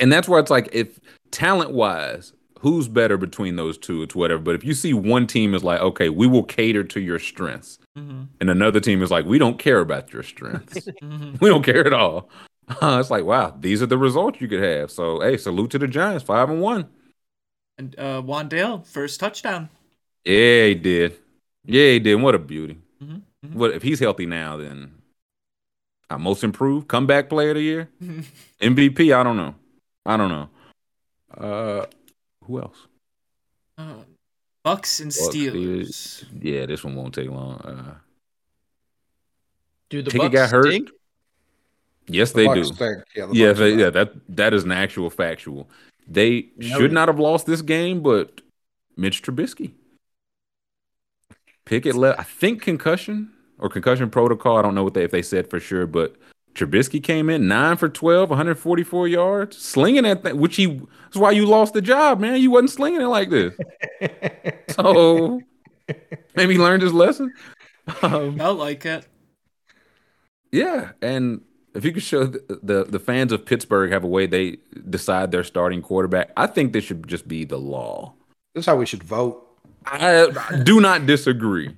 [0.00, 0.98] And that's where it's like, if
[1.30, 4.02] talent wise, who's better between those two?
[4.02, 4.42] It's whatever.
[4.42, 7.78] But if you see one team is like, okay, we will cater to your strengths,
[7.96, 11.62] hmm and another team is like, we don't care about your strengths, hmm we don't
[11.62, 12.28] care at all.
[12.68, 14.90] Uh, it's like, wow, these are the results you could have.
[14.90, 16.88] So, hey, salute to the Giants, five and one.
[17.78, 19.68] And uh, Wan'Dale first touchdown.
[20.24, 21.18] Yeah, he did.
[21.64, 22.16] Yeah, he did.
[22.16, 22.78] What a beauty.
[23.02, 23.52] Mhm, mhm.
[23.54, 24.56] What if he's healthy now?
[24.56, 24.92] Then
[26.08, 27.88] Uh, most improved, comeback player of the year,
[28.60, 29.12] MVP.
[29.12, 29.54] I don't know.
[30.04, 30.48] I don't know.
[31.36, 31.86] Uh,
[32.44, 32.86] who else?
[33.76, 34.04] Uh,
[34.64, 36.24] Bucs and Bucs, Steelers.
[36.40, 37.58] Yeah, this one won't take long.
[37.60, 37.94] Uh,
[39.90, 40.66] Do the Pickett Bucs got hurt.
[40.66, 40.90] stink?
[42.08, 42.64] Yes, The they Bucs do.
[42.64, 42.98] stink.
[43.14, 43.90] Yeah, the Yeah, they, yeah.
[43.90, 45.68] That that is an actual factual.
[46.08, 48.40] They should not have lost this game, but
[48.96, 49.72] Mitch Trubisky.
[51.64, 52.20] Pickett left.
[52.20, 54.56] I think concussion or concussion protocol.
[54.56, 56.14] I don't know what they if they said for sure, but
[56.54, 60.36] Trubisky came in nine for 12, 144 yards, slinging at that.
[60.36, 60.66] Which he
[61.04, 62.40] that's why you lost the job, man.
[62.40, 63.54] You wasn't slinging it like this.
[64.70, 65.40] So
[66.34, 67.32] maybe he learned his lesson.
[68.02, 69.06] Um, Felt like it.
[70.50, 71.40] yeah, and
[71.76, 75.30] if you could show the, the the fans of Pittsburgh have a way they decide
[75.30, 78.14] their starting quarterback, I think this should just be the law.
[78.54, 79.42] This is how we should vote.
[79.84, 81.76] I, I do not disagree.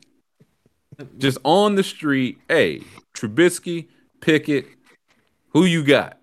[1.18, 2.82] Just on the street, hey,
[3.14, 3.88] Trubisky,
[4.20, 4.66] Pickett,
[5.50, 6.18] who you got?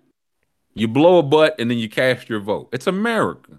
[0.74, 2.68] You blow a butt and then you cast your vote.
[2.72, 3.58] It's America.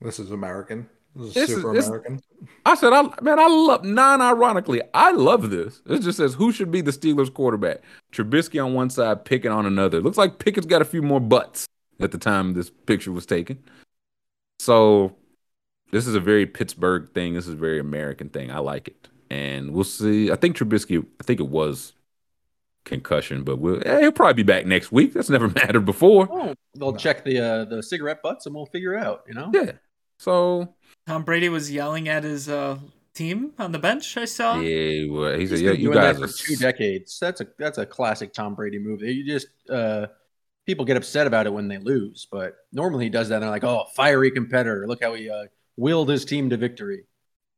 [0.00, 0.88] This is American.
[1.14, 2.20] This is This is- super this- American.
[2.66, 5.80] I said, I man, I love non-ironically, I love this.
[5.86, 7.82] It just says who should be the Steelers quarterback.
[8.12, 10.00] Trubisky on one side, Pickett on another.
[10.00, 11.66] Looks like Pickett's got a few more butts
[12.00, 13.62] at the time this picture was taken.
[14.58, 15.14] So
[15.90, 17.34] this is a very Pittsburgh thing.
[17.34, 18.50] This is a very American thing.
[18.50, 19.08] I like it.
[19.30, 20.30] And we'll see.
[20.30, 21.92] I think Trubisky, I think it was
[22.84, 25.12] concussion, but we'll he'll probably be back next week.
[25.14, 26.28] That's never mattered before.
[26.30, 29.22] Oh, they'll check the uh, the cigarette butts and we'll figure it out.
[29.28, 29.50] You know.
[29.52, 29.72] Yeah.
[30.18, 30.74] So
[31.06, 32.78] Tom Brady was yelling at his uh,
[33.14, 34.16] team on the bench.
[34.16, 34.60] I saw.
[34.60, 37.18] yeah, well, he He's said, been you doing guys that are for two decades.
[37.20, 39.02] That's a that's a classic Tom Brady move.
[39.02, 40.06] You just uh,
[40.66, 43.36] people get upset about it when they lose, but normally he does that.
[43.36, 44.86] and they're like, "Oh, fiery competitor!
[44.86, 45.44] Look how he uh,
[45.76, 47.04] willed his team to victory."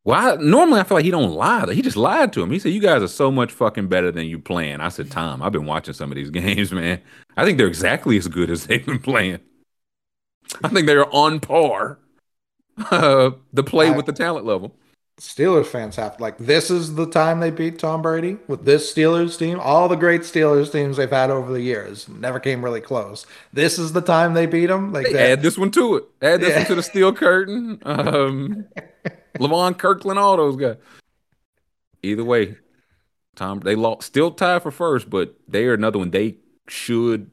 [0.07, 1.73] Well, I, normally I feel like he don't lie.
[1.73, 2.51] He just lied to him.
[2.51, 5.43] He said, "You guys are so much fucking better than you playing." I said, "Tom,
[5.43, 7.01] I've been watching some of these games, man.
[7.37, 9.41] I think they're exactly as good as they've been playing.
[10.63, 11.99] I think they're on par.
[12.91, 14.75] Uh, the play I- with the talent level.
[15.21, 19.39] Steelers fans have like this is the time they beat Tom Brady with this Steelers
[19.39, 19.61] team.
[19.61, 23.25] All the great Steelers teams they've had over the years never came really close.
[23.53, 24.93] This is the time they beat them.
[24.93, 26.05] Like add this one to it.
[26.21, 26.57] Add this Yeah.
[26.59, 27.81] one to the steel curtain.
[27.87, 28.67] Um,
[29.39, 30.79] Levon Kirkland, all those guys.
[32.03, 32.57] Either way,
[33.37, 36.11] Tom, they lost, still tied for first, but they are another one.
[36.11, 37.31] They should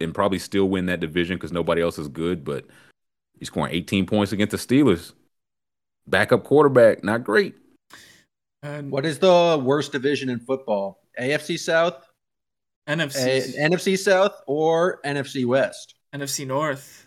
[0.00, 2.42] and probably still win that division because nobody else is good.
[2.42, 2.64] But
[3.38, 5.12] he's scoring 18 points against the Steelers.
[6.06, 7.54] Backup quarterback, not great.
[8.62, 11.00] And What is the worst division in football?
[11.20, 11.94] AFC South,
[12.88, 15.94] NFC, A- NFC South, or NFC West?
[16.14, 17.06] NFC North.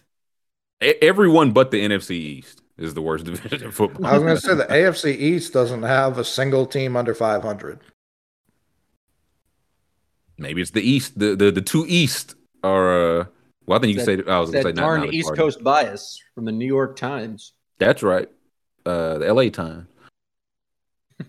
[0.84, 4.06] E- Everyone but the NFC East is the worst division in football.
[4.06, 7.80] I was going to say the AFC East doesn't have a single team under 500.
[10.38, 11.20] Maybe it's the East.
[11.20, 13.20] The the, the two East are.
[13.22, 13.26] Uh,
[13.72, 14.32] well, I think you That- can say.
[14.32, 15.56] I was going to say not, darn not the East Cardinals.
[15.56, 17.54] Coast bias from the New York Times.
[17.80, 18.30] That's right.
[18.86, 19.88] Uh, the LA time.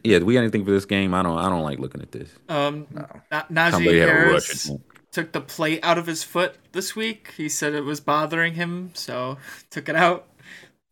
[0.05, 1.13] Yeah, do we got anything for this game?
[1.13, 1.37] I don't.
[1.39, 2.31] I don't like looking at this.
[2.49, 3.07] Um, No.
[3.31, 4.65] Na- Tom Najee Brady had a rush.
[4.65, 4.71] Harris
[5.13, 7.35] took the plate out of his foot this week.
[7.37, 9.37] He said it was bothering him, so
[9.71, 10.27] took it out.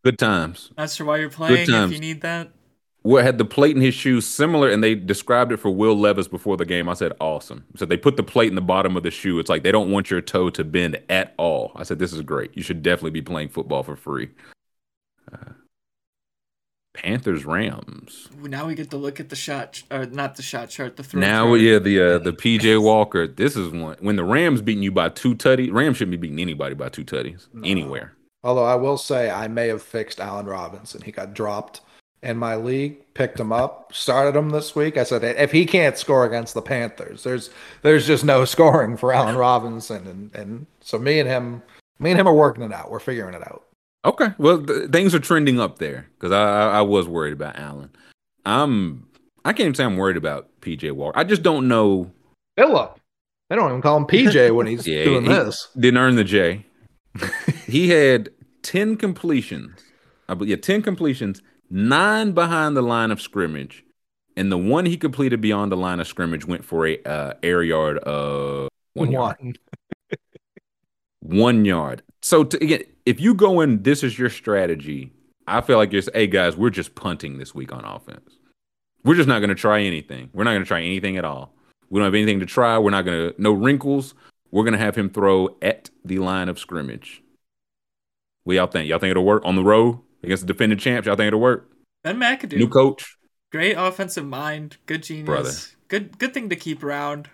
[0.05, 0.70] Good times.
[0.77, 2.51] Not sure why you're playing if you need that.
[3.03, 6.29] What had the plate in his shoes similar, and they described it for Will Levis
[6.29, 6.87] before the game.
[6.89, 7.65] I said, awesome.
[7.77, 9.39] So they put the plate in the bottom of the shoe.
[9.39, 11.73] It's like they don't want your toe to bend at all.
[11.77, 12.55] I said, this is great.
[12.55, 14.29] You should definitely be playing football for free.
[15.33, 15.53] Uh,
[16.93, 18.29] Panthers Rams.
[18.37, 21.20] Now we get to look at the shot, or not the shot chart, the throw.
[21.20, 21.61] Now, chart.
[21.61, 23.27] yeah, the uh, the PJ Walker.
[23.27, 25.73] This is one when the Rams beating you by two tutties.
[25.73, 28.15] Rams shouldn't be beating anybody by two tutties anywhere.
[28.43, 31.03] Although I will say I may have fixed Allen Robinson.
[31.03, 31.81] He got dropped
[32.23, 34.97] in my league, picked him up, started him this week.
[34.97, 37.51] I said if he can't score against the Panthers, there's
[37.83, 41.63] there's just no scoring for Allen Robinson, and and so me and him,
[41.99, 42.91] me and him are working it out.
[42.91, 43.65] We're figuring it out.
[44.05, 47.91] Okay, well, th- things are trending up there because I, I was worried about Allen.
[48.47, 49.07] I'm
[49.45, 51.19] I can't even say I'm worried about PJ Walker.
[51.19, 52.11] I just don't know.
[52.57, 52.99] Philip,
[53.49, 55.69] they don't even call him PJ when he's Yeah, doing he- this.
[55.79, 56.65] Didn't earn the J.
[57.67, 58.31] he had
[58.63, 59.85] ten completions.
[60.29, 63.85] I believe yeah, ten completions, nine behind the line of scrimmage,
[64.37, 67.63] and the one he completed beyond the line of scrimmage went for a uh, air
[67.63, 69.59] yard of one yard.
[71.21, 71.65] One.
[71.65, 72.03] yard.
[72.23, 75.13] So to, again, if you go in, this is your strategy.
[75.47, 78.39] I feel like you're, saying, hey guys, we're just punting this week on offense.
[79.05, 80.31] We're just not going to try anything.
[80.33, 81.55] We're not going to try anything at all.
[81.89, 82.79] We don't have anything to try.
[82.79, 84.15] We're not going to no wrinkles.
[84.51, 87.23] We're going to have him throw at the line of scrimmage.
[88.45, 88.89] What y'all think?
[88.89, 91.07] Y'all think it'll work on the road against the defending champs?
[91.07, 91.71] Y'all think it'll work?
[92.05, 93.17] Ben McAdoo, New coach.
[93.53, 95.51] great offensive mind, good genius, Brother.
[95.89, 97.29] good good thing to keep around.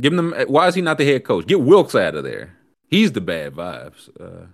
[0.00, 0.30] Give him.
[0.30, 1.46] The, Why is he not the head coach?
[1.46, 2.56] Get Wilks out of there.
[2.88, 4.08] He's the bad vibes.
[4.20, 4.46] Uh,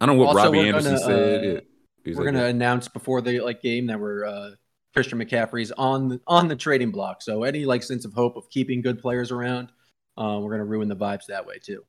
[0.00, 1.38] I don't know what Also, Robbie Anderson gonna, said.
[1.44, 1.60] uh, Yeah,
[2.04, 4.50] he's We're like, gonna announce before the like game that we're uh,
[4.94, 7.22] Christian McCaffrey's on the, on the trading block.
[7.22, 9.72] So any like sense of hope of keeping good players around,
[10.18, 11.84] uh, we're gonna ruin the vibes that way too.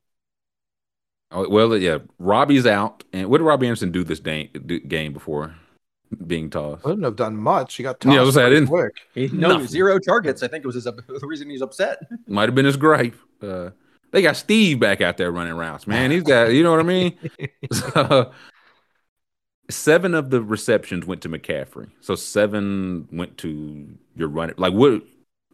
[1.35, 1.99] Oh, well, yeah.
[2.17, 5.53] Robbie's out, and what did Robbie Anderson do this day, do, game before
[6.25, 6.85] being tossed?
[6.85, 7.75] Wouldn't have done much.
[7.75, 8.93] He got Yeah, I tossed was saying, I didn't- quick.
[9.13, 9.67] He no Nothing.
[9.67, 10.41] zero targets.
[10.43, 11.99] I think it was his, the reason he's upset.
[12.27, 13.15] Might have been his gripe.
[13.41, 13.71] Uh,
[14.11, 16.09] they got Steve back out there running routes, man.
[16.11, 17.17] He's got, you know what I mean?
[17.71, 18.31] So,
[19.69, 21.89] seven of the receptions went to McCaffrey.
[22.01, 24.55] So seven went to your running.
[24.57, 25.01] Like, what?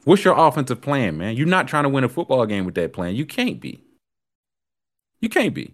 [0.03, 1.37] What's your offensive plan, man?
[1.37, 3.15] You're not trying to win a football game with that plan.
[3.15, 3.83] You can't be.
[5.21, 5.73] You can't be.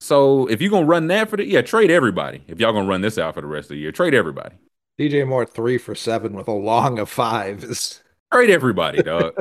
[0.00, 2.42] So if you're gonna run that for the yeah, trade everybody.
[2.48, 4.56] If y'all gonna run this out for the rest of the year, trade everybody.
[4.98, 9.34] DJ Moore three for seven with a long of five is Trade everybody, dog.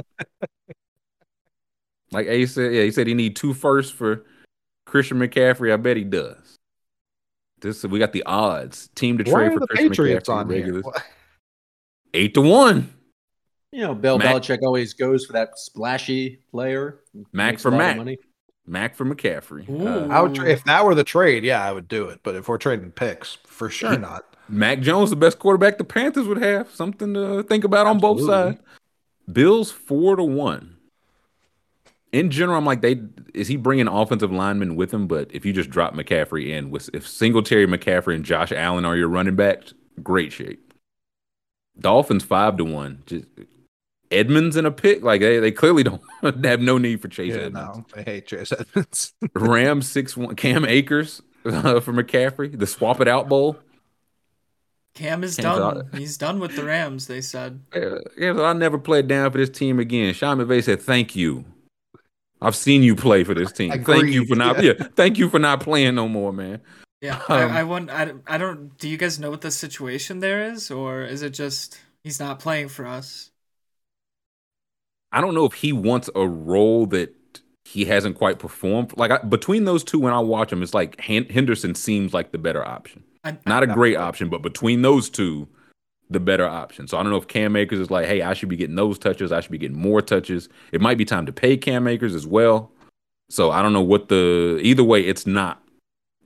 [2.11, 4.25] like A said, yeah, he said he need two firsts for
[4.85, 5.71] Christian McCaffrey.
[5.71, 6.57] I bet he does.
[7.61, 8.89] This we got the odds.
[8.95, 10.65] Team to trade for the Christian Patriots McCaffrey on here?
[10.65, 10.93] regular-
[12.13, 12.93] Eight to one.
[13.71, 16.99] You know, Bill Mac- Belichick always goes for that splashy player.
[17.31, 17.95] Mac for a Mac.
[17.95, 18.17] money.
[18.65, 19.67] Mac for McCaffrey.
[19.69, 22.21] Uh, I would tra- if that were the trade, yeah, I would do it.
[22.23, 24.25] But if we're trading picks, for sure not.
[24.47, 26.69] Mac Jones, the best quarterback the Panthers would have.
[26.71, 28.59] Something to think about on both sides.
[29.31, 30.77] Bills four to one.
[32.11, 33.01] In general, I'm like, they
[33.33, 35.07] is he bringing offensive linemen with him?
[35.07, 38.97] But if you just drop McCaffrey in with if Singletary, McCaffrey, and Josh Allen are
[38.97, 39.73] your running backs,
[40.03, 40.73] great shape.
[41.79, 43.03] Dolphins five to one.
[43.05, 43.25] Just
[44.11, 46.01] Edmonds in a pick, like they, they clearly don't
[46.45, 47.77] have no need for Chase Yeah, Edmonds.
[47.77, 49.13] no, I hate Chase Edmonds.
[49.35, 50.35] Rams six one.
[50.35, 52.57] Cam Akers uh, for McCaffrey.
[52.57, 53.57] The swap it out bowl.
[54.93, 55.77] Cam is Cam's done.
[55.77, 55.95] out.
[55.95, 57.07] He's done with the Rams.
[57.07, 57.61] They said.
[57.73, 60.13] Yeah, yeah, so I never played down for this team again.
[60.13, 61.45] Sean McVay said, "Thank you.
[62.41, 63.71] I've seen you play for this team.
[63.83, 64.61] Thank you for not.
[64.63, 64.73] yeah.
[64.79, 64.87] Yeah.
[64.95, 66.59] thank you for not playing no more, man."
[66.99, 67.89] Yeah, Um, I, I want.
[67.89, 68.77] I, I don't.
[68.77, 72.39] Do you guys know what the situation there is, or is it just he's not
[72.39, 73.30] playing for us?
[75.11, 77.15] I don't know if he wants a role that
[77.65, 78.95] he hasn't quite performed.
[78.97, 82.31] Like I, between those two, when I watch him, it's like Hen- Henderson seems like
[82.31, 83.03] the better option.
[83.23, 85.47] I, Not a great option, but between those two,
[86.09, 86.87] the better option.
[86.87, 88.99] So I don't know if Cam Akers is like, hey, I should be getting those
[88.99, 89.31] touches.
[89.31, 90.49] I should be getting more touches.
[90.71, 92.71] It might be time to pay Cam Akers as well.
[93.29, 95.63] So I don't know what the either way, it's not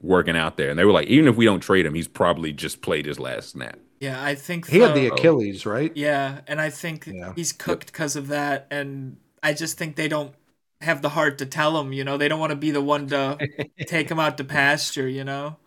[0.01, 0.69] working out there.
[0.69, 3.19] And they were like, even if we don't trade him, he's probably just played his
[3.19, 3.77] last snap.
[3.99, 5.91] Yeah, I think he had the the- Achilles, right?
[5.95, 7.33] Yeah, and I think Yeah.
[7.35, 10.33] he's cooked because of that, and I just think they don't
[10.82, 11.93] have the heart to tell him.
[11.93, 13.38] You know, they don't want to be the one to
[13.88, 15.07] take him out to pasture.
[15.07, 15.57] You know.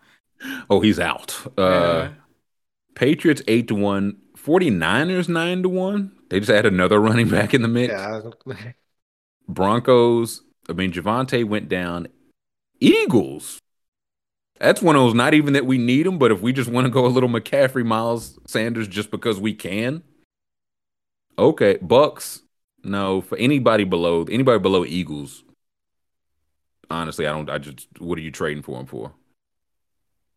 [0.69, 1.35] Oh, he's out.
[1.57, 2.09] Uh
[2.95, 4.17] Patriots eight to one.
[4.37, 6.11] 49ers nine to one.
[6.29, 7.91] They just add another running back in the mix.
[7.93, 8.21] Yeah.
[9.47, 10.41] Broncos.
[10.69, 12.07] I mean, Javonte went down.
[12.79, 13.59] Eagles.
[14.59, 15.13] That's one of those.
[15.13, 17.29] Not even that we need them, but if we just want to go a little
[17.29, 20.03] McCaffrey, Miles Sanders, just because we can.
[21.37, 22.41] Okay, Bucks.
[22.83, 25.43] No, for anybody below anybody below Eagles.
[26.89, 27.49] Honestly, I don't.
[27.49, 27.87] I just.
[27.99, 29.13] What are you trading for him for?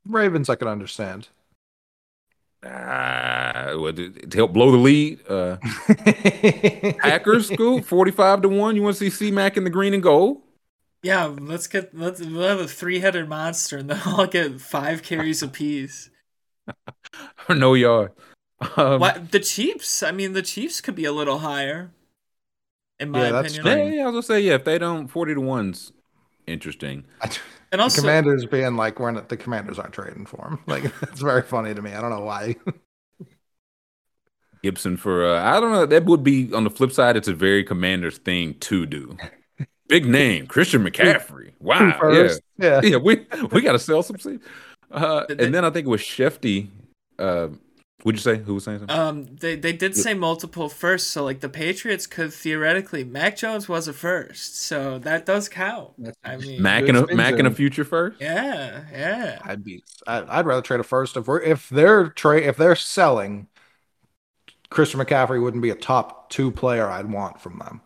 [0.06, 1.28] Ravens, I can understand.
[2.64, 5.18] Ah, what, to help blow the lead.
[5.28, 5.56] Uh,
[6.98, 8.76] Packers, school forty-five to one.
[8.76, 10.41] You want to see C Mac in the green and gold?
[11.02, 15.42] Yeah, let's get let's we'll have a three-headed monster, and then I'll get five carries
[15.42, 16.10] apiece.
[17.48, 18.12] Or no yard.
[18.76, 20.02] Um, what the Chiefs?
[20.02, 21.92] I mean, the Chiefs could be a little higher,
[22.98, 23.66] in my Yeah, that's opinion.
[23.66, 24.54] Yeah, yeah, I was gonna say yeah.
[24.54, 25.92] If they don't, forty to one's
[26.46, 27.04] interesting.
[27.72, 30.60] And The also, commanders being like, we're not, the commanders aren't trading for him.
[30.66, 31.92] Like, it's very funny to me.
[31.94, 32.56] I don't know why.
[34.62, 35.86] Gibson for uh, I don't know.
[35.86, 37.16] That would be on the flip side.
[37.16, 39.18] It's a very Commanders thing to do.
[39.92, 41.50] Big name, Christian McCaffrey.
[41.60, 42.80] Wow, yeah, yeah.
[42.82, 42.96] yeah.
[42.96, 44.42] We we got to sell some seats.
[44.90, 46.68] Uh, Did they- and then I think it was Shefty.
[47.18, 47.48] Uh,
[48.04, 48.98] would you say who was saying something?
[48.98, 53.04] um, they they did say multiple firsts, so like the Patriots could theoretically.
[53.04, 55.90] Mac Jones was a first, so that does count.
[56.24, 58.18] I mean, Mac good and a Mac and a future first.
[58.18, 59.38] yeah, yeah.
[59.44, 59.84] I'd be.
[60.06, 63.46] I, I'd rather trade a first if we're if they're trade if they're selling.
[64.70, 67.82] Christian McCaffrey wouldn't be a top two player I'd want from them.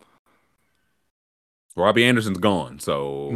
[1.77, 3.29] Robbie Anderson's gone, so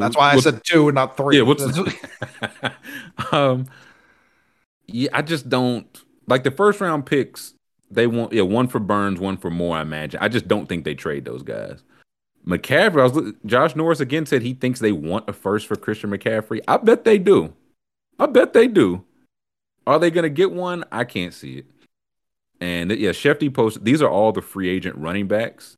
[0.00, 1.36] That's why I said two and not three.
[1.36, 1.62] Yeah, what's
[3.32, 3.66] um
[4.86, 5.86] yeah, I just don't
[6.26, 7.54] like the first round picks,
[7.90, 10.20] they want yeah, one for Burns, one for Moore, I imagine.
[10.22, 11.82] I just don't think they trade those guys.
[12.46, 15.76] McCaffrey, I was look- Josh Norris again said he thinks they want a first for
[15.76, 16.60] Christian McCaffrey.
[16.68, 17.54] I bet they do.
[18.18, 19.04] I bet they do.
[19.86, 20.84] Are they gonna get one?
[20.92, 21.66] I can't see it.
[22.60, 25.76] And yeah, Shefty posted these are all the free agent running backs.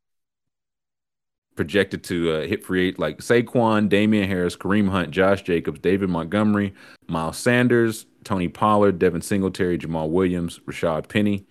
[1.59, 6.09] Projected to uh, hit free eight like Saquon, Damien Harris, Kareem Hunt, Josh Jacobs, David
[6.09, 6.73] Montgomery,
[7.09, 11.45] Miles Sanders, Tony Pollard, Devin Singletary, Jamaal Williams, Rashaad Penny.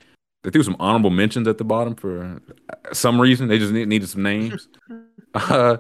[0.44, 3.50] They threw some honorable mentions at the bottom for uh, some reason.
[3.50, 4.70] They just need, needed some names.
[5.34, 5.76] uh,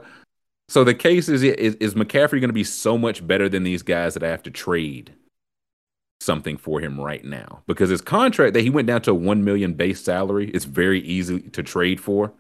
[0.68, 3.82] so the case is, is is McCaffrey going to be so much better than these
[3.82, 5.14] guys that I have to trade
[6.20, 9.46] something for him right now because his contract that he went down to a one
[9.46, 10.52] million base salary.
[10.52, 12.34] It's very easy to trade for.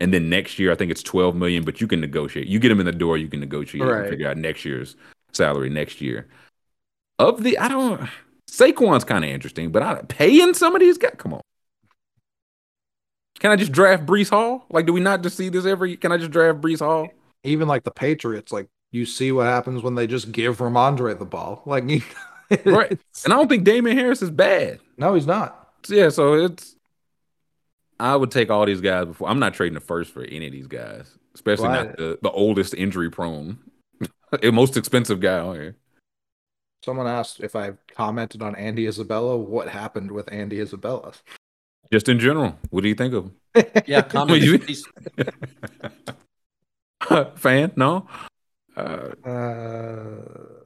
[0.00, 2.46] And then next year, I think it's 12 million, but you can negotiate.
[2.48, 4.00] You get him in the door, you can negotiate Right.
[4.00, 4.96] and figure out next year's
[5.32, 6.26] salary next year.
[7.18, 8.08] Of the, I don't,
[8.50, 11.42] Saquon's kind of interesting, but I paying some of these guys, come on.
[13.38, 14.66] Can I just draft Breece Hall?
[14.70, 15.96] Like, do we not just see this every?
[15.96, 17.08] Can I just draft Breece Hall?
[17.44, 21.24] Even like the Patriots, like you see what happens when they just give Rhamondre the
[21.24, 21.62] ball.
[21.64, 22.02] Like, you,
[22.66, 22.90] Right.
[23.24, 24.80] And I don't think Damien Harris is bad.
[24.98, 25.68] no, he's not.
[25.88, 26.76] Yeah, so it's
[28.00, 29.28] I would take all these guys before.
[29.28, 31.86] I'm not trading the first for any of these guys, especially Right.
[31.88, 33.58] not the, the oldest injury prone,
[34.52, 35.76] most expensive guy on here.
[36.84, 39.36] Someone asked if I commented on Andy Isabella.
[39.36, 41.12] What happened with Andy Isabella?
[41.92, 43.34] Just in general, what do you think of him?
[43.86, 44.42] Yeah, comment.
[44.42, 44.84] you- please.
[47.36, 47.72] Fan?
[47.76, 48.06] No.
[48.76, 50.62] Uh, Uh,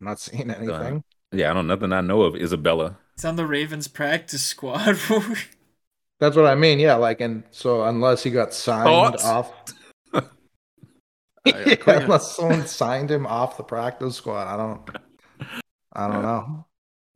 [0.00, 1.02] not seeing anything.
[1.32, 1.66] yeah, I don't.
[1.66, 2.96] Nothing I know of Isabella.
[3.14, 4.96] It's on the Ravens practice squad.
[6.20, 6.78] That's what I mean.
[6.80, 9.24] Yeah, like, and so unless he got signed Thoughts?
[9.24, 9.52] off,
[10.12, 10.22] I-
[11.46, 14.90] I yeah, unless someone signed him off the practice squad, I don't,
[15.92, 16.66] I don't know.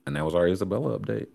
[0.06, 1.26] And that was our Isabella update.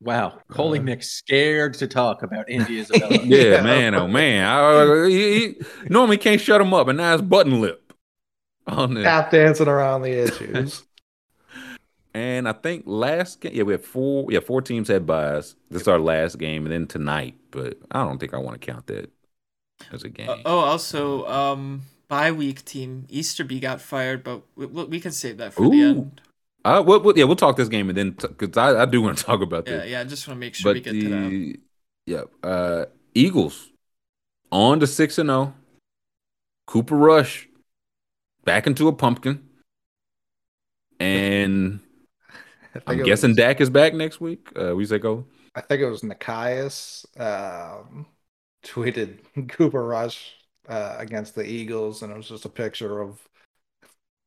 [0.00, 3.16] Wow, Coley Uh, Mick scared to talk about Andy Isabella.
[3.22, 3.62] Yeah, Yeah.
[3.62, 3.94] man.
[3.94, 4.44] Oh man.
[4.46, 5.56] I, he, he
[5.88, 7.92] normally can't shut him up, and now it's button lip
[8.66, 9.04] on this.
[9.04, 10.82] Tap dancing around the issues.
[12.14, 14.30] And I think last game, yeah, we had four.
[14.30, 15.56] Yeah, four teams had buys.
[15.70, 17.34] This is our last game, and then tonight.
[17.50, 19.10] But I don't think I want to count that
[19.92, 20.30] as a game.
[20.30, 25.10] Uh, oh, also, um, bye week team Easterby got fired, but we, we we can
[25.10, 26.20] save that for the end.
[26.64, 29.18] Uh, we'll, we'll- yeah, we'll talk this game, and then because I, I do want
[29.18, 29.90] to talk about Yeah, this.
[29.90, 30.00] yeah.
[30.00, 31.30] I just want to make sure we but get to that.
[31.30, 31.60] the
[32.06, 32.84] yeah, uh,
[33.14, 33.70] Eagles
[34.52, 35.52] on to six and zero.
[36.68, 37.48] Cooper Rush
[38.44, 39.46] back into a pumpkin,
[41.00, 41.80] and
[42.86, 44.48] I'm guessing was- Dak is back next week.
[44.60, 45.24] Uh, we say go.
[45.54, 48.06] I think it was Nikias um,
[48.64, 50.34] tweeted Cooper Rush
[50.68, 53.20] uh, against the Eagles, and it was just a picture of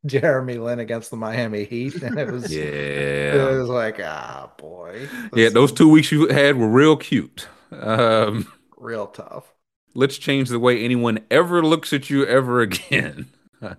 [0.05, 5.07] Jeremy Lin against the Miami Heat, and it was yeah, it was like ah boy,
[5.33, 5.49] yeah.
[5.49, 7.47] Those two weeks you had were real cute.
[7.71, 9.51] Um, real tough.
[9.95, 13.27] let's change the way anyone ever looks at you ever again.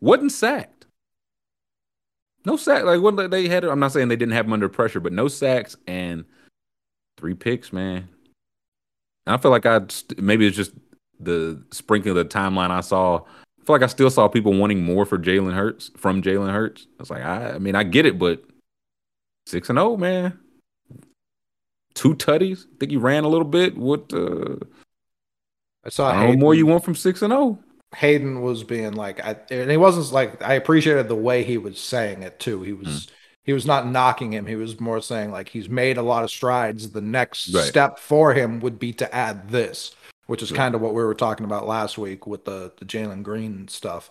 [0.00, 0.79] Wasn't sacked.
[2.44, 2.84] No sack.
[2.84, 3.64] Like what they had.
[3.64, 6.24] it, I'm not saying they didn't have him under pressure, but no sacks and
[7.16, 8.08] three picks, man.
[9.26, 10.72] And I feel like I st- maybe it's just
[11.18, 13.18] the sprinkling of the timeline I saw.
[13.18, 16.86] I feel like I still saw people wanting more for Jalen Hurts from Jalen Hurts.
[16.98, 18.42] I was like, I, I mean, I get it, but
[19.46, 20.38] six and zero, man.
[21.94, 22.64] Two tutties.
[22.64, 23.76] I think you ran a little bit.
[23.76, 24.12] What?
[24.12, 24.56] Uh,
[25.84, 27.58] I saw I don't know more you want from six and oh?
[27.96, 31.80] Hayden was being like, I, and he wasn't like I appreciated the way he was
[31.80, 32.62] saying it too.
[32.62, 33.08] He was
[33.42, 34.46] he was not knocking him.
[34.46, 36.90] He was more saying like he's made a lot of strides.
[36.90, 37.64] The next Right.
[37.64, 39.94] step for him would be to add this,
[40.26, 40.58] which is Right.
[40.58, 44.10] kind of what we were talking about last week with the the Jalen Green stuff.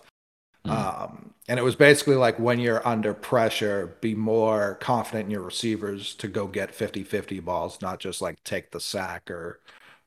[0.66, 0.70] Mhm.
[0.72, 5.40] Um, and it was basically like when you're under pressure, be more confident in your
[5.40, 9.60] receivers to go get 50 50 balls, not just like take the sack or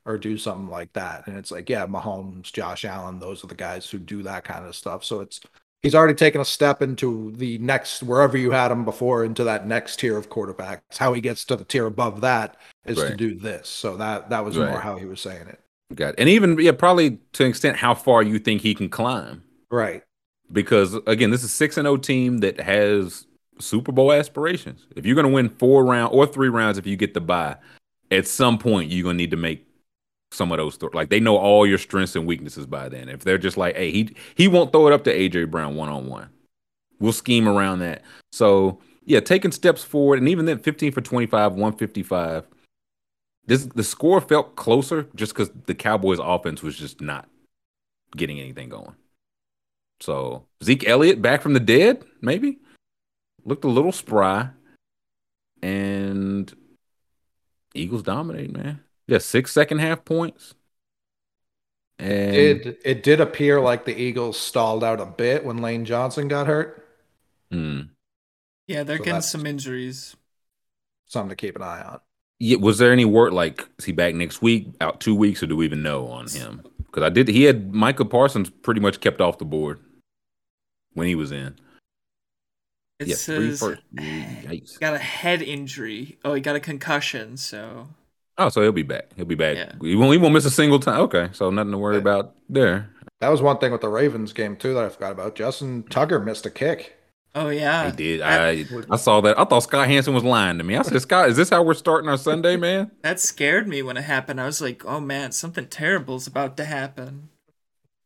[0.06, 1.26] or do something like that.
[1.26, 4.64] And it's like, yeah, Mahomes, Josh Allen, those are the guys who do that kind
[4.66, 5.04] of stuff.
[5.04, 5.40] So it's
[5.82, 9.66] he's already taken a step into the next wherever you had him before into that
[9.66, 10.80] next tier of quarterbacks.
[10.98, 13.68] How he gets to the tier above that is to do this.
[13.68, 14.70] So that that was Right.
[14.70, 15.60] more how he was saying it.
[15.94, 16.14] Got it.
[16.18, 19.42] and even yeah, probably to an extent how far you think he can climb.
[19.70, 20.02] Right.
[20.52, 23.26] Because again, this is six and zero team that has
[23.58, 24.86] Super Bowl aspirations.
[24.96, 27.56] If you're going to win four round or three rounds, if you get the bye,
[28.10, 29.63] at some point you're going to need to make
[30.34, 30.76] some of those.
[30.76, 33.08] Th- like they know all your strengths and weaknesses by then.
[33.08, 35.88] If they're just like, hey, he he won't throw it up to AJ Brown one
[35.88, 36.28] on one.
[37.00, 38.02] We'll scheme around that.
[38.32, 42.46] So yeah, taking steps forward, and even then, 15 for 25, 155.
[43.46, 47.28] This the score felt closer just because the Cowboys' offense was just not
[48.16, 48.94] getting anything going.
[50.00, 52.58] So Zeke Elliott back from the dead, maybe
[53.44, 54.50] looked a little spry,
[55.62, 56.52] and
[57.74, 58.80] Eagles dominate, man.
[59.06, 60.54] Yeah, six second half points.
[61.98, 66.28] And It it did appear like the Eagles stalled out a bit when Lane Johnson
[66.28, 66.84] got hurt.
[67.50, 67.94] Hmm.
[68.66, 70.16] Yeah, they're So getting some injuries.
[71.06, 72.00] Something to keep an eye on.
[72.38, 75.46] yeah, was there any word like is he back next week, out two weeks, or
[75.46, 76.62] do we even know on him?
[76.86, 77.28] because I did.
[77.28, 79.80] He had Michael Parsons pretty much kept off the board
[80.94, 81.56] when he was in.
[82.98, 83.82] It yeah, says first.
[83.94, 84.78] Yikes.
[84.80, 86.18] got a head injury.
[86.24, 87.36] Oh, he got a concussion.
[87.36, 87.88] So
[88.38, 89.10] Oh, so he'll be back.
[89.16, 89.56] He'll be back.
[89.56, 89.72] Yeah.
[89.80, 90.12] He won't.
[90.12, 91.00] He won't miss a single time.
[91.02, 92.00] Okay, so nothing to worry Yeah.
[92.00, 92.90] about there.
[93.20, 95.34] That was one thing with the Ravens game too that I forgot about.
[95.36, 96.96] Justin Tucker missed a kick.
[97.36, 98.20] oh yeah, He did.
[98.20, 99.38] That, I I saw that.
[99.38, 100.76] I thought Scott Hanson was lying to me.
[100.76, 102.90] I said, Scott, is this how we're starting our Sunday, man?
[103.02, 104.40] that scared me when it happened.
[104.40, 107.28] I was like, oh man, something terrible is about to happen.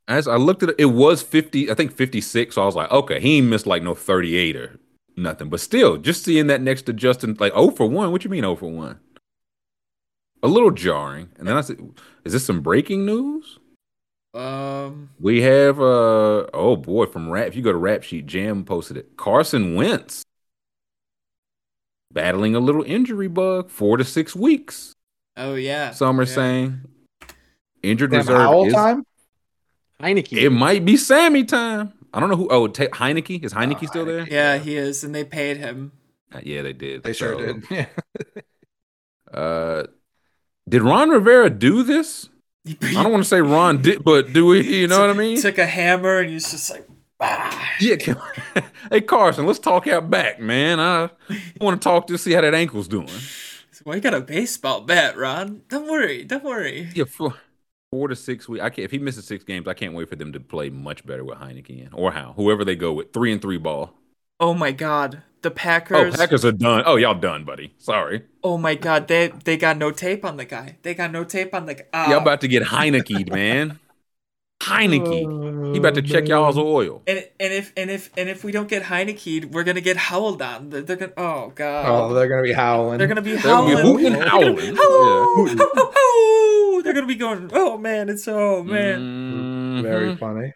[0.07, 2.55] As I looked at it, it was 50, I think 56.
[2.55, 4.79] So I was like, okay, he missed like no 38 or
[5.17, 5.51] nothing.
[5.51, 8.13] But still, just seeing that next to Justin, like oh for 1.
[8.13, 8.99] What you mean 0 for 1?
[10.43, 11.31] A little jarring.
[11.39, 11.79] And then I said,
[12.25, 13.59] is this some breaking news?
[14.35, 18.65] Um, We have uh oh boy, from rap if you go to Rap Sheet, Jam
[18.65, 19.17] posted it.
[19.17, 20.23] Carson Wentz
[22.13, 24.93] battling a little injury bug, four to six weeks.
[25.37, 25.91] oh yeah.
[25.93, 26.35] Some are yeah.
[26.35, 26.81] saying
[27.83, 29.05] injured Damn, reserve Howell is time?
[30.01, 30.37] Heinicke.
[30.37, 31.93] It might be Sammy time.
[32.15, 32.49] I don't know who.
[32.51, 34.27] Oh, Ta Heinicke is Heinicke Oh, still there?
[34.29, 35.93] Yeah, he is, and they paid him.
[36.33, 37.03] Uh, yeah, they did.
[37.03, 37.65] They sure did.
[37.71, 37.87] Yeah.
[39.33, 39.85] Uh,
[40.69, 42.29] did Ron Rivera do this?
[42.67, 44.81] I don't want to say Ron did, but do we?
[44.81, 45.41] You know what I mean?
[45.41, 46.87] Took a hammer and he's just like,
[47.21, 47.71] ah.
[47.81, 47.97] Yeah.
[48.91, 50.81] hey Carson, let's talk out back, man.
[50.81, 51.11] I
[51.61, 53.09] want to talk to see how that ankle's doing.
[53.85, 55.63] Well, you got a baseball bat, Ron.
[55.69, 56.89] Don't worry, don't worry.
[56.95, 57.35] Yeah, four,
[57.91, 58.63] four to six weeks.
[58.63, 58.85] I can't.
[58.85, 61.39] If he misses six games, I can't wait for them to play much better with
[61.39, 63.13] Heineken or how whoever they go with.
[63.13, 63.95] Three and three ball.
[64.41, 65.97] Oh my God, the Packers.
[65.97, 66.17] Oh, Packers.
[66.17, 66.83] Packers are done.
[66.87, 67.75] Oh, y'all done, buddy.
[67.79, 68.23] Sorry.
[68.43, 70.77] Oh my God, they they got no tape on the guy.
[70.83, 71.85] They got no tape on the guy.
[71.93, 72.11] Ah.
[72.11, 73.79] Y'all about to get Heinicke, man.
[74.63, 75.73] Heinicke.
[75.73, 77.03] He about to check y'all's oil.
[77.07, 80.43] and and if and if and if we don't get Heinicke, we're gonna get howled
[80.43, 80.71] on.
[80.71, 81.13] They're, they're gonna.
[81.17, 81.87] Oh God.
[81.89, 82.99] Oh, they're gonna be howling.
[82.99, 83.77] They're gonna be They'll howling.
[83.77, 84.77] be hooting, They're gonna- howling.
[84.77, 85.55] Howl, Yeah.
[85.57, 86.83] howl, howl, howl.
[86.83, 87.51] They're gonna be going.
[87.53, 89.01] Oh man, it's oh man.
[89.01, 89.83] Mhm.
[89.83, 90.53] Very funny.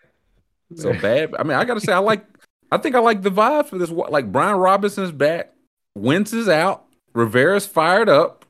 [0.77, 1.35] So bad.
[1.39, 2.25] I mean, I gotta say, I like.
[2.73, 3.91] I think I like the vibe for this.
[3.91, 5.53] Like Brian Robinson's back.
[5.95, 6.87] Wentz is out.
[7.13, 8.47] Rivera's fired up.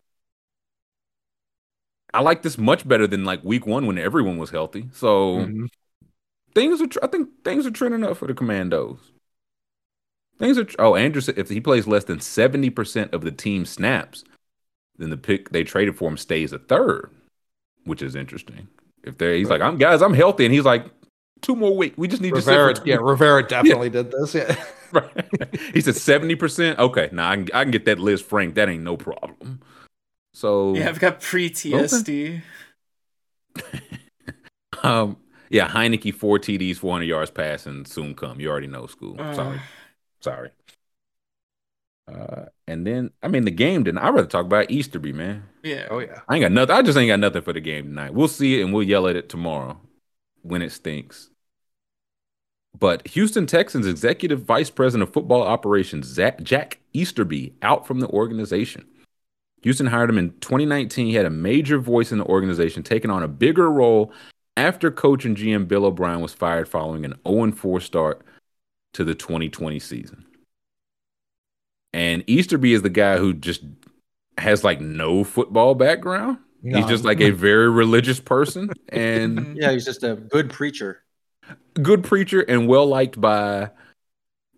[2.15, 4.89] I like this much better than like week one when everyone was healthy.
[4.93, 5.69] So Mhm.
[6.55, 6.87] things are.
[7.03, 8.99] I think things are trending up for the Commandos.
[10.39, 10.69] Things are.
[10.79, 14.23] Oh, Andrew said if he plays less than seventy percent of the team snaps,
[14.99, 17.11] then the pick they traded for him stays a third,
[17.85, 18.69] which is interesting.
[19.03, 20.87] If they, he's like, I'm guys, I'm healthy, and he's like,
[21.43, 21.99] two more weeks.
[21.99, 24.35] We just need Rivera, to sit for yeah, Rivera definitely did this.
[24.35, 24.57] Yeah.
[24.93, 25.27] Right.
[25.73, 26.79] he said seventy percent.
[26.79, 28.57] Okay, now I can I can get that list Frank.
[28.57, 29.63] That ain't no problem.
[30.35, 32.43] So Yeah, I've got pre TSD.
[34.83, 35.17] um
[35.49, 38.39] yeah, Heinicke four TDs, four hundred yards passing, soon come.
[38.39, 39.17] You already know school.
[39.19, 39.33] Uh.
[39.33, 39.61] Sorry,
[40.21, 40.51] sorry.
[42.07, 43.99] Uh, and then I mean the game didn't.
[43.99, 45.45] I'd rather talk about Easterby, man.
[45.63, 45.87] Yeah.
[45.91, 46.21] Oh yeah.
[46.29, 46.77] I ain't got nothing.
[46.77, 48.13] I just ain't got nothing for the game tonight.
[48.13, 49.81] We'll see it and we'll yell at it tomorrow
[50.43, 51.31] when it stinks.
[52.79, 58.09] But Houston Texans executive vice president of football operations Zach, Jack Easterby out from the
[58.09, 58.87] organization.
[59.63, 61.07] Houston hired him in 2019.
[61.07, 64.13] He had a major voice in the organization, taking on a bigger role
[64.57, 68.23] after coach and GM Bill O'Brien was fired following an 0-4 start
[68.95, 70.27] to the 2020 season.
[71.93, 73.63] And Easterby is the guy who just
[74.39, 76.39] has like no football background.
[76.63, 81.02] He's just like a very religious person and Yeah, he's just a good preacher.
[81.81, 83.71] Good preacher and well liked by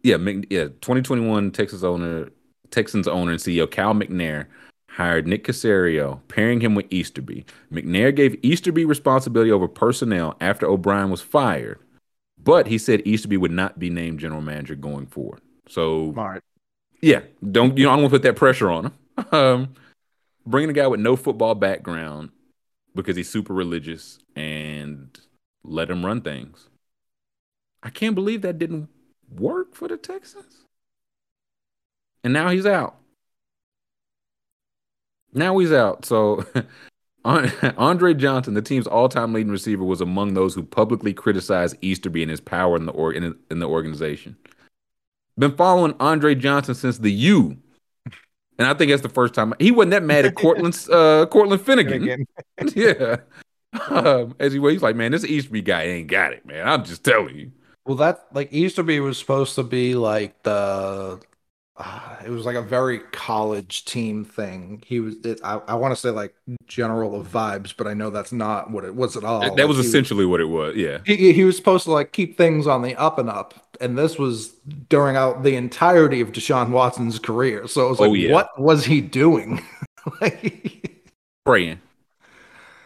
[0.05, 2.29] yeah, Mc, yeah, 2021 Texas owner
[2.71, 4.47] Texans owner and CEO Cal McNair
[4.89, 7.45] hired Nick Caserio, pairing him with Easterby.
[7.73, 11.81] McNair gave Easterby responsibility over personnel after O'Brien was fired,
[12.39, 15.41] but he said Easterby would not be named general manager going forward.
[15.69, 16.45] So Smart.
[17.01, 17.91] yeah, don't you know?
[17.91, 18.93] I don't want to put that pressure on him.
[19.31, 19.75] Um,
[20.45, 22.31] bringing a guy with no football background
[22.97, 25.17] because he's super religious and
[25.63, 26.69] let him run things.
[27.85, 28.89] I can't believe that didn't
[29.31, 30.65] work for the Texans.
[32.25, 32.97] And now he's out.
[35.35, 36.05] Now he's out.
[36.05, 36.45] So
[37.25, 42.23] An- Andre Johnson, the team's all-time leading receiver, was among those who publicly criticized Easterby
[42.23, 44.37] and his power in the or- in, in the organization.
[45.37, 47.59] Been following Andre Johnson since the U.
[48.57, 51.61] And I think that's the first time he wasn't that mad at Cortland uh Cortland
[51.61, 52.27] Finnegan.
[52.75, 53.17] Yeah.
[53.91, 56.69] Um, as he was, he's like, man, this Easterby guy ain't got it, man.
[56.69, 57.51] I'm just telling you.
[57.87, 61.21] Well, that like Easterby was supposed to be like the.
[61.77, 64.81] Uh, it was like a very college team thing.
[64.87, 65.17] He was.
[65.25, 66.33] It, I, I want to say like
[66.69, 69.41] general of vibes, but I know that's not what it was at all.
[69.41, 70.77] that, that was Like, essentially what it was.
[70.77, 70.99] Yeah.
[71.05, 74.19] He, he was supposed to like keep things on the up and up, and this
[74.19, 74.51] was
[74.89, 77.67] during out the entirety of Deshaun Watson's career.
[77.67, 78.33] So it was like, Oh, yeah.
[78.33, 79.61] what was he doing?
[80.21, 81.05] like,
[81.45, 81.81] Praying.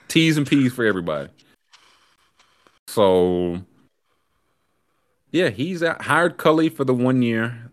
[0.08, 1.28] T's and P's for everybody.
[2.86, 3.60] So
[5.30, 7.70] yeah, he's out, hired Culley for the one year.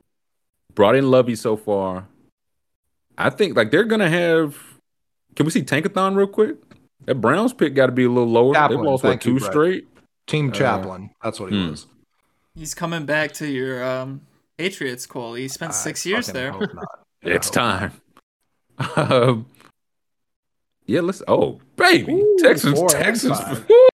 [0.74, 2.08] Brought in Lovie so far.
[3.17, 4.58] I think like they're gonna have.
[5.35, 6.58] Can we see Tankathon real quick?
[7.06, 8.53] That Browns pick got to be a little lower.
[8.53, 9.88] Chaplin, They've lost what thank you, two straight.
[10.27, 11.09] Team Uh, Chaplin.
[11.24, 11.72] That's what he hmm.
[11.72, 11.88] was.
[12.56, 14.22] He's coming back to your um,
[14.58, 15.34] Patriots, Cole.
[15.34, 16.51] He spent I six years there.
[16.51, 16.69] not.
[17.22, 17.92] It's time.
[18.95, 19.48] Um,
[20.85, 21.24] yeah, let's.
[21.27, 23.67] Oh, baby, Ooh, Texans, four and Texans, five.
[23.69, 23.88] woo,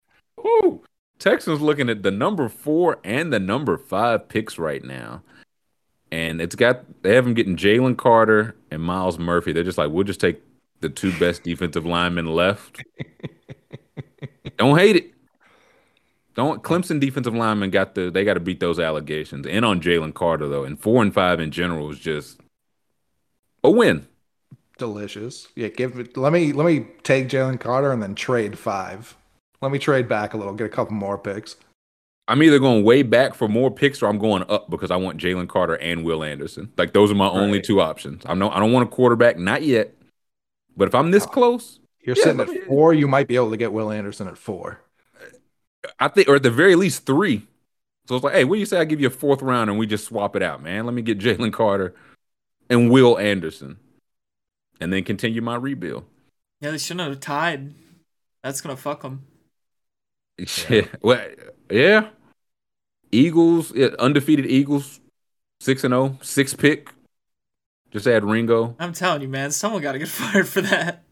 [0.44, 0.84] woo.
[1.22, 5.22] Texans looking at the number four and the number five picks right now,
[6.12, 9.54] and it's got they have them getting Jalen Carter and Myles Murphy.
[9.54, 10.42] They're just like, we'll just take
[10.80, 12.82] the two best defensive linemen left.
[14.58, 15.14] Don't hate it.
[16.34, 19.46] Don't Clemson defensive linemen got the they got to beat those allegations.
[19.46, 22.40] And on Jalen Carter though, and four and five in general is just
[23.64, 24.08] a win.
[24.80, 25.50] delicious.
[25.56, 26.18] Yeah, give it.
[26.18, 29.16] Let me let me take Jalen Carter and then trade five.
[29.62, 31.56] Let me trade back a little, get a couple more picks.
[32.28, 35.20] I'm either going way back for more picks or I'm going up because I want
[35.22, 36.72] Jalen Carter and Will Anderson.
[36.78, 38.24] Like those are my only two options.
[38.26, 39.94] I'm no I don't want a quarterback, not yet.
[40.78, 42.94] But if I'm this uh, close, You're Yeah, sitting at me- four.
[42.94, 44.82] You might be able to get Will Anderson at four.
[46.00, 47.48] I think, or at the very least three.
[48.08, 48.80] So it's like, hey, what do you say?
[48.80, 50.86] I give you a fourth round and we just swap it out, man.
[50.86, 51.94] Let me get Jalen Carter
[52.70, 53.78] and Will Anderson,
[54.80, 56.06] and then continue my rebuild.
[56.62, 57.74] Yeah, they shouldn't have tied.
[58.44, 59.24] That's gonna fuck them.
[60.38, 60.88] Yeah.
[61.02, 61.28] Well,
[61.70, 62.10] yeah.
[63.12, 65.00] Eagles, yeah, undefeated Eagles,
[65.60, 66.90] six and zero, six pick.
[67.92, 68.76] Just add Ringo.
[68.80, 71.04] I'm telling you, man, someone got to get fired for that.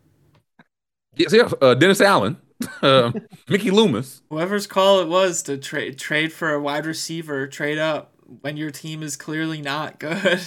[1.16, 1.50] Yes, yeah.
[1.62, 2.38] Uh, Dennis Allen,
[2.82, 3.12] uh,
[3.50, 4.22] Mickey Loomis.
[4.30, 8.72] Whoever's call it was to trade trade for a wide receiver, trade up when your
[8.72, 10.40] team is clearly not good.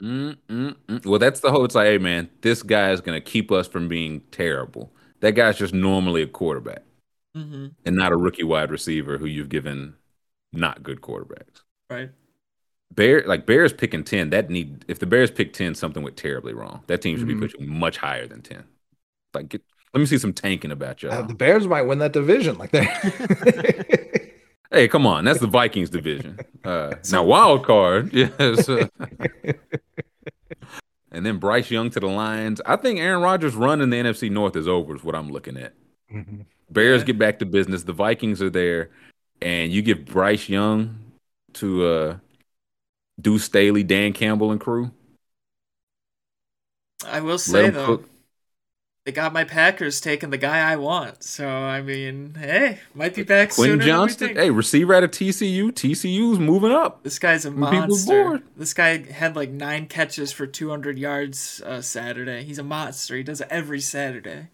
[0.00, 1.06] Mm, mm, mm.
[1.06, 1.64] Well, that's the whole.
[1.64, 4.90] It's like, hey, man, this guy is gonna keep us from being terrible.
[5.20, 6.84] That guy's just normally a quarterback
[7.42, 9.94] hmm and not a rookie wide receiver who you've given
[10.52, 11.62] not good quarterbacks.
[11.90, 12.10] Right.
[12.94, 14.30] Bear like Bears picking ten.
[14.30, 16.82] That need if the Bears pick ten, something went terribly wrong.
[16.86, 17.40] That team should Mhm.
[17.40, 18.64] be pitching much higher than ten.
[19.34, 19.62] Like, get,
[19.94, 21.12] let me see some tanking about y'all.
[21.12, 22.56] Uh, the Bears might win that division.
[22.58, 22.86] Like they.
[24.70, 26.38] Hey, come on, that's the Vikings division.
[26.62, 28.68] Uh, now wild card, yes.
[28.68, 28.86] uh,
[31.10, 32.60] and then Bryce Young to the Lions.
[32.66, 34.94] I think Aaron Rodgers' run in the NFC North is over.
[34.94, 35.72] Is what I'm looking at.
[36.12, 36.44] Mhm.
[36.70, 37.82] Bears get back to business.
[37.82, 38.90] The Vikings are there,
[39.40, 40.98] and you give Bryce Young
[41.54, 42.16] to uh,
[43.20, 44.90] Deuce Staley, Dan Campbell, and crew.
[47.06, 48.08] I will say though, cook.
[49.04, 51.22] they got my Packers taking the guy I want.
[51.22, 55.70] So I mean, hey, might be back Quinn sooner Johnston, hey, receiver out of TCU.
[55.70, 57.02] TCU's moving up.
[57.02, 58.42] This guy's a monster.
[58.56, 62.44] This guy had like nine catches for 200 yards uh, Saturday.
[62.44, 63.16] He's a monster.
[63.16, 64.48] He does it every Saturday.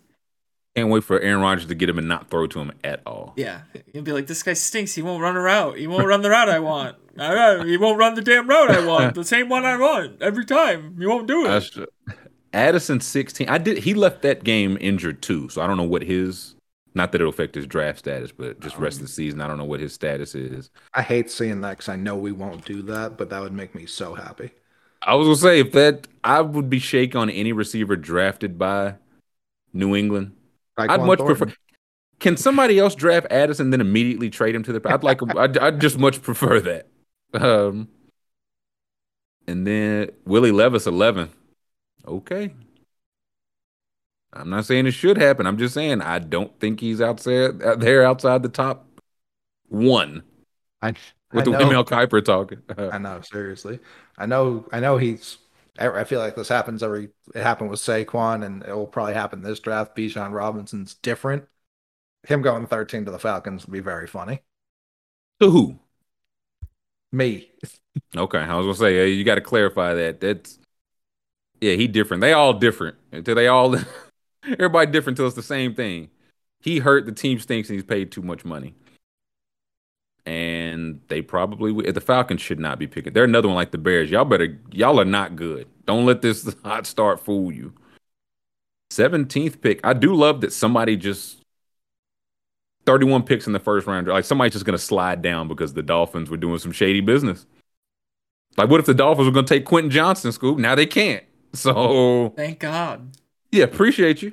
[0.76, 3.32] Can't wait for Aaron Rodgers to get him and not throw to him at all.
[3.36, 3.60] Yeah,
[3.92, 4.94] he'll be like, this guy stinks.
[4.94, 5.78] He won't run a route.
[5.78, 6.96] He won't run the route I want.
[7.18, 9.14] All right, he won't run the damn route I want.
[9.14, 10.96] The same one I want every time.
[10.98, 11.88] He won't do it.
[12.52, 13.48] Addison 16.
[13.48, 16.56] I did he left that game injured too, so I don't know what his
[16.94, 19.58] not that it'll affect his draft status, but just rest of the season, I don't
[19.58, 20.70] know what his status is.
[20.92, 23.74] I hate seeing that because I know we won't do that, but that would make
[23.74, 24.50] me so happy.
[25.02, 28.94] I was gonna say if that I would be shake on any receiver drafted by
[29.72, 30.34] New England.
[30.76, 31.24] I'd much Thornton.
[31.24, 31.54] prefer.
[32.20, 34.80] Can somebody else draft Addison then immediately trade him to the?
[34.92, 35.20] I'd like.
[35.36, 36.88] I'd, I'd just much prefer that.
[37.34, 37.88] Um,
[39.46, 41.30] and then Willie Levis eleven.
[42.06, 42.54] Okay.
[44.32, 45.46] I'm not saying it should happen.
[45.46, 48.86] I'm just saying I don't think he's outside out there outside the top
[49.68, 50.22] one
[50.82, 50.94] I,
[51.32, 51.66] with I the know.
[51.66, 52.62] Mel Kiper talking.
[52.90, 53.80] I know, seriously.
[54.18, 54.66] I know.
[54.72, 55.38] I know he's.
[55.78, 57.10] I I feel like this happens every.
[57.34, 59.96] It happened with Saquon, and it will probably happen this draft.
[59.96, 61.46] Bijan Robinson's different.
[62.26, 64.42] Him going 13 to the Falcons would be very funny.
[65.40, 65.78] to who?
[67.12, 67.52] Me,
[68.16, 70.20] Okay, I was gonna say you got to clarify that.
[70.20, 70.58] That's
[71.60, 72.20] yeah, he different.
[72.20, 73.76] They all different until they all
[74.44, 76.10] everybody different till it's the same thing.
[76.60, 78.74] He hurt the team stinks and he's paid too much money,
[80.26, 83.12] and they probably the Falcons should not be picking.
[83.12, 84.10] They're another one like the Bears.
[84.10, 85.68] Y'all better y'all are not good.
[85.86, 87.72] Don't let this hot start fool you.
[88.90, 89.80] Seventeenth pick.
[89.84, 91.38] I do love that somebody just.
[92.86, 94.06] 31 picks in the first round.
[94.08, 97.46] Like somebody's just gonna slide down because the Dolphins were doing some shady business.
[98.56, 100.58] Like, what if the Dolphins were going to take Quentin Johnston, Scoop?
[100.58, 101.24] Now they can't.
[101.54, 103.16] So, Thank God.
[103.52, 104.32] yeah, appreciate you.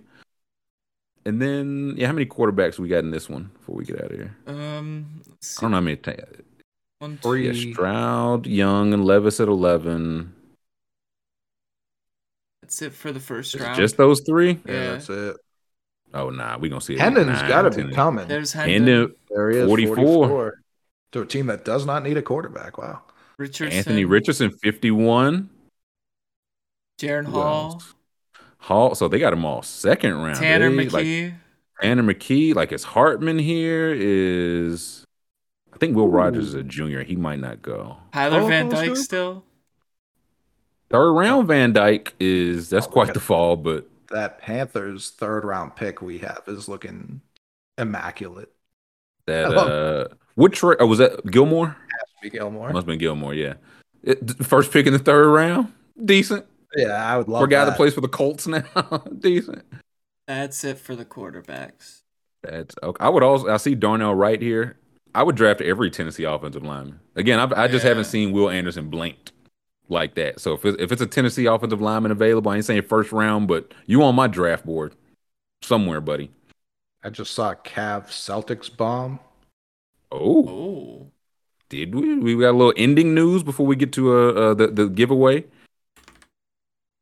[1.25, 4.11] And then, yeah, how many quarterbacks we got in this one before we get out
[4.11, 4.35] of here?
[4.47, 5.21] Um,
[5.57, 5.95] I don't know how many.
[5.97, 6.13] Ta-
[6.99, 7.49] One, Three.
[7.51, 10.33] yeah, Stroud, Young, and Levis at 11.
[12.61, 13.75] That's it for the first Is round.
[13.77, 14.59] just those three?
[14.65, 14.91] yeah, Yeah.
[14.93, 15.37] that's it.
[16.13, 16.99] Oh nah, we gonna see it.
[16.99, 17.87] Hendon's Nine, got to 10.
[17.87, 18.27] be coming.
[18.27, 19.95] There's Hendon, Hendon, There he is, 44.
[19.95, 20.61] 44.
[21.13, 22.77] To a team that does not need a quarterback.
[22.77, 23.01] Wow.
[23.37, 25.49] Richardson, Anthony Richardson, fifty-one.
[26.99, 27.93] Jaren Hall, else?
[28.61, 28.95] Hall.
[28.95, 30.37] So they got them all second round.
[30.37, 31.33] Tanner They, like, McKee.
[31.81, 32.55] Tanner McKee.
[32.55, 33.91] Like is Hartman here?
[33.95, 35.05] Is
[35.73, 37.03] I think Will Rogers is a junior.
[37.03, 37.97] He might not go.
[38.13, 38.95] Tyler Oh, Van Dyke who?
[38.95, 39.43] still.
[40.89, 45.45] Third round Van Dyke is that's Oh, quite look the fall, but That Panthers third
[45.45, 47.21] round pick we have is looking
[47.77, 48.51] immaculate.
[49.25, 51.67] that uh which ra- oh, was that Gilmore?
[51.67, 52.67] Has to be Gilmore.
[52.67, 53.53] Must have been Gilmore, yeah.
[54.03, 55.71] It, first pick in the third round.
[56.03, 56.45] Decent.
[56.75, 57.71] Yeah, I would love For a guy that.
[57.71, 58.63] that plays for the Colts now.
[59.19, 59.63] Decent.
[60.27, 62.01] That's it for the quarterbacks.
[62.43, 63.03] That's okay.
[63.03, 64.77] I would also I see Darnell Wright here.
[65.13, 66.99] I would draft every Tennessee offensive lineman.
[67.15, 67.89] Again, I've, I just Yeah.
[67.89, 69.33] haven't seen Will Anderson blinked
[69.89, 70.39] like that.
[70.39, 73.49] So if it's, if it's a Tennessee offensive lineman available, I ain't saying first round,
[73.49, 74.95] but you on my draft board
[75.61, 76.31] somewhere, buddy.
[77.03, 79.19] I just saw a Cav Celtics bomb.
[80.11, 81.07] Oh, Oh,
[81.69, 82.15] did we?
[82.19, 85.45] We got a little ending news before we get to uh, uh the the giveaway.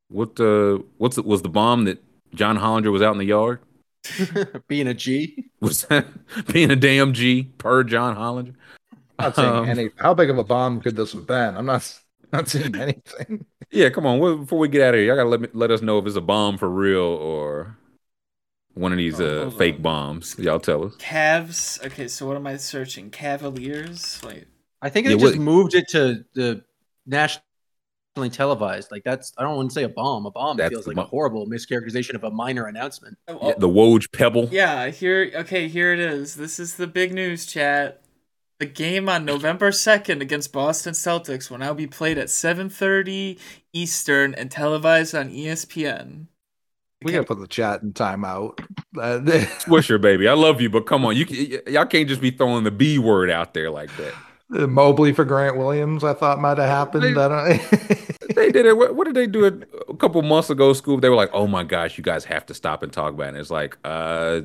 [0.09, 3.59] What uh what's it was the bomb that John Hollinger was out in the yard?
[4.67, 5.45] Being a G.
[5.59, 6.07] Was that
[6.53, 8.55] being a damn G per John Hollinger?
[9.19, 9.89] Not seeing Um, any.
[9.97, 11.55] How big of a bomb could this have been?
[11.57, 11.99] I'm not
[12.31, 13.45] not seeing anything.
[13.71, 14.19] Yeah, come on.
[14.19, 16.05] What, before we get out of here, y'all gotta let me, let us know if
[16.07, 17.75] it's a bomb for real or
[18.73, 19.81] one of these Oh, uh, fake on.
[19.81, 20.35] bombs.
[20.39, 20.95] Y'all tell us.
[20.95, 21.85] Cavs.
[21.85, 23.09] Okay, so what am I searching?
[23.11, 24.21] Cavaliers.
[24.25, 24.45] Wait.
[24.81, 26.63] I think Yeah, they just what- moved it to the
[28.19, 28.91] nationally televised.
[28.91, 30.25] Like that's I don't want to say a bomb.
[30.25, 31.05] A bomb That's feels like bomb.
[31.05, 33.17] a horrible mischaracterization of a minor announcement.
[33.27, 34.49] Oh, Yeah, the Woj Pebble.
[34.51, 36.35] Yeah, here okay, here it is.
[36.35, 38.01] This is the big news chat.
[38.59, 43.39] The game on November 2nd against Boston Celtics will now be played at 7:30
[43.73, 46.25] Eastern and televised on ESPN.
[47.01, 48.59] We gotta put the chat in timeout.
[48.97, 49.19] Uh,
[49.63, 50.27] Swisher, baby.
[50.27, 51.15] I love you, but come on.
[51.15, 54.13] You c- y- y'all can't just be throwing the B word out there like that.
[54.67, 57.17] Mobley for Grant Williams, I thought might have happened.
[57.17, 57.61] I don't,
[58.35, 58.77] They did it.
[58.77, 60.73] What, what did they do it a couple months ago?
[60.73, 60.99] School.
[60.99, 63.39] They were like, "Oh my gosh, you guys have to stop and talk about it."
[63.39, 64.41] It's like, uh,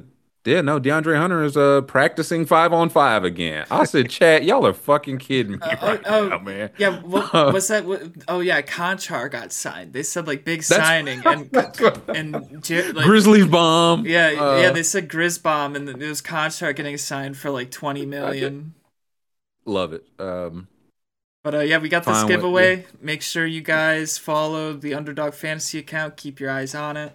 [0.47, 3.67] yeah, no, DeAndre Hunter is uh practicing five on five again.
[3.71, 6.71] I said, Chad, y'all are fucking kidding me Uh, oh, right oh, now, man.
[6.77, 7.87] Yeah, what was that?
[7.87, 9.93] What, oh yeah, Konchar got signed.
[9.95, 11.51] They said like big That's- signing and
[12.09, 12.33] and
[12.95, 14.07] like, Grizzlies bomb.
[14.07, 18.05] Yeah, yeah, Uh, they said Grizzbomb and it was Konchar getting signed for like 20
[18.07, 18.75] million.
[19.65, 20.05] love it.
[20.19, 20.69] Um,
[21.45, 22.87] But uh, yeah, we got this Fine giveaway.
[23.03, 26.17] Make sure you guys follow the Underdog Fantasy account.
[26.17, 27.13] Keep your eyes on it.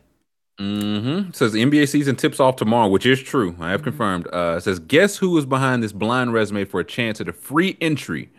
[0.59, 1.31] Mm-hmm.
[1.31, 3.55] Says the NBA season tips off tomorrow, which is true.
[3.59, 3.85] I have Mhm.
[3.85, 4.27] confirmed.
[4.31, 7.33] Uh, it says, guess who is behind this blind resume for a chance at a
[7.33, 8.29] free entry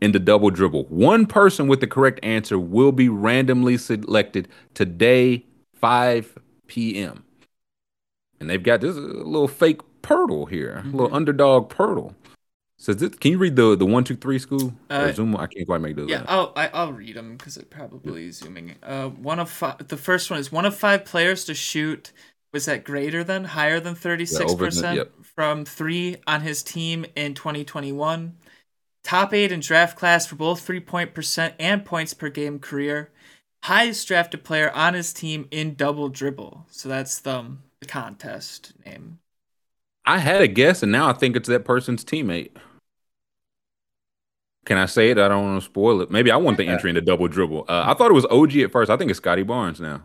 [0.00, 0.84] in the double dribble?
[0.84, 7.24] One person with the correct answer will be randomly selected today, 5 p.m.
[8.38, 12.14] And they've got this uh, little fake Purtle here, a little underdog Purtle.
[12.80, 15.36] Says, this, can you read the the one two three school Uh, Zoom?
[15.36, 16.08] I can't quite make those.
[16.08, 16.28] Yeah, out.
[16.28, 18.74] I'll I, I'll read them because it probably is zooming.
[18.82, 19.86] Uh, one of five.
[19.86, 22.10] The first one is one of five players to shoot.
[22.54, 27.34] Was that greater than, higher than thirty six percent from three on his team in
[27.34, 28.38] twenty twenty one?
[29.04, 33.10] Top eight in draft class for both three point percent and points per game career.
[33.64, 36.64] Highest drafted player on his team in double dribble.
[36.70, 39.18] So that's the, the contest name.
[40.06, 42.52] I had a guess, and now I think it's that person's teammate.
[44.66, 45.18] Can I say it?
[45.18, 46.10] I don't want to spoil it.
[46.10, 46.72] Maybe I want the Yeah.
[46.72, 47.64] entry into double dribble.
[47.68, 48.90] Uh, I thought it was OG at first.
[48.90, 50.02] I think it's Scotty Barnes now.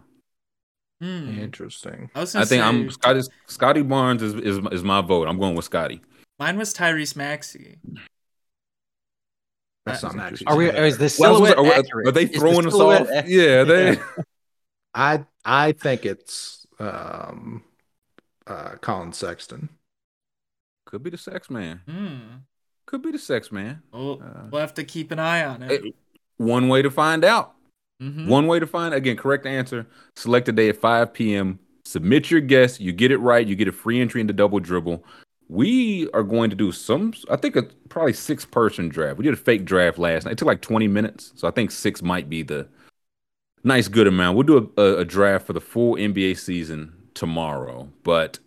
[1.02, 1.38] Hmm.
[1.40, 2.10] Interesting.
[2.16, 3.22] I I think say, I'm Scotty.
[3.48, 5.28] Scotty Barnes is, is is my vote.
[5.28, 6.02] I'm going with Scotty.
[6.40, 7.78] Mine was Tyrese Maxey.
[9.86, 10.48] That's not actually.
[10.48, 10.70] Are we?
[10.72, 10.86] fair.
[10.86, 12.08] Is the Well, was- silhouette are, are- accurate?
[12.08, 13.10] are they Is the throwing us silhouette off?
[13.10, 14.00] ac- Yeah, they.
[14.96, 17.64] I I think it's um
[18.48, 19.70] uh Collin Sexton.
[20.86, 21.82] Could be the sex man.
[21.88, 22.18] Hmm.
[22.86, 23.82] Could be the sex man.
[23.92, 25.96] We'll, Uh, we'll have to keep an eye on it.
[26.38, 27.54] One way to find out.
[28.02, 28.28] Mhm.
[28.28, 29.88] One way to find again correct answer.
[30.16, 31.60] Select a day at 5 p.m.
[31.86, 32.80] Submit your guess.
[32.80, 33.46] You get it right.
[33.48, 35.04] You get a free entry into double dribble.
[35.48, 37.14] We are going to do some.
[37.30, 39.18] I think a probably six person draft.
[39.18, 40.32] We did a fake draft last night.
[40.34, 42.68] It took like 20 minutes, so I think six might be the
[43.64, 44.36] nice good amount.
[44.38, 48.40] We'll do a, a, a draft for the full NBA season tomorrow, but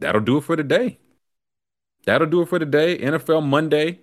[0.00, 0.98] that'll do it for today.
[2.06, 2.98] That'll do it for today.
[2.98, 4.00] NFL Monday,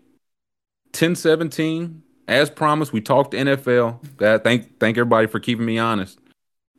[0.93, 2.03] 10 17.
[2.27, 4.15] As promised, we talked NFL.
[4.17, 6.19] God, thank thank everybody for keeping me honest.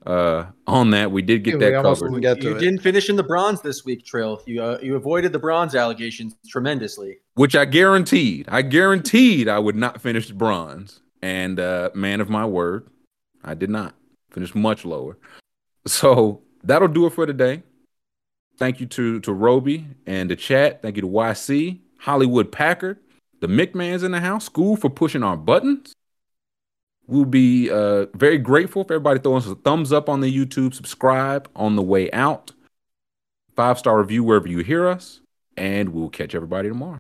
[0.07, 2.09] Uh, on that, we did get We that covered.
[2.09, 2.61] didn't get You it.
[2.61, 4.41] didn't finish in the bronze this week, Trill.
[4.47, 7.19] You uh, you avoided the bronze allegations tremendously.
[7.35, 8.47] which I guaranteed.
[8.49, 11.01] I guaranteed I would not finish bronze.
[11.21, 12.87] And uh, man of my word,
[13.45, 13.95] I did not
[14.31, 15.19] finish much lower.
[15.87, 17.63] So that'll do it for today.
[18.61, 20.83] Thank you to to Roby and the chat.
[20.83, 22.99] Thank you to YC, Hollywood Packard,
[23.41, 25.95] the McMahons in the house, school for pushing our buttons.
[27.07, 30.75] We'll be uh, very grateful if everybody throws us a thumbs up on the YouTube,
[30.75, 32.53] subscribe on the way out,
[33.57, 35.21] five star review wherever you hear us,
[35.57, 36.99] and we'll catch everybody tomorrow.